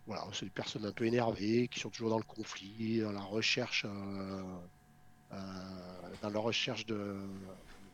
Voilà, 0.08 0.26
c'est 0.34 0.46
des 0.46 0.52
personnes 0.52 0.86
un 0.86 0.92
peu 0.92 1.06
énervées, 1.06 1.70
qui 1.70 1.80
sont 1.80 1.90
toujours 1.90 2.10
dans 2.10 2.18
le 2.18 2.26
conflit, 2.26 3.00
dans 3.00 3.14
la 3.14 3.22
recherche, 3.22 3.86
euh, 3.86 4.44
dans 6.22 6.30
la 6.30 6.40
recherche 6.40 6.86
de, 6.86 7.16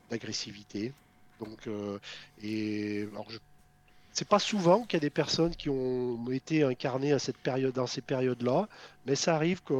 d'agressivité. 0.09 0.91
Donc, 1.39 1.69
et 2.41 3.07
alors 3.13 3.29
je 3.29 3.37
c'est 4.11 4.27
pas 4.27 4.39
souvent 4.39 4.83
qu'il 4.83 4.93
y 4.93 4.97
a 4.97 4.99
des 5.01 5.11
personnes 5.11 5.55
qui 5.55 5.69
ont 5.69 6.29
été 6.31 6.63
incarnées 6.63 7.13
à 7.13 7.19
cette 7.19 7.37
période, 7.37 7.73
dans 7.73 7.87
ces 7.87 8.01
périodes-là, 8.01 8.67
mais 9.05 9.15
ça 9.15 9.35
arrive 9.35 9.61
que, 9.63 9.73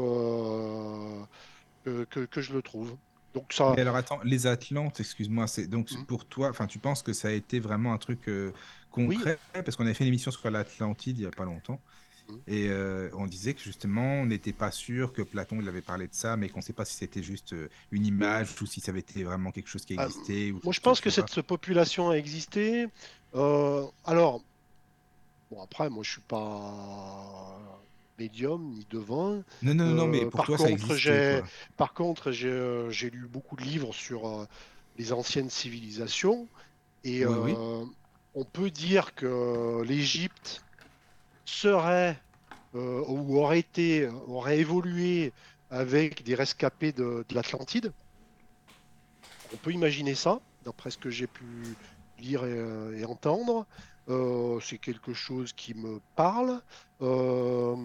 que, 1.83 2.19
que, 2.25 2.39
je 2.39 2.53
le 2.53 2.61
trouve. 2.61 2.95
Donc 3.33 3.53
ça. 3.53 3.73
alors 3.77 3.95
attends, 3.95 4.19
les 4.23 4.47
Atlantes, 4.47 4.99
excuse-moi, 4.99 5.47
c'est 5.47 5.67
donc 5.67 5.91
mmh. 5.91 6.05
pour 6.05 6.25
toi, 6.25 6.49
enfin 6.49 6.67
tu 6.67 6.79
penses 6.79 7.03
que 7.03 7.13
ça 7.13 7.27
a 7.27 7.31
été 7.31 7.59
vraiment 7.59 7.93
un 7.93 7.97
truc 7.97 8.27
euh, 8.27 8.51
concret? 8.91 9.37
Parce 9.53 9.75
qu'on 9.75 9.85
avait 9.85 9.93
fait 9.93 10.03
une 10.03 10.09
émission 10.09 10.31
sur 10.31 10.49
l'Atlantide 10.49 11.19
il 11.19 11.23
y 11.23 11.27
a 11.27 11.31
pas 11.31 11.45
longtemps 11.45 11.79
Et 12.47 12.69
euh, 12.69 13.09
on 13.13 13.27
disait 13.27 13.53
que 13.53 13.61
justement, 13.61 14.21
on 14.21 14.25
n'était 14.25 14.53
pas 14.53 14.71
sûr 14.71 15.13
que 15.13 15.21
Platon 15.21 15.59
il 15.61 15.67
avait 15.67 15.81
parlé 15.81 16.07
de 16.07 16.13
ça, 16.13 16.37
mais 16.37 16.49
qu'on 16.49 16.59
ne 16.59 16.63
sait 16.63 16.73
pas 16.73 16.85
si 16.85 16.95
c'était 16.95 17.23
juste 17.23 17.53
euh, 17.53 17.69
une 17.91 18.05
image 18.05 18.61
ou 18.61 18.65
si 18.65 18.81
ça 18.81 18.91
avait 18.91 18.99
été 19.01 19.23
vraiment 19.23 19.51
quelque 19.51 19.67
chose 19.69 19.85
qui 19.85 19.95
Ah, 19.97 20.05
existait. 20.05 20.51
ou 20.51 20.59
Moi, 20.63 20.73
je 20.73 20.79
pense 20.79 21.01
que 21.01 21.09
pas. 21.09 21.15
cette 21.15 21.41
population 21.41 22.09
a 22.09 22.15
existé. 22.15 22.87
Alors, 23.33 24.43
bon, 25.51 25.61
après, 25.63 25.89
moi, 25.89 26.03
je 26.03 26.11
suis 26.13 26.21
pas 26.21 27.59
médium 28.19 28.69
ni 28.71 28.85
devin. 28.89 29.43
Non, 29.61 29.73
non, 29.75 29.93
non, 29.93 30.07
mais 30.07 30.25
Euh, 30.25 30.29
pour 30.29 30.37
par 30.37 30.45
toi, 30.45 30.57
contre, 30.57 30.95
j'ai-. 30.95 31.41
Par 31.77 31.93
contre, 31.93 32.31
j'ai 32.31 32.49
euh, 32.49 32.91
lu 33.11 33.27
beaucoup 33.27 33.55
de 33.55 33.63
livres 33.63 33.93
sur 33.93 34.27
euh, 34.27 34.45
les 34.97 35.11
anciennes 35.13 35.49
civilisations 35.49 36.49
et 37.03 37.25
Oui, 37.25 37.35
oui. 37.37 37.53
euh, 37.53 37.85
on 38.35 38.45
peut 38.45 38.71
dire 38.71 39.15
que 39.15 39.81
l'Égypte 39.83 40.63
serait 41.45 42.23
euh, 42.75 43.03
ou 43.07 43.37
aurait 43.39 43.59
été, 43.59 44.07
aurait 44.27 44.59
évolué 44.59 45.33
avec 45.69 46.23
des 46.23 46.35
rescapés 46.35 46.93
de, 46.93 47.25
de 47.29 47.35
l'Atlantide. 47.35 47.93
On 49.51 49.57
peut 49.57 49.71
imaginer 49.71 50.15
ça, 50.15 50.41
d'après 50.63 50.91
ce 50.91 50.97
que 50.97 51.09
j'ai 51.09 51.27
pu 51.27 51.77
lire 52.17 52.45
et, 52.45 52.51
euh, 52.57 52.97
et 52.97 53.05
entendre. 53.05 53.67
Euh, 54.09 54.59
c'est 54.59 54.79
quelque 54.79 55.13
chose 55.13 55.53
qui 55.53 55.73
me 55.75 55.99
parle. 56.15 56.61
Euh, 57.01 57.75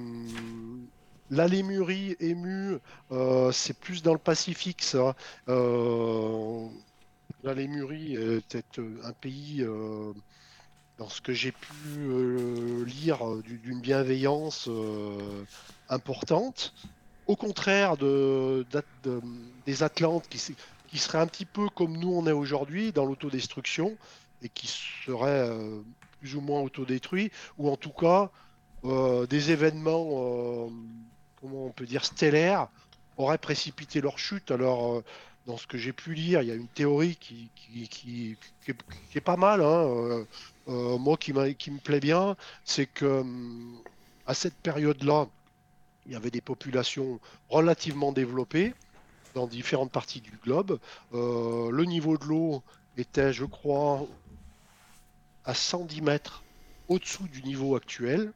la 1.31 1.47
Lémurie 1.49 2.17
émue, 2.21 2.79
euh, 3.11 3.53
c'est 3.53 3.79
plus 3.79 4.03
dans 4.03 4.13
le 4.13 4.19
Pacifique, 4.19 4.83
ça. 4.83 5.15
Euh, 5.49 6.69
la 7.43 7.55
Lémurie 7.55 8.17
euh, 8.17 8.41
un 9.03 9.13
pays, 9.13 9.65
dans 10.99 11.09
ce 11.09 11.21
que 11.21 11.33
j'ai 11.33 11.53
pu 11.53 12.85
lire, 12.87 13.37
du- 13.43 13.59
d'une 13.59 13.81
bienveillance 13.81 14.69
importante. 15.89 16.73
Au 17.27 17.37
contraire 17.37 17.97
de, 17.97 18.67
des 19.67 19.83
Atlantes, 19.83 20.29
qui, 20.29 20.41
qui 20.87 20.99
seraient 20.99 21.19
un 21.19 21.27
petit 21.27 21.47
peu 21.47 21.69
comme 21.71 21.97
nous 21.97 22.13
on 22.13 22.27
est 22.27 22.33
aujourd'hui, 22.33 22.93
dans 22.93 23.05
l'autodestruction, 23.07 23.99
et 24.43 24.49
qui 24.49 24.67
seraient 24.69 25.51
plus 26.25 26.37
ou 26.37 26.41
moins 26.41 26.63
autodétruits, 26.63 27.31
ou 27.59 27.69
en 27.69 27.77
tout 27.77 27.91
cas 27.91 28.31
euh, 28.87 29.27
des 29.27 29.51
événements, 29.51 30.07
euh, 30.09 30.71
comment 31.39 31.67
on 31.67 31.71
peut 31.71 31.85
dire, 31.85 32.03
stellaires, 32.03 32.69
auraient 33.19 33.37
précipité 33.37 34.01
leur 34.01 34.19
chute. 34.19 34.51
Alors, 34.51 34.95
euh, 34.95 35.05
dans 35.47 35.59
ce 35.59 35.67
que 35.67 35.77
j'ai 35.77 35.93
pu 35.93 36.15
lire, 36.15 36.41
il 36.41 36.49
y 36.49 36.51
a 36.51 36.55
une 36.55 36.69
théorie 36.69 37.17
qui, 37.17 37.51
qui, 37.55 38.39
est, 39.15 39.21
pas 39.21 39.37
mal, 39.37 39.61
hein, 39.61 40.25
moi 40.67 41.19
qui, 41.19 41.35
qui 41.57 41.71
me 41.71 41.79
plaît 41.79 42.01
bien, 42.01 42.37
c'est 42.65 42.87
que 42.87 43.21
hum, 43.21 43.77
à 44.27 44.33
cette 44.33 44.57
période-là, 44.57 45.29
il 46.07 46.13
y 46.13 46.17
avait 46.17 46.31
des 46.31 46.41
populations 46.41 47.21
relativement 47.51 48.13
développées 48.13 48.73
dans 49.35 49.47
différentes 49.47 49.93
parties 49.93 50.23
du 50.23 50.33
globe. 50.43 50.79
Le 51.13 51.85
niveau 51.85 52.17
de 52.17 52.25
l'eau 52.25 52.63
était, 52.97 53.35
je 53.35 53.45
crois, 53.45 54.07
à 55.45 55.55
110 55.55 56.01
mètres 56.03 56.45
au-dessous 56.89 57.29
du 57.29 57.43
niveau 57.43 57.77
actuel. 57.77 58.33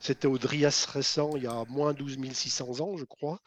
C'était 0.00 0.28
au 0.28 0.38
Drias 0.38 0.86
récent, 0.92 1.32
il 1.36 1.44
y 1.44 1.46
a 1.46 1.64
moins 1.68 1.92
12 1.92 2.18
600 2.32 2.80
ans, 2.80 2.96
je 2.96 3.04
crois. 3.04 3.40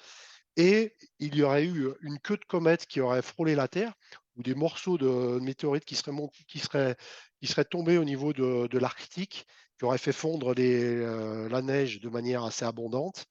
Et 0.58 0.96
il 1.20 1.36
y 1.36 1.44
aurait 1.44 1.66
eu 1.66 1.90
une 2.02 2.20
queue 2.20 2.38
de 2.38 2.46
comète 2.46 2.86
qui 2.86 3.00
aurait 3.00 3.22
frôlé 3.22 3.56
la 3.56 3.68
Terre, 3.68 3.94
ou 4.36 4.44
des 4.44 4.56
morceaux 4.56 4.98
de 4.98 5.40
météorites 5.40 5.86
qui 5.86 5.96
seraient, 5.96 6.16
qui 6.48 6.60
seraient, 6.60 6.98
qui 7.40 7.48
seraient 7.48 7.66
tombés 7.66 7.98
au 7.98 8.04
niveau 8.04 8.34
de, 8.34 8.68
de 8.68 8.78
l'Arctique, 8.78 9.48
qui 9.78 9.86
auraient 9.86 9.98
fait 9.98 10.12
fondre 10.14 10.54
euh, 10.58 11.50
la 11.50 11.62
neige 11.62 12.02
de 12.02 12.10
manière 12.10 12.44
assez 12.44 12.66
abondante, 12.66 13.26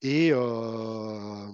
et, 0.00 0.30
euh, 0.32 1.52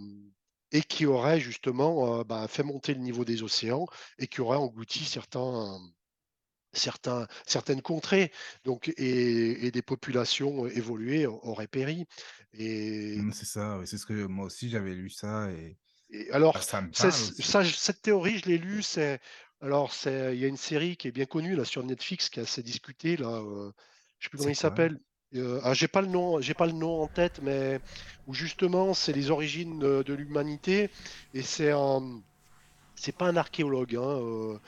et 0.73 0.83
qui 0.83 1.07
auraient 1.07 1.41
justement 1.41 2.21
euh, 2.21 2.25
bah, 2.25 2.47
fait 2.49 2.63
monter 2.63 2.95
le 2.95 3.01
niveau 3.01 3.25
des 3.25 3.43
océans, 3.43 3.87
et 4.19 4.29
qui 4.29 4.41
auraient 4.41 4.57
englouti 4.57 5.05
certains, 5.05 5.81
certains, 6.79 7.27
certaines 7.47 7.83
contrées 7.83 8.33
donc, 8.65 8.89
et, 8.97 9.67
et 9.67 9.71
des 9.71 9.83
populations 9.83 10.67
évoluées 10.67 11.27
auraient 11.27 11.69
péri. 11.69 12.07
Et, 12.55 13.21
Mm, 13.21 13.33
C'est 13.33 13.45
ça, 13.47 13.81
c'est 13.85 13.99
ce 13.99 14.07
que 14.07 14.25
moi 14.27 14.47
aussi 14.47 14.69
j'avais 14.71 14.95
lu 14.95 15.11
ça 15.11 15.51
et 15.53 15.77
et 16.11 16.31
alors, 16.33 16.67
bah, 16.99 17.11
ça 17.43 17.65
cette 17.65 18.03
théorie, 18.03 18.39
je 18.39 18.47
l'ai 18.47 18.59
lue. 18.59 18.83
C'est 18.83 19.21
alors, 19.61 19.93
c'est 19.93 20.35
il 20.35 20.41
y 20.41 20.45
a 20.45 20.49
une 20.49 20.57
série 20.57 20.97
qui 20.97 21.09
est 21.09 21.13
bien 21.13 21.27
connue 21.27 21.55
là 21.57 21.65
sur 21.65 21.83
Netflix 21.85 22.31
qui 22.31 22.41
est 22.41 22.43
assez 22.45 22.63
discutée 22.63 23.17
là. 23.17 23.29
euh, 23.29 23.73
je 24.19 24.25
sais 24.27 24.31
plus 24.31 24.39
comment 24.39 24.51
il 24.51 24.57
s'appelle. 24.57 24.99
Euh, 25.35 25.61
ah, 25.63 25.75
j'ai 25.75 25.89
pas 25.89 26.01
le 26.01 26.09
nom, 26.09 26.41
j'ai 26.41 26.55
pas 26.55 26.67
le 26.67 26.73
nom 26.73 27.03
en 27.03 27.09
tête, 27.09 27.41
mais 27.43 27.81
où 28.27 28.33
justement 28.35 28.95
c'est 28.95 29.13
les 29.13 29.31
origines 29.31 29.79
de, 29.79 30.03
de 30.03 30.15
l'humanité 30.15 30.91
et 31.35 31.43
c'est 31.43 31.71
un, 31.73 32.23
c'est 32.95 33.17
pas 33.17 33.29
un 33.29 33.37
archéologue. 33.37 33.97
hein, 33.97 34.01
euh, 34.21 34.59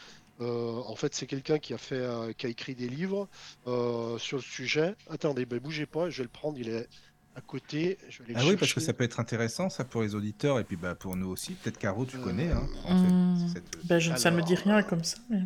euh, 0.41 0.81
en 0.87 0.97
fait, 0.97 1.15
c'est 1.15 1.27
quelqu'un 1.27 1.59
qui 1.59 1.75
a 1.75 1.79
fait, 1.79 1.95
euh, 1.97 2.33
qui 2.33 2.47
a 2.47 2.49
écrit 2.49 2.75
des 2.75 2.89
livres 2.89 3.29
euh, 3.67 4.17
sur 4.19 4.39
le 4.39 4.43
sujet. 4.43 4.95
Attendez, 5.11 5.45
ben, 5.47 5.59
bougez 5.59 5.87
pas, 5.87 6.09
je 6.11 6.19
vais 6.19 6.23
le 6.25 6.29
prendre. 6.31 6.59
Il 6.59 6.69
est 6.69 6.89
à 7.37 7.41
côté. 7.41 7.99
Je 8.09 8.23
vais 8.23 8.35
Ah 8.37 8.43
oui, 8.47 8.57
parce 8.57 8.73
que 8.75 8.81
ça 8.81 8.93
peut 8.93 9.05
être 9.05 9.21
intéressant 9.21 9.69
ça 9.71 9.85
pour 9.85 10.03
les 10.03 10.15
auditeurs 10.15 10.59
et 10.59 10.65
puis 10.65 10.77
bah, 10.77 10.95
pour 10.95 11.17
nous 11.17 11.29
aussi. 11.29 11.53
Peut-être 11.55 11.79
Caro, 11.79 12.05
tu 12.07 12.17
Euh, 12.17 12.21
connais. 12.25 12.51
Hein, 12.51 12.67
en 12.87 13.49
fait, 13.49 13.53
cette- 13.55 13.87
ben, 13.87 13.99
je- 13.99 14.15
ça 14.17 14.31
me 14.31 14.43
dit 14.43 14.55
Alors, 14.55 14.65
rien 14.65 14.83
comme 14.83 15.05
ça. 15.05 15.19
mais- 15.29 15.43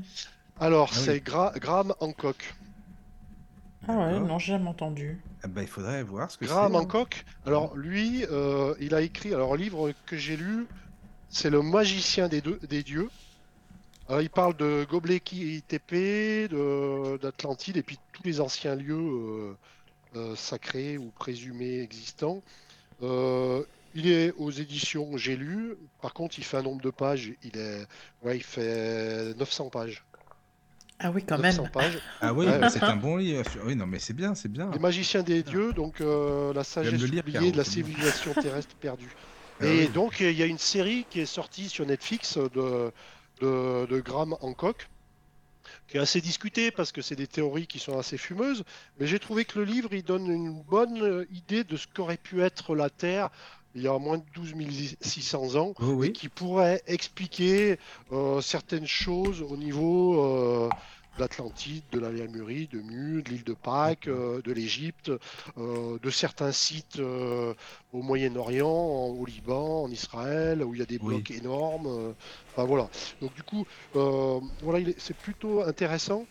Alors, 0.61 0.91
Ah 0.93 0.97
oui. 0.99 1.03
c'est 1.05 1.19
Gra- 1.27 1.59
Graham 1.59 1.95
Hancock. 2.01 2.55
Ah 3.87 3.93
ouais, 3.93 4.13
D'accord. 4.13 4.29
non, 4.29 4.39
j'ai 4.39 4.53
jamais 4.53 4.69
entendu. 4.69 5.21
Ah 5.43 5.49
bah, 5.49 5.61
il 5.63 5.69
faudrait 5.69 6.03
voir 6.03 6.31
ce 6.31 6.39
que 6.39 6.47
c'est. 6.47 6.51
Graham. 6.53 6.75
Hancock, 6.75 7.25
alors 7.45 7.77
lui, 7.77 8.25
euh, 8.31 8.75
il 8.81 8.95
a 8.95 9.03
écrit, 9.03 9.35
alors 9.35 9.53
un 9.53 9.57
livre 9.59 9.93
que 10.07 10.17
j'ai 10.17 10.37
lu, 10.39 10.67
c'est 11.29 11.51
Le 11.51 11.61
magicien 11.61 12.29
des, 12.29 12.41
deux- 12.41 12.59
des 12.69 12.83
dieux. 12.83 13.11
Alors, 14.09 14.21
il 14.23 14.31
parle 14.31 14.57
de 14.57 14.87
Tepe, 15.67 15.93
de- 16.51 17.17
d'Atlantide 17.19 17.77
et 17.79 17.83
puis 17.83 17.99
tous 18.13 18.23
les 18.25 18.41
anciens 18.41 18.75
lieux 18.75 18.95
euh, 18.97 19.57
euh, 20.17 20.37
sacrés 20.37 20.99
ou 20.99 21.11
présumés 21.13 21.81
existants. 21.81 22.43
Euh, 23.03 23.65
il 23.95 24.09
est 24.09 24.33
aux 24.39 24.51
éditions 24.51 25.17
J'ai 25.17 25.37
lu. 25.37 25.77
Par 26.01 26.15
contre, 26.15 26.39
il 26.39 26.45
fait 26.45 26.59
un 26.59 26.63
nombre 26.63 26.83
de 26.83 26.91
pages. 26.91 27.33
Il 27.43 27.57
est, 27.59 27.87
ouais, 28.23 28.37
il 28.39 28.43
fait 28.45 29.35
900 29.37 29.71
pages. 29.71 30.05
Ah 30.99 31.11
oui, 31.11 31.25
quand 31.27 31.39
900 31.39 31.63
même. 31.65 31.71
pages. 31.73 32.01
Ah 32.21 32.33
oui, 32.35 32.47
Ouais, 32.47 32.69
c'est 32.69 32.83
un 32.83 32.97
bon 32.97 33.17
livre. 33.17 33.43
Oui, 33.65 33.77
non, 33.77 33.87
mais 33.87 33.99
c'est 33.99 34.15
bien, 34.15 34.35
c'est 34.35 34.49
bien. 34.51 34.71
Les 34.71 34.79
magiciens 34.79 35.23
des 35.23 35.43
dieux, 35.43 35.73
donc 35.73 36.01
euh, 36.01 36.53
la 36.53 36.65
sagesse 36.65 37.01
lire, 37.05 37.21
oubliée 37.21 37.33
Caro, 37.33 37.53
de 37.53 37.57
la 37.57 37.65
civilisation 37.65 38.35
terrestre 38.35 38.75
perdue. 38.77 39.17
Ah 39.61 39.65
Et 39.67 39.87
oui. 39.87 39.89
donc, 39.89 40.21
il 40.21 40.33
y 40.33 40.43
a 40.43 40.47
une 40.47 40.59
série 40.59 41.07
qui 41.11 41.21
est 41.21 41.27
sortie 41.27 41.69
sur 41.69 41.87
Netflix 41.87 42.37
de, 42.39 42.93
de, 43.41 43.87
de 43.87 44.01
Graham 44.01 44.37
Hancock, 44.41 44.89
qui 45.89 45.97
est 45.97 46.01
assez 46.01 46.21
discutée 46.21 46.71
parce 46.71 46.93
que 46.93 47.03
c'est 47.03 47.17
des 47.17 47.27
théories 47.27 47.67
qui 47.67 47.79
sont 47.79 47.99
assez 47.99 48.19
fumeuses. 48.19 48.65
Mais 48.99 49.07
j'ai 49.07 49.19
trouvé 49.19 49.45
que 49.45 49.59
le 49.59 49.65
livre, 49.65 49.93
il 49.93 50.03
donne 50.03 50.31
une 50.31 50.63
bonne 50.63 51.03
euh, 51.03 51.27
idée 51.33 51.65
de 51.65 51.77
ce 51.77 51.87
qu'aurait 51.87 52.17
pu 52.17 52.43
être 52.43 52.75
la 52.75 52.91
Terre 52.91 53.31
il 53.75 53.83
y 53.83 53.89
a 53.89 53.99
moins 53.99 54.19
de 54.19 54.25
12 54.35 54.55
600 55.01 55.57
ans 55.57 55.75
Oui, 55.81 56.09
et 56.09 56.13
qui 56.13 56.29
pourrait 56.29 56.83
expliquer 56.87 57.79
euh, 58.13 58.41
certaines 58.41 58.87
choses 58.87 59.43
au 59.43 59.57
niveau 59.57 60.23
euh, 60.23 60.69
l'Atlantide, 61.19 61.85
de 61.93 61.99
la 61.99 62.11
Lémurie, 62.11 62.67
de 62.69 62.81
Mu, 62.81 63.23
de 63.23 63.31
l'île 63.31 63.45
de 63.45 63.55
Pâques, 63.55 64.09
euh, 64.09 64.41
de 64.43 64.53
l'Égypte, 64.53 65.11
euh, 65.59 65.99
de 66.03 66.11
certains 66.11 66.53
sites 66.53 66.99
euh, 66.99 67.55
au 67.93 68.03
Moyen-Orient, 68.03 68.69
en- 68.69 69.09
au 69.11 69.25
Liban, 69.27 69.85
en 69.85 69.91
Israël, 69.91 70.63
où 70.65 70.75
il 70.75 70.81
y 70.81 70.83
a 70.83 70.87
des 70.87 70.99
Oui. 70.99 71.15
blocs 71.17 71.31
énormes. 71.31 72.15
enfin 72.51 72.65
voilà. 72.65 72.89
Donc 73.21 73.35
du 73.35 73.43
coup, 73.43 73.67
voilà, 73.95 74.91
c'est 74.99 75.17
plutôt 75.17 75.63
intéressant. 75.63 76.27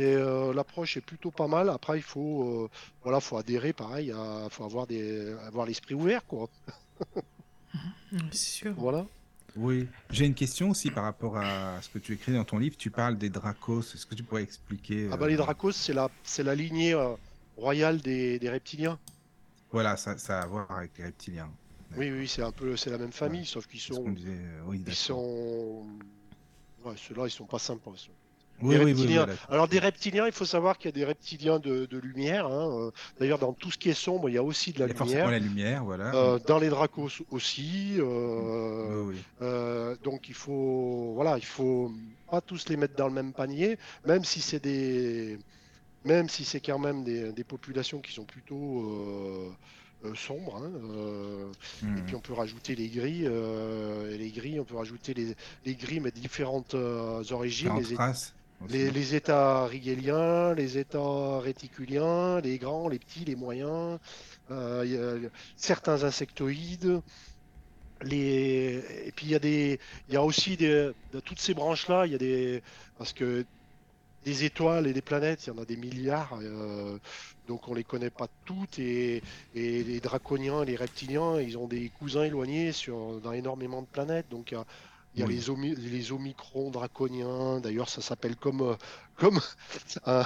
Euh, 0.00 0.52
l'approche 0.52 0.96
est 0.96 1.00
plutôt 1.00 1.30
pas 1.30 1.46
mal. 1.46 1.68
Après, 1.68 1.98
il 1.98 2.02
faut, 2.02 2.64
euh, 2.64 2.70
voilà, 3.04 3.20
faut 3.20 3.36
adhérer, 3.36 3.72
pareil, 3.72 4.08
il 4.08 4.50
faut 4.50 4.64
avoir 4.64 4.86
des, 4.88 5.32
avoir 5.46 5.66
l'esprit 5.66 5.94
ouvert, 5.94 6.26
quoi. 6.26 6.48
Hum, 8.12 8.20
C'est 8.32 8.50
sûr. 8.50 8.74
Voilà. 8.76 9.06
Oui. 9.56 9.88
J'ai 10.10 10.26
une 10.26 10.34
question 10.34 10.70
aussi 10.70 10.90
par 10.90 11.04
rapport 11.04 11.36
à 11.36 11.80
ce 11.80 11.88
que 11.88 11.98
tu 11.98 12.12
écris 12.12 12.32
dans 12.32 12.44
ton 12.44 12.58
livre. 12.58 12.76
Tu 12.76 12.90
parles 12.90 13.16
des 13.16 13.30
Dracos. 13.30 13.80
Est-ce 13.94 14.04
que 14.06 14.14
tu 14.14 14.22
pourrais 14.24 14.42
expliquer 14.42 15.08
Ah 15.12 15.16
bah 15.16 15.28
les 15.28 15.34
euh, 15.34 15.38
Dracos, 15.38 15.72
c'est 15.72 15.92
la, 15.94 16.10
c'est 16.24 16.42
la 16.42 16.54
lignée 16.54 16.92
euh, 16.94 17.14
royale 17.56 18.00
des, 18.00 18.38
des 18.38 18.50
reptiliens. 18.50 18.98
Voilà, 19.70 19.96
ça, 19.96 20.18
ça 20.18 20.40
a 20.40 20.42
à 20.42 20.46
voir 20.46 20.70
avec 20.70 20.96
les 20.98 21.04
reptiliens. 21.04 21.50
Oui, 21.96 22.10
oui, 22.10 22.26
c'est 22.26 22.42
un 22.42 22.50
peu, 22.50 22.76
c'est 22.76 22.90
la 22.90 22.98
même 22.98 23.12
famille, 23.12 23.46
sauf 23.46 23.66
qu'ils 23.68 23.80
sont, 23.80 24.08
disait. 24.10 24.30
euh, 24.30 24.62
Oui, 24.66 24.82
ils 24.84 24.94
sont, 24.94 25.86
ouais, 26.84 26.94
ceux-là, 26.96 27.26
ils 27.26 27.30
sont 27.30 27.46
pas 27.46 27.60
sympas. 27.60 27.92
ceux. 27.96 28.10
Oui, 28.60 28.78
oui, 28.78 28.92
oui, 28.94 29.06
voilà. 29.16 29.34
Alors 29.48 29.68
des 29.68 29.78
reptiliens, 29.78 30.26
il 30.26 30.32
faut 30.32 30.44
savoir 30.44 30.78
qu'il 30.78 30.88
y 30.88 30.90
a 30.90 30.92
des 30.92 31.04
reptiliens 31.04 31.58
de, 31.58 31.86
de 31.86 31.98
lumière. 31.98 32.46
hein, 32.46 32.86
euh, 32.88 32.90
D'ailleurs, 33.18 33.38
dans 33.38 33.52
tout 33.52 33.70
ce 33.70 33.78
qui 33.78 33.90
est 33.90 33.94
sombre, 33.94 34.28
il 34.30 34.34
y 34.34 34.38
a 34.38 34.42
aussi 34.44 34.72
de 34.72 34.80
la 34.80 34.86
Il 34.86 34.88
y 34.88 34.90
a 34.92 34.94
forcément 34.94 35.28
lumière. 35.28 35.30
la 35.30 35.38
lumière, 35.40 35.84
voilà. 35.84 36.14
Euh, 36.14 36.38
dans 36.38 36.58
les 36.58 36.68
Dracos 36.68 37.10
aussi. 37.30 37.96
euh, 37.98 39.04
oui, 39.04 39.16
oui. 39.16 39.24
Euh, 39.42 39.96
donc 40.02 40.28
il 40.28 40.34
faut, 40.34 41.12
voilà, 41.14 41.38
il 41.38 41.44
faut 41.44 41.92
pas 42.30 42.40
tous 42.40 42.68
les 42.68 42.76
mettre 42.76 42.94
dans 42.94 43.08
le 43.08 43.14
même 43.14 43.34
panier, 43.34 43.78
même 44.04 44.24
si 44.24 44.40
c'est 44.40 44.60
des, 44.62 45.38
même 46.04 46.28
si 46.28 46.44
c'est 46.44 46.60
quand 46.60 46.78
même 46.78 47.04
des, 47.04 47.32
des 47.32 47.44
populations 47.44 48.00
qui 48.00 48.12
sont 48.12 48.26
plutôt 48.26 48.82
euh, 50.04 50.14
sombres. 50.14 50.56
hein, 50.56 50.72
euh, 50.84 51.52
Et 51.96 52.02
Hmm. 52.02 52.04
puis 52.04 52.16
on 52.16 52.20
peut 52.20 52.32
rajouter 52.34 52.74
les 52.76 52.88
gris, 52.90 53.22
euh, 53.26 54.10
et 54.14 54.18
les 54.18 54.30
gris, 54.32 54.60
on 54.60 54.64
peut 54.64 54.76
rajouter 54.76 55.14
les, 55.14 55.34
les 55.64 55.76
gris, 55.76 56.00
mais 56.00 56.10
de 56.12 56.18
différentes 56.20 56.74
euh, 56.74 57.22
origines. 57.30 57.74
Différentes 57.74 57.86
Les, 57.88 57.96
races. 57.96 58.34
Les, 58.68 59.14
états 59.14 59.66
rigéliens, 59.66 60.54
les 60.54 60.78
états 60.78 61.38
réticuliens, 61.40 62.40
les 62.40 62.58
grands, 62.58 62.88
les 62.88 62.98
petits, 62.98 63.24
les 63.24 63.36
moyens, 63.36 63.98
euh, 64.50 65.28
certains 65.56 66.04
insectoïdes. 66.04 67.00
Les... 68.02 68.82
Et 69.06 69.12
puis 69.12 69.26
il 69.26 69.32
y 69.32 69.34
a 69.34 69.38
des, 69.38 69.78
y 70.08 70.16
a 70.16 70.22
aussi 70.22 70.56
de 70.56 70.94
toutes 71.24 71.40
ces 71.40 71.54
branches-là, 71.54 72.06
il 72.06 72.12
y 72.12 72.14
a 72.14 72.18
des, 72.18 72.62
parce 72.98 73.12
que 73.12 73.44
des 74.24 74.44
étoiles 74.44 74.86
et 74.86 74.92
des 74.92 75.02
planètes, 75.02 75.46
il 75.46 75.50
y 75.50 75.52
en 75.52 75.58
a 75.58 75.64
des 75.64 75.76
milliards, 75.76 76.38
euh, 76.42 76.98
donc 77.46 77.68
on 77.68 77.74
les 77.74 77.84
connaît 77.84 78.10
pas 78.10 78.28
toutes. 78.44 78.78
Et, 78.78 79.22
et 79.54 79.84
les 79.84 80.00
draconiens 80.00 80.64
les 80.64 80.76
reptiliens, 80.76 81.40
ils 81.40 81.58
ont 81.58 81.66
des 81.66 81.90
cousins 81.90 82.24
éloignés 82.24 82.72
sur, 82.72 83.20
dans 83.20 83.32
énormément 83.32 83.82
de 83.82 83.86
planètes. 83.86 84.26
Donc 84.30 84.54
il 85.14 85.20
y 85.20 85.22
a 85.22 85.26
Oui. 85.26 85.34
les, 85.34 85.50
omi- 85.50 85.74
les 85.76 86.12
omicrons 86.12 86.70
draconiens, 86.70 87.60
d'ailleurs 87.60 87.88
ça 87.88 88.00
s'appelle 88.02 88.36
comme, 88.36 88.62
euh, 88.62 88.74
comme 89.16 89.40
un, 90.06 90.24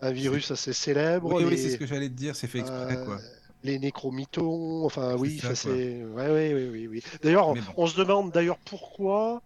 un 0.00 0.10
virus 0.12 0.50
assez 0.50 0.72
célèbre. 0.72 1.32
Oui, 1.32 1.44
oui, 1.44 1.58
c'est 1.58 1.70
ce 1.70 1.76
que 1.76 1.86
j'allais 1.86 2.08
te 2.08 2.14
dire, 2.14 2.36
c'est 2.36 2.46
fait 2.48 2.60
exprès, 2.60 2.96
euh, 2.96 3.04
quoi. 3.04 3.18
les 3.62 3.78
nécromitons, 3.78 4.84
enfin 4.84 5.16
oui, 5.16 5.38
ça, 5.38 5.54
c'est. 5.54 6.04
Ouais, 6.04 6.28
ouais, 6.30 6.54
ouais, 6.54 6.68
oui, 6.70 6.86
oui. 6.86 7.02
D'ailleurs, 7.22 7.54
bon. 7.54 7.60
on 7.76 7.86
se 7.86 7.96
demande 7.96 8.30
d'ailleurs 8.32 8.58
pourquoi 8.64 9.42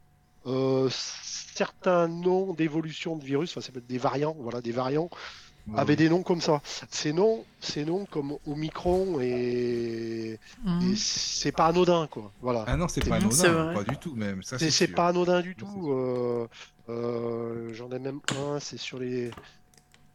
euh, 0.46 0.88
certains 0.90 2.08
noms 2.08 2.52
d'évolution 2.54 3.16
de 3.16 3.24
virus, 3.24 3.50
enfin, 3.52 3.60
ça 3.60 3.72
peut 3.72 3.78
être 3.78 3.86
des 3.86 3.98
variants, 3.98 4.36
voilà, 4.40 4.60
des 4.60 4.72
variants, 4.72 5.08
Avaient 5.76 5.94
des 5.96 6.08
noms 6.08 6.22
comme 6.24 6.40
ça. 6.40 6.60
Ces 6.90 7.12
noms, 7.12 7.44
ces 7.60 7.84
noms 7.84 8.04
comme 8.06 8.36
Omicron 8.46 9.20
et, 9.20 10.38
Mhm. 10.64 10.90
et 10.92 10.96
c'est 10.96 11.52
pas 11.52 11.66
anodin, 11.68 12.08
quoi. 12.08 12.32
Voilà. 12.40 12.64
Ah 12.66 12.76
non, 12.76 12.88
c'est 12.88 13.08
pas 13.08 13.16
anodin, 13.16 13.72
pas 13.72 13.84
du 13.84 13.96
tout 13.96 14.14
même. 14.16 14.42
Ça, 14.42 14.58
C'est 14.58 14.88
pas 14.88 15.08
anodin 15.08 15.40
du 15.40 15.54
tout. 15.54 15.90
euh, 15.92 16.48
euh, 16.88 17.72
J'en 17.74 17.90
ai 17.92 18.00
même 18.00 18.20
un, 18.36 18.58
c'est 18.58 18.76
sur 18.76 18.98
les, 18.98 19.30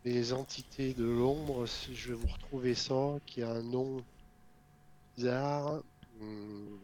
les 0.04 0.34
entités 0.34 0.94
de 0.94 1.06
l'ombre. 1.06 1.66
si 1.66 1.96
Je 1.96 2.10
vais 2.10 2.16
vous 2.16 2.28
retrouver 2.28 2.76
ça, 2.76 3.16
qui 3.26 3.42
a 3.42 3.50
un 3.52 3.64
nom 3.64 4.04
bizarre. 5.16 5.82
Hum. 6.22 6.78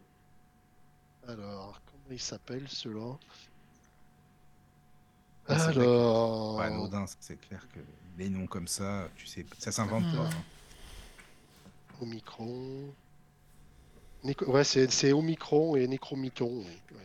Alors, 1.28 1.82
comment 1.86 2.12
il 2.12 2.20
s'appelle 2.22 2.66
ceux-là 2.70 3.18
Ah, 5.48 5.58
c'est 5.60 5.66
vrai 5.66 5.74
que 5.76 5.80
Alors, 5.82 6.58
Pas 6.58 6.66
anodin, 6.66 7.06
c'est 7.20 7.40
clair 7.40 7.68
que 7.74 7.80
les 8.18 8.30
noms 8.30 8.48
comme 8.48 8.68
ça, 8.68 9.08
tu 9.16 9.26
sais, 9.28 9.46
ça 9.60 9.72
s'invente 9.72 10.04
Mhm. 10.06 10.16
pas. 10.16 10.24
hein. 10.24 10.44
Omicron. 12.02 12.94
Ouais, 14.48 14.64
c'est 14.64 14.90
c'est 14.92 15.12
Omicron 15.14 15.76
et 15.76 15.88
Nécromiton. 15.88 16.64
oui. 16.66 16.98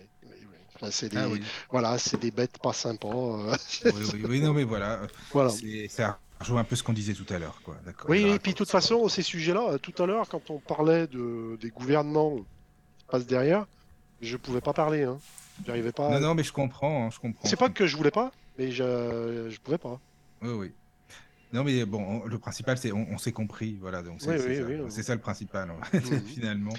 Enfin, 0.80 0.92
c'est 0.92 1.08
des, 1.08 1.16
Ah 1.16 1.28
oui, 1.28 1.42
voilà, 1.70 1.98
c'est 1.98 2.20
des 2.20 2.30
bêtes 2.30 2.58
pas 2.58 2.72
sympas. 2.72 3.08
euh, 3.08 3.56
oui, 3.86 3.92
oui, 4.14 4.24
oui, 4.28 4.40
non 4.40 4.52
mais 4.52 4.62
voilà, 4.62 5.00
voilà. 5.32 5.50
c'est- 5.50 5.88
ça 5.88 6.20
rejoint 6.38 6.60
un 6.60 6.64
peu 6.64 6.76
ce 6.76 6.84
qu'on 6.84 6.92
disait 6.92 7.14
tout 7.14 7.26
à 7.34 7.38
l'heure, 7.40 7.60
quoi. 7.64 7.76
D'accord. 7.84 8.08
Oui, 8.08 8.22
et 8.22 8.38
puis 8.38 8.52
de 8.52 8.56
toute 8.58 8.70
façon, 8.70 9.08
ces 9.08 9.22
sujets-là, 9.22 9.72
euh, 9.72 9.78
tout 9.78 10.00
à 10.00 10.06
l'heure, 10.06 10.28
quand 10.28 10.50
on 10.50 10.60
parlait 10.60 11.08
de, 11.08 11.58
des 11.60 11.70
gouvernements 11.70 12.36
qui 12.36 12.44
se 13.00 13.04
passent 13.10 13.26
derrière, 13.26 13.66
je 14.22 14.36
pouvais 14.36 14.60
pas 14.60 14.72
parler. 14.72 15.02
Hein. 15.02 15.18
J'arrivais 15.66 15.90
pas. 15.90 16.10
Non, 16.10 16.20
non, 16.20 16.34
mais 16.36 16.44
je 16.44 16.52
comprends, 16.52 17.06
hein, 17.06 17.10
je 17.10 17.18
comprends. 17.18 17.48
C'est 17.48 17.56
pas 17.56 17.70
que 17.70 17.88
je 17.88 17.96
voulais 17.96 18.12
pas, 18.12 18.30
mais 18.56 18.70
je, 18.70 19.48
je 19.50 19.58
pouvais 19.58 19.78
pas. 19.78 19.98
Oui, 20.42 20.50
oui. 20.50 20.72
Non, 21.52 21.64
mais 21.64 21.84
bon, 21.86 22.02
on- 22.02 22.24
le 22.26 22.38
principal, 22.38 22.76
c'est 22.78 22.92
on, 22.92 23.06
on 23.10 23.18
s'est 23.18 23.32
compris, 23.32 23.76
voilà, 23.80 24.02
donc 24.02 24.20
c'est 24.20 24.30
Oui, 24.30 24.36
c'est 24.36 24.52
oui, 24.52 24.54
ça, 24.54 24.64
oui, 24.66 25.14
le 25.14 25.18
principal, 25.20 25.72
Mhm. 26.02 26.20
finalement. 26.26 26.74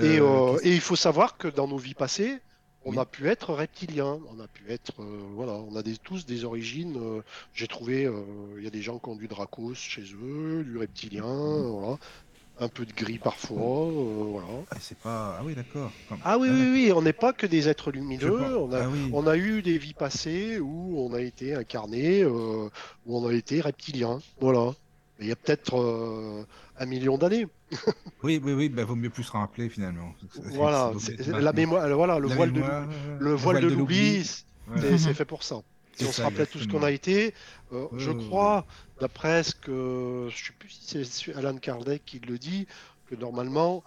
Et, 0.00 0.18
Euh, 0.18 0.20
euh, 0.20 0.58
et 0.62 0.74
il 0.74 0.80
faut 0.80 0.96
savoir 0.96 1.36
que 1.36 1.48
dans 1.48 1.68
nos 1.68 1.78
vies 1.78 1.94
passées, 1.94 2.40
on 2.86 2.96
a 2.98 3.06
pu 3.06 3.28
être 3.28 3.54
reptilien, 3.54 4.20
on 4.28 4.40
a 4.40 4.48
pu 4.48 4.70
être, 4.70 5.00
euh, 5.02 5.22
voilà, 5.34 5.52
on 5.54 5.74
a 5.76 5.82
des, 5.82 5.96
tous 5.96 6.26
des 6.26 6.44
origines. 6.44 6.96
euh, 6.98 7.22
J'ai 7.54 7.66
trouvé, 7.68 8.02
il 8.58 8.62
y 8.62 8.66
a 8.66 8.70
des 8.70 8.82
gens 8.82 8.98
qui 8.98 9.08
ont 9.08 9.16
du 9.16 9.28
dracos 9.28 9.74
chez 9.74 10.02
eux, 10.22 10.64
du 10.64 10.76
reptilien, 10.76 11.24
Mhm. 11.42 11.64
voilà, 11.70 11.98
un 12.60 12.68
peu 12.68 12.84
de 12.86 12.92
gris 12.92 13.18
parfois, 13.18 13.58
euh, 13.58 14.24
voilà. 14.30 14.46
Ah, 14.70 14.76
c'est 14.80 14.98
pas. 14.98 15.36
Ah 15.38 15.42
oui, 15.44 15.54
d'accord. 15.54 15.90
Comme- 16.08 16.18
Ah 16.24 16.38
oui, 16.38 16.48
oui, 16.50 16.70
oui, 16.72 16.92
on 16.94 17.02
n'est 17.02 17.12
pas 17.12 17.32
que 17.32 17.46
des 17.46 17.68
êtres 17.68 17.90
lumineux, 17.90 18.56
on 18.58 18.72
a, 18.72 18.82
Ah 18.84 18.88
oui. 18.88 19.10
On 19.12 19.26
a 19.26 19.36
eu 19.36 19.60
des 19.62 19.76
vies 19.78 19.94
passées 19.94 20.58
où 20.60 20.94
on 20.98 21.12
a 21.14 21.20
été 21.20 21.54
incarné, 21.54 22.22
euh, 22.22 22.68
où 23.06 23.18
on 23.18 23.26
a 23.28 23.32
été 23.32 23.60
reptilien. 23.60 24.20
Voilà. 24.40 24.72
Il 25.20 25.26
y 25.28 25.32
a 25.32 25.36
peut-être 25.36 25.78
euh, 25.78 26.44
un 26.78 26.86
million 26.86 27.18
d'années. 27.18 27.46
Oui, 28.22 28.40
oui, 28.42 28.52
oui, 28.54 28.68
bah, 28.70 28.84
vaut 28.84 28.96
mieux 28.96 29.10
plus 29.10 29.24
se 29.24 29.32
rappeler 29.32 29.68
finalement. 29.68 30.14
Voilà. 30.52 30.92
C'est- 30.98 31.26
la 31.28 31.52
mémoire, 31.52 31.86
le- 31.88 31.94
voilà, 31.94 32.18
le 32.18 32.28
La 32.28 32.34
voile 32.34 32.52
de 32.52 32.60
mémoire, 32.60 32.88
Le 33.18 33.34
voile 33.34 33.60
de 33.62 33.68
l'oubli, 33.68 34.24
c'est 34.24 35.12
fait 35.14 35.24
pour 35.26 35.42
ça. 35.42 35.56
Si 35.96 36.04
on 36.06 36.10
se 36.12 36.22
rappelait 36.22 36.46
tout 36.46 36.58
ce 36.58 36.66
qu'on 36.66 36.82
a 36.82 36.90
été, 36.90 37.34
euh, 37.72 37.82
Ouais, 37.92 37.98
je 37.98 38.10
crois, 38.12 38.64
d'après 39.00 39.42
ce 39.42 39.54
que, 39.54 40.28
je 40.30 40.46
sais 40.46 40.52
plus 40.58 40.70
si 40.70 41.04
c'est 41.04 41.34
Alan 41.34 41.56
Kardec 41.56 42.04
qui 42.04 42.18
le 42.20 42.38
dit, 42.38 42.66
que 43.06 43.14
normalement, 43.14 43.82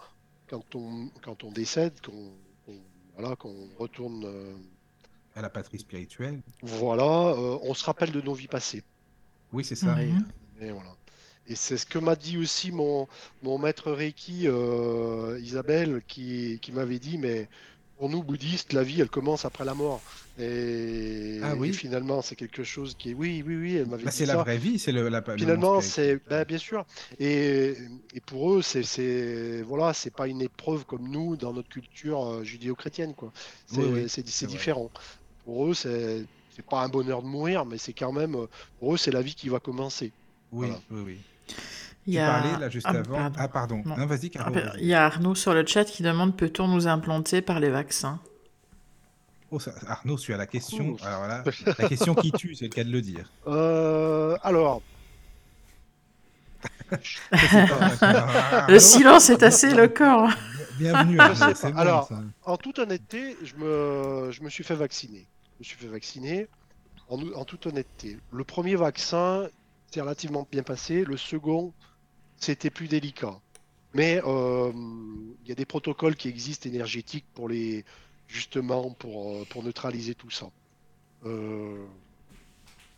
quand 0.48 0.74
on, 0.74 1.10
quand 1.22 1.44
on 1.44 1.50
décède, 1.50 1.92
qu'on 2.00 2.32
voilà, 3.18 3.34
qu'on 3.34 3.68
retourne, 3.78 4.24
euh, 4.24 4.54
À 5.34 5.42
la 5.42 5.50
patrie 5.50 5.80
spirituelle. 5.80 6.40
voilà, 6.62 7.30
euh, 7.30 7.58
on 7.62 7.74
se 7.74 7.84
rappelle 7.84 8.12
de 8.12 8.20
nos 8.20 8.32
vies 8.34 8.46
passées. 8.46 8.84
Oui, 9.52 9.64
c'est 9.64 9.74
ça. 9.74 9.96
Mhm. 9.96 10.24
Et 10.60 10.70
voilà. 10.70 10.94
Et 11.48 11.56
c'est 11.56 11.78
ce 11.78 11.86
que 11.86 11.98
m'a 11.98 12.14
dit 12.14 12.38
aussi 12.38 12.70
mon, 12.70 13.08
mon 13.42 13.58
maître 13.58 13.90
Reiki, 13.90 14.46
euh, 14.46 15.40
Isabelle, 15.42 16.02
qui, 16.06 16.58
qui 16.60 16.70
m'avait 16.72 16.98
dit, 16.98 17.18
mais 17.18 17.48
pour 17.98 18.08
nous 18.08 18.22
bouddhistes, 18.22 18.72
la 18.72 18.84
vie, 18.84 19.00
elle 19.00 19.10
commence 19.10 19.44
après 19.44 19.64
la 19.64 19.74
mort. 19.74 20.00
Et, 20.38 21.40
Ah 21.42 21.54
oui. 21.56 21.70
et 21.70 21.72
finalement, 21.72 22.22
c'est 22.22 22.36
quelque 22.36 22.62
chose 22.62 22.94
qui 22.96 23.10
est... 23.10 23.14
Oui, 23.14 23.42
oui, 23.44 23.56
oui, 23.56 23.76
elle 23.76 23.86
m'avait 23.86 24.04
Bah, 24.04 24.10
dit 24.10 24.16
c'est 24.16 24.26
la 24.26 24.36
vraie 24.36 24.56
vie, 24.56 24.78
c'est 24.78 24.92
le, 24.92 25.08
la 25.08 25.20
le 25.26 25.36
Finalement, 25.36 25.80
c'est 25.80 26.20
ben, 26.30 26.44
bien 26.44 26.58
sûr. 26.58 26.86
Et, 27.18 27.74
et 28.14 28.20
pour 28.20 28.52
eux, 28.54 28.62
c'est 28.62 29.62
voilà, 29.62 29.92
c'est 29.94 30.12
pas 30.14 30.28
une 30.28 30.40
épreuve 30.42 30.84
comme 30.84 31.08
nous 31.08 31.36
dans 31.36 31.52
notre 31.52 31.68
culture 31.68 32.24
euh, 32.24 32.44
judéo-chrétienne 32.44 33.14
quoi. 33.14 33.32
C'est 33.66 33.78
Oui, 33.78 33.84
oui, 33.92 34.06
vrai. 34.06 34.46
différent. 34.46 34.90
Pour 35.44 35.66
eux, 35.66 35.74
c'est 35.74 36.26
pas 36.70 36.82
un 36.82 36.88
bonheur 36.88 37.22
de 37.22 37.28
mourir, 37.28 37.64
mais 37.64 37.78
c'est 37.78 37.92
quand 37.92 38.12
même 38.12 38.36
pour 38.78 38.94
eux, 38.94 38.96
c'est 38.96 39.10
la 39.10 39.22
vie 39.22 39.34
qui 39.34 39.48
va 39.48 39.58
commencer. 39.58 40.12
Oui, 40.52 40.68
Voilà. 40.68 40.80
oui, 40.90 41.02
oui. 41.04 41.18
Il 42.06 42.12
Tu 42.12 42.16
y 42.16 42.18
a... 42.20 42.26
parlais 42.30 42.58
là 42.58 42.68
juste 42.70 42.86
Ah, 42.88 42.92
avant. 42.96 43.16
pardon. 43.18 43.36
Ah, 43.38 43.48
pardon. 43.48 43.82
Non. 43.84 43.96
Non, 43.96 44.06
vas-y, 44.06 44.30
Caro. 44.30 44.52
vas-y. 44.52 44.80
Il 44.80 44.86
y 44.86 44.94
a 44.94 45.04
Arnaud 45.04 45.34
sur 45.34 45.52
le 45.54 45.66
chat 45.66 45.84
qui 45.84 46.02
demande 46.02 46.36
peut-on 46.36 46.66
nous 46.68 46.86
implanter 46.86 47.42
par 47.42 47.60
les 47.60 47.70
vaccins? 47.70 48.18
Oh, 49.50 49.58
ça- 49.60 49.72
Arnaud, 49.86 50.16
tu 50.18 50.32
as 50.32 50.36
la 50.36 50.46
question. 50.46 50.90
Ouh. 50.90 50.96
Alors 51.04 51.26
là, 51.26 51.42
la 51.78 51.88
question 51.88 52.14
qui 52.14 52.32
tue, 52.32 52.54
c'est 52.54 52.66
le 52.66 52.70
cas 52.70 52.84
de 52.84 52.90
le 52.90 53.00
dire. 53.02 53.30
Euh, 53.46 54.36
alors, 54.42 54.82
Le 58.68 58.78
silence 58.78 59.30
est 59.30 59.42
assez 59.42 59.68
éloquent. 59.68 60.28
Bienvenue, 60.78 61.18
Arnaud, 61.18 61.54
bon, 61.62 61.76
Alors, 61.76 62.08
ça. 62.08 62.20
en 62.44 62.56
toute 62.56 62.78
honnêteté, 62.78 63.36
je 63.42 63.54
me, 63.56 64.30
je 64.30 64.42
me 64.42 64.48
suis 64.50 64.64
fait 64.64 64.74
vacciner. 64.74 65.26
Je 65.54 65.58
me 65.60 65.64
suis 65.64 65.76
fait 65.76 65.88
vacciner 65.88 66.46
en, 67.08 67.20
en 67.34 67.44
toute 67.44 67.66
honnêteté. 67.66 68.18
Le 68.32 68.44
premier 68.44 68.76
vaccin 68.76 69.46
s'est 69.92 70.00
relativement 70.00 70.46
bien 70.50 70.62
passé. 70.62 71.04
Le 71.04 71.16
second, 71.16 71.72
c'était 72.38 72.70
plus 72.70 72.88
délicat. 72.88 73.38
Mais 73.94 74.20
euh, 74.24 74.70
il 75.42 75.48
y 75.48 75.52
a 75.52 75.54
des 75.54 75.64
protocoles 75.64 76.14
qui 76.16 76.28
existent 76.28 76.68
énergétiques 76.68 77.24
pour 77.34 77.48
les 77.48 77.84
justement 78.26 78.90
pour, 78.92 79.32
euh, 79.36 79.44
pour 79.48 79.62
neutraliser 79.62 80.14
tout 80.14 80.30
ça. 80.30 80.50
Euh, 81.24 81.84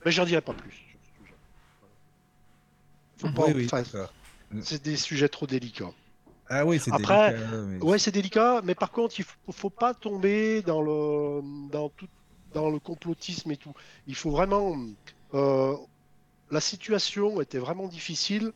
Mais 0.04 0.10
j'en 0.10 0.24
dirai 0.24 0.40
pas 0.40 0.52
plus. 0.54 0.82
Faut 3.18 3.30
pas- 3.30 3.46
Oui, 3.46 3.52
oui, 3.54 4.60
c'est 4.62 4.82
des 4.82 4.96
sujets 4.96 5.28
trop 5.28 5.46
délicats. 5.46 5.92
Ah 6.48 6.64
oui, 6.66 6.80
c'est 6.80 6.92
Après, 6.92 7.32
délicat, 7.34 7.56
mais- 7.62 7.82
Ouais, 7.84 7.98
c'est 7.98 8.10
délicat, 8.10 8.60
mais 8.64 8.74
par 8.74 8.90
contre, 8.90 9.20
il 9.20 9.24
faut, 9.24 9.52
faut 9.52 9.70
pas 9.70 9.94
tomber 9.94 10.62
dans 10.62 10.82
le, 10.82 11.68
dans 11.70 11.88
tout, 11.90 12.08
dans 12.52 12.70
le 12.70 12.80
complotisme 12.80 13.52
et 13.52 13.56
tout. 13.56 13.72
Il 14.08 14.16
faut 14.16 14.30
vraiment. 14.30 14.76
euh, 15.34 15.76
la 16.50 16.60
situation 16.60 17.40
était 17.40 17.58
vraiment 17.58 17.86
difficile 17.86 18.52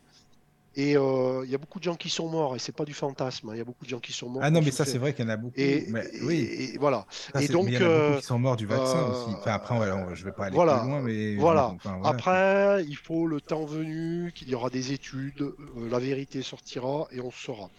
et 0.77 0.97
euh, 0.97 1.41
il 1.45 1.49
y 1.51 1.55
a 1.55 1.57
beaucoup 1.57 1.79
de 1.79 1.83
gens 1.85 1.95
qui 1.95 2.09
sont 2.09 2.27
morts 2.29 2.55
et 2.55 2.59
c'est 2.59 2.71
pas 2.75 2.83
du 2.85 2.93
fantasme. 2.93 3.49
hein, 3.49 3.53
Il 3.55 3.57
y 3.59 3.61
a 3.61 3.63
beaucoup 3.63 3.85
de 3.85 3.89
gens 3.89 3.99
qui 3.99 4.11
sont 4.11 4.29
morts. 4.29 4.41
Ah 4.43 4.51
non, 4.51 4.61
mais 4.61 4.71
ça, 4.71 4.83
c'est 4.83 4.97
vrai 4.97 5.13
qu'il 5.13 5.23
y 5.23 5.27
en 5.27 5.31
a 5.31 5.37
beaucoup. 5.37 5.53
Et, 5.57 5.85
mais 5.89 6.05
et- 6.13 6.21
oui, 6.23 6.35
et 6.73 6.77
voilà. 6.77 7.05
ça, 7.09 7.41
et 7.41 7.47
donc, 7.47 7.67
il 7.67 7.73
y 7.73 7.77
en 7.77 7.81
a 7.81 7.83
beaucoup 7.83 7.91
euh, 7.93 8.17
qui 8.19 8.25
sont 8.25 8.39
morts 8.39 8.57
du 8.57 8.65
vaccin 8.65 8.97
euh, 8.97 9.11
aussi. 9.11 9.35
Enfin, 9.37 9.51
après, 9.53 9.75
on- 9.91 10.13
je 10.13 10.25
vais 10.25 10.31
pas 10.33 10.45
aller 10.47 10.55
voilà, 10.55 10.79
plus 10.79 10.89
loin, 10.89 11.01
mais 11.01 11.35
voilà. 11.37 11.67
enfin, 11.69 11.97
voilà. 11.99 12.09
Après, 12.09 12.83
il 12.85 12.97
faut 12.97 13.25
le 13.25 13.39
temps 13.39 13.63
venu, 13.65 14.31
qu'il 14.35 14.49
y 14.49 14.55
aura 14.55 14.69
des 14.69 14.91
études, 14.91 15.41
euh, 15.41 15.53
la 15.89 15.99
vérité 15.99 16.41
sortira 16.41 17.07
et 17.11 17.21
on 17.21 17.31
saura. 17.31 17.69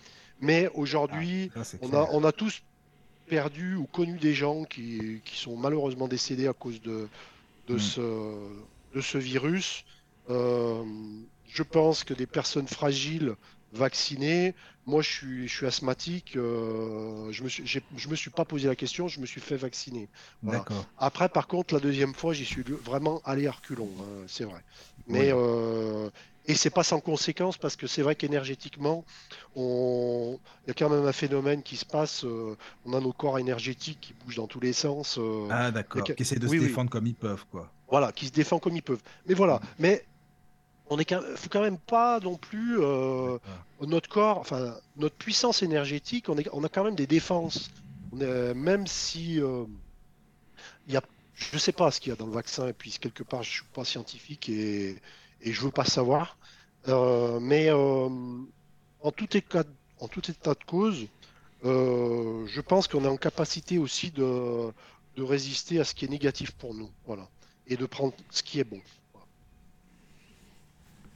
Mais 0.40 0.70
aujourd'hui, 0.74 1.50
c'est 1.64 1.78
On 1.82 1.92
a, 1.94 2.08
on 2.12 2.24
a 2.24 2.32
tous 2.32 2.62
perdu 3.26 3.74
ou 3.76 3.84
connu 3.86 4.18
des 4.18 4.32
gens 4.34 4.64
qui, 4.64 5.20
qui 5.24 5.36
sont 5.38 5.56
malheureusement 5.56 6.08
décédés 6.08 6.46
à 6.48 6.52
cause 6.52 6.80
de, 6.80 7.08
de, 7.68 7.74
Mm. 7.74 7.78
ce, 7.78 8.00
de 8.94 9.00
ce 9.00 9.18
virus. 9.18 9.84
Euh, 10.30 10.82
je 11.48 11.62
pense 11.62 12.04
que 12.04 12.14
des 12.14 12.26
personnes 12.26 12.68
fragiles 12.68 13.36
vaccinées, 13.72 14.54
moi 14.86 15.02
je 15.02 15.10
suis, 15.10 15.48
je 15.48 15.54
suis 15.56 15.66
asthmatique, 15.66 16.36
euh, 16.36 17.30
je 17.32 17.42
me 17.42 17.48
suis, 17.48 17.66
je 17.66 18.08
me 18.08 18.14
suis 18.16 18.30
pas 18.30 18.44
posé 18.44 18.68
la 18.68 18.76
question, 18.76 19.08
je 19.08 19.20
me 19.20 19.26
suis 19.26 19.40
fait 19.40 19.56
vacciner. 19.56 20.08
Voilà. 20.42 20.64
Après, 20.96 21.28
par 21.28 21.46
contre, 21.46 21.74
la 21.74 21.80
deuxième 21.80 22.14
fois, 22.14 22.32
j'y 22.32 22.44
suis 22.44 22.62
vraiment 22.62 23.20
allé 23.24 23.46
à 23.46 23.52
reculons, 23.52 23.90
hein, 24.00 24.24
c'est 24.28 24.44
vrai. 24.44 24.64
Mais 25.06 25.32
Oui. 25.32 25.38
euh, 25.38 26.10
et 26.46 26.54
c'est 26.54 26.70
pas 26.70 26.84
sans 26.84 27.00
conséquence 27.00 27.58
parce 27.58 27.76
que 27.76 27.86
c'est 27.88 28.02
vrai 28.02 28.14
qu'énergétiquement, 28.16 29.04
on... 29.54 30.38
il 30.64 30.68
y 30.68 30.70
a 30.70 30.74
quand 30.74 30.88
même 30.88 31.04
un 31.06 31.12
phénomène 31.12 31.62
qui 31.62 31.76
se 31.76 31.84
passe. 31.84 32.24
euh, 32.24 32.56
on 32.84 32.92
a 32.92 33.00
nos 33.00 33.12
corps 33.12 33.38
énergétiques 33.38 34.00
qui 34.00 34.14
bougent 34.14 34.36
dans 34.36 34.46
tous 34.46 34.60
les 34.60 34.72
sens. 34.72 35.18
euh, 35.18 35.48
Ah, 35.50 35.70
d'accord. 35.70 36.14
Qui 36.14 36.22
essaient 36.22 36.38
de 36.38 36.46
oui, 36.46 36.58
se 36.58 36.62
oui. 36.62 36.68
défendre 36.68 36.90
comme 36.90 37.06
ils 37.06 37.16
peuvent, 37.16 37.44
quoi. 37.50 37.72
voilà, 37.88 38.12
qui 38.12 38.26
se 38.26 38.32
défendent 38.32 38.60
comme 38.60 38.76
ils 38.76 38.82
peuvent. 38.82 39.02
Mais 39.26 39.34
voilà, 39.34 39.60
mais 39.78 40.08
on 40.88 40.98
est 40.98 41.04
quand 41.04 41.20
faut 41.36 41.48
quand 41.48 41.62
même 41.62 41.78
pas 41.78 42.20
non 42.20 42.36
plus 42.36 42.78
euh, 42.80 43.38
notre 43.80 44.08
corps, 44.08 44.38
enfin 44.38 44.74
notre 44.96 45.16
puissance 45.16 45.62
énergétique, 45.62 46.28
on, 46.28 46.38
est, 46.38 46.48
on 46.52 46.62
a 46.64 46.68
quand 46.68 46.84
même 46.84 46.94
des 46.94 47.06
défenses. 47.06 47.70
On 48.12 48.20
est- 48.20 48.54
même 48.54 48.86
si 48.86 49.40
euh, 49.40 49.64
il 50.86 50.94
y 50.94 50.96
a, 50.96 51.02
je 51.34 51.58
sais 51.58 51.72
pas 51.72 51.90
ce 51.90 52.00
qu'il 52.00 52.10
y 52.10 52.12
a 52.12 52.16
dans 52.16 52.26
le 52.26 52.32
vaccin, 52.32 52.68
et 52.68 52.72
puis 52.72 52.90
quelque 52.92 53.22
part 53.22 53.42
je 53.42 53.50
suis 53.50 53.64
pas 53.74 53.84
scientifique 53.84 54.48
et, 54.48 54.96
et 55.42 55.52
je 55.52 55.60
veux 55.60 55.70
pas 55.70 55.84
savoir. 55.84 56.36
Euh, 56.88 57.40
mais 57.40 57.68
euh, 57.68 58.08
en 59.00 59.10
tout 59.12 59.36
état, 59.36 59.64
en 60.00 60.08
tout 60.08 60.30
état 60.30 60.54
de 60.54 60.64
cause, 60.64 61.06
euh, 61.64 62.46
je 62.46 62.60
pense 62.60 62.86
qu'on 62.86 63.04
est 63.04 63.08
en 63.08 63.16
capacité 63.16 63.78
aussi 63.78 64.10
de, 64.12 64.70
de 65.16 65.22
résister 65.22 65.80
à 65.80 65.84
ce 65.84 65.94
qui 65.94 66.04
est 66.04 66.08
négatif 66.08 66.52
pour 66.52 66.74
nous, 66.74 66.90
voilà, 67.06 67.28
et 67.66 67.76
de 67.76 67.86
prendre 67.86 68.14
ce 68.30 68.42
qui 68.42 68.60
est 68.60 68.64
bon. 68.64 68.80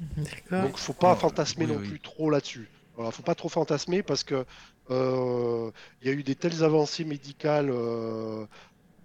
D'accord. 0.00 0.64
Donc, 0.64 0.78
faut 0.78 0.94
pas 0.94 1.14
fantasmer 1.16 1.66
oui, 1.66 1.66
non 1.66 1.78
oui. 1.78 1.80
plus 1.80 2.00
trop 2.00 2.30
là-dessus. 2.30 2.70
Voilà, 2.94 3.10
faut 3.12 3.22
pas 3.22 3.34
trop 3.34 3.48
fantasmer 3.48 4.02
parce 4.02 4.24
que 4.24 4.44
euh, 4.90 5.70
il 6.00 6.08
y 6.08 6.10
a 6.10 6.14
eu 6.14 6.22
des 6.24 6.34
telles 6.36 6.64
avancées 6.64 7.04
médicales 7.04 7.70
euh, 7.70 8.46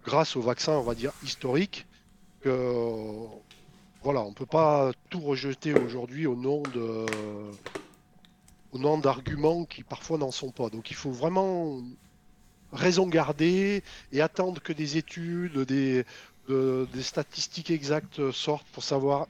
grâce 0.03 0.35
au 0.35 0.41
vaccin, 0.41 0.73
on 0.77 0.83
va 0.83 0.95
dire 0.95 1.13
historique, 1.21 1.87
que 2.41 2.49
voilà, 4.01 4.21
on 4.21 4.33
peut 4.33 4.45
pas 4.45 4.91
tout 5.09 5.19
rejeter 5.21 5.73
aujourd'hui 5.73 6.27
au 6.27 6.35
nom 6.35 6.67
de 6.67 7.57
au 8.71 8.77
nom 8.79 8.97
d'arguments 8.97 9.65
qui 9.65 9.83
parfois 9.83 10.17
n'en 10.17 10.31
sont 10.31 10.51
pas. 10.51 10.69
Donc, 10.69 10.91
il 10.91 10.95
faut 10.95 11.11
vraiment 11.11 11.81
raison 12.71 13.07
garder 13.07 13.83
et 14.11 14.21
attendre 14.21 14.61
que 14.61 14.73
des 14.73 14.97
études, 14.97 15.59
des, 15.59 16.05
de- 16.49 16.87
des 16.91 17.03
statistiques 17.03 17.71
exactes 17.71 18.31
sortent 18.31 18.69
pour 18.71 18.83
savoir 18.83 19.27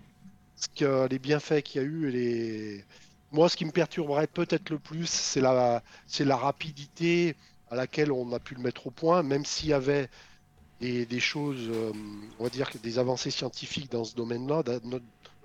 les 0.81 1.19
bienfaits 1.19 1.61
qu'il 1.61 1.81
y 1.81 1.85
a 1.85 1.87
eu 1.87 2.09
et 2.09 2.11
les. 2.11 2.85
Moi, 3.31 3.49
ce 3.49 3.57
qui 3.57 3.65
me 3.65 3.71
perturberait 3.71 4.27
peut-être 4.27 4.69
le 4.69 4.79
plus, 4.79 5.09
c'est 5.09 5.41
la, 5.41 5.83
c'est 6.07 6.25
la 6.25 6.37
rapidité 6.37 7.35
à 7.69 7.75
laquelle 7.75 8.11
on 8.11 8.31
a 8.31 8.39
pu 8.39 8.55
le 8.55 8.61
mettre 8.61 8.87
au 8.87 8.91
point, 8.91 9.23
même 9.23 9.45
s'il 9.45 9.69
y 9.69 9.73
avait 9.73 10.09
des, 10.79 11.19
choses, 11.19 11.67
euh, 11.69 11.91
on 12.39 12.43
va 12.43 12.49
dire, 12.49 12.69
des 12.83 12.99
avancées 12.99 13.31
scientifiques 13.31 13.91
dans 13.91 14.03
ce 14.03 14.15
domaine-là, 14.15 14.63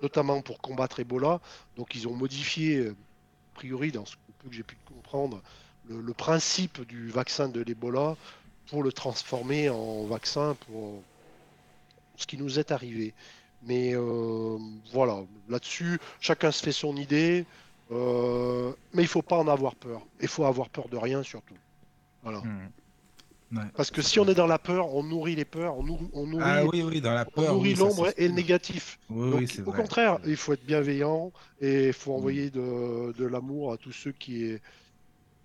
notamment 0.01 0.41
pour 0.41 0.59
combattre 0.59 0.99
Ebola. 0.99 1.41
Donc, 1.75 1.95
ils 1.95 2.07
ont 2.07 2.13
modifié, 2.13 2.89
a 2.89 2.93
priori, 3.55 3.91
dans 3.91 4.05
ce 4.05 4.15
que 4.15 4.51
j'ai 4.51 4.63
pu 4.63 4.77
comprendre, 4.85 5.41
le 5.89 6.13
principe 6.13 6.87
du 6.87 7.09
vaccin 7.09 7.49
de 7.49 7.61
l'Ebola 7.61 8.15
pour 8.67 8.83
le 8.83 8.91
transformer 8.91 9.69
en 9.69 10.05
vaccin 10.05 10.55
pour 10.67 11.01
ce 12.15 12.27
qui 12.27 12.37
nous 12.37 12.59
est 12.59 12.71
arrivé. 12.71 13.13
Mais 13.67 13.93
euh, 13.93 14.57
voilà, 14.91 15.23
là-dessus, 15.49 15.99
chacun 16.19 16.51
se 16.51 16.63
fait 16.63 16.71
son 16.71 16.95
idée, 16.97 17.45
euh, 17.91 18.71
mais 18.93 19.03
il 19.03 19.07
faut 19.07 19.21
pas 19.21 19.37
en 19.37 19.47
avoir 19.47 19.75
peur. 19.75 20.01
Il 20.21 20.27
faut 20.27 20.45
avoir 20.45 20.69
peur 20.69 20.87
de 20.89 20.97
rien 20.97 21.21
surtout. 21.23 21.55
Voilà. 22.23 22.39
Hmm. 22.39 22.69
Ouais. 23.53 23.63
Parce 23.75 23.91
que 23.91 24.01
si 24.01 24.17
on 24.19 24.25
est 24.27 24.33
dans 24.33 24.47
la 24.47 24.57
peur, 24.57 24.95
on 24.95 25.03
nourrit 25.03 25.35
les 25.35 25.43
peurs, 25.43 25.77
on 25.77 25.83
nourrit, 25.83 26.07
on 26.13 26.25
nourrit, 26.25 26.43
Ah 26.47 26.65
oui, 26.65 26.81
oui, 26.83 27.01
dans 27.01 27.13
la 27.13 27.25
on 27.35 27.41
peur. 27.41 27.53
nourrit 27.53 27.71
oui, 27.71 27.75
ça, 27.75 27.83
l'ombre 27.83 28.07
et 28.15 28.27
le 28.29 28.33
négatif. 28.33 28.97
Oui, 29.09 29.45
Donc, 29.45 29.67
au 29.67 29.71
vrai. 29.71 29.81
contraire, 29.81 30.19
il 30.25 30.37
faut 30.37 30.53
être 30.53 30.65
bienveillant 30.65 31.33
et 31.59 31.87
il 31.87 31.93
faut 31.93 32.13
envoyer 32.13 32.49
de, 32.49 33.11
de 33.11 33.25
l'amour 33.25 33.73
à 33.73 33.77
tous 33.77 33.91
ceux 33.91 34.13
qui, 34.13 34.55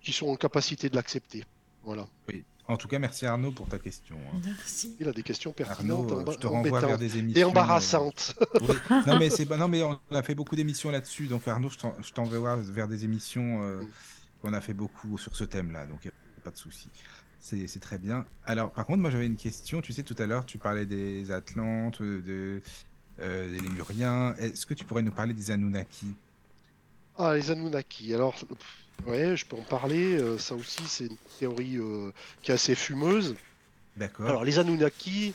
qui 0.01 0.13
sont 0.13 0.29
en 0.29 0.37
capacité 0.37 0.89
de 0.89 0.95
l'accepter. 0.95 1.43
Voilà. 1.83 2.07
Oui. 2.29 2.45
En 2.69 2.75
tout 2.77 2.87
cas, 2.87 2.99
merci 2.99 3.25
Arnaud 3.25 3.51
pour 3.51 3.67
ta 3.69 3.79
question. 3.79 4.17
hein. 4.33 4.39
Merci. 4.43 4.95
Il 4.99 5.07
a 5.07 5.13
des 5.13 5.23
questions 5.23 5.53
Arnaud, 5.57 6.03
pertinentes, 6.03 6.11
euh, 6.11 6.23
emba- 6.23 6.33
je 6.33 6.37
te 6.39 6.47
renvoie 6.47 6.79
vers 6.81 6.97
des 6.97 7.17
émissions. 7.17 7.39
et 7.39 7.43
euh, 7.43 7.47
embarrassantes. 7.47 8.35
Non, 9.07 9.17
mais 9.19 9.29
c'est 9.29 9.45
pas- 9.47 9.57
non, 9.57 9.67
mais 9.69 9.83
on 9.83 9.97
a 10.11 10.21
fait 10.23 10.35
beaucoup 10.35 10.55
d'émissions 10.55 10.91
là-dessus. 10.91 11.27
Donc 11.27 11.47
Arnaud, 11.47 11.69
je 11.69 11.77
t'en- 11.77 11.95
je 12.01 12.11
t'envoie 12.11 12.57
vers 12.57 12.87
des 12.87 13.05
émissions. 13.05 13.63
euh, 13.63 13.81
Mm. 13.81 13.87
On 14.43 14.53
a 14.53 14.61
fait 14.61 14.73
beaucoup 14.73 15.17
sur 15.17 15.35
ce 15.35 15.43
thème-là, 15.45 15.87
donc 15.87 15.99
il 16.05 16.07
n'y 16.09 16.13
a 16.37 16.41
pas 16.43 16.51
de 16.51 16.57
souci. 16.57 16.89
C'est 17.39 17.65
c'est 17.67 17.79
très 17.79 17.97
bien. 17.97 18.23
Alors, 18.45 18.71
par 18.71 18.85
contre, 18.85 18.99
moi 18.99 19.09
j'avais 19.09 19.25
une 19.25 19.35
question. 19.35 19.81
Tu 19.81 19.93
sais, 19.93 20.03
tout 20.03 20.15
à 20.19 20.27
l'heure, 20.27 20.45
tu 20.45 20.57
parlais 20.59 20.85
des 20.85 21.31
Atlantes, 21.31 22.01
de, 22.03 22.61
euh, 23.19 23.51
des 23.51 23.59
Lémuriens. 23.59 24.35
Est-ce 24.37 24.65
que 24.67 24.73
tu 24.75 24.85
pourrais 24.85 25.01
nous 25.01 25.11
parler 25.11 25.33
des 25.33 25.49
Anunnaki? 25.51 26.07
Ah, 27.17 27.33
les 27.35 27.49
Anunnaki. 27.49 28.13
Alors, 28.13 28.33
pff, 28.35 28.57
ouais, 29.05 29.35
je 29.37 29.45
peux 29.45 29.55
en 29.55 29.63
parler. 29.63 30.15
euh, 30.17 30.37
ça 30.37 30.55
aussi, 30.55 30.87
c'est 30.87 31.05
une 31.07 31.17
théorie 31.39 31.77
euh, 31.77 32.11
qui 32.41 32.51
est 32.51 32.53
assez 32.53 32.75
fumeuse. 32.75 33.35
D'accord. 33.95 34.29
Alors, 34.29 34.43
les 34.45 34.59
Anunnaki 34.59 35.33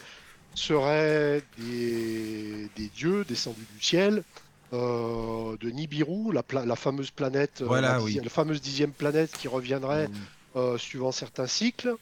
seraient 0.54 1.42
des, 1.56 2.68
des 2.70 2.88
dieux 2.90 3.24
descendus 3.24 3.66
du 3.66 3.80
ciel 3.80 4.24
euh, 4.72 5.56
de 5.58 5.70
Nibiru, 5.70 6.32
la, 6.32 6.42
pla- 6.42 6.66
la 6.66 6.76
fameuse 6.76 7.10
planète, 7.10 7.62
Voilà, 7.62 7.94
la, 7.94 7.98
oui. 8.00 8.04
dixième- 8.06 8.24
la 8.24 8.30
fameuse 8.30 8.60
dixième 8.60 8.94
planète 8.94 9.34
qui 9.36 9.48
reviendrait 9.48 10.08
Mm. 10.54 10.76
suivant 10.78 11.12
certains 11.12 11.46
cycles, 11.46 11.94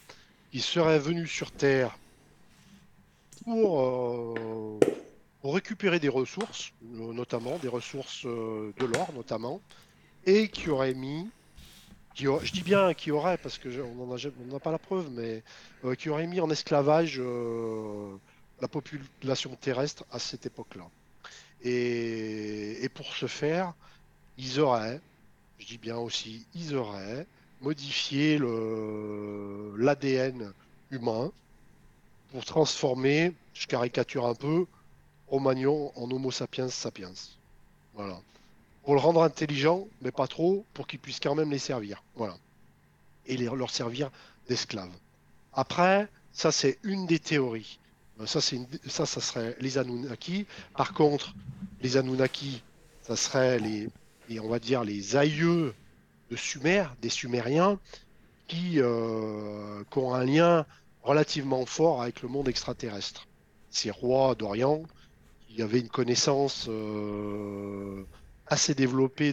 qui 0.51 0.61
seraient 0.61 0.99
venus 0.99 1.31
sur 1.31 1.53
Terre 1.53 1.99
pour, 3.45 4.85
pour 5.41 5.55
récupérer 5.55 6.01
des 6.01 6.09
ressources, 6.09 6.73
notamment 6.81 7.59
des 7.59 7.69
ressources 7.69 8.25
de 8.27 8.85
l'or 8.85 9.13
notamment, 9.13 9.63
et 10.25 10.51
qui 10.51 10.71
auraient 10.71 10.95
mis, 10.95 11.33
je 12.25 12.53
dis 12.53 12.63
bien 12.63 12.95
qui 12.95 13.11
aurait 13.11 13.39
parce 13.39 13.59
que 13.59 13.69
on 13.83 14.07
n'en 14.07 14.57
a, 14.57 14.61
pas 14.61 14.71
la 14.71 14.79
preuve, 14.79 15.09
mais 15.13 15.43
euh, 15.85 15.95
qui 15.95 16.09
aurait 16.09 16.27
mis 16.27 16.41
en 16.41 16.51
esclavage 16.51 17.17
euh, 17.19 18.17
la 18.61 18.69
population 18.69 19.55
terrestre 19.57 20.05
à 20.11 20.19
cette 20.19 20.47
époque-là. 20.47 20.89
Et, 21.63 22.83
et 22.85 22.89
pour 22.89 23.15
ce 23.15 23.27
faire, 23.27 23.75
ils 24.39 24.61
auraient, 24.61 25.01
je 25.59 25.67
dis 25.67 25.79
bien 25.79 25.97
aussi, 25.97 26.47
ils 26.55 26.75
auraient 26.75 27.27
modifié 27.61 28.39
l'ADN 29.77 30.53
humain 30.91 31.31
pour 32.33 32.45
transformer, 32.45 33.35
je 33.55 33.67
caricature 33.67 34.27
un 34.27 34.35
peu, 34.35 34.67
Romagnon 35.29 35.93
en 35.97 36.11
Homo 36.11 36.31
sapiens 36.31 36.69
sapiens. 36.69 37.13
Voilà. 37.95 38.21
Pour 38.85 38.95
le 38.95 39.01
rendre 39.01 39.23
intelligent, 39.23 39.87
mais 40.03 40.11
pas 40.11 40.27
trop, 40.27 40.65
pour 40.75 40.87
qu'il 40.87 40.99
puisse 40.99 41.21
quand 41.21 41.35
même 41.35 41.51
les 41.51 41.59
servir. 41.59 42.03
Voilà. 42.17 42.37
Et 43.27 43.37
leur 43.37 43.71
servir 43.71 44.11
d'esclaves. 44.49 44.91
Après, 45.53 46.09
ça 46.33 46.51
c'est 46.51 46.79
une 46.83 47.07
des 47.07 47.19
théories. 47.19 47.79
Euh, 48.21 48.27
Ça, 48.27 48.41
ça, 48.41 49.07
ça 49.07 49.21
serait 49.21 49.57
les 49.61 49.79
Anunnaki. 49.79 50.47
Par 50.77 50.93
contre, 50.95 51.35
les 51.83 51.97
Anunnaki, 51.97 52.63
ça 53.03 53.17
serait 53.17 53.59
les, 53.59 53.89
on 54.41 54.49
va 54.49 54.59
dire, 54.59 54.85
les 54.85 55.17
aïeux 55.17 55.75
de 56.31 56.37
Sumer, 56.37 56.85
des 57.03 57.09
Sumériens, 57.09 57.79
qui, 58.47 58.81
euh, 58.81 59.83
qui 59.91 59.99
ont 59.99 60.15
un 60.15 60.25
lien 60.25 60.67
relativement 61.03 61.65
fort 61.67 62.03
avec 62.03 62.23
le 62.23 62.29
monde 62.29 62.49
extraterrestre. 62.49 63.27
Ces 63.71 63.91
rois 63.91 64.35
d'Orient, 64.35 64.83
qui 65.49 65.63
avaient 65.63 65.81
une 65.81 65.89
connaissance 65.89 66.67
euh, 66.69 68.05
assez 68.51 68.75
développée 68.75 69.33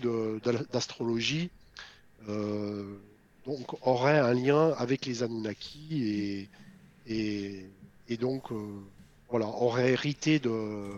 d'astrologie, 0.72 1.50
euh, 2.30 2.98
donc 3.46 3.86
auraient 3.86 4.20
un 4.20 4.34
lien 4.34 4.74
avec 4.78 5.06
les 5.06 5.24
Anunnaki 5.24 5.88
et, 5.92 6.50
et, 7.08 7.66
et 8.10 8.18
donc 8.18 8.52
euh, 8.52 8.56
voilà, 9.30 9.48
auraient 9.48 9.92
hérité 9.92 10.40
de, 10.40 10.90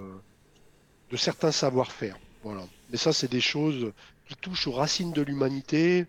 de 1.09 1.17
certains 1.17 1.51
savoir-faire. 1.51 2.17
Voilà. 2.43 2.65
Mais 2.91 2.97
ça, 2.97 3.13
c'est 3.13 3.31
des 3.31 3.41
choses 3.41 3.91
qui 4.27 4.35
touchent 4.35 4.67
aux 4.67 4.73
racines 4.73 5.13
de 5.13 5.21
l'humanité. 5.21 6.05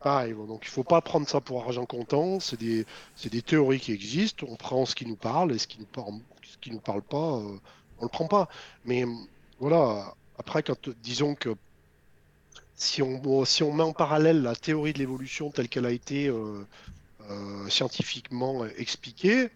Pareil, 0.00 0.32
bon, 0.32 0.46
donc 0.46 0.62
il 0.64 0.70
faut 0.70 0.84
pas 0.84 1.00
prendre 1.00 1.28
ça 1.28 1.40
pour 1.40 1.62
argent 1.62 1.86
comptant. 1.86 2.40
C'est 2.40 2.58
des, 2.58 2.86
des 3.30 3.42
théories 3.42 3.80
qui 3.80 3.92
existent. 3.92 4.46
On 4.48 4.56
prend 4.56 4.86
ce 4.86 4.94
qui 4.94 5.06
nous 5.06 5.16
parle 5.16 5.52
et 5.52 5.58
ce 5.58 5.66
qui 5.66 5.78
nous 5.78 5.86
ce 6.42 6.58
qui 6.58 6.70
nous 6.70 6.80
parle 6.80 7.02
pas, 7.02 7.36
euh, 7.38 7.58
on 7.98 8.02
le 8.04 8.08
prend 8.08 8.26
pas. 8.26 8.48
Mais 8.84 9.04
voilà. 9.58 10.14
Après, 10.40 10.64
disons 11.02 11.34
que 11.34 11.54
si 12.74 13.02
on, 13.02 13.20
met 13.74 13.82
en 13.82 13.92
parallèle 13.92 14.40
la 14.40 14.56
théorie 14.56 14.94
de 14.94 14.98
l'évolution 14.98 15.50
telle 15.50 15.68
qu'elle 15.68 15.84
a 15.84 15.90
été 15.90 16.28
euh, 16.28 16.66
euh, 17.28 17.68
scientifiquement 17.68 18.64
expliquée, 18.78 19.50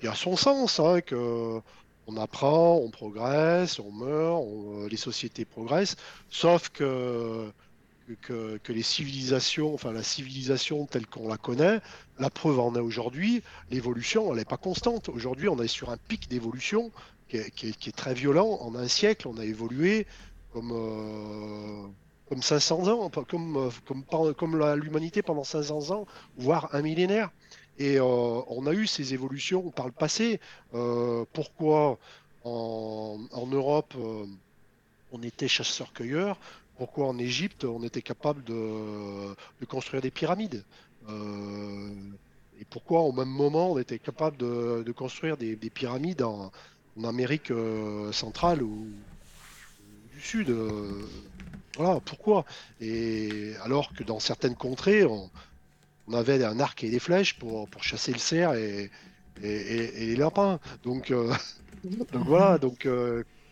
il 0.00 0.06
y 0.06 0.08
a 0.08 0.16
son 0.16 0.36
sens, 0.36 0.80
hein, 0.80 1.02
que 1.02 1.60
on 2.08 2.16
apprend, 2.16 2.78
on 2.78 2.90
progresse, 2.90 3.78
on 3.78 3.92
meurt, 3.92 4.44
les 4.90 4.96
sociétés 4.96 5.44
progressent, 5.44 5.96
sauf 6.30 6.68
que 6.70 7.52
que, 8.20 8.72
les 8.72 8.82
civilisations, 8.82 9.72
enfin 9.72 9.92
la 9.92 10.02
civilisation 10.02 10.86
telle 10.86 11.06
qu'on 11.06 11.28
la 11.28 11.36
connaît, 11.36 11.80
la 12.18 12.28
preuve 12.28 12.58
en 12.58 12.74
est 12.74 12.80
aujourd'hui, 12.80 13.42
l'évolution, 13.70 14.32
elle 14.32 14.38
n'est 14.38 14.44
pas 14.44 14.56
constante. 14.56 15.08
Aujourd'hui, 15.08 15.48
on 15.48 15.62
est 15.62 15.68
sur 15.68 15.90
un 15.90 15.96
pic 15.96 16.28
d'évolution 16.28 16.90
qui, 17.54 17.68
est, 17.68 17.96
très 17.96 18.14
violent. 18.14 18.58
En 18.60 18.74
un 18.74 18.88
siècle, 18.88 19.28
on 19.28 19.38
a 19.38 19.44
évolué 19.44 20.06
comme, 20.52 20.72
euh, 20.72 21.86
comme 22.28 22.42
500 22.42 22.88
ans, 22.88 23.10
comme, 23.10 23.70
comme, 23.86 24.34
comme 24.34 24.74
l'humanité 24.76 25.22
pendant 25.22 25.44
500 25.44 25.90
ans, 25.90 26.06
voire 26.36 26.68
un 26.74 26.82
millénaire. 26.82 27.30
Et 27.78 27.98
euh, 27.98 28.04
on 28.04 28.66
a 28.66 28.72
eu 28.72 28.86
ces 28.86 29.14
évolutions 29.14 29.70
par 29.70 29.86
le 29.86 29.92
passé. 29.92 30.40
Euh, 30.74 31.24
pourquoi 31.32 31.98
en, 32.44 33.46
Europe, 33.50 33.94
on 35.12 35.22
était 35.22 35.48
chasseurs-cueilleurs? 35.48 36.38
Pourquoi 36.76 37.06
en 37.06 37.18
Égypte 37.18 37.64
on 37.64 37.82
était 37.82 38.02
capable 38.02 38.42
de, 38.44 39.34
construire 39.68 40.02
des 40.02 40.10
pyramides? 40.10 40.64
Euh, 41.08 41.90
et 42.60 42.64
pourquoi 42.64 43.00
au 43.00 43.12
même 43.12 43.28
moment 43.28 43.72
on 43.72 43.78
était 43.78 43.98
capable 43.98 44.36
de, 44.36 44.92
construire 44.92 45.36
des, 45.36 45.56
pyramides 45.56 46.22
en, 46.22 46.50
Amérique 47.04 47.50
euh, 47.50 48.12
centrale 48.12 48.62
ou, 48.62 48.86
du 50.12 50.20
Sud. 50.20 50.50
Euh, 50.50 51.08
voilà, 51.76 52.00
pourquoi? 52.00 52.44
Et 52.80 53.54
alors 53.62 53.92
que 53.94 54.04
dans 54.04 54.20
certaines 54.20 54.54
contrées, 54.54 55.04
on, 55.04 55.30
avait 56.12 56.44
un 56.44 56.60
arc 56.60 56.84
et 56.84 56.90
des 56.90 56.98
flèches 56.98 57.38
pour, 57.38 57.68
chasser 57.80 58.12
le 58.12 58.18
cerf 58.18 58.52
et, 58.54 58.90
les 59.40 60.16
lapins. 60.16 60.60
Donc, 60.82 61.10
donc 61.84 62.26
voilà, 62.26 62.58
donc 62.58 62.86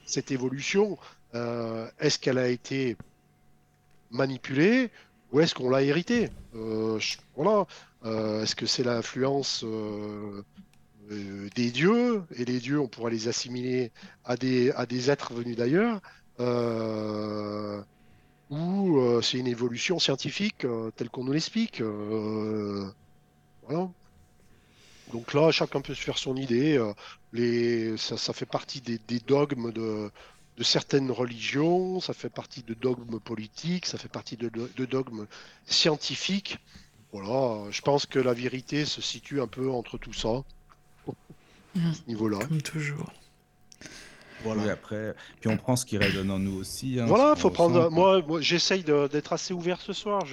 cette 0.04 0.30
évolution, 0.30 0.98
est-ce 1.32 2.18
qu'elle 2.18 2.36
a 2.36 2.48
été 2.48 2.96
manipulé 4.10 4.90
ou 5.32 5.40
est-ce 5.40 5.54
qu'on 5.54 5.70
l'a 5.70 5.82
hérité 5.82 6.28
euh, 6.54 6.98
Voilà. 7.36 7.66
Euh, 8.04 8.42
est-ce 8.42 8.56
que 8.56 8.66
c'est 8.66 8.82
l'influence 8.82 9.64
euh, 11.10 11.48
des 11.54 11.70
dieux 11.70 12.22
et 12.36 12.44
les 12.44 12.58
dieux, 12.60 12.80
on 12.80 12.88
pourrait 12.88 13.10
les 13.12 13.28
assimiler 13.28 13.92
à 14.24 14.36
des, 14.36 14.70
à 14.72 14.86
des 14.86 15.10
êtres 15.10 15.34
venus 15.34 15.56
d'ailleurs 15.56 16.00
ou 18.50 19.20
c'est 19.22 19.38
une 19.38 19.46
évolution 19.46 19.98
scientifique 19.98 20.66
telle 20.96 21.10
qu'on 21.10 21.24
nous 21.24 21.32
l'explique 21.32 21.82
Voilà. 23.68 23.88
Donc 25.12 25.34
là, 25.34 25.50
chacun 25.52 25.80
peut 25.82 25.94
se 25.94 26.00
faire 26.00 26.18
son 26.18 26.34
idée. 26.36 26.82
les, 27.32 27.96
ça, 27.98 28.16
ça 28.16 28.32
fait 28.32 28.46
partie 28.46 28.80
des, 28.80 28.98
des 29.06 29.20
dogmes 29.20 29.70
de, 29.70 30.10
de 30.60 30.64
certaines 30.64 31.10
religions, 31.10 32.00
ça 32.00 32.12
fait 32.12 32.28
partie 32.28 32.62
de 32.62 32.74
dogmes 32.74 33.18
politiques, 33.18 33.86
ça 33.86 33.96
fait 33.96 34.10
partie 34.10 34.36
de, 34.36 34.50
dogmes 34.84 35.26
scientifiques. 35.64 36.58
Voilà, 37.12 37.70
je 37.70 37.80
pense 37.80 38.04
que 38.04 38.18
la 38.18 38.34
vérité 38.34 38.84
se 38.84 39.00
situe 39.00 39.40
un 39.40 39.46
peu 39.46 39.70
entre 39.70 39.96
tout 39.96 40.12
ça, 40.12 40.44
à 41.76 41.92
ce 41.92 42.00
niveau-là. 42.08 42.38
Comme 42.38 42.62
toujours. 42.62 43.12
Voilà. 44.42 44.72
après, 44.72 45.14
puis 45.40 45.50
on 45.50 45.56
prend 45.56 45.76
ce 45.76 45.84
qui 45.84 45.98
résonne 45.98 46.30
en 46.30 46.38
nous 46.38 46.58
aussi. 46.58 46.98
Hein, 46.98 47.06
voilà, 47.06 47.36
faut 47.36 47.50
prendre. 47.50 47.90
Moi, 47.90 48.22
j'essaye 48.40 48.82
d'être 48.84 49.32
assez 49.32 49.52
ouvert 49.54 49.80
ce 49.80 49.92
soir. 49.92 50.24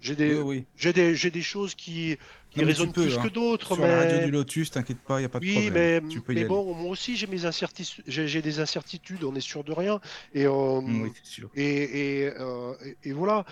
J'ai 0.00 0.14
des, 0.14 0.64
j'ai 0.76 0.92
des, 0.92 1.14
des, 1.14 1.42
choses 1.42 1.74
qui, 1.74 2.16
qui 2.50 2.64
résonnent 2.64 2.92
plus 2.92 3.16
que 3.16 3.20
hein. 3.20 3.30
d'autres. 3.32 3.74
Sur 3.74 3.86
la 3.86 3.98
radio 3.98 4.24
du 4.26 4.30
Lotus, 4.30 4.70
t'inquiète 4.70 4.98
pas, 4.98 5.20
il 5.20 5.22
y 5.22 5.26
a 5.26 5.28
pas 5.28 5.40
de 5.40 5.50
problème. 5.50 5.72
Mais, 5.72 6.08
tu 6.08 6.20
peux 6.20 6.34
mais 6.34 6.44
bon, 6.44 6.74
moi 6.74 6.90
aussi, 6.90 7.16
j'ai 7.16 7.26
mes 7.26 7.44
incertitudes. 7.44 8.04
J'ai 8.06 8.42
des 8.42 8.60
incertitudes. 8.60 9.24
On 9.24 9.34
est 9.34 9.40
sûr 9.40 9.64
de 9.64 9.72
rien. 9.72 10.00
Et 10.34 10.46
euh, 10.46 10.80
oui, 10.80 11.12
sûr. 11.22 11.50
Et, 11.54 12.22
et, 12.22 12.32
euh, 12.38 12.74
et, 13.02 13.12
voilà. 13.12 13.44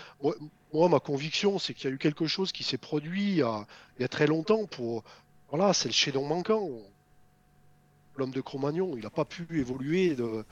Moi, 0.73 0.89
ma 0.89 0.99
conviction, 0.99 1.59
c'est 1.59 1.73
qu'il 1.73 1.89
y 1.89 1.93
a 1.93 1.95
eu 1.95 1.99
quelque 1.99 2.25
chose 2.25 2.51
qui 2.51 2.63
s'est 2.63 2.79
produit 2.79 3.23
il 3.23 3.35
y, 3.35 3.41
a, 3.43 3.67
il 3.99 4.01
y 4.01 4.05
a 4.05 4.07
très 4.07 4.25
longtemps. 4.25 4.65
Pour 4.65 5.03
voilà, 5.53 5.71
c'est 5.71 5.87
le 5.87 5.93
chaînon 5.93 6.25
manquant 6.25 6.67
l'homme 8.15 8.31
de 8.31 8.41
Cro-Magnon. 8.41 8.93
Il 8.97 9.03
n'a 9.03 9.11
pas 9.11 9.23
pu 9.23 9.45
évoluer 9.59 10.15
de, 10.15 10.43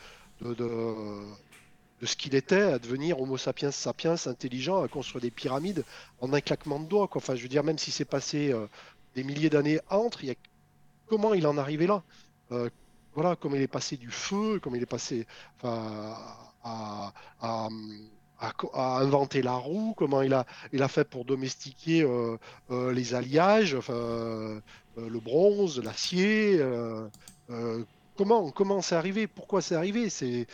de, 0.41 1.25
ce 2.03 2.15
qu'il 2.15 2.35
était 2.35 2.61
à 2.61 2.77
devenir 2.77 3.19
Homo 3.19 3.35
sapiens 3.35 3.71
sapiens, 3.71 4.13
intelligent, 4.27 4.83
à 4.83 4.87
construire 4.87 5.23
des 5.23 5.31
pyramides 5.31 5.83
en 6.19 6.31
un 6.33 6.39
claquement 6.39 6.79
de 6.79 6.85
doigts. 6.85 7.09
Enfin, 7.15 7.33
je 7.33 7.41
veux 7.41 7.49
dire, 7.49 7.63
même 7.63 7.79
si 7.79 7.89
c'est 7.89 8.05
passé 8.05 8.53
euh, 8.53 8.67
des 9.15 9.23
milliers 9.23 9.49
d'années 9.49 9.79
entre, 9.89 10.21
comment 11.07 11.33
il 11.33 11.47
en 11.47 11.57
est 11.57 11.61
arrivé 11.61 11.87
là? 11.87 12.03
Euh, 12.51 12.69
Voilà, 13.15 13.35
comme 13.35 13.55
il 13.55 13.61
est 13.63 13.67
passé 13.67 13.97
du 13.97 14.11
feu, 14.11 14.59
comme 14.59 14.75
il 14.75 14.83
est 14.83 14.85
passé 14.85 15.25
à, 15.63 16.51
inventer 18.73 19.41
la 19.41 19.53
roue, 19.53 19.95
comment 19.97 20.21
il 20.21 20.33
a, 20.33 20.45
il 20.73 20.83
a 20.83 20.87
fait 20.87 21.05
pour 21.05 21.25
domestiquer 21.25 22.03
euh, 22.03 22.37
les 22.93 23.15
alliages, 23.15 23.77
le 24.97 25.19
bronze, 25.19 25.81
l'acier, 25.81 26.59
euh, 27.51 27.83
comment 28.17 28.51
comment 28.51 28.81
c'est 28.81 28.95
arrivé 28.95 29.27
Pourquoi 29.27 29.61
c'est 29.61 29.75
arrivé? 29.75 30.09
C'est 30.09 30.47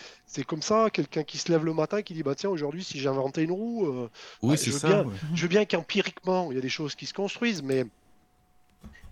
comme 0.45 0.61
ça, 0.61 0.89
quelqu'un 0.91 1.23
qui 1.23 1.38
se 1.38 1.51
lève 1.51 1.65
le 1.65 1.73
matin 1.73 2.01
qui 2.01 2.14
dit 2.14 2.23
bah 2.23 2.35
tiens 2.35 2.49
aujourd'hui 2.49 2.84
si 2.84 2.99
j'ai 2.99 3.09
inventé 3.09 3.43
une 3.43 3.51
roue, 3.51 3.85
euh, 3.88 4.09
oui 4.41 4.51
bah, 4.51 4.57
c'est 4.57 4.72
ça. 4.72 5.03
Bien, 5.03 5.11
Je 5.34 5.41
veux 5.43 5.47
bien 5.47 5.65
qu'empiriquement 5.65 6.51
il 6.51 6.55
y 6.55 6.57
a 6.57 6.61
des 6.61 6.69
choses 6.69 6.95
qui 6.95 7.05
se 7.05 7.14
construisent, 7.14 7.64
mais 7.64 7.85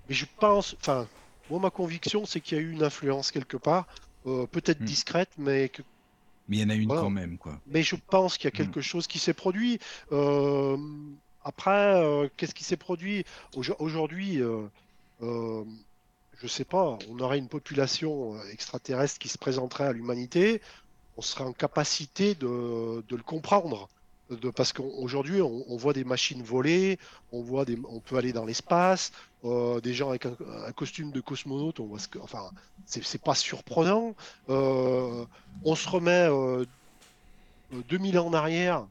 mais 0.07 0.15
je 0.15 0.25
pense, 0.39 0.75
enfin 0.79 1.07
moi 1.49 1.59
ma 1.59 1.69
conviction 1.69 2.25
c'est 2.25 2.39
qu'il 2.39 2.57
y 2.57 2.61
a 2.61 2.63
eu 2.63 2.71
une 2.71 2.83
influence 2.83 3.31
quelque 3.31 3.57
part, 3.57 3.87
euh, 4.25 4.45
peut-être 4.47 4.81
hmm. 4.81 4.85
discrète, 4.85 5.29
mais 5.37 5.69
que 5.69 5.81
mais 6.47 6.57
il 6.57 6.61
y 6.61 6.63
en 6.63 6.69
a 6.69 6.75
une 6.75 6.87
quand 6.87 7.09
même, 7.09 7.39
quoi. 7.39 7.59
Mais 7.65 7.81
je 7.81 7.95
pense 7.95 8.37
qu'il 8.37 8.45
y 8.45 8.53
a 8.53 8.55
quelque 8.55 8.79
hmm. 8.79 8.83
chose 8.83 9.07
qui 9.07 9.17
s'est 9.17 9.33
produit. 9.33 9.79
après, 11.43 12.29
qu'est-ce 12.37 12.53
qui 12.53 12.63
s'est 12.63 12.77
produit? 12.77 13.25
Aujourd'hui, 13.79 14.41
je 16.41 16.47
sais 16.47 16.65
pas, 16.65 16.97
on 17.09 17.19
aurait 17.19 17.37
une 17.37 17.47
population 17.47 18.35
euh, 18.35 18.51
extraterrestre 18.51 19.19
qui 19.19 19.29
se 19.29 19.37
présenterait 19.37 19.85
à 19.85 19.93
l'humanité, 19.93 20.61
on 21.17 21.21
serait 21.21 21.43
en 21.43 21.53
capacité 21.53 22.35
de, 22.35 23.03
le 23.09 23.23
comprendre. 23.23 23.89
De, 24.29 24.49
parce 24.49 24.73
qu'aujourd'hui, 24.73 25.39
on, 25.41 25.77
voit 25.77 25.93
des 25.93 26.03
machines 26.03 26.41
voler, 26.41 26.97
on, 27.31 27.41
voit 27.41 27.63
des, 27.63 27.79
on 27.87 27.99
peut 27.99 28.17
aller 28.17 28.33
dans 28.33 28.43
l'espace, 28.43 29.11
euh, 29.43 29.79
des 29.81 29.93
gens 29.93 30.09
avec 30.09 30.25
un, 30.25 30.71
costume 30.71 31.11
de 31.11 31.21
cosmonaute, 31.21 31.79
ce 31.99 32.07
que, 32.07 32.17
enfin, 32.17 32.49
c'est 32.87 33.21
pas 33.21 33.35
surprenant. 33.35 34.15
Euh, 34.49 35.25
on 35.63 35.75
se 35.75 35.87
remet 35.87 36.27
2000 37.71 38.17
ans 38.17 38.27
en 38.27 38.33
arrière 38.33 38.87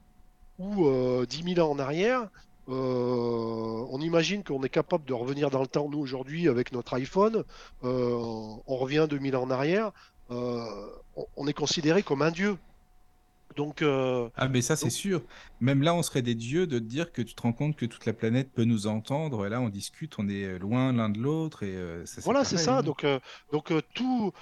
ou 0.60 0.88
10 1.26 1.54
000 1.54 1.68
ans 1.68 1.72
en 1.72 1.80
arrière, 1.80 2.28
euh, 2.68 3.86
on 3.90 4.00
imagine 4.00 4.42
qu'on 4.42 4.62
est 4.62 4.68
capable 4.68 5.04
de 5.04 5.12
revenir 5.12 5.50
dans 5.50 5.60
le 5.60 5.66
temps, 5.66 5.88
nous, 5.88 5.98
aujourd'hui, 5.98 6.48
avec 6.48 6.72
notre 6.72 6.94
iPhone. 6.94 7.44
Euh, 7.84 8.18
on 8.66 8.76
revient 8.76 9.06
2000 9.08 9.36
ans 9.36 9.42
en 9.42 9.50
arrière. 9.50 9.92
Euh, 10.30 10.64
on 11.36 11.46
est 11.46 11.52
considéré 11.52 12.02
comme 12.02 12.22
un 12.22 12.30
dieu. 12.30 12.56
Donc, 13.56 13.82
euh, 13.82 14.28
ah, 14.36 14.48
mais 14.48 14.62
ça, 14.62 14.74
c'est 14.74 14.90
sûr. 14.90 15.22
Même 15.60 15.82
là, 15.82 15.94
on 15.94 16.02
serait 16.02 16.22
des 16.22 16.34
dieux 16.34 16.66
de 16.66 16.78
dire 16.78 17.12
que 17.12 17.22
tu 17.22 17.34
te 17.34 17.42
rends 17.42 17.52
compte 17.52 17.76
que 17.76 17.86
toute 17.86 18.04
la 18.04 18.12
planète 18.12 18.50
peut 18.52 18.64
nous 18.64 18.86
entendre. 18.86 19.46
Et 19.46 19.48
là, 19.48 19.60
on 19.60 19.68
discute, 19.68 20.18
on 20.18 20.28
est 20.28 20.58
loin 20.58 20.92
l'un 20.92 21.08
de 21.08 21.20
l'autre. 21.20 21.62
Et 21.62 21.74
euh, 21.74 22.04
voilà, 22.22 22.44
c'est 22.44 22.56
ça. 22.56 22.78
Hein. 22.78 22.82
Donc, 22.82 23.04
euh, 23.04 23.20
donc 23.52 23.72
tout. 23.94 24.32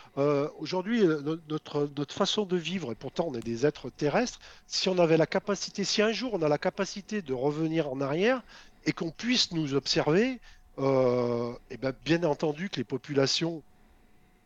Aujourd'hui, 0.59 1.05
notre, 1.49 1.91
notre 1.97 2.15
façon 2.15 2.47
de 2.47 2.57
vivre, 2.57 2.93
et 2.93 2.95
pourtant, 2.95 3.27
on 3.29 3.35
est 3.35 3.45
des 3.45 3.67
êtres 3.67 3.91
terrestres. 3.91 4.39
Si 4.67 4.89
on 4.89 4.99
avait 4.99 5.17
la 5.17 5.27
capacité, 5.27 5.85
si 5.85 6.01
un 6.01 6.13
jour 6.13 6.35
on 6.35 6.43
a 6.43 6.49
la 6.49 6.59
capacité 6.59 7.23
de 7.23 7.35
revenir 7.35 7.91
en 7.91 8.01
arrière 8.01 8.43
et 8.87 8.93
qu'on 8.93 9.11
puisse 9.11 9.53
nous 9.53 9.75
observer, 9.75 10.41
et 10.79 11.77
ben, 11.77 11.93
bien 12.05 12.25
entendu 12.25 12.71
que 12.71 12.77
les 12.77 12.85
populations 12.85 13.63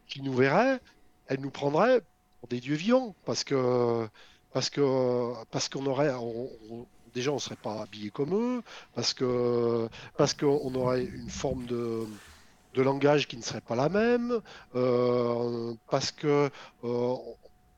qui 0.08 0.22
nous 0.22 0.34
verraient, 0.34 0.80
elles 1.28 1.40
nous 1.40 1.50
prendraient 1.50 2.00
pour 2.40 2.48
des 2.48 2.60
dieux 2.60 2.74
vivants. 2.74 3.14
Parce 3.24 3.44
que 3.44 4.08
parce 4.56 4.70
que 4.70 5.34
parce 5.50 5.68
qu'on 5.68 5.84
aurait 5.84 6.10
déjà 7.14 7.30
on 7.30 7.38
serait 7.38 7.56
pas 7.62 7.82
habillé 7.82 8.08
comme 8.08 8.32
eux 8.32 8.62
parce 8.94 9.12
que 9.12 9.86
parce 10.16 10.32
qu'on 10.32 10.74
aurait 10.74 11.04
une 11.04 11.28
forme 11.28 11.66
de 11.66 12.06
de 12.72 12.80
langage 12.80 13.28
qui 13.28 13.36
ne 13.36 13.42
serait 13.42 13.60
pas 13.60 13.76
la 13.76 13.90
même 13.90 14.40
euh, 14.74 15.74
parce 15.90 16.10
que 16.10 16.48
euh, 16.84 17.14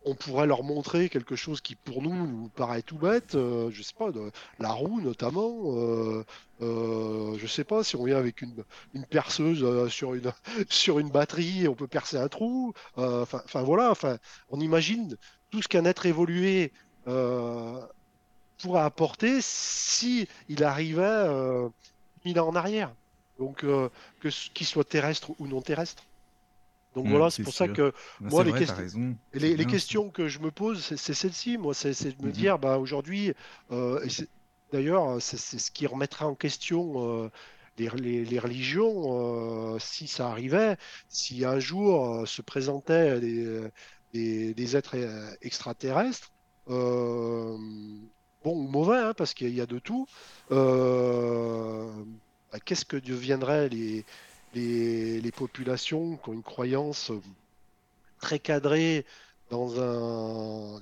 on 0.05 0.15
pourrait 0.15 0.47
leur 0.47 0.63
montrer 0.63 1.09
quelque 1.09 1.37
chose 1.37 1.61
qui 1.61 1.75
pour 1.75 2.03
nous 2.03 2.15
nous 2.15 2.49
paraît 2.49 2.83
tout 2.83 2.97
bête, 2.97 3.35
euh, 3.35 3.71
je 3.71 3.83
sais 3.83 3.95
pas, 3.97 4.09
la 4.59 4.71
roue 4.71 5.01
notamment. 5.01 5.53
Euh, 5.77 6.25
euh, 6.61 7.37
je 7.39 7.47
sais 7.47 7.65
pas 7.65 7.85
si 7.85 7.95
on 7.97 8.05
vient 8.05 8.17
avec 8.17 8.41
une, 8.43 8.65
une 8.95 9.05
perceuse 9.05 9.89
sur 9.89 10.15
une 10.15 10.33
sur 10.71 10.99
une 10.99 11.11
batterie, 11.11 11.69
on 11.69 11.75
peut 11.75 11.89
percer 11.89 12.17
un 12.17 12.29
trou. 12.29 12.73
Enfin 12.97 13.63
voilà, 13.63 13.93
on 14.51 14.61
imagine 14.61 15.17
tout 15.51 15.63
ce 15.63 15.69
qu'un 15.69 15.85
être 15.85 16.07
évolué 16.07 16.73
euh, 17.09 17.87
pourrait 18.63 18.83
apporter 18.83 19.41
si 19.43 20.29
il 20.49 20.65
arrivait 20.65 21.03
euh, 21.05 21.69
mille 22.25 22.41
ans 22.41 22.49
en 22.49 22.57
arrière. 22.57 22.97
Donc, 23.39 23.65
euh, 23.65 23.91
que 24.21 24.29
qu'il 24.55 24.67
soit 24.67 24.85
terrestre 24.85 25.33
ou 25.41 25.47
non 25.49 25.63
terrestre. 25.63 26.05
Donc 26.95 27.07
Mm, 27.07 27.11
voilà, 27.11 27.31
c'est 27.31 27.43
pour 27.43 27.55
ça 27.55 27.69
que 27.69 27.93
Ouais, 28.21 28.31
moi, 28.31 28.45
les 28.45 28.55
vrai, 28.55 28.65
les, 29.33 29.57
questions 29.67 30.11
que 30.11 30.29
je 30.29 30.39
me 30.41 30.51
pose, 30.51 30.97
c'est 30.97 31.15
celle-ci, 31.15 31.59
moi, 31.59 31.75
c'est 31.75 32.17
de 32.19 32.23
me 32.25 32.31
Mhm. 32.31 32.33
dire, 32.33 32.59
bah, 32.59 32.79
aujourd'hui, 32.79 33.33
euh, 33.71 34.05
d'ailleurs, 34.73 35.21
c'est 35.23 35.37
ce 35.39 35.71
qui 35.71 35.87
remettrait 35.87 36.25
en 36.25 36.35
question 36.35 37.25
euh, 37.27 37.31
les, 37.77 37.89
les- 37.91 38.25
les 38.25 38.39
religions, 38.39 39.75
euh, 39.75 39.79
si 39.79 40.09
ça 40.09 40.29
arrivait, 40.31 40.77
si 41.09 41.45
un 41.45 41.59
jour 41.61 42.23
euh, 42.23 42.27
se 42.27 42.43
présentaient 42.43 43.21
des, 43.21 43.69
des- 44.13 44.77
êtres 44.77 44.97
euh, 44.97 45.35
extraterrestres, 45.43 46.33
euh, 46.69 47.57
bon 48.45 48.57
ou 48.65 48.69
mauvais, 48.69 48.99
hein, 48.99 49.15
parce 49.17 49.35
qu'il 49.35 49.55
y 49.55 49.61
a 49.61 49.67
de 49.67 49.79
tout, 49.79 50.07
euh, 50.51 51.91
bah, 52.53 52.59
qu'est-ce 52.61 52.85
que 52.85 52.97
deviendraient 52.97 53.69
les, 53.69 54.05
les, 54.55 55.33
populations 55.33 56.17
qui 56.17 56.31
ont 56.31 56.33
une 56.35 56.43
croyance 56.43 57.13
très 58.21 58.39
cadré 58.39 59.07
dans 59.51 59.81
un, 59.81 60.81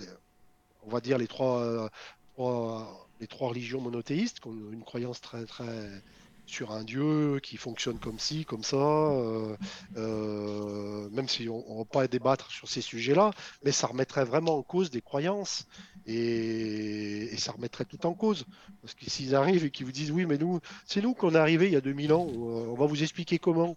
on 0.82 0.90
va 0.90 1.00
dire 1.00 1.18
les 1.18 1.28
trois, 1.28 1.90
trois- 2.34 3.08
les 3.20 3.26
trois 3.26 3.48
religions 3.48 3.80
monothéistes, 3.80 4.40
qui 4.40 4.48
ont 4.48 4.72
une 4.72 4.84
croyance 4.84 5.20
très 5.20 5.46
très 5.46 6.02
sur 6.46 6.72
un 6.72 6.84
dieu 6.84 7.40
qui 7.42 7.56
fonctionne 7.56 7.98
comme 7.98 8.18
ci, 8.18 8.44
comme 8.44 8.62
ça, 8.62 8.76
euh, 8.76 9.56
euh, 9.96 11.08
même 11.10 11.28
si 11.28 11.48
on 11.48 11.58
ne 11.72 11.78
va 11.78 11.84
pas 11.84 12.06
débattre 12.08 12.50
sur 12.50 12.68
ces 12.68 12.80
sujets-là, 12.80 13.32
mais 13.64 13.72
ça 13.72 13.88
remettrait 13.88 14.24
vraiment 14.24 14.56
en 14.58 14.62
cause 14.62 14.90
des 14.90 15.02
croyances 15.02 15.66
et, 16.06 17.36
ça 17.38 17.52
remettrait 17.52 17.84
tout 17.84 18.06
en 18.06 18.14
cause. 18.14 18.44
Parce 18.82 18.94
que 18.94 19.10
s'ils 19.10 19.34
arrivent 19.34 19.64
et 19.64 19.70
qu'ils 19.70 19.86
vous 19.86 19.92
disent 19.92 20.10
oui, 20.10 20.26
mais 20.26 20.38
nous, 20.38 20.60
c'est 20.86 21.02
nous 21.02 21.14
qu'on 21.14 21.34
est 21.34 21.38
arrivés 21.38 21.66
il 21.66 21.72
y 21.72 21.76
a 21.76 21.80
2000 21.80 22.12
ans, 22.12 22.26
euh, 22.28 22.70
on 22.70 22.74
va 22.74 22.86
vous 22.86 23.02
expliquer 23.02 23.38
comment. 23.38 23.76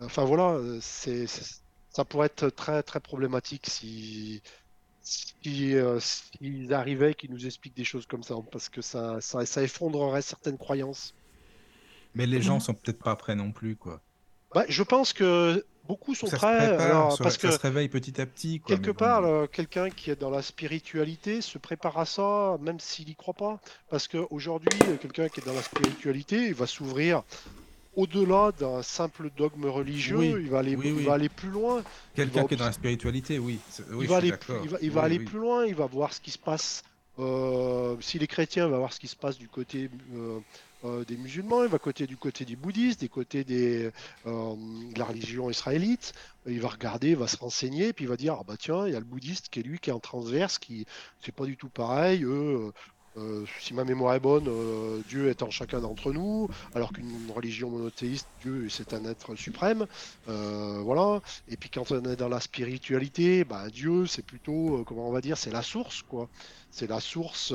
Enfin 0.00 0.24
voilà, 0.24 0.58
c'est- 0.80 1.26
ça 1.90 2.04
pourrait 2.04 2.26
être 2.26 2.48
très 2.48 2.82
très 2.82 3.00
problématique 3.00 3.66
si, 3.68 4.42
si, 5.02 5.74
euh, 5.74 5.98
s'ils 6.00 6.72
arrivaient, 6.74 7.14
qu'ils 7.14 7.30
nous 7.30 7.46
expliquent 7.46 7.76
des 7.76 7.84
choses 7.84 8.06
comme 8.06 8.22
ça, 8.22 8.34
parce 8.50 8.68
que 8.68 8.82
ça, 8.82 9.20
ça, 9.20 9.44
ça 9.46 9.62
effondrerait 9.62 10.22
certaines 10.22 10.58
croyances. 10.58 11.14
Mais 12.14 12.26
les 12.26 12.42
gens 12.42 12.56
Mhm. 12.56 12.60
sont 12.60 12.74
peut-être 12.74 13.02
pas 13.02 13.16
prêts 13.16 13.34
non 13.34 13.52
plus, 13.52 13.76
quoi. 13.76 14.00
Bah, 14.54 14.64
je 14.68 14.82
pense 14.82 15.12
que 15.14 15.64
beaucoup 15.84 16.14
sont 16.14 16.30
Ça 16.30 16.38
se 16.38 16.46
prêts, 16.46 16.76
prépare, 16.76 16.86
alors, 16.86 17.12
ça, 17.16 17.24
parce 17.24 17.36
ça 17.38 17.48
que 17.48 17.50
se 17.50 17.58
réveille 17.58 17.88
petit 17.88 18.20
à 18.20 18.26
petit, 18.26 18.60
quoi. 18.60 18.76
quelque 18.76 18.90
bon. 18.90 18.94
part, 18.94 19.24
euh, 19.24 19.46
quelqu'un 19.46 19.90
qui 19.90 20.10
est 20.10 20.16
dans 20.16 20.30
la 20.30 20.42
spiritualité 20.42 21.40
se 21.40 21.58
prépare 21.58 21.98
à 21.98 22.04
ça, 22.06 22.58
même 22.60 22.78
s'il 22.78 23.06
n'y 23.06 23.14
croit 23.16 23.34
pas. 23.34 23.60
Parce 23.88 24.08
qu'aujourd'hui, 24.08 24.96
quelqu'un 25.00 25.28
qui 25.28 25.40
est 25.40 25.46
dans 25.46 25.54
la 25.54 25.62
spiritualité, 25.62 26.48
il 26.48 26.54
va 26.54 26.66
s'ouvrir 26.66 27.22
au-delà 27.94 28.52
d'un 28.58 28.82
simple 28.82 29.30
dogme 29.36 29.66
religieux, 29.66 30.16
Oui, 30.16 30.34
il 30.40 30.48
va 30.50 30.60
aller, 30.60 30.76
oui, 30.76 30.88
il 30.88 30.92
oui. 30.94 31.04
va 31.04 31.14
aller 31.14 31.28
plus 31.28 31.50
loin. 31.50 31.82
Quelqu'un 32.14 32.46
qui 32.46 32.54
est 32.54 32.56
dans 32.56 32.64
la 32.66 32.72
spiritualité, 32.72 33.38
oui. 33.38 33.58
il 34.00 34.06
va 34.06 34.16
aller, 34.16 34.32
plus, 34.32 34.54
il 34.64 34.70
va, 34.70 34.78
il 34.80 34.90
va 34.90 35.00
Oui, 35.00 35.06
aller 35.06 35.18
plus 35.20 35.38
loin, 35.38 35.66
il 35.66 35.74
va 35.74 35.86
voir 35.86 36.12
ce 36.12 36.20
qui 36.20 36.30
se 36.30 36.38
passe. 36.38 36.82
euh, 37.18 37.96
S'il 38.00 38.22
est 38.22 38.26
chrétien, 38.26 38.66
il 38.66 38.70
va 38.70 38.78
voir 38.78 38.92
ce 38.92 39.00
qui 39.00 39.08
se 39.08 39.16
passe 39.16 39.36
du 39.38 39.48
côté 39.48 39.90
euh, 40.14 40.38
euh, 40.84 41.04
des 41.04 41.16
musulmans, 41.16 41.62
il 41.62 41.68
va 41.68 41.78
côté 41.78 42.06
du 42.06 42.16
côté 42.16 42.44
des 42.44 42.56
bouddhistes, 42.56 43.00
des 43.00 43.08
côtés 43.08 43.44
des, 43.44 43.90
euh, 44.26 44.54
de 44.94 44.98
la 44.98 45.04
religion 45.04 45.48
israélite. 45.50 46.12
Il 46.46 46.60
va 46.60 46.68
regarder, 46.70 47.10
il 47.10 47.16
va 47.16 47.28
se 47.28 47.36
renseigner, 47.36 47.92
puis 47.92 48.06
il 48.06 48.08
va 48.08 48.16
dire 48.16 48.34
ah 48.40 48.42
bah 48.46 48.56
tiens, 48.58 48.86
il 48.88 48.92
y 48.92 48.96
a 48.96 48.98
le 48.98 49.04
bouddhiste 49.04 49.48
qui 49.50 49.60
est 49.60 49.62
lui 49.62 49.78
qui 49.78 49.90
est 49.90 49.92
en 49.92 50.00
transverse, 50.00 50.58
qui 50.58 50.86
c'est 51.20 51.34
pas 51.34 51.44
du 51.44 51.56
tout 51.56 51.68
pareil. 51.68 52.24
Eux, 52.24 52.72
euh, 53.18 53.44
si 53.60 53.74
ma 53.74 53.84
mémoire 53.84 54.14
est 54.14 54.20
bonne, 54.20 54.48
euh, 54.48 55.00
Dieu 55.08 55.28
est 55.28 55.42
en 55.42 55.50
chacun 55.50 55.80
d'entre 55.80 56.12
nous, 56.12 56.48
alors 56.74 56.92
qu'une 56.92 57.30
religion 57.34 57.68
monothéiste, 57.68 58.26
Dieu 58.40 58.68
c'est 58.70 58.94
un 58.94 59.04
être 59.04 59.34
suprême. 59.34 59.86
Euh, 60.28 60.80
voilà. 60.82 61.20
Et 61.48 61.56
puis 61.56 61.68
quand 61.68 61.90
on 61.92 62.02
est 62.04 62.16
dans 62.16 62.28
la 62.28 62.40
spiritualité, 62.40 63.44
bah, 63.44 63.68
Dieu, 63.70 64.06
c'est 64.06 64.24
plutôt, 64.24 64.82
comment 64.86 65.08
on 65.08 65.12
va 65.12 65.20
dire, 65.20 65.36
c'est 65.36 65.50
la 65.50 65.62
source, 65.62 66.02
quoi. 66.02 66.28
C'est 66.70 66.88
la 66.88 67.00
source 67.00 67.52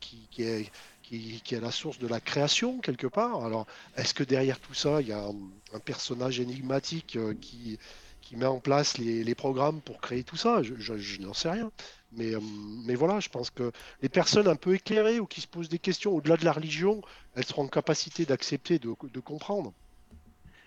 qui, 0.00 0.28
est, 0.42 0.70
qui, 1.02 1.42
est 1.50 1.60
la 1.60 1.70
source 1.70 1.98
de 1.98 2.06
la 2.06 2.20
création, 2.20 2.78
quelque 2.80 3.06
part. 3.06 3.42
Alors, 3.42 3.66
est-ce 3.96 4.12
que 4.12 4.22
derrière 4.22 4.60
tout 4.60 4.74
ça, 4.74 5.00
il 5.00 5.08
y 5.08 5.12
a 5.12 5.24
un, 5.24 5.78
personnage 5.80 6.40
énigmatique 6.40 7.18
qui, 7.40 7.78
qui 8.24 8.36
met 8.36 8.46
en 8.46 8.60
place 8.60 8.98
les, 8.98 9.24
les 9.24 9.34
programmes 9.34 9.82
pour 9.82 10.00
créer 10.00 10.24
tout 10.24 10.36
ça 10.36 10.62
Je, 10.62 10.74
je- 10.76 10.96
je 10.98 11.20
n'en 11.20 11.34
sais 11.34 11.50
rien. 11.50 11.70
Mais, 12.12 12.34
euh, 12.34 12.40
mais 12.42 12.94
voilà, 12.96 13.20
je 13.20 13.28
pense 13.28 13.50
que 13.50 13.72
les 14.00 14.08
personnes 14.08 14.48
un 14.48 14.56
peu 14.56 14.74
éclairées 14.74 15.20
ou 15.20 15.26
qui 15.26 15.40
se 15.40 15.48
posent 15.48 15.68
des 15.68 15.78
questions 15.78 16.12
au-delà 16.12 16.36
de 16.36 16.44
la 16.44 16.52
religion, 16.52 17.02
elles 17.34 17.44
seront 17.46 17.64
en 17.64 17.68
capacité 17.68 18.26
d'accepter, 18.26 18.78
de, 18.78 18.94
de 19.02 19.20
comprendre. 19.20 19.74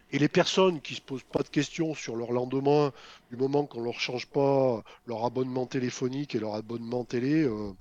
Et 0.09 0.19
les 0.19 0.29
personnes 0.29 0.81
qui 0.81 0.95
se 0.95 1.01
posent 1.01 1.23
pas 1.23 1.43
de 1.43 1.49
questions 1.49 1.93
sur 1.93 2.15
leur 2.15 2.31
lendemain, 2.31 2.91
du 3.29 3.35
moment 3.38 3.65
qu'on 3.67 3.81
leur 3.81 3.99
change 3.99 4.27
pas 4.27 4.84
leur 5.05 5.25
abonnement 5.25 5.67
téléphonique 5.67 6.35
et 6.35 6.39
leur 6.39 6.55
abonnement 6.55 7.03
télé, 7.05 7.43
euh, 7.43 7.73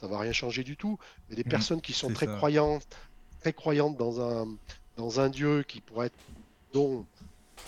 ça 0.00 0.08
va 0.08 0.20
rien 0.20 0.32
changer 0.32 0.64
du 0.64 0.76
tout. 0.76 0.98
Mais 1.28 1.36
des 1.36 1.44
Mhm, 1.44 1.66
personnes 1.66 1.82
qui 1.82 1.92
sont 1.94 2.10
très 2.12 2.26
ça. 2.26 2.28
croyantes, 2.28 2.86
très 3.40 3.52
croyantes 3.54 3.96
dans 3.98 4.20
un 4.22 4.58
dans 4.96 5.20
un 5.20 5.30
dieu 5.30 5.62
qui 5.64 5.80
pourrait 5.82 6.08
être 6.08 6.18
dont 6.72 7.08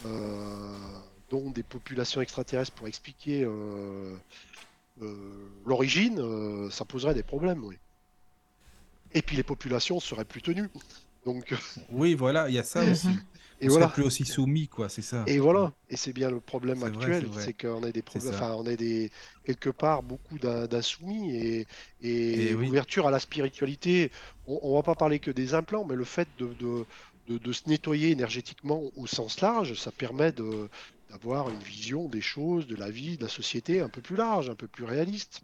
euh, 0.06 1.00
dont 1.30 1.50
des 1.50 1.62
populations 1.62 2.20
extraterrestres 2.20 2.72
pour 2.72 2.88
expliquer 2.88 3.44
euh, 3.44 4.16
euh, 5.02 5.48
l'origine, 5.66 6.18
euh, 6.20 6.70
ça 6.70 6.84
poserait 6.84 7.14
des 7.14 7.22
problèmes, 7.24 7.64
oui. 7.64 7.76
Et 9.12 9.22
puis 9.22 9.36
les 9.36 9.42
populations 9.42 10.00
seraient 10.00 10.24
plus 10.24 10.42
tenues. 10.42 10.68
Donc 11.24 11.54
Oui, 11.90 12.14
voilà, 12.14 12.48
il 12.48 12.54
y 12.54 12.58
a 12.58 12.62
ça 12.64 12.84
aussi. 12.90 13.08
et 13.60 13.66
On 13.66 13.70
voilà. 13.70 13.86
serait 13.86 13.94
plus 13.94 14.02
aussi 14.04 14.24
soumis, 14.24 14.68
quoi, 14.68 14.88
c'est 14.88 15.02
ça. 15.02 15.24
Et 15.26 15.38
voilà, 15.40 15.74
et 15.90 15.96
c'est 15.96 16.14
bien 16.14 16.30
le 16.30 16.40
problème 16.40 16.82
actuel, 16.84 17.28
c'est 17.38 17.52
qu'on 17.52 17.82
a 17.82 17.92
des 17.92 18.02
problèmes, 18.02 18.30
enfin, 18.32 18.54
on 18.56 18.64
a 18.66 18.76
des 18.76 19.10
quelque 19.44 19.68
part 19.68 20.02
beaucoup 20.02 20.38
d'in- 20.38 20.66
d'insoumis 20.66 21.36
et, 21.36 21.66
et 22.00 22.50
Et 22.50 22.54
oui. 22.54 22.66
l'ouverture 22.66 23.06
à 23.06 23.10
la 23.10 23.18
spiritualité. 23.20 24.10
On, 24.46 24.58
on 24.62 24.74
va 24.76 24.82
pas 24.82 24.94
parler 24.94 25.20
que 25.20 25.30
des 25.30 25.52
implants, 25.54 25.84
mais 25.84 25.96
le 25.96 26.04
fait 26.04 26.28
de, 26.38 26.54
de, 26.54 26.86
de- 27.26 27.38
de 27.38 27.52
se 27.52 27.68
nettoyer 27.68 28.10
énergétiquement 28.10 28.82
au 28.96 29.06
sens 29.06 29.40
large, 29.42 29.74
ça 29.74 29.92
permet 29.92 30.32
de 30.32 30.70
d'avoir 31.10 31.48
une 31.50 31.58
vision 31.58 32.08
des 32.08 32.20
choses, 32.20 32.66
de 32.66 32.76
la 32.76 32.90
vie, 32.90 33.16
de 33.16 33.22
la 33.22 33.28
société 33.28 33.80
un 33.80 33.88
peu 33.88 34.00
plus 34.02 34.16
large, 34.16 34.50
un 34.50 34.54
peu 34.54 34.68
plus 34.68 34.84
réaliste. 34.84 35.42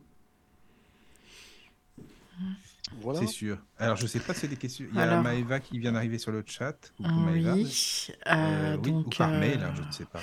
Voilà. 3.01 3.21
C'est 3.21 3.27
sûr. 3.29 3.59
Alors, 3.79 3.97
je 3.97 4.07
sais 4.07 4.21
pas 4.21 4.35
si 4.35 4.41
c'est 4.41 4.49
des 4.49 4.57
questions. 4.57 4.87
Il 4.91 4.97
y 4.97 5.01
a 5.01 5.03
Alors- 5.05 5.23
Maëva 5.23 5.61
qui 5.61 5.79
vient 5.79 5.93
d'arriver 5.93 6.19
sur 6.19 6.33
le 6.33 6.43
chat. 6.47 6.77
Coucou 6.97 7.09
Maëva. 7.11 7.55
Oui, 7.55 8.09
Euh, 8.27 8.33
euh, 8.33 8.77
oui, 8.83 8.91
ou 8.91 9.03
donc, 9.03 9.17
par 9.17 9.33
euh, 9.33 9.39
mail, 9.41 9.61
hein, 9.63 9.73
je 9.77 9.83
ne 9.83 9.93
sais 9.93 10.05
pas. 10.05 10.21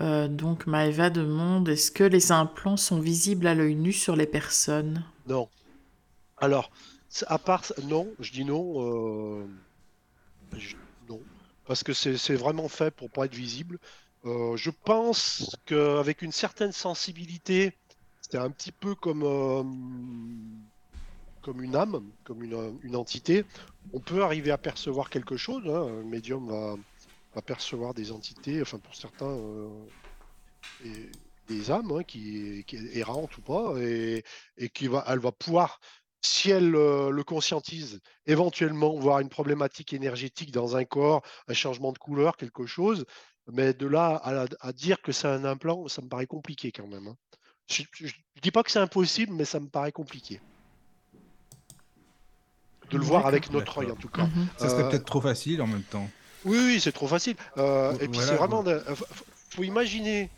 euh, 0.00 0.28
donc 0.28 0.66
Maëva 0.66 1.08
demande 1.10 1.68
est-ce 1.68 1.90
que 1.90 2.04
les 2.04 2.32
implants 2.32 2.76
sont 2.76 3.00
visibles 3.00 3.46
à 3.46 3.54
l'œil 3.54 3.76
nu 3.76 3.92
sur 3.92 4.14
les 4.16 4.26
personnes? 4.26 5.04
Non. 5.26 5.48
Alors, 6.38 6.70
à 7.28 7.38
part 7.38 7.64
ça- 7.64 7.74
non, 7.84 8.08
je 8.20 8.30
dis 8.32 8.44
non. 8.44 8.74
euh, 9.42 9.46
je- 10.56 10.76
non, 11.08 11.20
parce 11.64 11.82
que 11.82 11.92
c'est 11.94 12.18
c'est 12.18 12.34
vraiment 12.36 12.68
fait 12.68 12.90
pour 12.90 13.08
pas 13.10 13.24
être 13.24 13.34
visible. 13.34 13.78
Euh, 14.26 14.56
je 14.56 14.70
pense 14.70 15.56
qu'avec 15.66 16.22
une 16.22 16.32
certaine 16.32 16.72
sensibilité, 16.72 17.72
c'est 18.20 18.38
un 18.38 18.50
petit 18.50 18.72
peu 18.72 18.94
comme 18.94 19.22
euh, 19.22 19.62
comme 21.42 21.62
une 21.62 21.76
âme, 21.76 22.10
comme 22.24 22.42
une, 22.42 22.78
une 22.82 22.96
entité. 22.96 23.44
On 23.92 24.00
peut 24.00 24.22
arriver 24.24 24.50
à 24.50 24.58
percevoir 24.58 25.10
quelque 25.10 25.36
chose. 25.36 25.62
hein, 25.68 26.00
Un 26.00 26.04
médium 26.04 26.48
va, 26.48 27.42
percevoir 27.42 27.94
des 27.94 28.10
entités. 28.12 28.60
Enfin, 28.62 28.78
pour 28.78 28.94
certains. 28.96 29.26
euh, 29.26 29.86
des 31.48 31.70
âmes 31.70 31.92
hein, 31.92 32.02
qui, 32.02 32.64
est 32.72 32.96
errante 32.96 33.36
ou 33.38 33.42
pas, 33.42 33.74
et, 33.78 34.24
et 34.56 34.68
qui 34.68 34.88
va, 34.88 35.04
elle 35.06 35.20
va 35.20 35.30
pouvoir, 35.32 35.80
si 36.20 36.50
elle 36.50 36.70
le 36.70 37.22
conscientise, 37.22 38.00
éventuellement 38.26 38.94
voir 38.98 39.20
une 39.20 39.28
problématique 39.28 39.92
énergétique 39.92 40.50
dans 40.50 40.76
un 40.76 40.84
corps, 40.84 41.22
un 41.46 41.54
changement 41.54 41.92
de 41.92 41.98
couleur, 41.98 42.36
quelque 42.36 42.66
chose. 42.66 43.04
Mais 43.52 43.72
de 43.74 43.86
là 43.86 44.16
à, 44.24 44.46
à 44.60 44.72
dire 44.72 45.00
que 45.02 45.12
c'est 45.12 45.28
un 45.28 45.44
implant, 45.44 45.86
ça 45.88 46.02
me 46.02 46.08
paraît 46.08 46.26
compliqué 46.26 46.72
quand 46.72 46.86
même. 46.86 47.06
hein. 47.08 47.16
Je 47.68 47.82
ne 48.04 48.40
dis 48.42 48.50
pas 48.50 48.62
que 48.62 48.70
c'est 48.70 48.78
impossible, 48.78 49.32
mais 49.32 49.44
ça 49.44 49.60
me 49.60 49.68
paraît 49.68 49.92
compliqué. 49.92 50.40
De 52.90 52.98
le 52.98 53.04
voir 53.04 53.26
avec 53.26 53.50
notre 53.50 53.78
œil, 53.78 53.90
en 53.90 53.96
tout 53.96 54.08
cas. 54.08 54.24
Mhm. 54.26 54.46
Ça 54.58 54.68
serait 54.68 54.82
Euh, 54.84 54.90
peut-être 54.90 55.04
trop 55.06 55.20
facile 55.20 55.60
en 55.62 55.66
même 55.66 55.82
temps. 55.82 56.08
Oui, 56.44 56.58
oui, 56.58 56.80
c'est 56.80 56.92
trop 56.92 57.08
facile. 57.08 57.36
Euh, 57.56 57.92
et 57.94 58.06
puis 58.08 58.18
voilà, 58.20 58.26
c'est 58.28 58.36
vraiment. 58.36 58.62
f- 58.62 59.02
faut 59.50 59.64
imaginer 59.64 60.30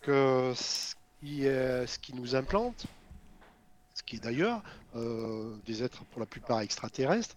que 0.00 0.52
ce 0.56 0.94
qui, 1.20 1.44
est- 1.44 1.86
ce 1.86 1.98
qui 1.98 2.14
nous 2.14 2.34
implante, 2.34 2.86
ce 3.94 4.02
qui 4.02 4.16
est 4.16 4.20
d'ailleurs 4.20 4.62
euh, 4.96 5.54
des 5.66 5.82
êtres 5.82 6.04
pour 6.06 6.20
la 6.20 6.26
plupart 6.26 6.60
extraterrestres, 6.60 7.36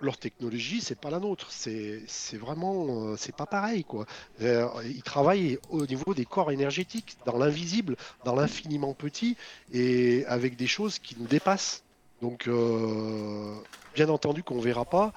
leur 0.00 0.16
technologie, 0.16 0.80
c'est 0.80 0.98
pas 0.98 1.10
la 1.10 1.18
nôtre. 1.18 1.50
C'est 1.50 2.06
vraiment. 2.36 3.08
euh, 3.12 3.16
c'est 3.16 3.34
pas 3.34 3.46
pareil, 3.46 3.84
quoi. 3.84 4.06
Euh, 4.42 4.68
ils 4.84 5.02
travaillent 5.02 5.58
au 5.70 5.86
niveau 5.86 6.14
des 6.14 6.24
corps 6.24 6.50
énergétiques, 6.50 7.16
dans 7.26 7.38
l'invisible, 7.38 7.96
dans 8.24 8.34
l'infiniment 8.34 8.94
petit, 8.94 9.36
et 9.72 10.24
avec 10.26 10.56
des 10.56 10.66
choses 10.66 10.98
qui 10.98 11.16
nous 11.18 11.26
dépassent. 11.26 11.82
Donc, 12.22 12.48
euh, 12.48 13.54
bien 13.94 14.08
entendu 14.08 14.42
qu'on 14.42 14.60
verra 14.60 14.84
pas. 14.84 15.12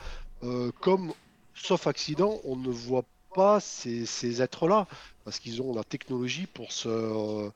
comme 0.82 1.14
sauf 1.56 1.88
accident, 1.88 2.40
on 2.44 2.56
ne 2.56 2.70
voit 2.70 3.06
pas 3.34 3.60
ces, 3.60 4.42
êtres-là, 4.42 4.88
parce 5.24 5.40
qu'ils 5.40 5.62
ont 5.62 5.74
la 5.74 5.84
technologie 5.84 6.46
pour 6.46 6.72
se, 6.72 7.50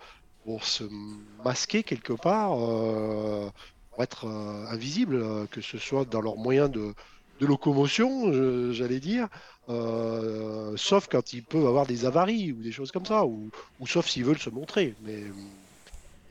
pour 0.43 0.63
se 0.63 0.83
masquer 1.43 1.83
quelque 1.83 2.13
part, 2.13 2.57
pour 3.91 4.03
être 4.03 4.25
euh, 4.25 4.65
invisibles, 4.67 5.47
que 5.49 5.61
ce 5.61 5.77
soit 5.77 6.05
dans 6.05 6.21
leurs 6.21 6.37
moyens 6.37 6.71
de, 6.71 6.93
locomotion, 7.39 8.31
j'allais 8.71 8.99
dire, 8.99 9.27
sauf 10.75 11.07
quand 11.09 11.33
ils 11.33 11.41
peuvent 11.41 11.65
avoir 11.65 11.87
des 11.87 12.05
avaries 12.05 12.51
ou 12.51 12.61
des 12.61 12.71
choses 12.71 12.91
comme 12.91 13.07
ça, 13.07 13.25
ou, 13.25 13.49
ou 13.79 13.87
sauf 13.87 14.07
s'ils 14.07 14.25
veulent 14.25 14.37
se 14.37 14.51
montrer. 14.51 14.93
Mais, 15.03 15.23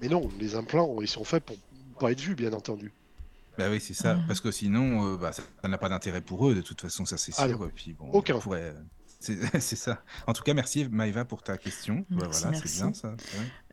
mais 0.00 0.08
non, 0.08 0.30
les 0.38 0.54
implants, 0.54 1.00
ils 1.00 1.08
sont 1.08 1.24
faits 1.24 1.44
pour 1.44 1.56
pas 1.98 2.12
être 2.12 2.20
vus, 2.20 2.36
bien 2.36 2.52
entendu. 2.52 2.92
Bah 3.58 3.68
oui, 3.70 3.80
c'est 3.80 3.94
ça. 3.94 4.14
Mmh. 4.14 4.24
Parce 4.26 4.40
que 4.40 4.50
sinon, 4.50 5.12
euh, 5.12 5.16
bah, 5.16 5.32
ça 5.32 5.42
n'a 5.68 5.78
pas 5.78 5.88
d'intérêt 5.88 6.22
pour 6.22 6.48
eux, 6.48 6.54
de 6.54 6.62
toute 6.62 6.80
façon, 6.80 7.04
ça 7.04 7.18
c'est 7.18 7.32
ah 7.36 7.46
sûr. 7.46 7.70
puis, 7.74 7.92
bon, 7.92 8.08
Aucun. 8.12 8.38
C'est 9.20 9.76
ça. 9.76 10.02
En 10.26 10.32
tout 10.32 10.42
cas, 10.42 10.54
merci 10.54 10.88
Maëva 10.90 11.26
pour 11.26 11.42
ta 11.42 11.58
question. 11.58 12.06
Bah, 12.08 12.26
voilà, 12.30 12.56
c'est 12.56 12.74
bien 12.82 12.94
ça. 12.94 13.14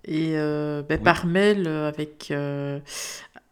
Et 0.03 0.37
euh, 0.37 0.83
par 0.83 1.25
mail 1.25 1.63
euh, 1.67 2.79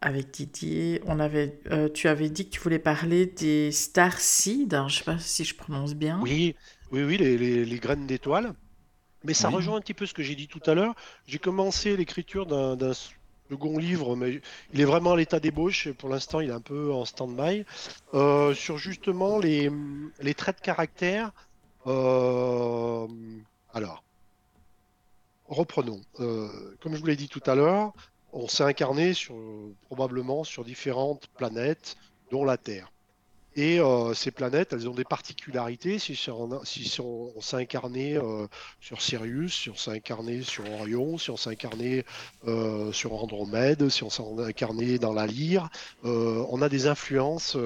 avec, 0.00 0.30
Didier, 0.30 1.00
on 1.06 1.18
avait, 1.20 1.60
tu 1.94 2.08
avais 2.08 2.28
dit 2.28 2.46
que 2.46 2.50
tu 2.50 2.60
voulais 2.60 2.78
parler 2.78 3.26
des 3.26 3.72
star 3.72 4.18
seeds. 4.18 4.68
je 4.70 4.76
ne 4.76 4.88
sais 4.88 5.04
pas 5.04 5.18
si 5.18 5.44
je 5.44 5.54
prononce 5.54 5.94
bien. 5.94 6.20
Oui, 6.22 6.54
oui, 6.92 7.02
oui, 7.02 7.16
les, 7.16 7.64
les, 7.64 7.78
graines 7.78 8.06
d'étoiles. 8.06 8.52
Mais 9.24 9.34
ça 9.34 9.48
rejoint 9.48 9.76
un 9.76 9.80
petit 9.80 9.94
peu 9.94 10.06
ce 10.06 10.14
que 10.14 10.22
j'ai 10.22 10.36
dit 10.36 10.46
tout 10.46 10.60
à 10.66 10.74
l'heure. 10.74 10.94
J'ai 11.26 11.38
commencé 11.38 11.96
l'écriture 11.96 12.46
d'un 12.46 12.92
second 13.50 13.78
livre, 13.78 14.14
mais 14.14 14.40
il 14.72 14.80
est 14.80 14.84
vraiment 14.84 15.12
à 15.12 15.16
l'état 15.16 15.40
d'ébauche. 15.40 15.90
Pour 15.92 16.08
l'instant, 16.08 16.40
il 16.40 16.50
est 16.50 16.54
un 16.54 16.60
peu 16.60 16.92
en 16.92 17.04
stand-by. 17.04 17.64
Euh, 18.14 18.54
sur 18.54 18.78
justement 18.78 19.38
les, 19.38 19.70
les, 20.20 20.34
traits 20.34 20.58
de 20.58 20.62
caractère. 20.62 21.32
Euh, 21.86 23.06
alors, 23.74 24.04
reprenons. 25.48 26.00
Euh, 26.20 26.76
comme 26.80 26.94
je 26.94 27.00
vous 27.00 27.06
l'ai 27.06 27.16
dit 27.16 27.28
tout 27.28 27.42
à 27.46 27.54
l'heure, 27.54 27.94
on 28.36 28.48
s'est 28.48 28.64
incarné 28.64 29.12
probablement 29.86 30.44
sur 30.44 30.64
différentes 30.64 31.26
planètes, 31.28 31.96
dont 32.30 32.44
la 32.44 32.58
Terre. 32.58 32.92
Et 33.58 33.80
euh, 33.80 34.12
ces 34.12 34.30
planètes, 34.30 34.74
elles 34.74 34.86
ont 34.86 34.94
des 34.94 35.04
particularités. 35.04 35.98
Si, 35.98 36.14
si 36.14 36.30
on, 36.30 37.40
s'est 37.40 37.56
incarné 37.56 38.16
euh, 38.16 38.46
sur 38.80 39.00
Sirius, 39.00 39.62
si 39.62 39.70
on 39.70 39.74
s'est 39.74 39.92
incarné 39.92 40.42
sur 40.42 40.70
Orion, 40.70 41.16
si 41.16 41.30
on 41.30 41.38
s'est 41.38 41.48
incarné 41.48 42.04
euh, 42.46 42.92
sur 42.92 43.14
Andromède, 43.14 43.88
si 43.88 44.02
on 44.02 44.10
s'est 44.10 44.22
incarné 44.22 44.98
dans 44.98 45.14
la 45.14 45.26
Lyre, 45.26 45.70
on 46.04 46.60
a 46.60 46.68
des 46.68 46.86
influences 46.86 47.56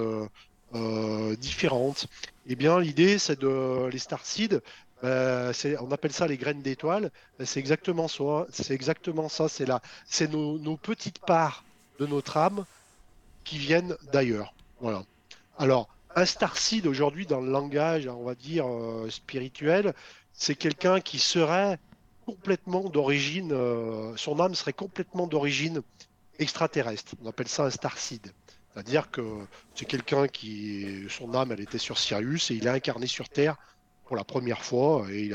différentes. 1.40 2.06
Eh 2.47 2.55
bien, 2.55 2.78
l'idée, 2.78 3.18
c'est 3.18 3.40
de 3.40 3.88
les 3.90 3.98
starseeds. 3.98 4.60
On 5.02 5.93
appelle 5.93 6.12
ça 6.12 6.27
les 6.27 6.36
graines 6.36 6.62
d'étoiles. 6.62 7.10
C'est 7.44 7.60
exactement 7.60 8.09
ça. 8.09 8.47
C'est. 8.51 9.68
C'est 10.06 10.31
nos, 10.31 10.77
petites 10.77 11.20
parts 11.20 11.64
de 11.98 12.06
notre 12.06 12.36
âme 12.36 12.64
qui 13.44 13.59
viennent 13.59 13.97
d'ailleurs. 14.12 14.55
Alors, 15.59 15.89
un 16.16 16.24
starseed 16.24 16.86
aujourd'hui 16.86 17.27
dans 17.27 17.40
le 17.40 17.51
langage, 17.51 18.06
on 18.06 18.24
va 18.24 18.35
dire, 18.35 18.66
euh, 18.66 19.09
spirituel, 19.10 19.94
c'est 20.32 20.55
quelqu'un 20.55 21.01
qui 21.01 21.18
serait 21.18 21.78
complètement 22.27 22.89
d'origine, 22.89 23.52
euh, 23.52 24.16
son 24.16 24.40
âme 24.40 24.55
serait 24.55 24.72
complètement 24.72 25.27
d'origine 25.27 25.82
extraterrestre. 26.39 27.14
On 27.22 27.28
appelle 27.28 27.48
ça 27.48 27.64
un 27.64 27.70
starseed. 27.70 28.32
C'est-à-dire 28.72 29.10
que 29.10 29.22
c'est 29.74 29.85
quelqu'un 29.85 30.28
qui, 30.28 31.05
son 31.09 31.35
âme, 31.35 31.52
elle 31.52 31.60
était 31.60 31.78
sur 31.78 31.98
Sirius 31.98 32.51
et 32.51 32.55
il 32.55 32.66
est 32.66 32.70
incarné 32.70 33.06
sur 33.06 33.28
Terre 33.28 33.56
pour 34.11 34.16
la 34.16 34.24
première 34.24 34.65
fois. 34.65 35.07
Et, 35.12 35.31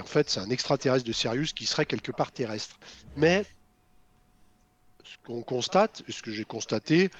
en 0.00 0.04
fait, 0.04 0.28
c'est 0.28 0.40
un 0.40 0.50
extraterrestre 0.50 1.06
de 1.06 1.12
Sirius 1.12 1.52
qui 1.52 1.64
serait 1.64 1.86
quelque 1.86 2.10
part 2.10 2.32
terrestre. 2.32 2.76
Mais 3.16 3.44
ce 5.04 5.14
qu'on 5.24 5.42
constate, 5.42 6.02
ce 6.08 6.20
que 6.20 6.32
j'ai 6.32 6.44
constaté, 6.44 7.10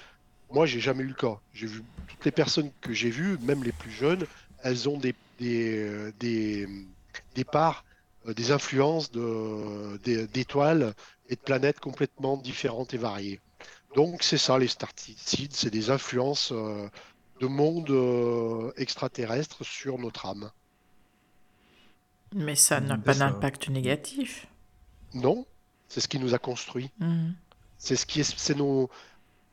moi, 0.50 0.66
j'ai 0.66 0.80
jamais 0.80 1.04
eu 1.04 1.06
le 1.06 1.14
cas. 1.14 1.38
J'ai 1.54 1.68
vu 1.68 1.84
toutes 2.08 2.24
les 2.24 2.32
personnes 2.32 2.72
que 2.80 2.92
j'ai 2.92 3.10
vues, 3.10 3.38
même 3.42 3.62
les 3.62 3.70
plus 3.70 3.92
jeunes, 3.92 4.26
elles 4.64 4.88
ont 4.88 4.98
des, 4.98 5.14
des, 5.38 6.10
des, 6.18 6.66
des 7.36 7.44
parts, 7.44 7.84
euh, 8.26 8.34
des 8.34 8.50
influences 8.50 9.12
d'étoiles 9.12 10.94
et 11.28 11.36
de 11.36 11.40
planètes 11.40 11.78
complètement 11.78 12.36
différentes 12.36 12.94
et 12.94 12.98
variées. 12.98 13.38
Donc, 13.94 14.24
c'est 14.24 14.38
ça, 14.38 14.58
les 14.58 14.66
starticides, 14.66 15.54
c'est 15.54 15.70
des 15.70 15.90
influences 15.90 16.50
euh, 16.50 16.88
de 17.38 17.46
monde 17.46 17.90
euh, 17.90 18.72
extraterrestre 18.76 19.64
sur 19.64 19.96
notre 19.96 20.26
âme. 20.26 20.50
Mais 22.34 22.54
ça 22.54 22.80
n'a 22.80 22.96
pas 22.96 23.14
d'impact 23.14 23.68
négatif. 23.68 24.46
Non, 25.14 25.46
c'est 25.88 26.00
ce 26.00 26.08
qui 26.08 26.18
nous 26.18 26.34
a 26.34 26.38
construit. 26.38 26.90
Mmh. 27.00 27.30
C'est 27.78 27.96
ce 27.96 28.06
qui 28.06 28.20
est, 28.20 28.38
c'est 28.38 28.54
nos, 28.54 28.88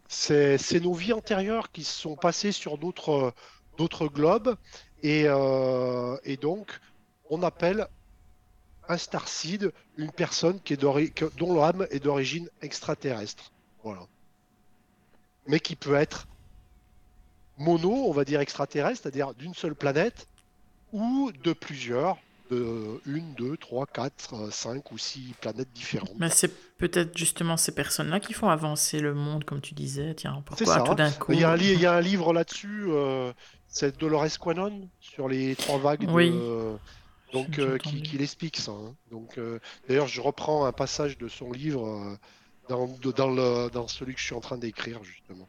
c'est 0.08 0.80
nos 0.80 0.94
vies 0.94 1.14
antérieures 1.14 1.72
qui 1.72 1.84
sont 1.84 2.16
passées 2.16 2.52
sur 2.52 2.78
d'autres 2.78 3.34
globes. 4.08 4.56
Euh, 5.06 6.18
et, 6.24 6.38
donc, 6.38 6.80
on 7.30 7.44
appelle 7.44 7.88
un 8.90 8.98
starseed 8.98 9.72
une 9.98 10.12
personne 10.12 10.60
qui 10.62 10.74
est 10.74 10.78
dont 10.78 11.54
l'âme 11.56 11.88
est 11.92 12.00
d'origine 12.00 12.50
extraterrestre. 12.62 13.52
Voilà. 13.84 14.08
Mais 15.46 15.60
qui 15.60 15.76
peut 15.76 15.96
être 15.96 16.28
mono, 17.58 17.92
on 18.08 18.12
va 18.12 18.26
dire 18.26 18.40
extraterrestre, 18.40 19.04
c'est-à-dire 19.04 19.34
d'une 19.34 19.54
seule 19.54 19.76
planète, 19.76 20.28
ou 20.94 21.32
de 21.44 21.54
plusieurs, 21.54 22.18
de 22.50 23.02
une, 23.06 23.34
deux, 23.34 23.58
trois, 23.58 23.86
quatre, 23.86 24.34
euh, 24.36 24.52
cinq 24.52 24.92
ou 24.92 24.98
six 24.98 25.34
planètes 25.42 25.72
différentes. 25.74 26.14
Mais 26.18 26.30
c'est 26.30 26.52
peut-être 26.78 27.18
justement 27.18 27.58
ces 27.58 27.74
personnes-là 27.74 28.20
qui 28.20 28.34
font 28.34 28.50
avancer 28.50 29.00
le 29.00 29.14
monde, 29.14 29.44
comme 29.44 29.62
tu 29.62 29.74
disais. 29.74 30.14
Tiens, 30.16 30.42
pourquoi 30.46 30.82
tout 30.82 30.96
d'un 30.96 31.12
coup 31.12 31.34
il 31.34 31.40
y, 31.40 31.44
a 31.44 31.52
un 31.52 31.58
il 31.58 31.80
y, 31.80 31.86
a 31.86 31.94
un 31.94 32.02
livre 32.02 32.34
là-dessus, 32.34 32.86
euh, 32.88 33.32
c'est 33.68 33.98
Dolores 33.98 34.40
Quanon, 34.40 34.90
sur 35.00 35.28
les 35.28 35.56
trois 35.56 35.78
vagues 35.78 36.08
oui. 36.10 36.32
donc, 37.34 37.60
euh, 37.60 37.78
qui, 37.78 38.02
qui 38.02 38.18
l'explique 38.18 38.58
ça. 38.58 38.72
Hein. 38.72 38.96
Donc, 39.12 39.40
D'ailleurs, 39.88 40.08
je 40.08 40.22
reprends 40.22 40.66
un 40.66 40.72
passage 40.72 41.18
de 41.18 41.28
son 41.28 41.52
livre 41.52 42.18
dans, 42.70 42.88
dans, 42.88 43.30
le, 43.30 43.70
dans 43.70 43.88
celui 43.88 44.14
que 44.14 44.20
je 44.20 44.26
suis 44.26 44.36
en 44.36 44.42
train 44.42 44.58
d'écrire, 44.58 45.04
justement. 45.04 45.48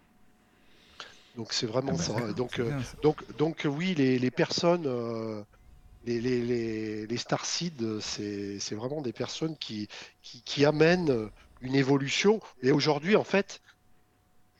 Donc 1.36 1.52
c'est 1.52 1.66
vraiment 1.66 1.92
ah 1.94 2.12
bah 2.12 2.20
ça. 2.20 2.32
Donc, 2.32 2.60
donc, 3.00 3.36
donc 3.36 3.66
oui, 3.70 3.94
les, 3.94 4.18
les 4.18 4.30
personnes 4.32 4.88
les, 6.04 6.20
les, 6.20 7.16
c'est 8.00 8.74
vraiment 8.74 9.02
des 9.02 9.12
personnes 9.12 9.56
qui, 9.56 9.88
qui, 10.22 10.64
amènent 10.64 11.30
une 11.60 11.74
évolution. 11.74 12.40
Et 12.62 12.70
aujourd'hui, 12.70 13.16
en 13.16 13.24
fait, 13.24 13.60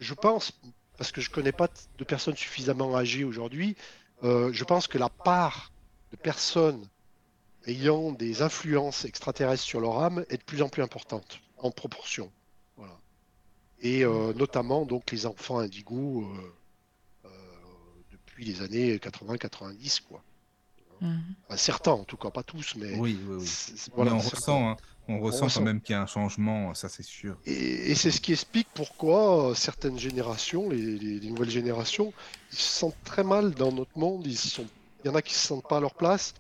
je 0.01 0.15
pense, 0.15 0.53
parce 0.97 1.13
que 1.13 1.21
je 1.21 1.31
ne 1.31 1.35
connais 1.35 1.53
pas 1.53 1.69
de 1.99 2.05
personnes 2.05 2.37
suffisamment 2.37 2.97
âgées 2.97 3.25
aujourd'hui, 3.25 3.77
euh, 4.25 4.53
je 4.53 4.65
pense 4.65 4.87
que 4.87 4.99
la 4.99 5.09
part 5.09 5.73
de 6.11 6.17
personnes 6.17 6.87
ayant 7.67 8.13
des 8.13 8.43
influences 8.43 9.05
extraterrestres 9.05 9.63
sur 9.63 9.81
leur 9.81 10.01
âme 10.03 10.25
est 10.31 10.39
de 10.39 10.43
plus 10.43 10.63
en 10.63 10.69
plus 10.69 10.83
importante, 10.83 11.41
en 11.59 11.71
proportion. 11.71 12.33
Voilà. 12.77 12.99
Et 13.81 14.05
euh, 14.05 14.33
notamment 14.35 14.87
donc 14.87 15.11
les 15.13 15.27
enfants 15.27 15.59
indigos 15.59 16.29
euh, 17.25 17.31
depuis 18.11 18.45
les 18.45 18.63
années 18.63 18.97
80-90, 18.97 20.03
quoi. 20.03 20.23
Certains, 21.57 21.93
en 21.93 22.05
tout 22.05 22.17
cas, 22.17 22.31
pas 22.31 22.43
tous, 22.43 22.75
mais. 22.77 22.97
Oui, 22.97 23.19
Voilà, 23.95 24.15
on 24.15 24.19
ressent, 24.19 24.71
hein. 24.71 24.77
on, 25.09 25.21
ressent, 25.21 25.49
quand 25.49 25.63
même 25.63 25.81
qu'il 25.81 25.95
y 25.95 25.97
a 25.97 26.03
un 26.03 26.07
changement, 26.07 26.75
ça 26.75 26.89
c'est 26.89 27.05
sûr. 27.05 27.37
Et, 27.47 27.95
c'est 27.95 28.11
ce 28.11 28.21
qui 28.21 28.33
explique 28.33 28.69
pourquoi 28.75 29.53
certaines 29.55 29.99
générations, 29.99 30.69
les, 30.69 31.21
nouvelles 31.21 31.51
générations, 31.51 32.13
ils 32.53 32.59
se 32.59 32.79
sentent 32.81 33.03
très 33.05 33.25
mal 33.25 33.53
dans 33.53 33.73
notre 33.73 33.97
monde. 33.99 34.27
Ils 34.27 34.37
sont... 34.37 34.67
Il 35.05 35.09
y 35.09 35.11
en 35.11 35.15
a 35.15 35.23
qui 35.23 35.35
se 35.35 35.47
sentent 35.47 35.69
pas 35.69 35.77
à 35.77 35.81
leur 35.81 35.95
place, 35.95 36.35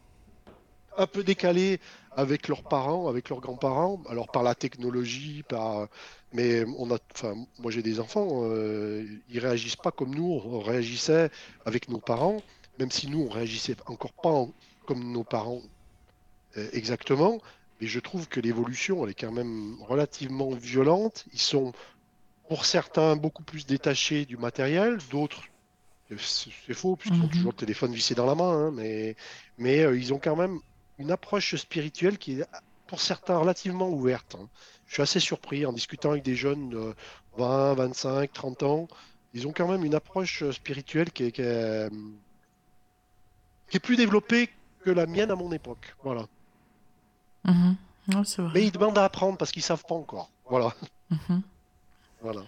un 0.96 1.06
peu 1.06 1.22
décalés 1.22 1.78
avec 2.16 2.48
leurs 2.48 2.64
parents, 2.64 3.06
avec 3.08 3.28
leurs 3.28 3.40
grands-parents, 3.40 4.02
alors 4.08 4.28
par 4.32 4.42
la 4.42 4.56
technologie, 4.56 5.44
par. 5.48 5.86
Mais 6.32 6.64
on 6.76 6.90
a, 6.90 6.98
enfin, 7.14 7.34
moi 7.60 7.70
j'ai 7.70 7.82
des 7.82 8.00
enfants, 8.00 8.42
euh, 8.42 9.06
ils 9.30 9.38
réagissent 9.38 9.76
pas 9.76 9.92
comme 9.92 10.14
nous, 10.14 10.42
on 10.44 10.58
réagissait 10.60 11.30
avec 11.64 11.88
nos 11.88 12.00
parents 12.00 12.42
même 12.78 12.90
si 12.90 13.08
nous, 13.08 13.22
on 13.22 13.28
réagissait 13.28 13.76
encore 13.86 14.12
pas 14.12 14.46
comme 14.86 15.12
nos 15.12 15.24
parents 15.24 15.62
euh, 16.56 16.68
exactement, 16.72 17.40
mais 17.80 17.86
je 17.86 18.00
trouve 18.00 18.28
que 18.28 18.40
l'évolution, 18.40 19.04
elle 19.04 19.10
est 19.10 19.20
quand 19.20 19.32
même 19.32 19.76
relativement 19.82 20.50
violente. 20.50 21.26
Ils 21.32 21.40
sont, 21.40 21.72
pour 22.48 22.64
certains, 22.64 23.16
beaucoup 23.16 23.42
plus 23.42 23.66
détachés 23.66 24.24
du 24.24 24.36
matériel, 24.36 24.98
d'autres, 25.10 25.42
c'est 26.16 26.74
faux, 26.74 26.96
puisqu'ils 26.96 27.20
ont 27.20 27.24
mhm. 27.24 27.30
toujours 27.30 27.52
le 27.52 27.56
téléphone 27.56 27.92
vissé 27.92 28.14
dans 28.14 28.26
la 28.26 28.34
main, 28.34 28.50
hein, 28.50 28.70
mais, 28.72 29.14
mais 29.58 29.80
euh, 29.80 29.96
ils 29.96 30.14
ont 30.14 30.18
quand 30.18 30.36
même 30.36 30.58
une 30.98 31.10
approche 31.10 31.54
spirituelle 31.56 32.18
qui 32.18 32.40
est, 32.40 32.46
pour 32.86 33.00
certains, 33.00 33.36
relativement 33.36 33.90
ouverte. 33.90 34.36
Hein. 34.40 34.48
Je 34.86 34.94
suis 34.94 35.02
assez 35.02 35.20
surpris 35.20 35.66
en 35.66 35.72
discutant 35.72 36.12
avec 36.12 36.22
des 36.22 36.34
jeunes 36.34 36.70
de 36.70 36.94
20, 37.36 37.74
25, 37.74 38.32
30 38.32 38.62
ans. 38.62 38.88
Ils 39.34 39.46
ont 39.46 39.52
quand 39.52 39.68
même 39.68 39.84
une 39.84 39.94
approche 39.94 40.50
spirituelle 40.50 41.12
qui 41.12 41.24
est, 41.24 41.32
qui 41.32 41.42
est 41.42 41.90
qui 43.70 43.76
est 43.76 43.80
plus 43.80 43.96
développé 43.96 44.50
que 44.84 44.90
la 44.90 45.06
mienne 45.06 45.30
à 45.30 45.36
mon 45.36 45.52
époque. 45.52 45.94
Voilà. 46.02 46.26
Mhm. 47.44 47.76
Ouais, 48.08 48.22
c'est 48.24 48.42
vrai. 48.42 48.52
Mais 48.54 48.66
ils 48.66 48.72
demandent 48.72 48.98
à 48.98 49.04
apprendre 49.04 49.36
parce 49.36 49.52
qu'ils 49.52 49.62
savent 49.62 49.84
pas 49.86 49.94
encore. 49.94 50.30
Voilà. 50.48 50.74
Mhm. 51.10 51.42
voilà. 52.22 52.42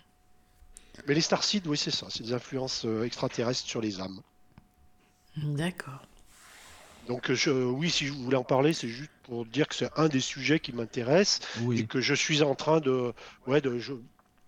Mais 1.06 1.14
les 1.14 1.20
Starseeds, 1.20 1.66
oui, 1.66 1.76
c'est 1.76 1.90
ça. 1.90 2.06
C'est 2.10 2.22
des 2.22 2.32
influences 2.32 2.84
euh, 2.84 3.04
extraterrestres 3.04 3.66
sur 3.66 3.80
les 3.80 4.00
âmes. 4.00 4.20
D'accord. 5.36 6.02
Donc, 7.08 7.32
je, 7.32 7.50
oui, 7.50 7.90
si 7.90 8.06
je 8.06 8.12
voulais 8.12 8.36
en 8.36 8.44
parler, 8.44 8.72
c'est 8.72 8.88
juste 8.88 9.10
pour 9.22 9.46
dire 9.46 9.66
que 9.66 9.74
c'est 9.74 9.90
un 9.96 10.08
des 10.08 10.20
sujets 10.20 10.60
qui 10.60 10.72
m'intéresse 10.72 11.40
et 11.72 11.86
que 11.86 12.00
je 12.00 12.14
suis 12.14 12.42
en 12.42 12.54
train 12.54 12.80
de, 12.80 13.12
ouais, 13.46 13.60
de, 13.60 13.78
je, 13.78 13.94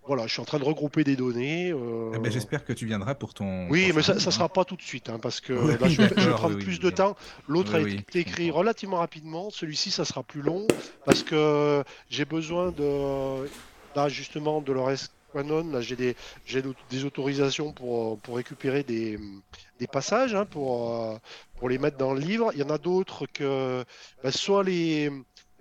voilà, 0.07 0.27
je 0.27 0.33
suis 0.33 0.41
en 0.43 0.45
train 0.45 0.59
de 0.59 0.65
regrouper 0.65 1.05
des 1.05 1.15
données. 1.17 1.71
euh, 1.73 2.13
Eh 2.15 2.19
ben, 2.19 2.31
J'espère 2.33 2.65
que 2.65 2.73
tu 2.73 2.87
viendras 2.87 3.15
pour 3.15 3.35
ton. 3.35 3.69
Oui, 3.69 3.93
mais 3.95 4.03
ça, 4.03 4.15
hein. 4.15 4.19
sera 4.19 4.49
pas 4.49 4.65
tout 4.65 4.77
de 4.77 4.83
suite, 4.83 5.09
hein, 5.09 5.19
parce 5.23 5.41
que 5.41 5.53
Oui, 5.53 5.75
je, 5.91 6.03
vais- 6.03 6.15
je 6.17 6.29
vais 6.29 6.35
prendre 6.35 6.57
oui, 6.57 6.63
plus 6.65 6.75
oui, 6.75 6.79
de 6.81 6.91
temps. 6.91 7.17
L'autre 7.49 7.75
a 7.77 7.81
été 7.81 8.19
écrit 8.21 8.51
relativement 8.51 8.99
rapidement. 8.99 9.51
Celui-ci, 9.51 9.91
ça 9.91 10.05
sera 10.05 10.23
plus 10.23 10.43
long, 10.43 10.67
parce 11.05 11.23
que 11.23 11.85
j'ai 12.11 12.25
besoin 12.25 12.73
de, 12.73 13.49
là, 13.95 14.09
justement, 14.09 14.61
de 14.61 14.67
Dolores 14.67 14.91
Quanon. 15.33 15.71
Là, 15.71 15.81
j'ai 15.81 15.97
des, 15.97 16.17
des 16.91 17.05
autorisations 17.05 17.73
pour, 17.73 18.19
pour 18.19 18.37
récupérer 18.37 18.83
des, 18.83 19.19
des 19.79 19.87
passages, 19.87 20.35
hein, 20.35 20.45
pour, 20.47 20.93
euh, 20.95 21.17
pour 21.59 21.69
les 21.69 21.79
mettre 21.79 21.97
dans 21.97 22.13
le 22.13 22.21
livre. 22.21 22.51
Il 22.55 22.59
y 22.61 22.63
en 22.65 22.71
a 22.71 22.79
d'autres 22.79 23.27
que, 23.33 23.85
bah, 24.25 24.33
soit 24.33 24.65
les, 24.65 25.11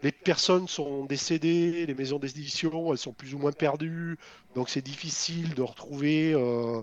les 0.04 0.12
personnes 0.12 0.68
sont 0.68 1.06
décédées, 1.06 1.86
les 1.86 1.94
maisons 1.94 2.18
d'édition, 2.18 2.92
elles 2.92 2.98
sont 2.98 3.14
plus 3.14 3.36
ou 3.36 3.38
moins 3.38 3.52
perdues, 3.52 4.18
donc 4.56 4.70
c'est 4.70 4.82
difficile 4.82 5.54
de 5.54 5.62
retrouver. 5.62 6.34
euh, 6.34 6.82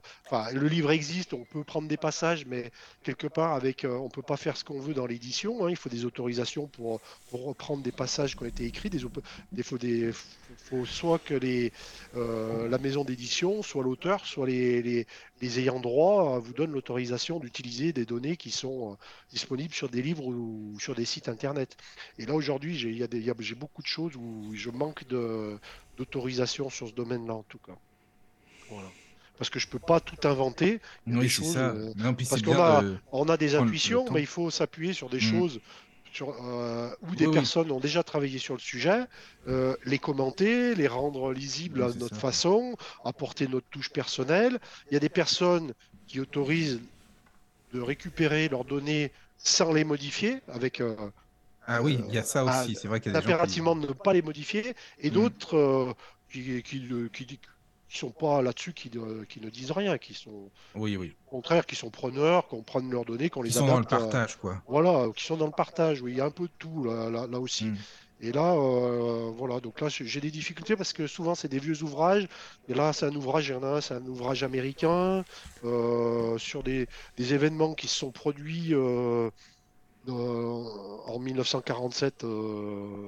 le 0.53 0.69
livre 0.69 0.90
existe, 0.90 1.35
on 1.35 1.45
peut 1.45 1.65
prendre 1.65 1.89
des 1.89 1.97
passages, 1.97 2.47
mais 2.47 2.70
quelque 3.03 3.27
part, 3.27 3.53
avec, 3.55 3.85
euh, 3.85 3.97
on 3.97 4.09
peut 4.09 4.23
pas 4.23 4.36
faire 4.36 4.57
ce 4.57 4.65
qu'on 4.65 4.81
veut 4.81 4.95
dans 4.95 5.07
l'édition. 5.07 5.66
hein. 5.66 5.70
il 5.70 5.77
faut 5.77 5.89
des 5.89 6.05
autorisations 6.05 6.66
pour, 6.69 7.01
reprendre 7.32 7.82
des 7.82 7.93
passages 7.93 8.36
qui 8.36 8.43
ont 8.43 8.47
été 8.47 8.65
écrits. 8.65 8.90
Des, 8.90 9.01
des, 9.53 9.62
faut, 9.62 9.78
faut 10.59 10.85
soit 10.85 11.18
que 11.18 11.35
les, 11.35 11.72
euh, 12.16 12.68
la 12.68 12.78
maison 12.78 13.05
d'édition, 13.05 13.62
soit 13.62 13.82
l'auteur, 13.82 14.26
soit 14.26 14.47
les, 14.47 14.82
les, 14.82 15.06
les 15.40 15.59
ayants 15.60 15.80
droit 15.80 16.36
euh, 16.36 16.39
vous 16.40 16.52
donnent 16.52 16.72
l'autorisation 16.72 17.39
d'utiliser 17.39 17.93
des 17.93 18.05
données 18.05 18.36
qui 18.36 18.51
sont 18.51 18.93
euh, 18.93 18.94
disponibles 19.30 19.72
sur 19.72 19.89
des 19.89 20.02
livres 20.02 20.26
ou, 20.26 20.76
sur 20.78 20.94
des 20.94 21.05
sites 21.06 21.28
internet. 21.28 21.76
Et 22.18 22.26
là, 22.26 22.35
aujourd'hui, 22.35 22.76
j'ai 22.76 23.55
beaucoup 23.55 23.82
de 23.82 23.86
choses 23.86 24.14
où 24.16 24.51
je 24.55 24.70
manque 24.70 25.05
d'autorisation 25.97 26.68
sur 26.70 26.89
ce 26.89 26.93
domaine-là, 26.94 27.35
en 27.35 27.44
tout 27.44 27.59
cas. 27.59 27.76
Voilà. 28.70 28.89
Parce 29.39 29.51
que 29.51 29.59
je 29.60 29.68
peux 29.68 29.78
pas 29.78 30.01
tout 30.01 30.16
inventer. 30.26 30.80
Oui, 31.06 31.14
des 31.14 31.22
c'est 31.22 31.28
choses, 31.28 31.55
ça. 31.55 31.68
euh, 31.70 31.93
Non, 31.97 32.12
parce 32.12 32.43
qu'on 32.43 32.60
a- 32.60 32.82
de- 32.82 32.97
on 33.12 33.28
a 33.28 33.36
des 33.36 33.55
intuitions, 33.55 34.05
mais 34.12 34.20
il 34.20 34.26
faut 34.26 34.51
s'appuyer 34.51 34.93
sur 34.93 35.09
des 35.09 35.18
Mm. 35.18 35.20
choses 35.20 35.60
sur, 36.19 36.31
euh, 36.45 36.90
où 37.03 37.15
des 37.16 37.27
Oui, 37.27 37.32
oui. 37.39 37.49
personnes 37.49 37.70
ont 37.73 37.81
déjà 37.81 38.03
travaillé 38.03 38.39
sur 38.39 38.55
le 38.55 38.61
sujet, 38.61 39.07
euh, 39.47 39.77
les 39.85 39.99
commenter, 40.01 40.74
les 40.74 40.89
rendre 40.89 41.32
lisibles 41.32 41.82
Oui, 41.82 41.85
à 41.85 41.93
notre 41.95 42.16
ça. 42.16 42.16
façon, 42.19 42.77
apporter 43.05 43.49
notre 43.49 43.69
touche 43.70 43.90
personnelle. 43.93 44.59
Il 44.90 44.95
y 44.95 44.97
a 44.97 45.01
des 45.01 45.09
personnes 45.11 45.74
qui 46.07 46.20
autorisent 46.20 46.82
de 47.73 47.81
récupérer 47.81 48.49
leurs 48.49 48.65
données 48.65 49.12
sans 49.39 49.73
les 49.73 49.85
modifier, 49.85 50.43
avec 50.49 50.81
euh, 50.81 51.11
Ah 51.66 51.82
oui, 51.82 52.01
il 52.09 52.12
y 52.15 52.19
a 52.19 52.24
ça 52.24 52.45
Ah, 52.45 52.66
aussi. 52.66 52.74
C'est 52.74 52.89
vrai 52.89 53.01
qu'il 53.01 53.11
y 53.11 53.15
a 53.15 53.16
des 53.16 53.23
gens 53.23 53.32
qui- 53.35 53.47
impérativement 53.47 53.77
de 53.77 53.89
ne 53.89 53.93
pas 53.93 54.12
les 54.12 54.23
modifier, 54.23 54.74
et 54.99 55.11
Mm. 55.11 55.11
d'autres 55.11 55.57
euh, 55.57 55.93
qui, 56.31 56.62
qui, 56.62 56.89
qui, 57.12 57.40
qui 57.89 57.98
sont 57.98 58.10
pas 58.10 58.43
là-dessus, 58.43 58.73
qui, 58.74 58.90
ne- 58.97 59.24
qui 59.24 59.40
ne 59.40 59.48
disent 59.51 59.70
rien, 59.70 59.97
qui 59.98 60.15
sont 60.15 60.51
Oui, 60.74 60.97
oui. 60.97 61.15
au 61.27 61.31
contraire, 61.31 61.65
qui 61.66 61.74
sont 61.77 61.90
preneurs, 61.90 62.47
qu'on 62.48 62.62
prenne 62.62 62.90
leurs 62.90 63.05
données, 63.05 63.31
qu'on 63.31 63.43
Ils 63.44 63.47
les 63.47 63.52
sont 63.52 63.66
dans 63.66 63.78
le 63.78 63.85
à- 63.86 63.89
partage, 63.89 64.36
quoi. 64.36 64.60
voilà, 64.69 65.06
qui 65.16 65.24
sont 65.24 65.36
dans 65.36 65.47
le 65.47 65.52
partage, 65.52 66.02
oui, 66.02 66.12
il 66.12 66.19
y 66.19 66.20
a 66.20 66.24
un 66.27 66.31
peu 66.31 66.44
de 66.44 66.52
tout 66.59 66.85
là, 66.85 67.09
là, 67.10 67.27
là 67.27 67.40
aussi. 67.40 67.65
Mm. 67.66 67.77
Et 68.20 68.32
là, 68.32 68.52
euh, 68.55 69.31
voilà, 69.36 69.60
donc 69.60 69.81
là, 69.81 69.86
j'ai 69.89 70.20
des 70.20 70.32
difficultés 70.32 70.74
parce 70.74 70.93
que 70.93 71.06
souvent, 71.06 71.36
c'est 71.36 71.47
des 71.47 71.60
vieux 71.60 71.85
ouvrages. 71.85 72.27
Et 72.69 72.74
là, 72.74 72.93
c'est 72.93 73.06
un 73.06 73.15
ouvrage, 73.15 73.48
il 73.48 73.52
y 73.52 73.55
en 73.55 73.62
a 73.62 73.77
un, 73.77 73.81
c'est 73.81 73.94
un 73.94 74.05
ouvrage 74.06 74.43
américain 74.43 75.24
euh, 75.65 76.36
sur 76.36 76.65
des, 76.65 76.89
des 77.16 77.32
événements 77.32 77.74
qui 77.74 77.86
se 77.86 77.94
sont 77.94 78.10
produits 78.10 78.74
euh, 78.74 79.31
en 80.09 81.19
1947 81.20 82.24
euh, 82.24 83.06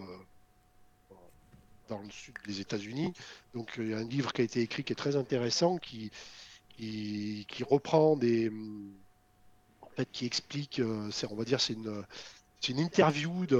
dans 1.90 2.00
le 2.00 2.10
sud 2.10 2.34
des 2.46 2.60
États-Unis. 2.60 3.12
Donc, 3.54 3.74
il 3.76 3.88
y 3.88 3.94
a 3.94 3.98
un 3.98 4.04
livre 4.04 4.32
qui 4.32 4.40
a 4.40 4.44
été 4.44 4.60
écrit 4.60 4.84
qui 4.84 4.92
est 4.92 4.96
très 4.96 5.16
intéressant, 5.16 5.76
qui, 5.76 6.10
qui, 6.78 7.46
reprend 7.68 8.16
des. 8.16 8.50
En 9.82 9.88
fait, 9.96 10.08
qui 10.10 10.24
explique, 10.24 10.80
euh, 10.80 11.10
on 11.30 11.34
va 11.34 11.44
dire, 11.44 11.60
c'est 11.60 11.74
une, 11.74 12.04
une 12.68 12.78
interview 12.78 13.46
de. 13.46 13.58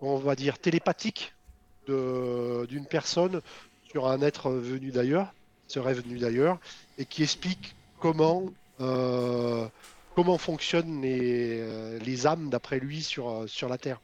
On 0.00 0.18
va 0.18 0.36
dire 0.36 0.58
télépathique 0.58 1.32
d'une 1.88 2.86
personne 2.88 3.40
sur 3.90 4.08
un 4.08 4.20
être 4.20 4.50
venu 4.50 4.90
d'ailleurs, 4.90 5.32
serait 5.68 5.94
venu 5.94 6.18
d'ailleurs, 6.18 6.58
et 6.98 7.06
qui 7.06 7.22
explique 7.22 7.74
comment, 7.98 8.44
euh, 8.80 9.66
comment 10.14 10.38
fonctionnent 10.38 11.00
les, 11.02 11.60
euh, 11.60 11.98
les 12.00 12.26
âmes 12.26 12.50
d'après 12.50 12.78
lui 12.78 13.02
sur, 13.02 13.28
euh, 13.28 13.46
sur 13.46 13.68
la 13.68 13.78
Terre. 13.78 14.00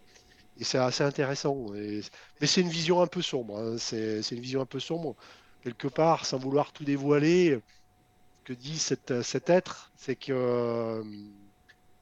Et 0.62 0.64
c'est 0.64 0.78
assez 0.78 1.02
intéressant. 1.04 1.74
Et- 1.74 2.02
mais 2.40 2.46
c'est 2.46 2.60
une 2.60 2.68
vision 2.68 3.02
un 3.02 3.08
peu 3.08 3.20
sombre. 3.22 3.58
hein. 3.58 3.78
C'est 3.78 4.20
une 4.30 4.40
vision 4.40 4.60
un 4.62 4.66
peu 4.66 4.78
sombre. 4.80 5.16
Quelque 5.60 5.88
part, 5.88 6.24
sans 6.24 6.38
vouloir 6.38 6.72
tout 6.72 6.84
dévoiler, 6.84 7.60
ce 8.40 8.42
que 8.44 8.54
dit 8.54 8.78
cet, 8.78 9.22
cet 9.22 9.50
être, 9.50 9.92
c'est 9.96 10.16
que 10.16 10.32
euh, 10.32 11.04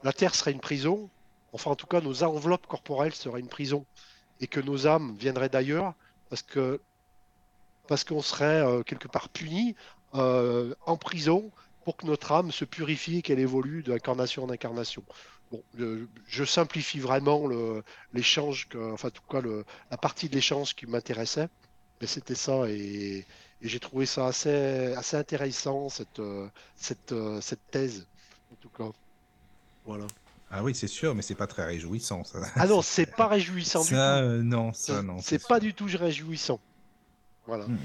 la 0.03 0.13
Terre 0.13 0.35
serait 0.35 0.53
une 0.53 0.61
prison. 0.61 1.11
Enfin, 1.53 1.71
en 1.73 1.77
tout 1.77 1.87
cas, 1.87 2.01
nos 2.03 2.23
enveloppes 2.25 2.67
corporelles 2.67 3.15
seraient 3.15 3.41
une 3.41 3.49
prison. 3.49 3.87
Et 4.41 4.49
que 4.49 4.61
nos 4.61 4.87
âmes 4.89 5.17
viendraient 5.19 5.51
d'ailleurs 5.51 5.95
parce 6.31 6.43
que 6.43 6.83
parce 7.87 8.05
qu'on 8.05 8.23
serait 8.23 8.61
euh, 8.63 8.83
quelque 8.83 9.09
part 9.09 9.29
puni 9.31 9.75
euh, 10.15 10.75
en 10.87 10.97
prison 10.97 11.53
pour 11.85 11.97
que 11.97 12.07
notre 12.07 12.33
âme 12.33 12.53
se 12.53 12.65
purifie 12.65 13.19
et 13.19 13.23
qu'elle 13.23 13.39
évolue 13.41 13.83
d'incarnation 13.83 14.45
en 14.45 14.51
incarnation. 14.51 15.05
Bon, 15.51 15.63
je 16.29 16.45
simplifie 16.45 17.01
vraiment 17.01 17.49
l'échange, 18.13 18.69
enfin 18.93 19.09
en 19.09 19.11
tout 19.11 19.23
cas 19.29 19.41
le- 19.41 19.65
la 19.91 19.97
partie 19.97 20.29
de 20.29 20.35
l'échange 20.37 20.75
qui 20.77 20.87
m'intéressait, 20.87 21.49
mais 22.01 22.07
c'était 22.07 22.37
ça 22.37 22.69
et, 22.69 23.27
et 23.61 23.69
j'ai 23.69 23.81
trouvé 23.81 24.07
ça 24.07 24.27
assez, 24.29 24.93
assez 24.97 25.17
intéressant 25.17 25.89
cette, 25.89 26.23
cette, 26.77 27.15
cette 27.41 27.71
thèse 27.73 28.07
en 28.53 28.57
tout 28.57 28.69
cas. 28.71 28.91
Voilà. 29.85 30.07
Ah 30.53 30.63
oui, 30.63 30.75
c'est 30.75 30.89
sûr, 30.89 31.15
mais 31.15 31.23
c'est 31.23 31.35
pas 31.37 31.47
très 31.47 31.65
réjouissant, 31.65 32.23
ça. 32.25 32.41
Ah 32.57 32.67
non, 32.67 32.81
c'est 32.83 33.07
pas 33.15 33.27
réjouissant 33.29 33.83
du 33.83 33.89
tout. 33.91 33.95
euh, 33.95 34.43
non, 34.43 34.73
ça, 34.73 35.03
non. 35.03 35.19
C'est 35.21 35.45
pas 35.47 35.59
du 35.61 35.75
tout 35.75 35.87
réjouissant. 35.93 36.61
Voilà. 37.47 37.67
Mm, 37.67 37.73
mm. 37.75 37.79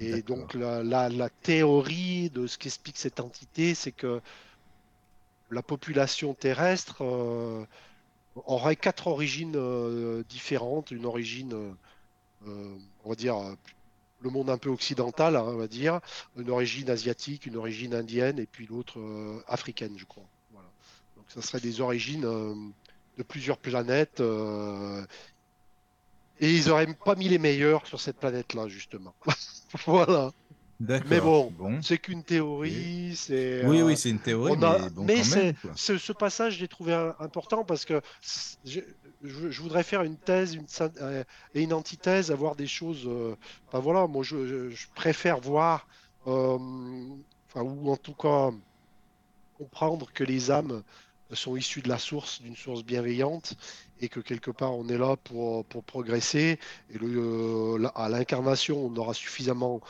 Et 0.00 0.22
donc 0.22 0.54
la, 0.54 0.82
la- 0.84 1.08
la 1.08 1.28
théorie 1.28 2.30
de 2.30 2.46
ce 2.46 2.56
qu'explique 2.58 2.96
cette 2.98 3.18
entité, 3.20 3.74
c'est 3.74 3.90
que 3.92 4.20
la 5.50 5.62
population 5.62 6.34
terrestre 6.34 7.02
euh, 7.02 7.64
aurait 8.46 8.76
quatre 8.76 9.06
origines 9.06 9.56
euh, 9.56 10.22
différentes. 10.28 10.90
Une 10.90 11.06
origine, 11.06 11.74
euh, 12.46 12.76
on 13.04 13.08
va 13.08 13.14
dire, 13.14 13.36
le 14.20 14.30
monde 14.30 14.50
un 14.50 14.58
peu 14.58 14.68
occidental, 14.70 15.36
hein, 15.36 15.44
on 15.46 15.56
va 15.56 15.68
dire, 15.68 16.00
une 16.36 16.50
origine 16.50 16.90
asiatique, 16.90 17.46
une 17.46 17.56
origine 17.56 17.94
indienne, 17.94 18.38
et 18.38 18.46
puis 18.46 18.66
l'autre 18.66 18.98
africaine, 19.46 19.94
je 19.96 20.04
crois. 20.04 20.26
Donc 21.16 21.26
ça 21.28 21.42
serait 21.42 21.60
des 21.60 21.80
origines 21.80 22.72
de 23.16 23.22
plusieurs 23.22 23.58
planètes. 23.58 24.20
et 26.40 26.50
ils 26.54 26.70
auraient 26.70 26.92
pas 26.92 27.14
mis 27.14 27.28
les 27.28 27.38
meilleurs 27.38 27.86
sur 27.86 28.00
cette 28.00 28.18
planète-là, 28.18 28.68
justement. 28.68 29.14
voilà. 29.86 30.32
Mais 30.80 31.20
bon, 31.20 31.50
Bon. 31.58 31.80
c'est 31.82 31.98
qu'une 31.98 32.22
théorie, 32.22 33.14
c'est. 33.16 33.64
Oui, 33.66 33.80
euh, 33.80 33.86
oui, 33.86 33.96
c'est 33.96 34.10
une 34.10 34.20
théorie, 34.20 34.52
a- 34.62 34.78
mais 34.78 34.90
bon, 34.90 35.04
mais 35.04 35.16
quand 35.22 35.36
même, 35.36 35.54
ce, 35.74 35.98
ce 35.98 36.12
passage, 36.12 36.56
je 36.56 36.60
l'ai 36.60 36.68
trouvé 36.68 36.92
important 37.18 37.64
parce 37.64 37.84
que 37.84 38.00
je, 38.64 38.80
voudrais 39.60 39.82
faire 39.82 40.02
une 40.02 40.16
thèse 40.16 40.54
une, 40.54 40.66
euh, 41.00 41.24
et 41.54 41.62
une 41.62 41.72
antithèse, 41.72 42.30
avoir 42.30 42.54
des 42.54 42.68
choses. 42.68 43.04
euh, 43.06 43.34
Enfin 43.66 43.80
voilà, 43.80 44.06
moi 44.06 44.22
je, 44.22 44.72
préfère 44.94 45.40
voir, 45.40 45.88
euh, 46.28 46.58
enfin, 47.48 47.62
ou 47.62 47.90
en 47.90 47.96
tout 47.96 48.14
cas 48.14 48.50
comprendre 49.54 50.10
que 50.12 50.24
les 50.24 50.50
âmes 50.50 50.82
sont 51.32 51.56
issues 51.56 51.82
de 51.82 51.88
la 51.88 51.98
source, 51.98 52.40
d'une 52.40 52.56
source 52.56 52.84
bienveillante, 52.84 53.54
et 54.00 54.08
que 54.08 54.20
quelque 54.20 54.50
part 54.50 54.74
on 54.74 54.88
est 54.88 54.96
là 54.98 55.16
pour, 55.16 55.64
pour 55.66 55.84
progresser. 55.84 56.58
Et 56.90 56.98
le, 56.98 57.18
euh, 57.84 57.88
à 57.94 58.08
l'incarnation, 58.08 58.78
on 58.86 58.96
aura 58.96 59.12
suffisamment 59.14 59.80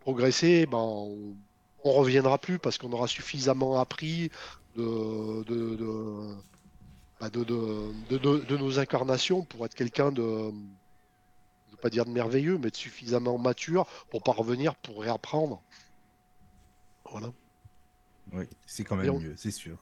progressé, 0.00 0.66
ben, 0.66 0.78
on, 0.78 1.36
on 1.84 1.92
reviendra 1.92 2.38
plus 2.38 2.58
parce 2.58 2.78
qu'on 2.78 2.92
aura 2.92 3.06
suffisamment 3.06 3.78
appris 3.80 4.30
de, 4.76 5.42
de, 5.44 5.76
de, 5.76 6.34
bah, 7.20 7.30
de- 7.30 7.44
de- 7.44 7.92
de- 8.08 8.18
de- 8.18 8.38
de 8.44 8.56
nos 8.56 8.78
incarnations 8.78 9.42
pour 9.44 9.64
être 9.66 9.74
quelqu'un 9.74 10.10
de, 10.12 10.22
je 10.22 11.70
veux 11.72 11.76
pas 11.80 11.90
dire 11.90 12.04
de 12.04 12.10
merveilleux, 12.10 12.58
mais 12.58 12.70
de 12.70 12.76
suffisamment 12.76 13.38
mature 13.38 13.86
pour 14.10 14.22
pas 14.22 14.32
revenir 14.32 14.74
pour 14.76 15.00
réapprendre. 15.02 15.62
Voilà. 17.10 17.32
Oui, 18.32 18.44
c'est 18.66 18.84
quand 18.84 18.96
même 18.96 19.18
mieux, 19.18 19.34
c'est 19.36 19.50
sûr. 19.50 19.76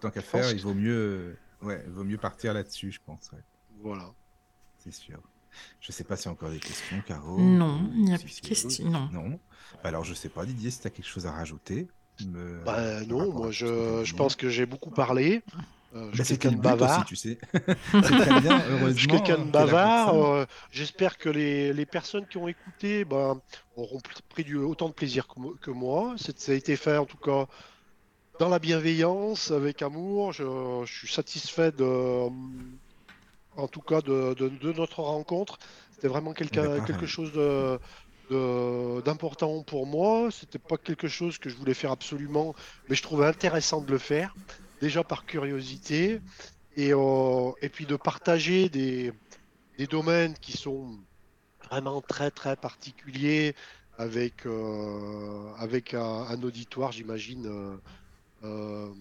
tant 0.00 0.10
qu'à 0.10 0.22
faire, 0.22 0.50
il 0.50 0.60
vaut 0.60 0.74
mieux, 0.74 1.38
ouais, 1.62 1.82
il 1.86 1.92
vaut 1.92 2.04
mieux 2.04 2.18
partir 2.18 2.52
là-dessus, 2.52 2.90
je 2.92 3.00
pense. 3.04 3.30
ouais, 3.32 3.42
Voilà. 3.80 4.12
c'est 4.78 4.92
sûr. 4.92 5.20
Je 5.80 5.92
sais 5.92 6.04
pas 6.04 6.16
s'il 6.16 6.26
y 6.26 6.28
a 6.28 6.32
encore 6.32 6.50
des 6.50 6.58
questions, 6.60 7.00
Caro. 7.06 7.38
Non, 7.38 7.88
il 7.94 8.04
n'y 8.04 8.14
a 8.14 8.18
Si, 8.18 8.24
plus 8.24 8.40
de 8.42 8.46
questions. 8.48 8.88
Non. 8.90 9.08
Non. 9.12 9.38
Alors, 9.84 10.04
je 10.04 10.14
sais 10.14 10.28
pas, 10.28 10.44
Didier, 10.46 10.70
si 10.70 10.80
tu 10.80 10.86
as 10.86 10.90
quelque 10.90 11.06
chose 11.08 11.26
à 11.26 11.32
rajouter. 11.32 11.88
me- 12.26 12.62
Bah, 12.64 13.02
non, 13.04 13.32
moi 13.32 13.50
je, 13.50 14.02
je 14.04 14.14
pense 14.14 14.36
que 14.36 14.48
j'ai 14.48 14.64
beaucoup 14.66 14.90
parlé. 14.90 15.42
Euh, 15.94 16.10
je 16.12 16.18
Bah, 16.18 16.24
suis 16.24 16.36
quelqu'un 16.38 16.56
de 16.56 16.60
but 16.62 16.68
aussi, 16.68 16.78
bavard. 16.78 17.04
tu 17.06 17.16
sais. 17.16 17.38
C'est 17.92 18.00
très 18.02 18.40
bien, 18.40 18.60
Je 18.88 18.98
suis 18.98 19.06
quelqu'un 19.06 19.38
de 19.38 19.42
pour 19.44 19.52
bavard. 19.52 20.14
euh, 20.14 20.44
J'espère 20.70 21.16
que 21.18 21.28
les, 21.28 21.72
les 21.72 21.86
personnes 21.86 22.26
qui 22.26 22.36
ont 22.38 22.48
écouté 22.48 23.04
ben, 23.04 23.40
auront 23.76 23.98
pr- 23.98 24.20
pris 24.28 24.44
du, 24.44 24.56
autant 24.56 24.88
de 24.88 24.94
plaisir 24.94 25.26
que, 25.28 25.38
mo- 25.40 25.56
que 25.60 25.70
moi. 25.70 26.14
Ça 26.18 26.52
a 26.52 26.54
été 26.54 26.76
fait 26.76 26.96
en 26.98 27.06
tout 27.06 27.16
cas 27.18 27.46
dans 28.40 28.48
la 28.48 28.58
bienveillance, 28.58 29.50
avec 29.50 29.80
amour. 29.82 30.32
Je, 30.32 30.42
je 30.84 30.92
suis 30.98 31.08
satisfait 31.12 31.72
de, 31.72 32.28
en 33.56 33.68
tout 33.68 33.82
cas 33.82 34.00
de, 34.02 34.34
de- 34.34 34.48
de 34.48 34.72
notre 34.72 35.00
rencontre. 35.02 35.58
C'était 35.92 36.08
vraiment 36.08 36.32
quelque 36.34 37.06
chose 37.06 37.32
de 37.32 37.78
d'important 39.02 39.62
pour 39.64 39.86
moi. 39.86 40.30
C'était 40.30 40.58
pas 40.58 40.78
quelque 40.78 41.08
chose 41.08 41.38
que 41.38 41.48
je 41.48 41.56
voulais 41.56 41.74
faire 41.74 41.92
absolument, 41.92 42.54
mais 42.88 42.96
je 42.96 43.02
trouvais 43.02 43.26
intéressant 43.26 43.80
de 43.82 43.90
le 43.92 43.98
faire, 43.98 44.36
déjà 44.80 45.04
par 45.04 45.24
curiosité, 45.26 46.20
et, 46.76 46.92
euh, 46.94 47.52
et 47.62 47.70
puis 47.70 47.86
de 47.86 47.96
partager 47.96 48.68
des, 48.70 49.12
des 49.78 49.86
domaines 49.88 50.34
qui 50.38 50.52
sont 50.56 51.04
vraiment 51.70 52.02
très 52.02 52.30
très 52.30 52.56
particuliers 52.56 53.54
avec, 53.94 54.46
euh, 54.46 55.52
avec 55.56 55.94
un, 55.94 56.02
un 56.02 56.42
auditoire, 56.42 56.92
j'imagine, 56.92 57.46
euh, 58.44 58.94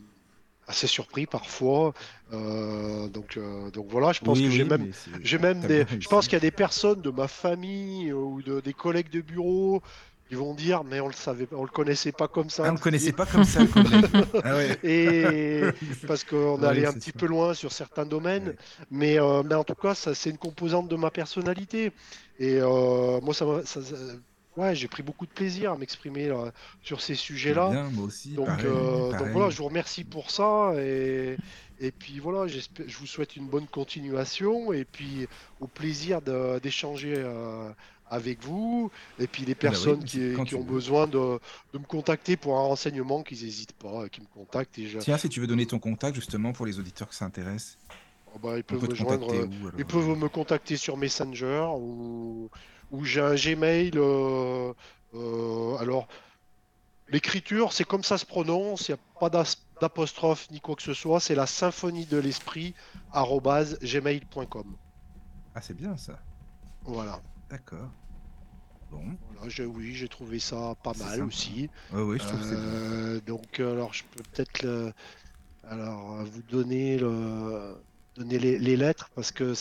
assez 0.67 0.87
surpris 0.87 1.25
parfois. 1.25 1.93
Euh, 2.33 3.07
donc, 3.07 3.37
euh, 3.37 3.69
donc 3.71 3.87
voilà, 3.89 4.11
je 4.13 4.19
pense 4.21 4.37
Oui, 4.39 4.45
que 4.45 4.51
j'ai 4.51 4.63
même 4.63 4.91
j'ai 5.21 5.37
même 5.37 5.59
des. 5.61 5.85
Je 5.99 6.07
pense 6.07 6.25
qu'il 6.25 6.33
y 6.33 6.37
a 6.37 6.39
des 6.39 6.51
personnes 6.51 7.01
de 7.01 7.09
ma 7.11 7.27
famille 7.27 8.09
euh, 8.09 8.15
ou 8.15 8.41
de, 8.41 8.59
des 8.61 8.73
collègues 8.73 9.09
de 9.11 9.21
bureau 9.21 9.81
qui 10.27 10.33
vont 10.33 10.55
dire, 10.55 10.83
mais 10.83 10.99
on 10.99 11.07
le 11.07 11.13
savait, 11.13 11.45
pas- 11.45 11.55
on 11.55 11.61
le 11.63 11.69
connaissait 11.69 12.11
pas 12.11 12.27
comme 12.27 12.49
ça. 12.49 12.63
Ah, 12.65 12.69
on 12.71 12.73
ne 12.73 12.79
connaissait 12.79 13.11
pas 13.11 13.27
comme 13.27 13.43
ça, 13.43 13.59
le. 13.59 13.69
Ah 14.43 14.55
ouais. 14.55 14.79
Et 14.83 15.61
parce 16.07 16.23
qu'on 16.23 16.63
allé 16.63 16.85
un 16.87 16.93
petit 16.93 17.11
ça. 17.11 17.19
peu 17.19 17.27
loin 17.27 17.53
sur 17.53 17.71
certains 17.71 18.07
domaines, 18.07 18.47
Ouais. 18.47 18.55
mais, 18.89 19.19
euh, 19.19 19.43
mais 19.43 19.53
en 19.53 19.63
tout 19.63 19.75
cas, 19.75 19.93
ça 19.93 20.15
c'est 20.15 20.31
une 20.31 20.39
composante 20.39 20.87
de 20.87 20.95
ma 20.95 21.11
personnalité. 21.11 21.91
Et 22.39 22.57
euh, 22.59 23.21
moi, 23.21 23.35
ça, 23.35 23.45
m'a- 23.45 23.63
ça- 23.65 23.83
ça- 23.83 23.95
ouais, 24.57 24.75
j'ai 24.75 24.87
pris 24.87 25.03
beaucoup 25.03 25.25
de 25.25 25.31
plaisir 25.31 25.71
à 25.71 25.77
m'exprimer 25.77 26.27
là, 26.27 26.51
sur 26.81 27.01
ces 27.01 27.15
sujets-là. 27.15 27.69
Bien, 27.69 27.89
moi 27.91 28.05
aussi. 28.05 28.29
Donc, 28.33 28.47
pareil, 28.47 28.65
euh, 28.67 29.17
donc 29.17 29.27
voilà, 29.29 29.49
je 29.49 29.57
vous 29.57 29.65
remercie 29.65 30.03
pour 30.03 30.31
ça 30.31 30.73
et, 30.77 31.37
et 31.79 31.91
puis 31.91 32.19
voilà, 32.19 32.47
je 32.47 32.97
vous 32.97 33.07
souhaite 33.07 33.35
une 33.35 33.47
bonne 33.47 33.67
continuation 33.67 34.71
et 34.73 34.85
puis 34.85 35.27
au 35.59 35.67
plaisir 35.67 36.21
d'échanger 36.61 37.13
euh, 37.17 37.69
avec 38.09 38.41
vous 38.43 38.91
et 39.19 39.27
puis 39.27 39.43
les 39.45 39.53
bah 39.53 39.59
oui, 39.63 39.69
personnes 39.69 40.03
qui, 40.03 40.33
qui 40.45 40.55
ont 40.55 40.59
veux. 40.59 40.65
besoin 40.65 41.07
de, 41.07 41.39
de 41.73 41.79
me 41.79 41.85
contacter 41.85 42.37
pour 42.37 42.57
un 42.57 42.61
renseignement, 42.61 43.23
qu'ils 43.23 43.43
n'hésitent 43.43 43.73
pas, 43.73 44.03
euh, 44.03 44.07
qu'ils 44.07 44.23
me 44.23 44.29
contactent 44.29 44.77
et 44.77 44.87
je, 44.87 44.99
Tiens, 44.99 45.17
si 45.17 45.27
tu 45.27 45.41
veux 45.41 45.47
donner 45.47 45.65
ton 45.65 45.79
contact 45.79 46.15
justement 46.15 46.53
pour 46.53 46.65
les 46.65 46.79
auditeurs 46.79 47.09
que 47.09 47.15
ça 47.15 47.25
intéresse, 47.25 47.77
oh 48.33 48.39
bah, 48.41 48.57
ils 48.57 48.63
peuvent 48.63 48.87
me 48.87 48.95
joindre, 48.95 49.33
euh, 49.33 49.45
où 49.47 49.71
ils 49.77 49.85
peuvent 49.85 50.17
me 50.17 50.29
contacter 50.29 50.77
sur 50.77 50.97
Messenger 50.97 51.65
ou, 51.77 52.49
ou 52.91 53.03
j'ai 53.03 53.21
un 53.21 53.35
Gmail. 53.35 53.91
euh, 53.95 54.73
euh, 55.13 55.77
alors, 55.77 56.07
l'écriture, 57.07 57.73
c'est 57.73 57.83
comme 57.85 58.03
ça 58.03 58.17
se 58.17 58.25
prononce, 58.25 58.89
il 58.89 58.93
n'y 58.93 58.99
a 58.99 59.19
pas 59.19 59.29
d'apostrophe 59.81 60.49
ni 60.51 60.59
quoi 60.59 60.75
que 60.75 60.81
ce 60.81 60.93
soit, 60.93 61.19
c'est 61.19 61.35
la 61.35 61.47
symphonie 61.47 62.05
de 62.05 62.17
l'esprit 62.17 62.73
gmail.com. 63.13 64.75
Ah, 65.53 65.61
c'est 65.61 65.73
bien 65.75 65.95
ça. 65.97 66.19
Voilà. 66.83 67.21
D'accord. 67.49 67.89
Bon. 68.91 69.03
Voilà, 69.31 69.49
je- 69.49 69.63
oui, 69.63 69.93
j'ai 69.95 70.07
trouvé 70.07 70.39
ça 70.39 70.75
pas 70.83 70.93
mal 70.93 71.09
sympa. 71.11 71.25
aussi. 71.25 71.69
Oui, 71.93 72.01
oui, 72.01 72.19
je 72.19 72.27
trouve 72.27 72.39
que 72.39 72.45
c'est 72.45 72.55
bien. 72.55 72.63
Euh, 72.63 73.21
donc, 73.21 73.59
euh, 73.59 73.71
alors, 73.73 73.93
je 73.93 74.03
peux 74.11 74.23
peut-être 74.23 74.61
le- 74.63 74.93
alors, 75.63 76.19
euh, 76.19 76.23
vous 76.25 76.43
donner, 76.43 76.97
le... 76.97 77.75
donner 78.15 78.37
les, 78.39 78.57
les 78.59 78.77
lettres 78.77 79.09
parce 79.15 79.31
que 79.31 79.53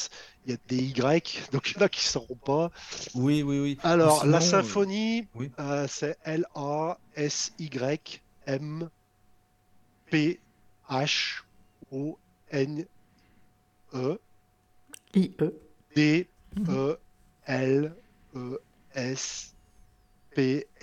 il 0.47 0.53
y 0.53 0.55
a 0.55 0.59
des 0.69 0.77
Y, 0.77 1.41
donc 1.53 1.71
il 1.71 1.77
y 1.77 1.79
en 1.79 1.83
a 1.87 1.89
qui 1.89 2.07
ne 2.07 2.11
sauront 2.11 2.37
pas. 2.37 2.71
Oui, 3.15 3.43
oui, 3.43 3.61
oui. 3.61 3.79
Ou 3.83 3.87
Alors, 3.87 4.27
la 4.27 4.41
sinon, 4.41 4.59
euh, 4.59 4.63
symphonie, 4.63 5.27
oui. 5.35 5.51
euh, 5.59 5.87
c'est 5.89 6.19
L-A-S-Y-M 6.25 8.91
P-H-O-N-E 10.11 10.45
IE. 15.15 15.31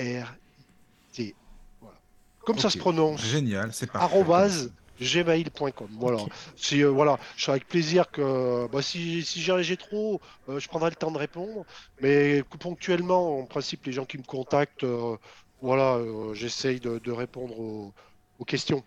D-E-L-E-S-P-R-I-T. 0.02 1.35
Voilà. 1.81 1.98
Comme 2.45 2.60
ça 2.60 2.69
se 2.69 2.77
prononce. 2.77 3.22
Génial, 3.22 3.73
c'est 3.73 3.88
parfait. 3.88 4.15
Arrobase 4.15 4.72
gmail.com. 5.02 5.88
Voilà. 5.99 6.22
Ok. 6.22 6.32
Si, 6.56 6.84
euh, 6.84 6.90
voilà, 6.90 7.19
je 7.36 7.44
serai 7.44 7.53
avec 7.53 7.68
plaisir 7.68 8.10
que 8.11 8.68
bah, 8.72 8.82
si, 8.82 9.23
si 9.23 9.41
j'ai 9.41 9.78
trop, 9.78 10.22
euh, 10.48 10.60
je 10.60 10.68
prendrai 10.68 10.90
le 10.91 10.95
temps 10.95 11.11
de 11.11 11.18
répondre. 11.18 11.65
Mais 12.02 12.44
ponctuellement, 12.60 13.40
en 13.40 13.45
principe, 13.45 13.86
les 13.86 13.91
gens 13.91 14.06
qui 14.06 14.18
me 14.18 14.23
contactent, 14.23 14.84
euh, 14.84 15.18
voilà, 15.61 15.99
j'essaye 16.34 16.80
de, 16.80 16.99
de 16.99 17.11
répondre 17.11 17.60
aux, 17.60 17.94
aux 18.40 18.45
questions. 18.45 18.84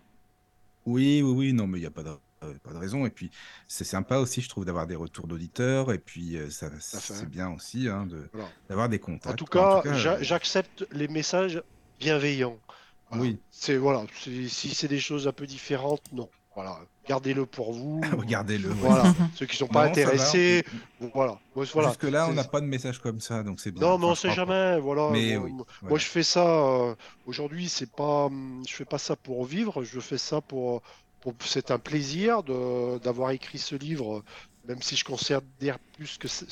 Oui, 0.87 1.23
oui, 1.23 1.33
oui, 1.33 1.53
non, 1.53 1.67
mais 1.67 1.79
il 1.79 1.83
n'y 1.83 1.87
a 1.87 1.91
pas 1.91 2.03
de, 2.03 2.11
pas 2.63 2.73
de 2.73 2.79
raison. 2.79 3.07
Et 3.07 3.11
puis, 3.11 3.31
c'est 3.69 3.85
sympa 3.85 4.19
aussi, 4.19 4.41
je 4.41 4.49
trouve, 4.49 4.65
d'avoir 4.65 4.87
des 4.87 4.97
retours 4.97 5.27
d'auditeurs. 5.27 5.93
Et 5.93 5.99
puis, 5.99 6.37
ça, 6.51 6.71
c'est 6.81 7.29
bien 7.29 7.51
aussi 7.51 7.89
hein, 7.89 8.07
de, 8.07 8.29
Voilà. 8.33 8.49
d'avoir 8.69 8.89
des 8.89 8.99
contacts. 8.99 9.35
En 9.35 9.37
tout 9.37 9.47
cas, 9.47 9.83
j'a- 9.95 10.23
j'accepte 10.23 10.87
les 10.93 11.09
messages 11.09 11.63
bienveillants. 12.01 12.59
Voilà. 13.11 13.23
Oui. 13.23 13.39
C'est 13.51 13.77
voilà. 13.77 14.05
Si 14.19 14.49
c'est 14.75 14.89
des 14.89 14.99
choses 15.01 15.27
un 15.29 15.33
peu 15.33 15.47
différentes, 15.47 16.03
non. 16.13 16.29
Voilà. 16.55 16.79
Gardez-le 17.09 17.47
pour 17.47 17.73
vous. 17.73 18.01
Regardez-le. 18.17 18.69
ouais. 18.69 18.75
Voilà. 18.79 19.13
Ceux 19.35 19.47
qui 19.47 19.57
sont 19.57 19.67
pas 19.67 19.85
Non, 19.87 19.91
intéressés, 19.91 20.65
on- 21.01 21.09
voilà. 21.13 21.39
Voilà. 21.55 21.89
Jusque-là, 21.89 22.27
on 22.27 22.29
C'est- 22.31 22.35
n'a 22.37 22.45
pas 22.45 22.61
de 22.61 22.67
message 22.67 22.99
comme 23.01 23.21
ça, 23.21 23.43
donc 23.43 23.61
c'est 23.61 23.73
bien. 23.73 23.81
Non, 23.87 23.99
mais 23.99 24.05
on 24.07 24.15
sait 24.15 24.29
pas. 24.29 24.35
jamais. 24.35 24.79
Voilà. 24.81 25.11
Mais 25.11 25.37
moi, 25.37 25.45
oui, 25.47 25.53
moi, 25.53 25.67
voilà. 25.83 25.97
je 25.99 26.07
fais 26.07 26.23
ça. 26.23 26.47
euh, 26.47 26.95
Aujourd'hui, 27.27 27.69
c'est 27.69 27.91
pas. 27.91 28.27
hum, 28.27 28.63
Je 28.69 28.73
fais 28.75 28.85
pas 28.85 28.99
ça 28.99 29.17
pour 29.17 29.45
vivre. 29.45 29.83
Je 29.83 29.99
fais 30.01 30.19
ça 30.19 30.41
pour. 30.41 30.81
pour 31.21 31.35
c'est 31.45 31.71
un 31.73 31.79
plaisir 31.79 32.43
de 32.45 32.99
d'avoir 32.99 33.31
écrit 33.33 33.59
ce 33.59 33.75
livre, 33.75 34.23
même 34.69 34.81
si 34.81 34.95
je 34.97 35.05
considère 35.05 35.43
plus 35.97 36.19
que 36.19 36.29
c'est 36.29 36.47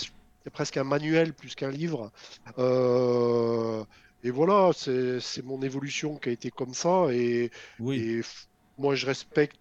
c'est 0.45 0.51
presque 0.51 0.77
un 0.77 0.85
manuel 0.85 1.33
plus 1.33 1.55
qu'un 1.55 1.70
livre. 1.70 2.11
Euh, 2.59 3.85
et 4.23 4.31
voilà, 4.31 4.70
c'est 4.74 5.43
mon 5.44 5.62
évolution 5.62 6.16
qui 6.19 6.28
a 6.28 6.32
été 6.32 6.51
comme 6.51 6.74
ça. 6.74 7.07
Et, 7.12 7.51
Oui, 7.78 8.20
moi, 8.78 8.94
je 8.94 9.07
respecte 9.07 9.57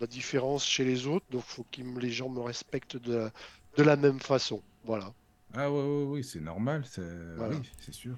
la 0.00 0.06
différence 0.06 0.64
chez 0.66 0.84
les 0.84 1.06
autres, 1.06 1.26
donc 1.30 1.42
faut 1.44 1.64
que 1.70 1.80
les 2.00 2.10
gens 2.10 2.28
me 2.28 2.40
respectent 2.40 2.96
de 2.96 3.14
la, 3.16 3.32
de 3.76 3.82
la 3.82 3.96
même 3.96 4.20
façon. 4.20 4.62
Voilà. 4.84 5.12
ah 5.54 5.70
ouais, 5.70 5.82
ouais, 5.82 6.04
oui, 6.04 6.24
c'est 6.24 6.40
normal, 6.40 6.84
c'est 6.88 7.02
Voilà. 7.36 7.56
oui, 7.56 7.92
sûr. 7.92 8.16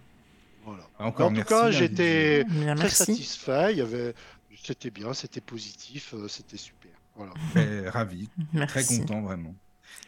voilà. 0.65 0.91
Encore 0.99 1.31
en 1.31 1.35
tout 1.35 1.45
cas, 1.45 1.71
j'étais 1.71 2.45
Bien, 2.45 2.75
très 2.75 2.91
satisfait. 2.91 3.73
Il 3.73 3.79
y 3.79 3.81
avait, 3.81 4.15
c'était 4.63 4.91
bien, 4.91 5.15
c'était 5.15 5.41
positif, 5.41 6.15
euh, 6.15 6.29
c'était 6.29 6.57
super. 6.57 6.91
Voilà. 7.15 7.33
Ben, 7.55 7.89
ravi, 7.89 8.29
très 8.67 8.85
content 8.85 9.23
vraiment. 9.23 9.55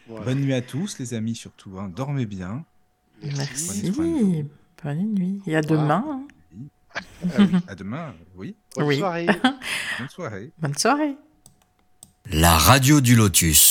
Voilà. 0.05 0.25
Bonne 0.25 0.41
nuit 0.41 0.53
à 0.53 0.61
tous, 0.61 0.99
les 0.99 1.13
amis, 1.13 1.35
surtout. 1.35 1.79
hein. 1.79 1.89
Dormez 1.89 2.25
bien. 2.25 2.65
Merci. 3.23 4.45
Bonne 4.83 5.13
nuit. 5.13 5.41
Et 5.47 5.55
à 5.55 5.61
demain. 5.61 6.03
hein. 6.07 6.21
Ah 6.95 7.37
oui. 7.39 7.47
À 7.67 7.75
demain. 7.75 8.13
Oui, 8.35 8.55
Bonne 8.75 8.85
Oui. 8.87 8.97
soirée. 8.97 9.25
bonne 9.25 10.09
soirée. 10.09 10.51
Bonne 10.57 10.77
soirée. 10.77 11.15
La 12.31 12.57
radio 12.57 12.99
du 13.01 13.15
lotus. 13.15 13.70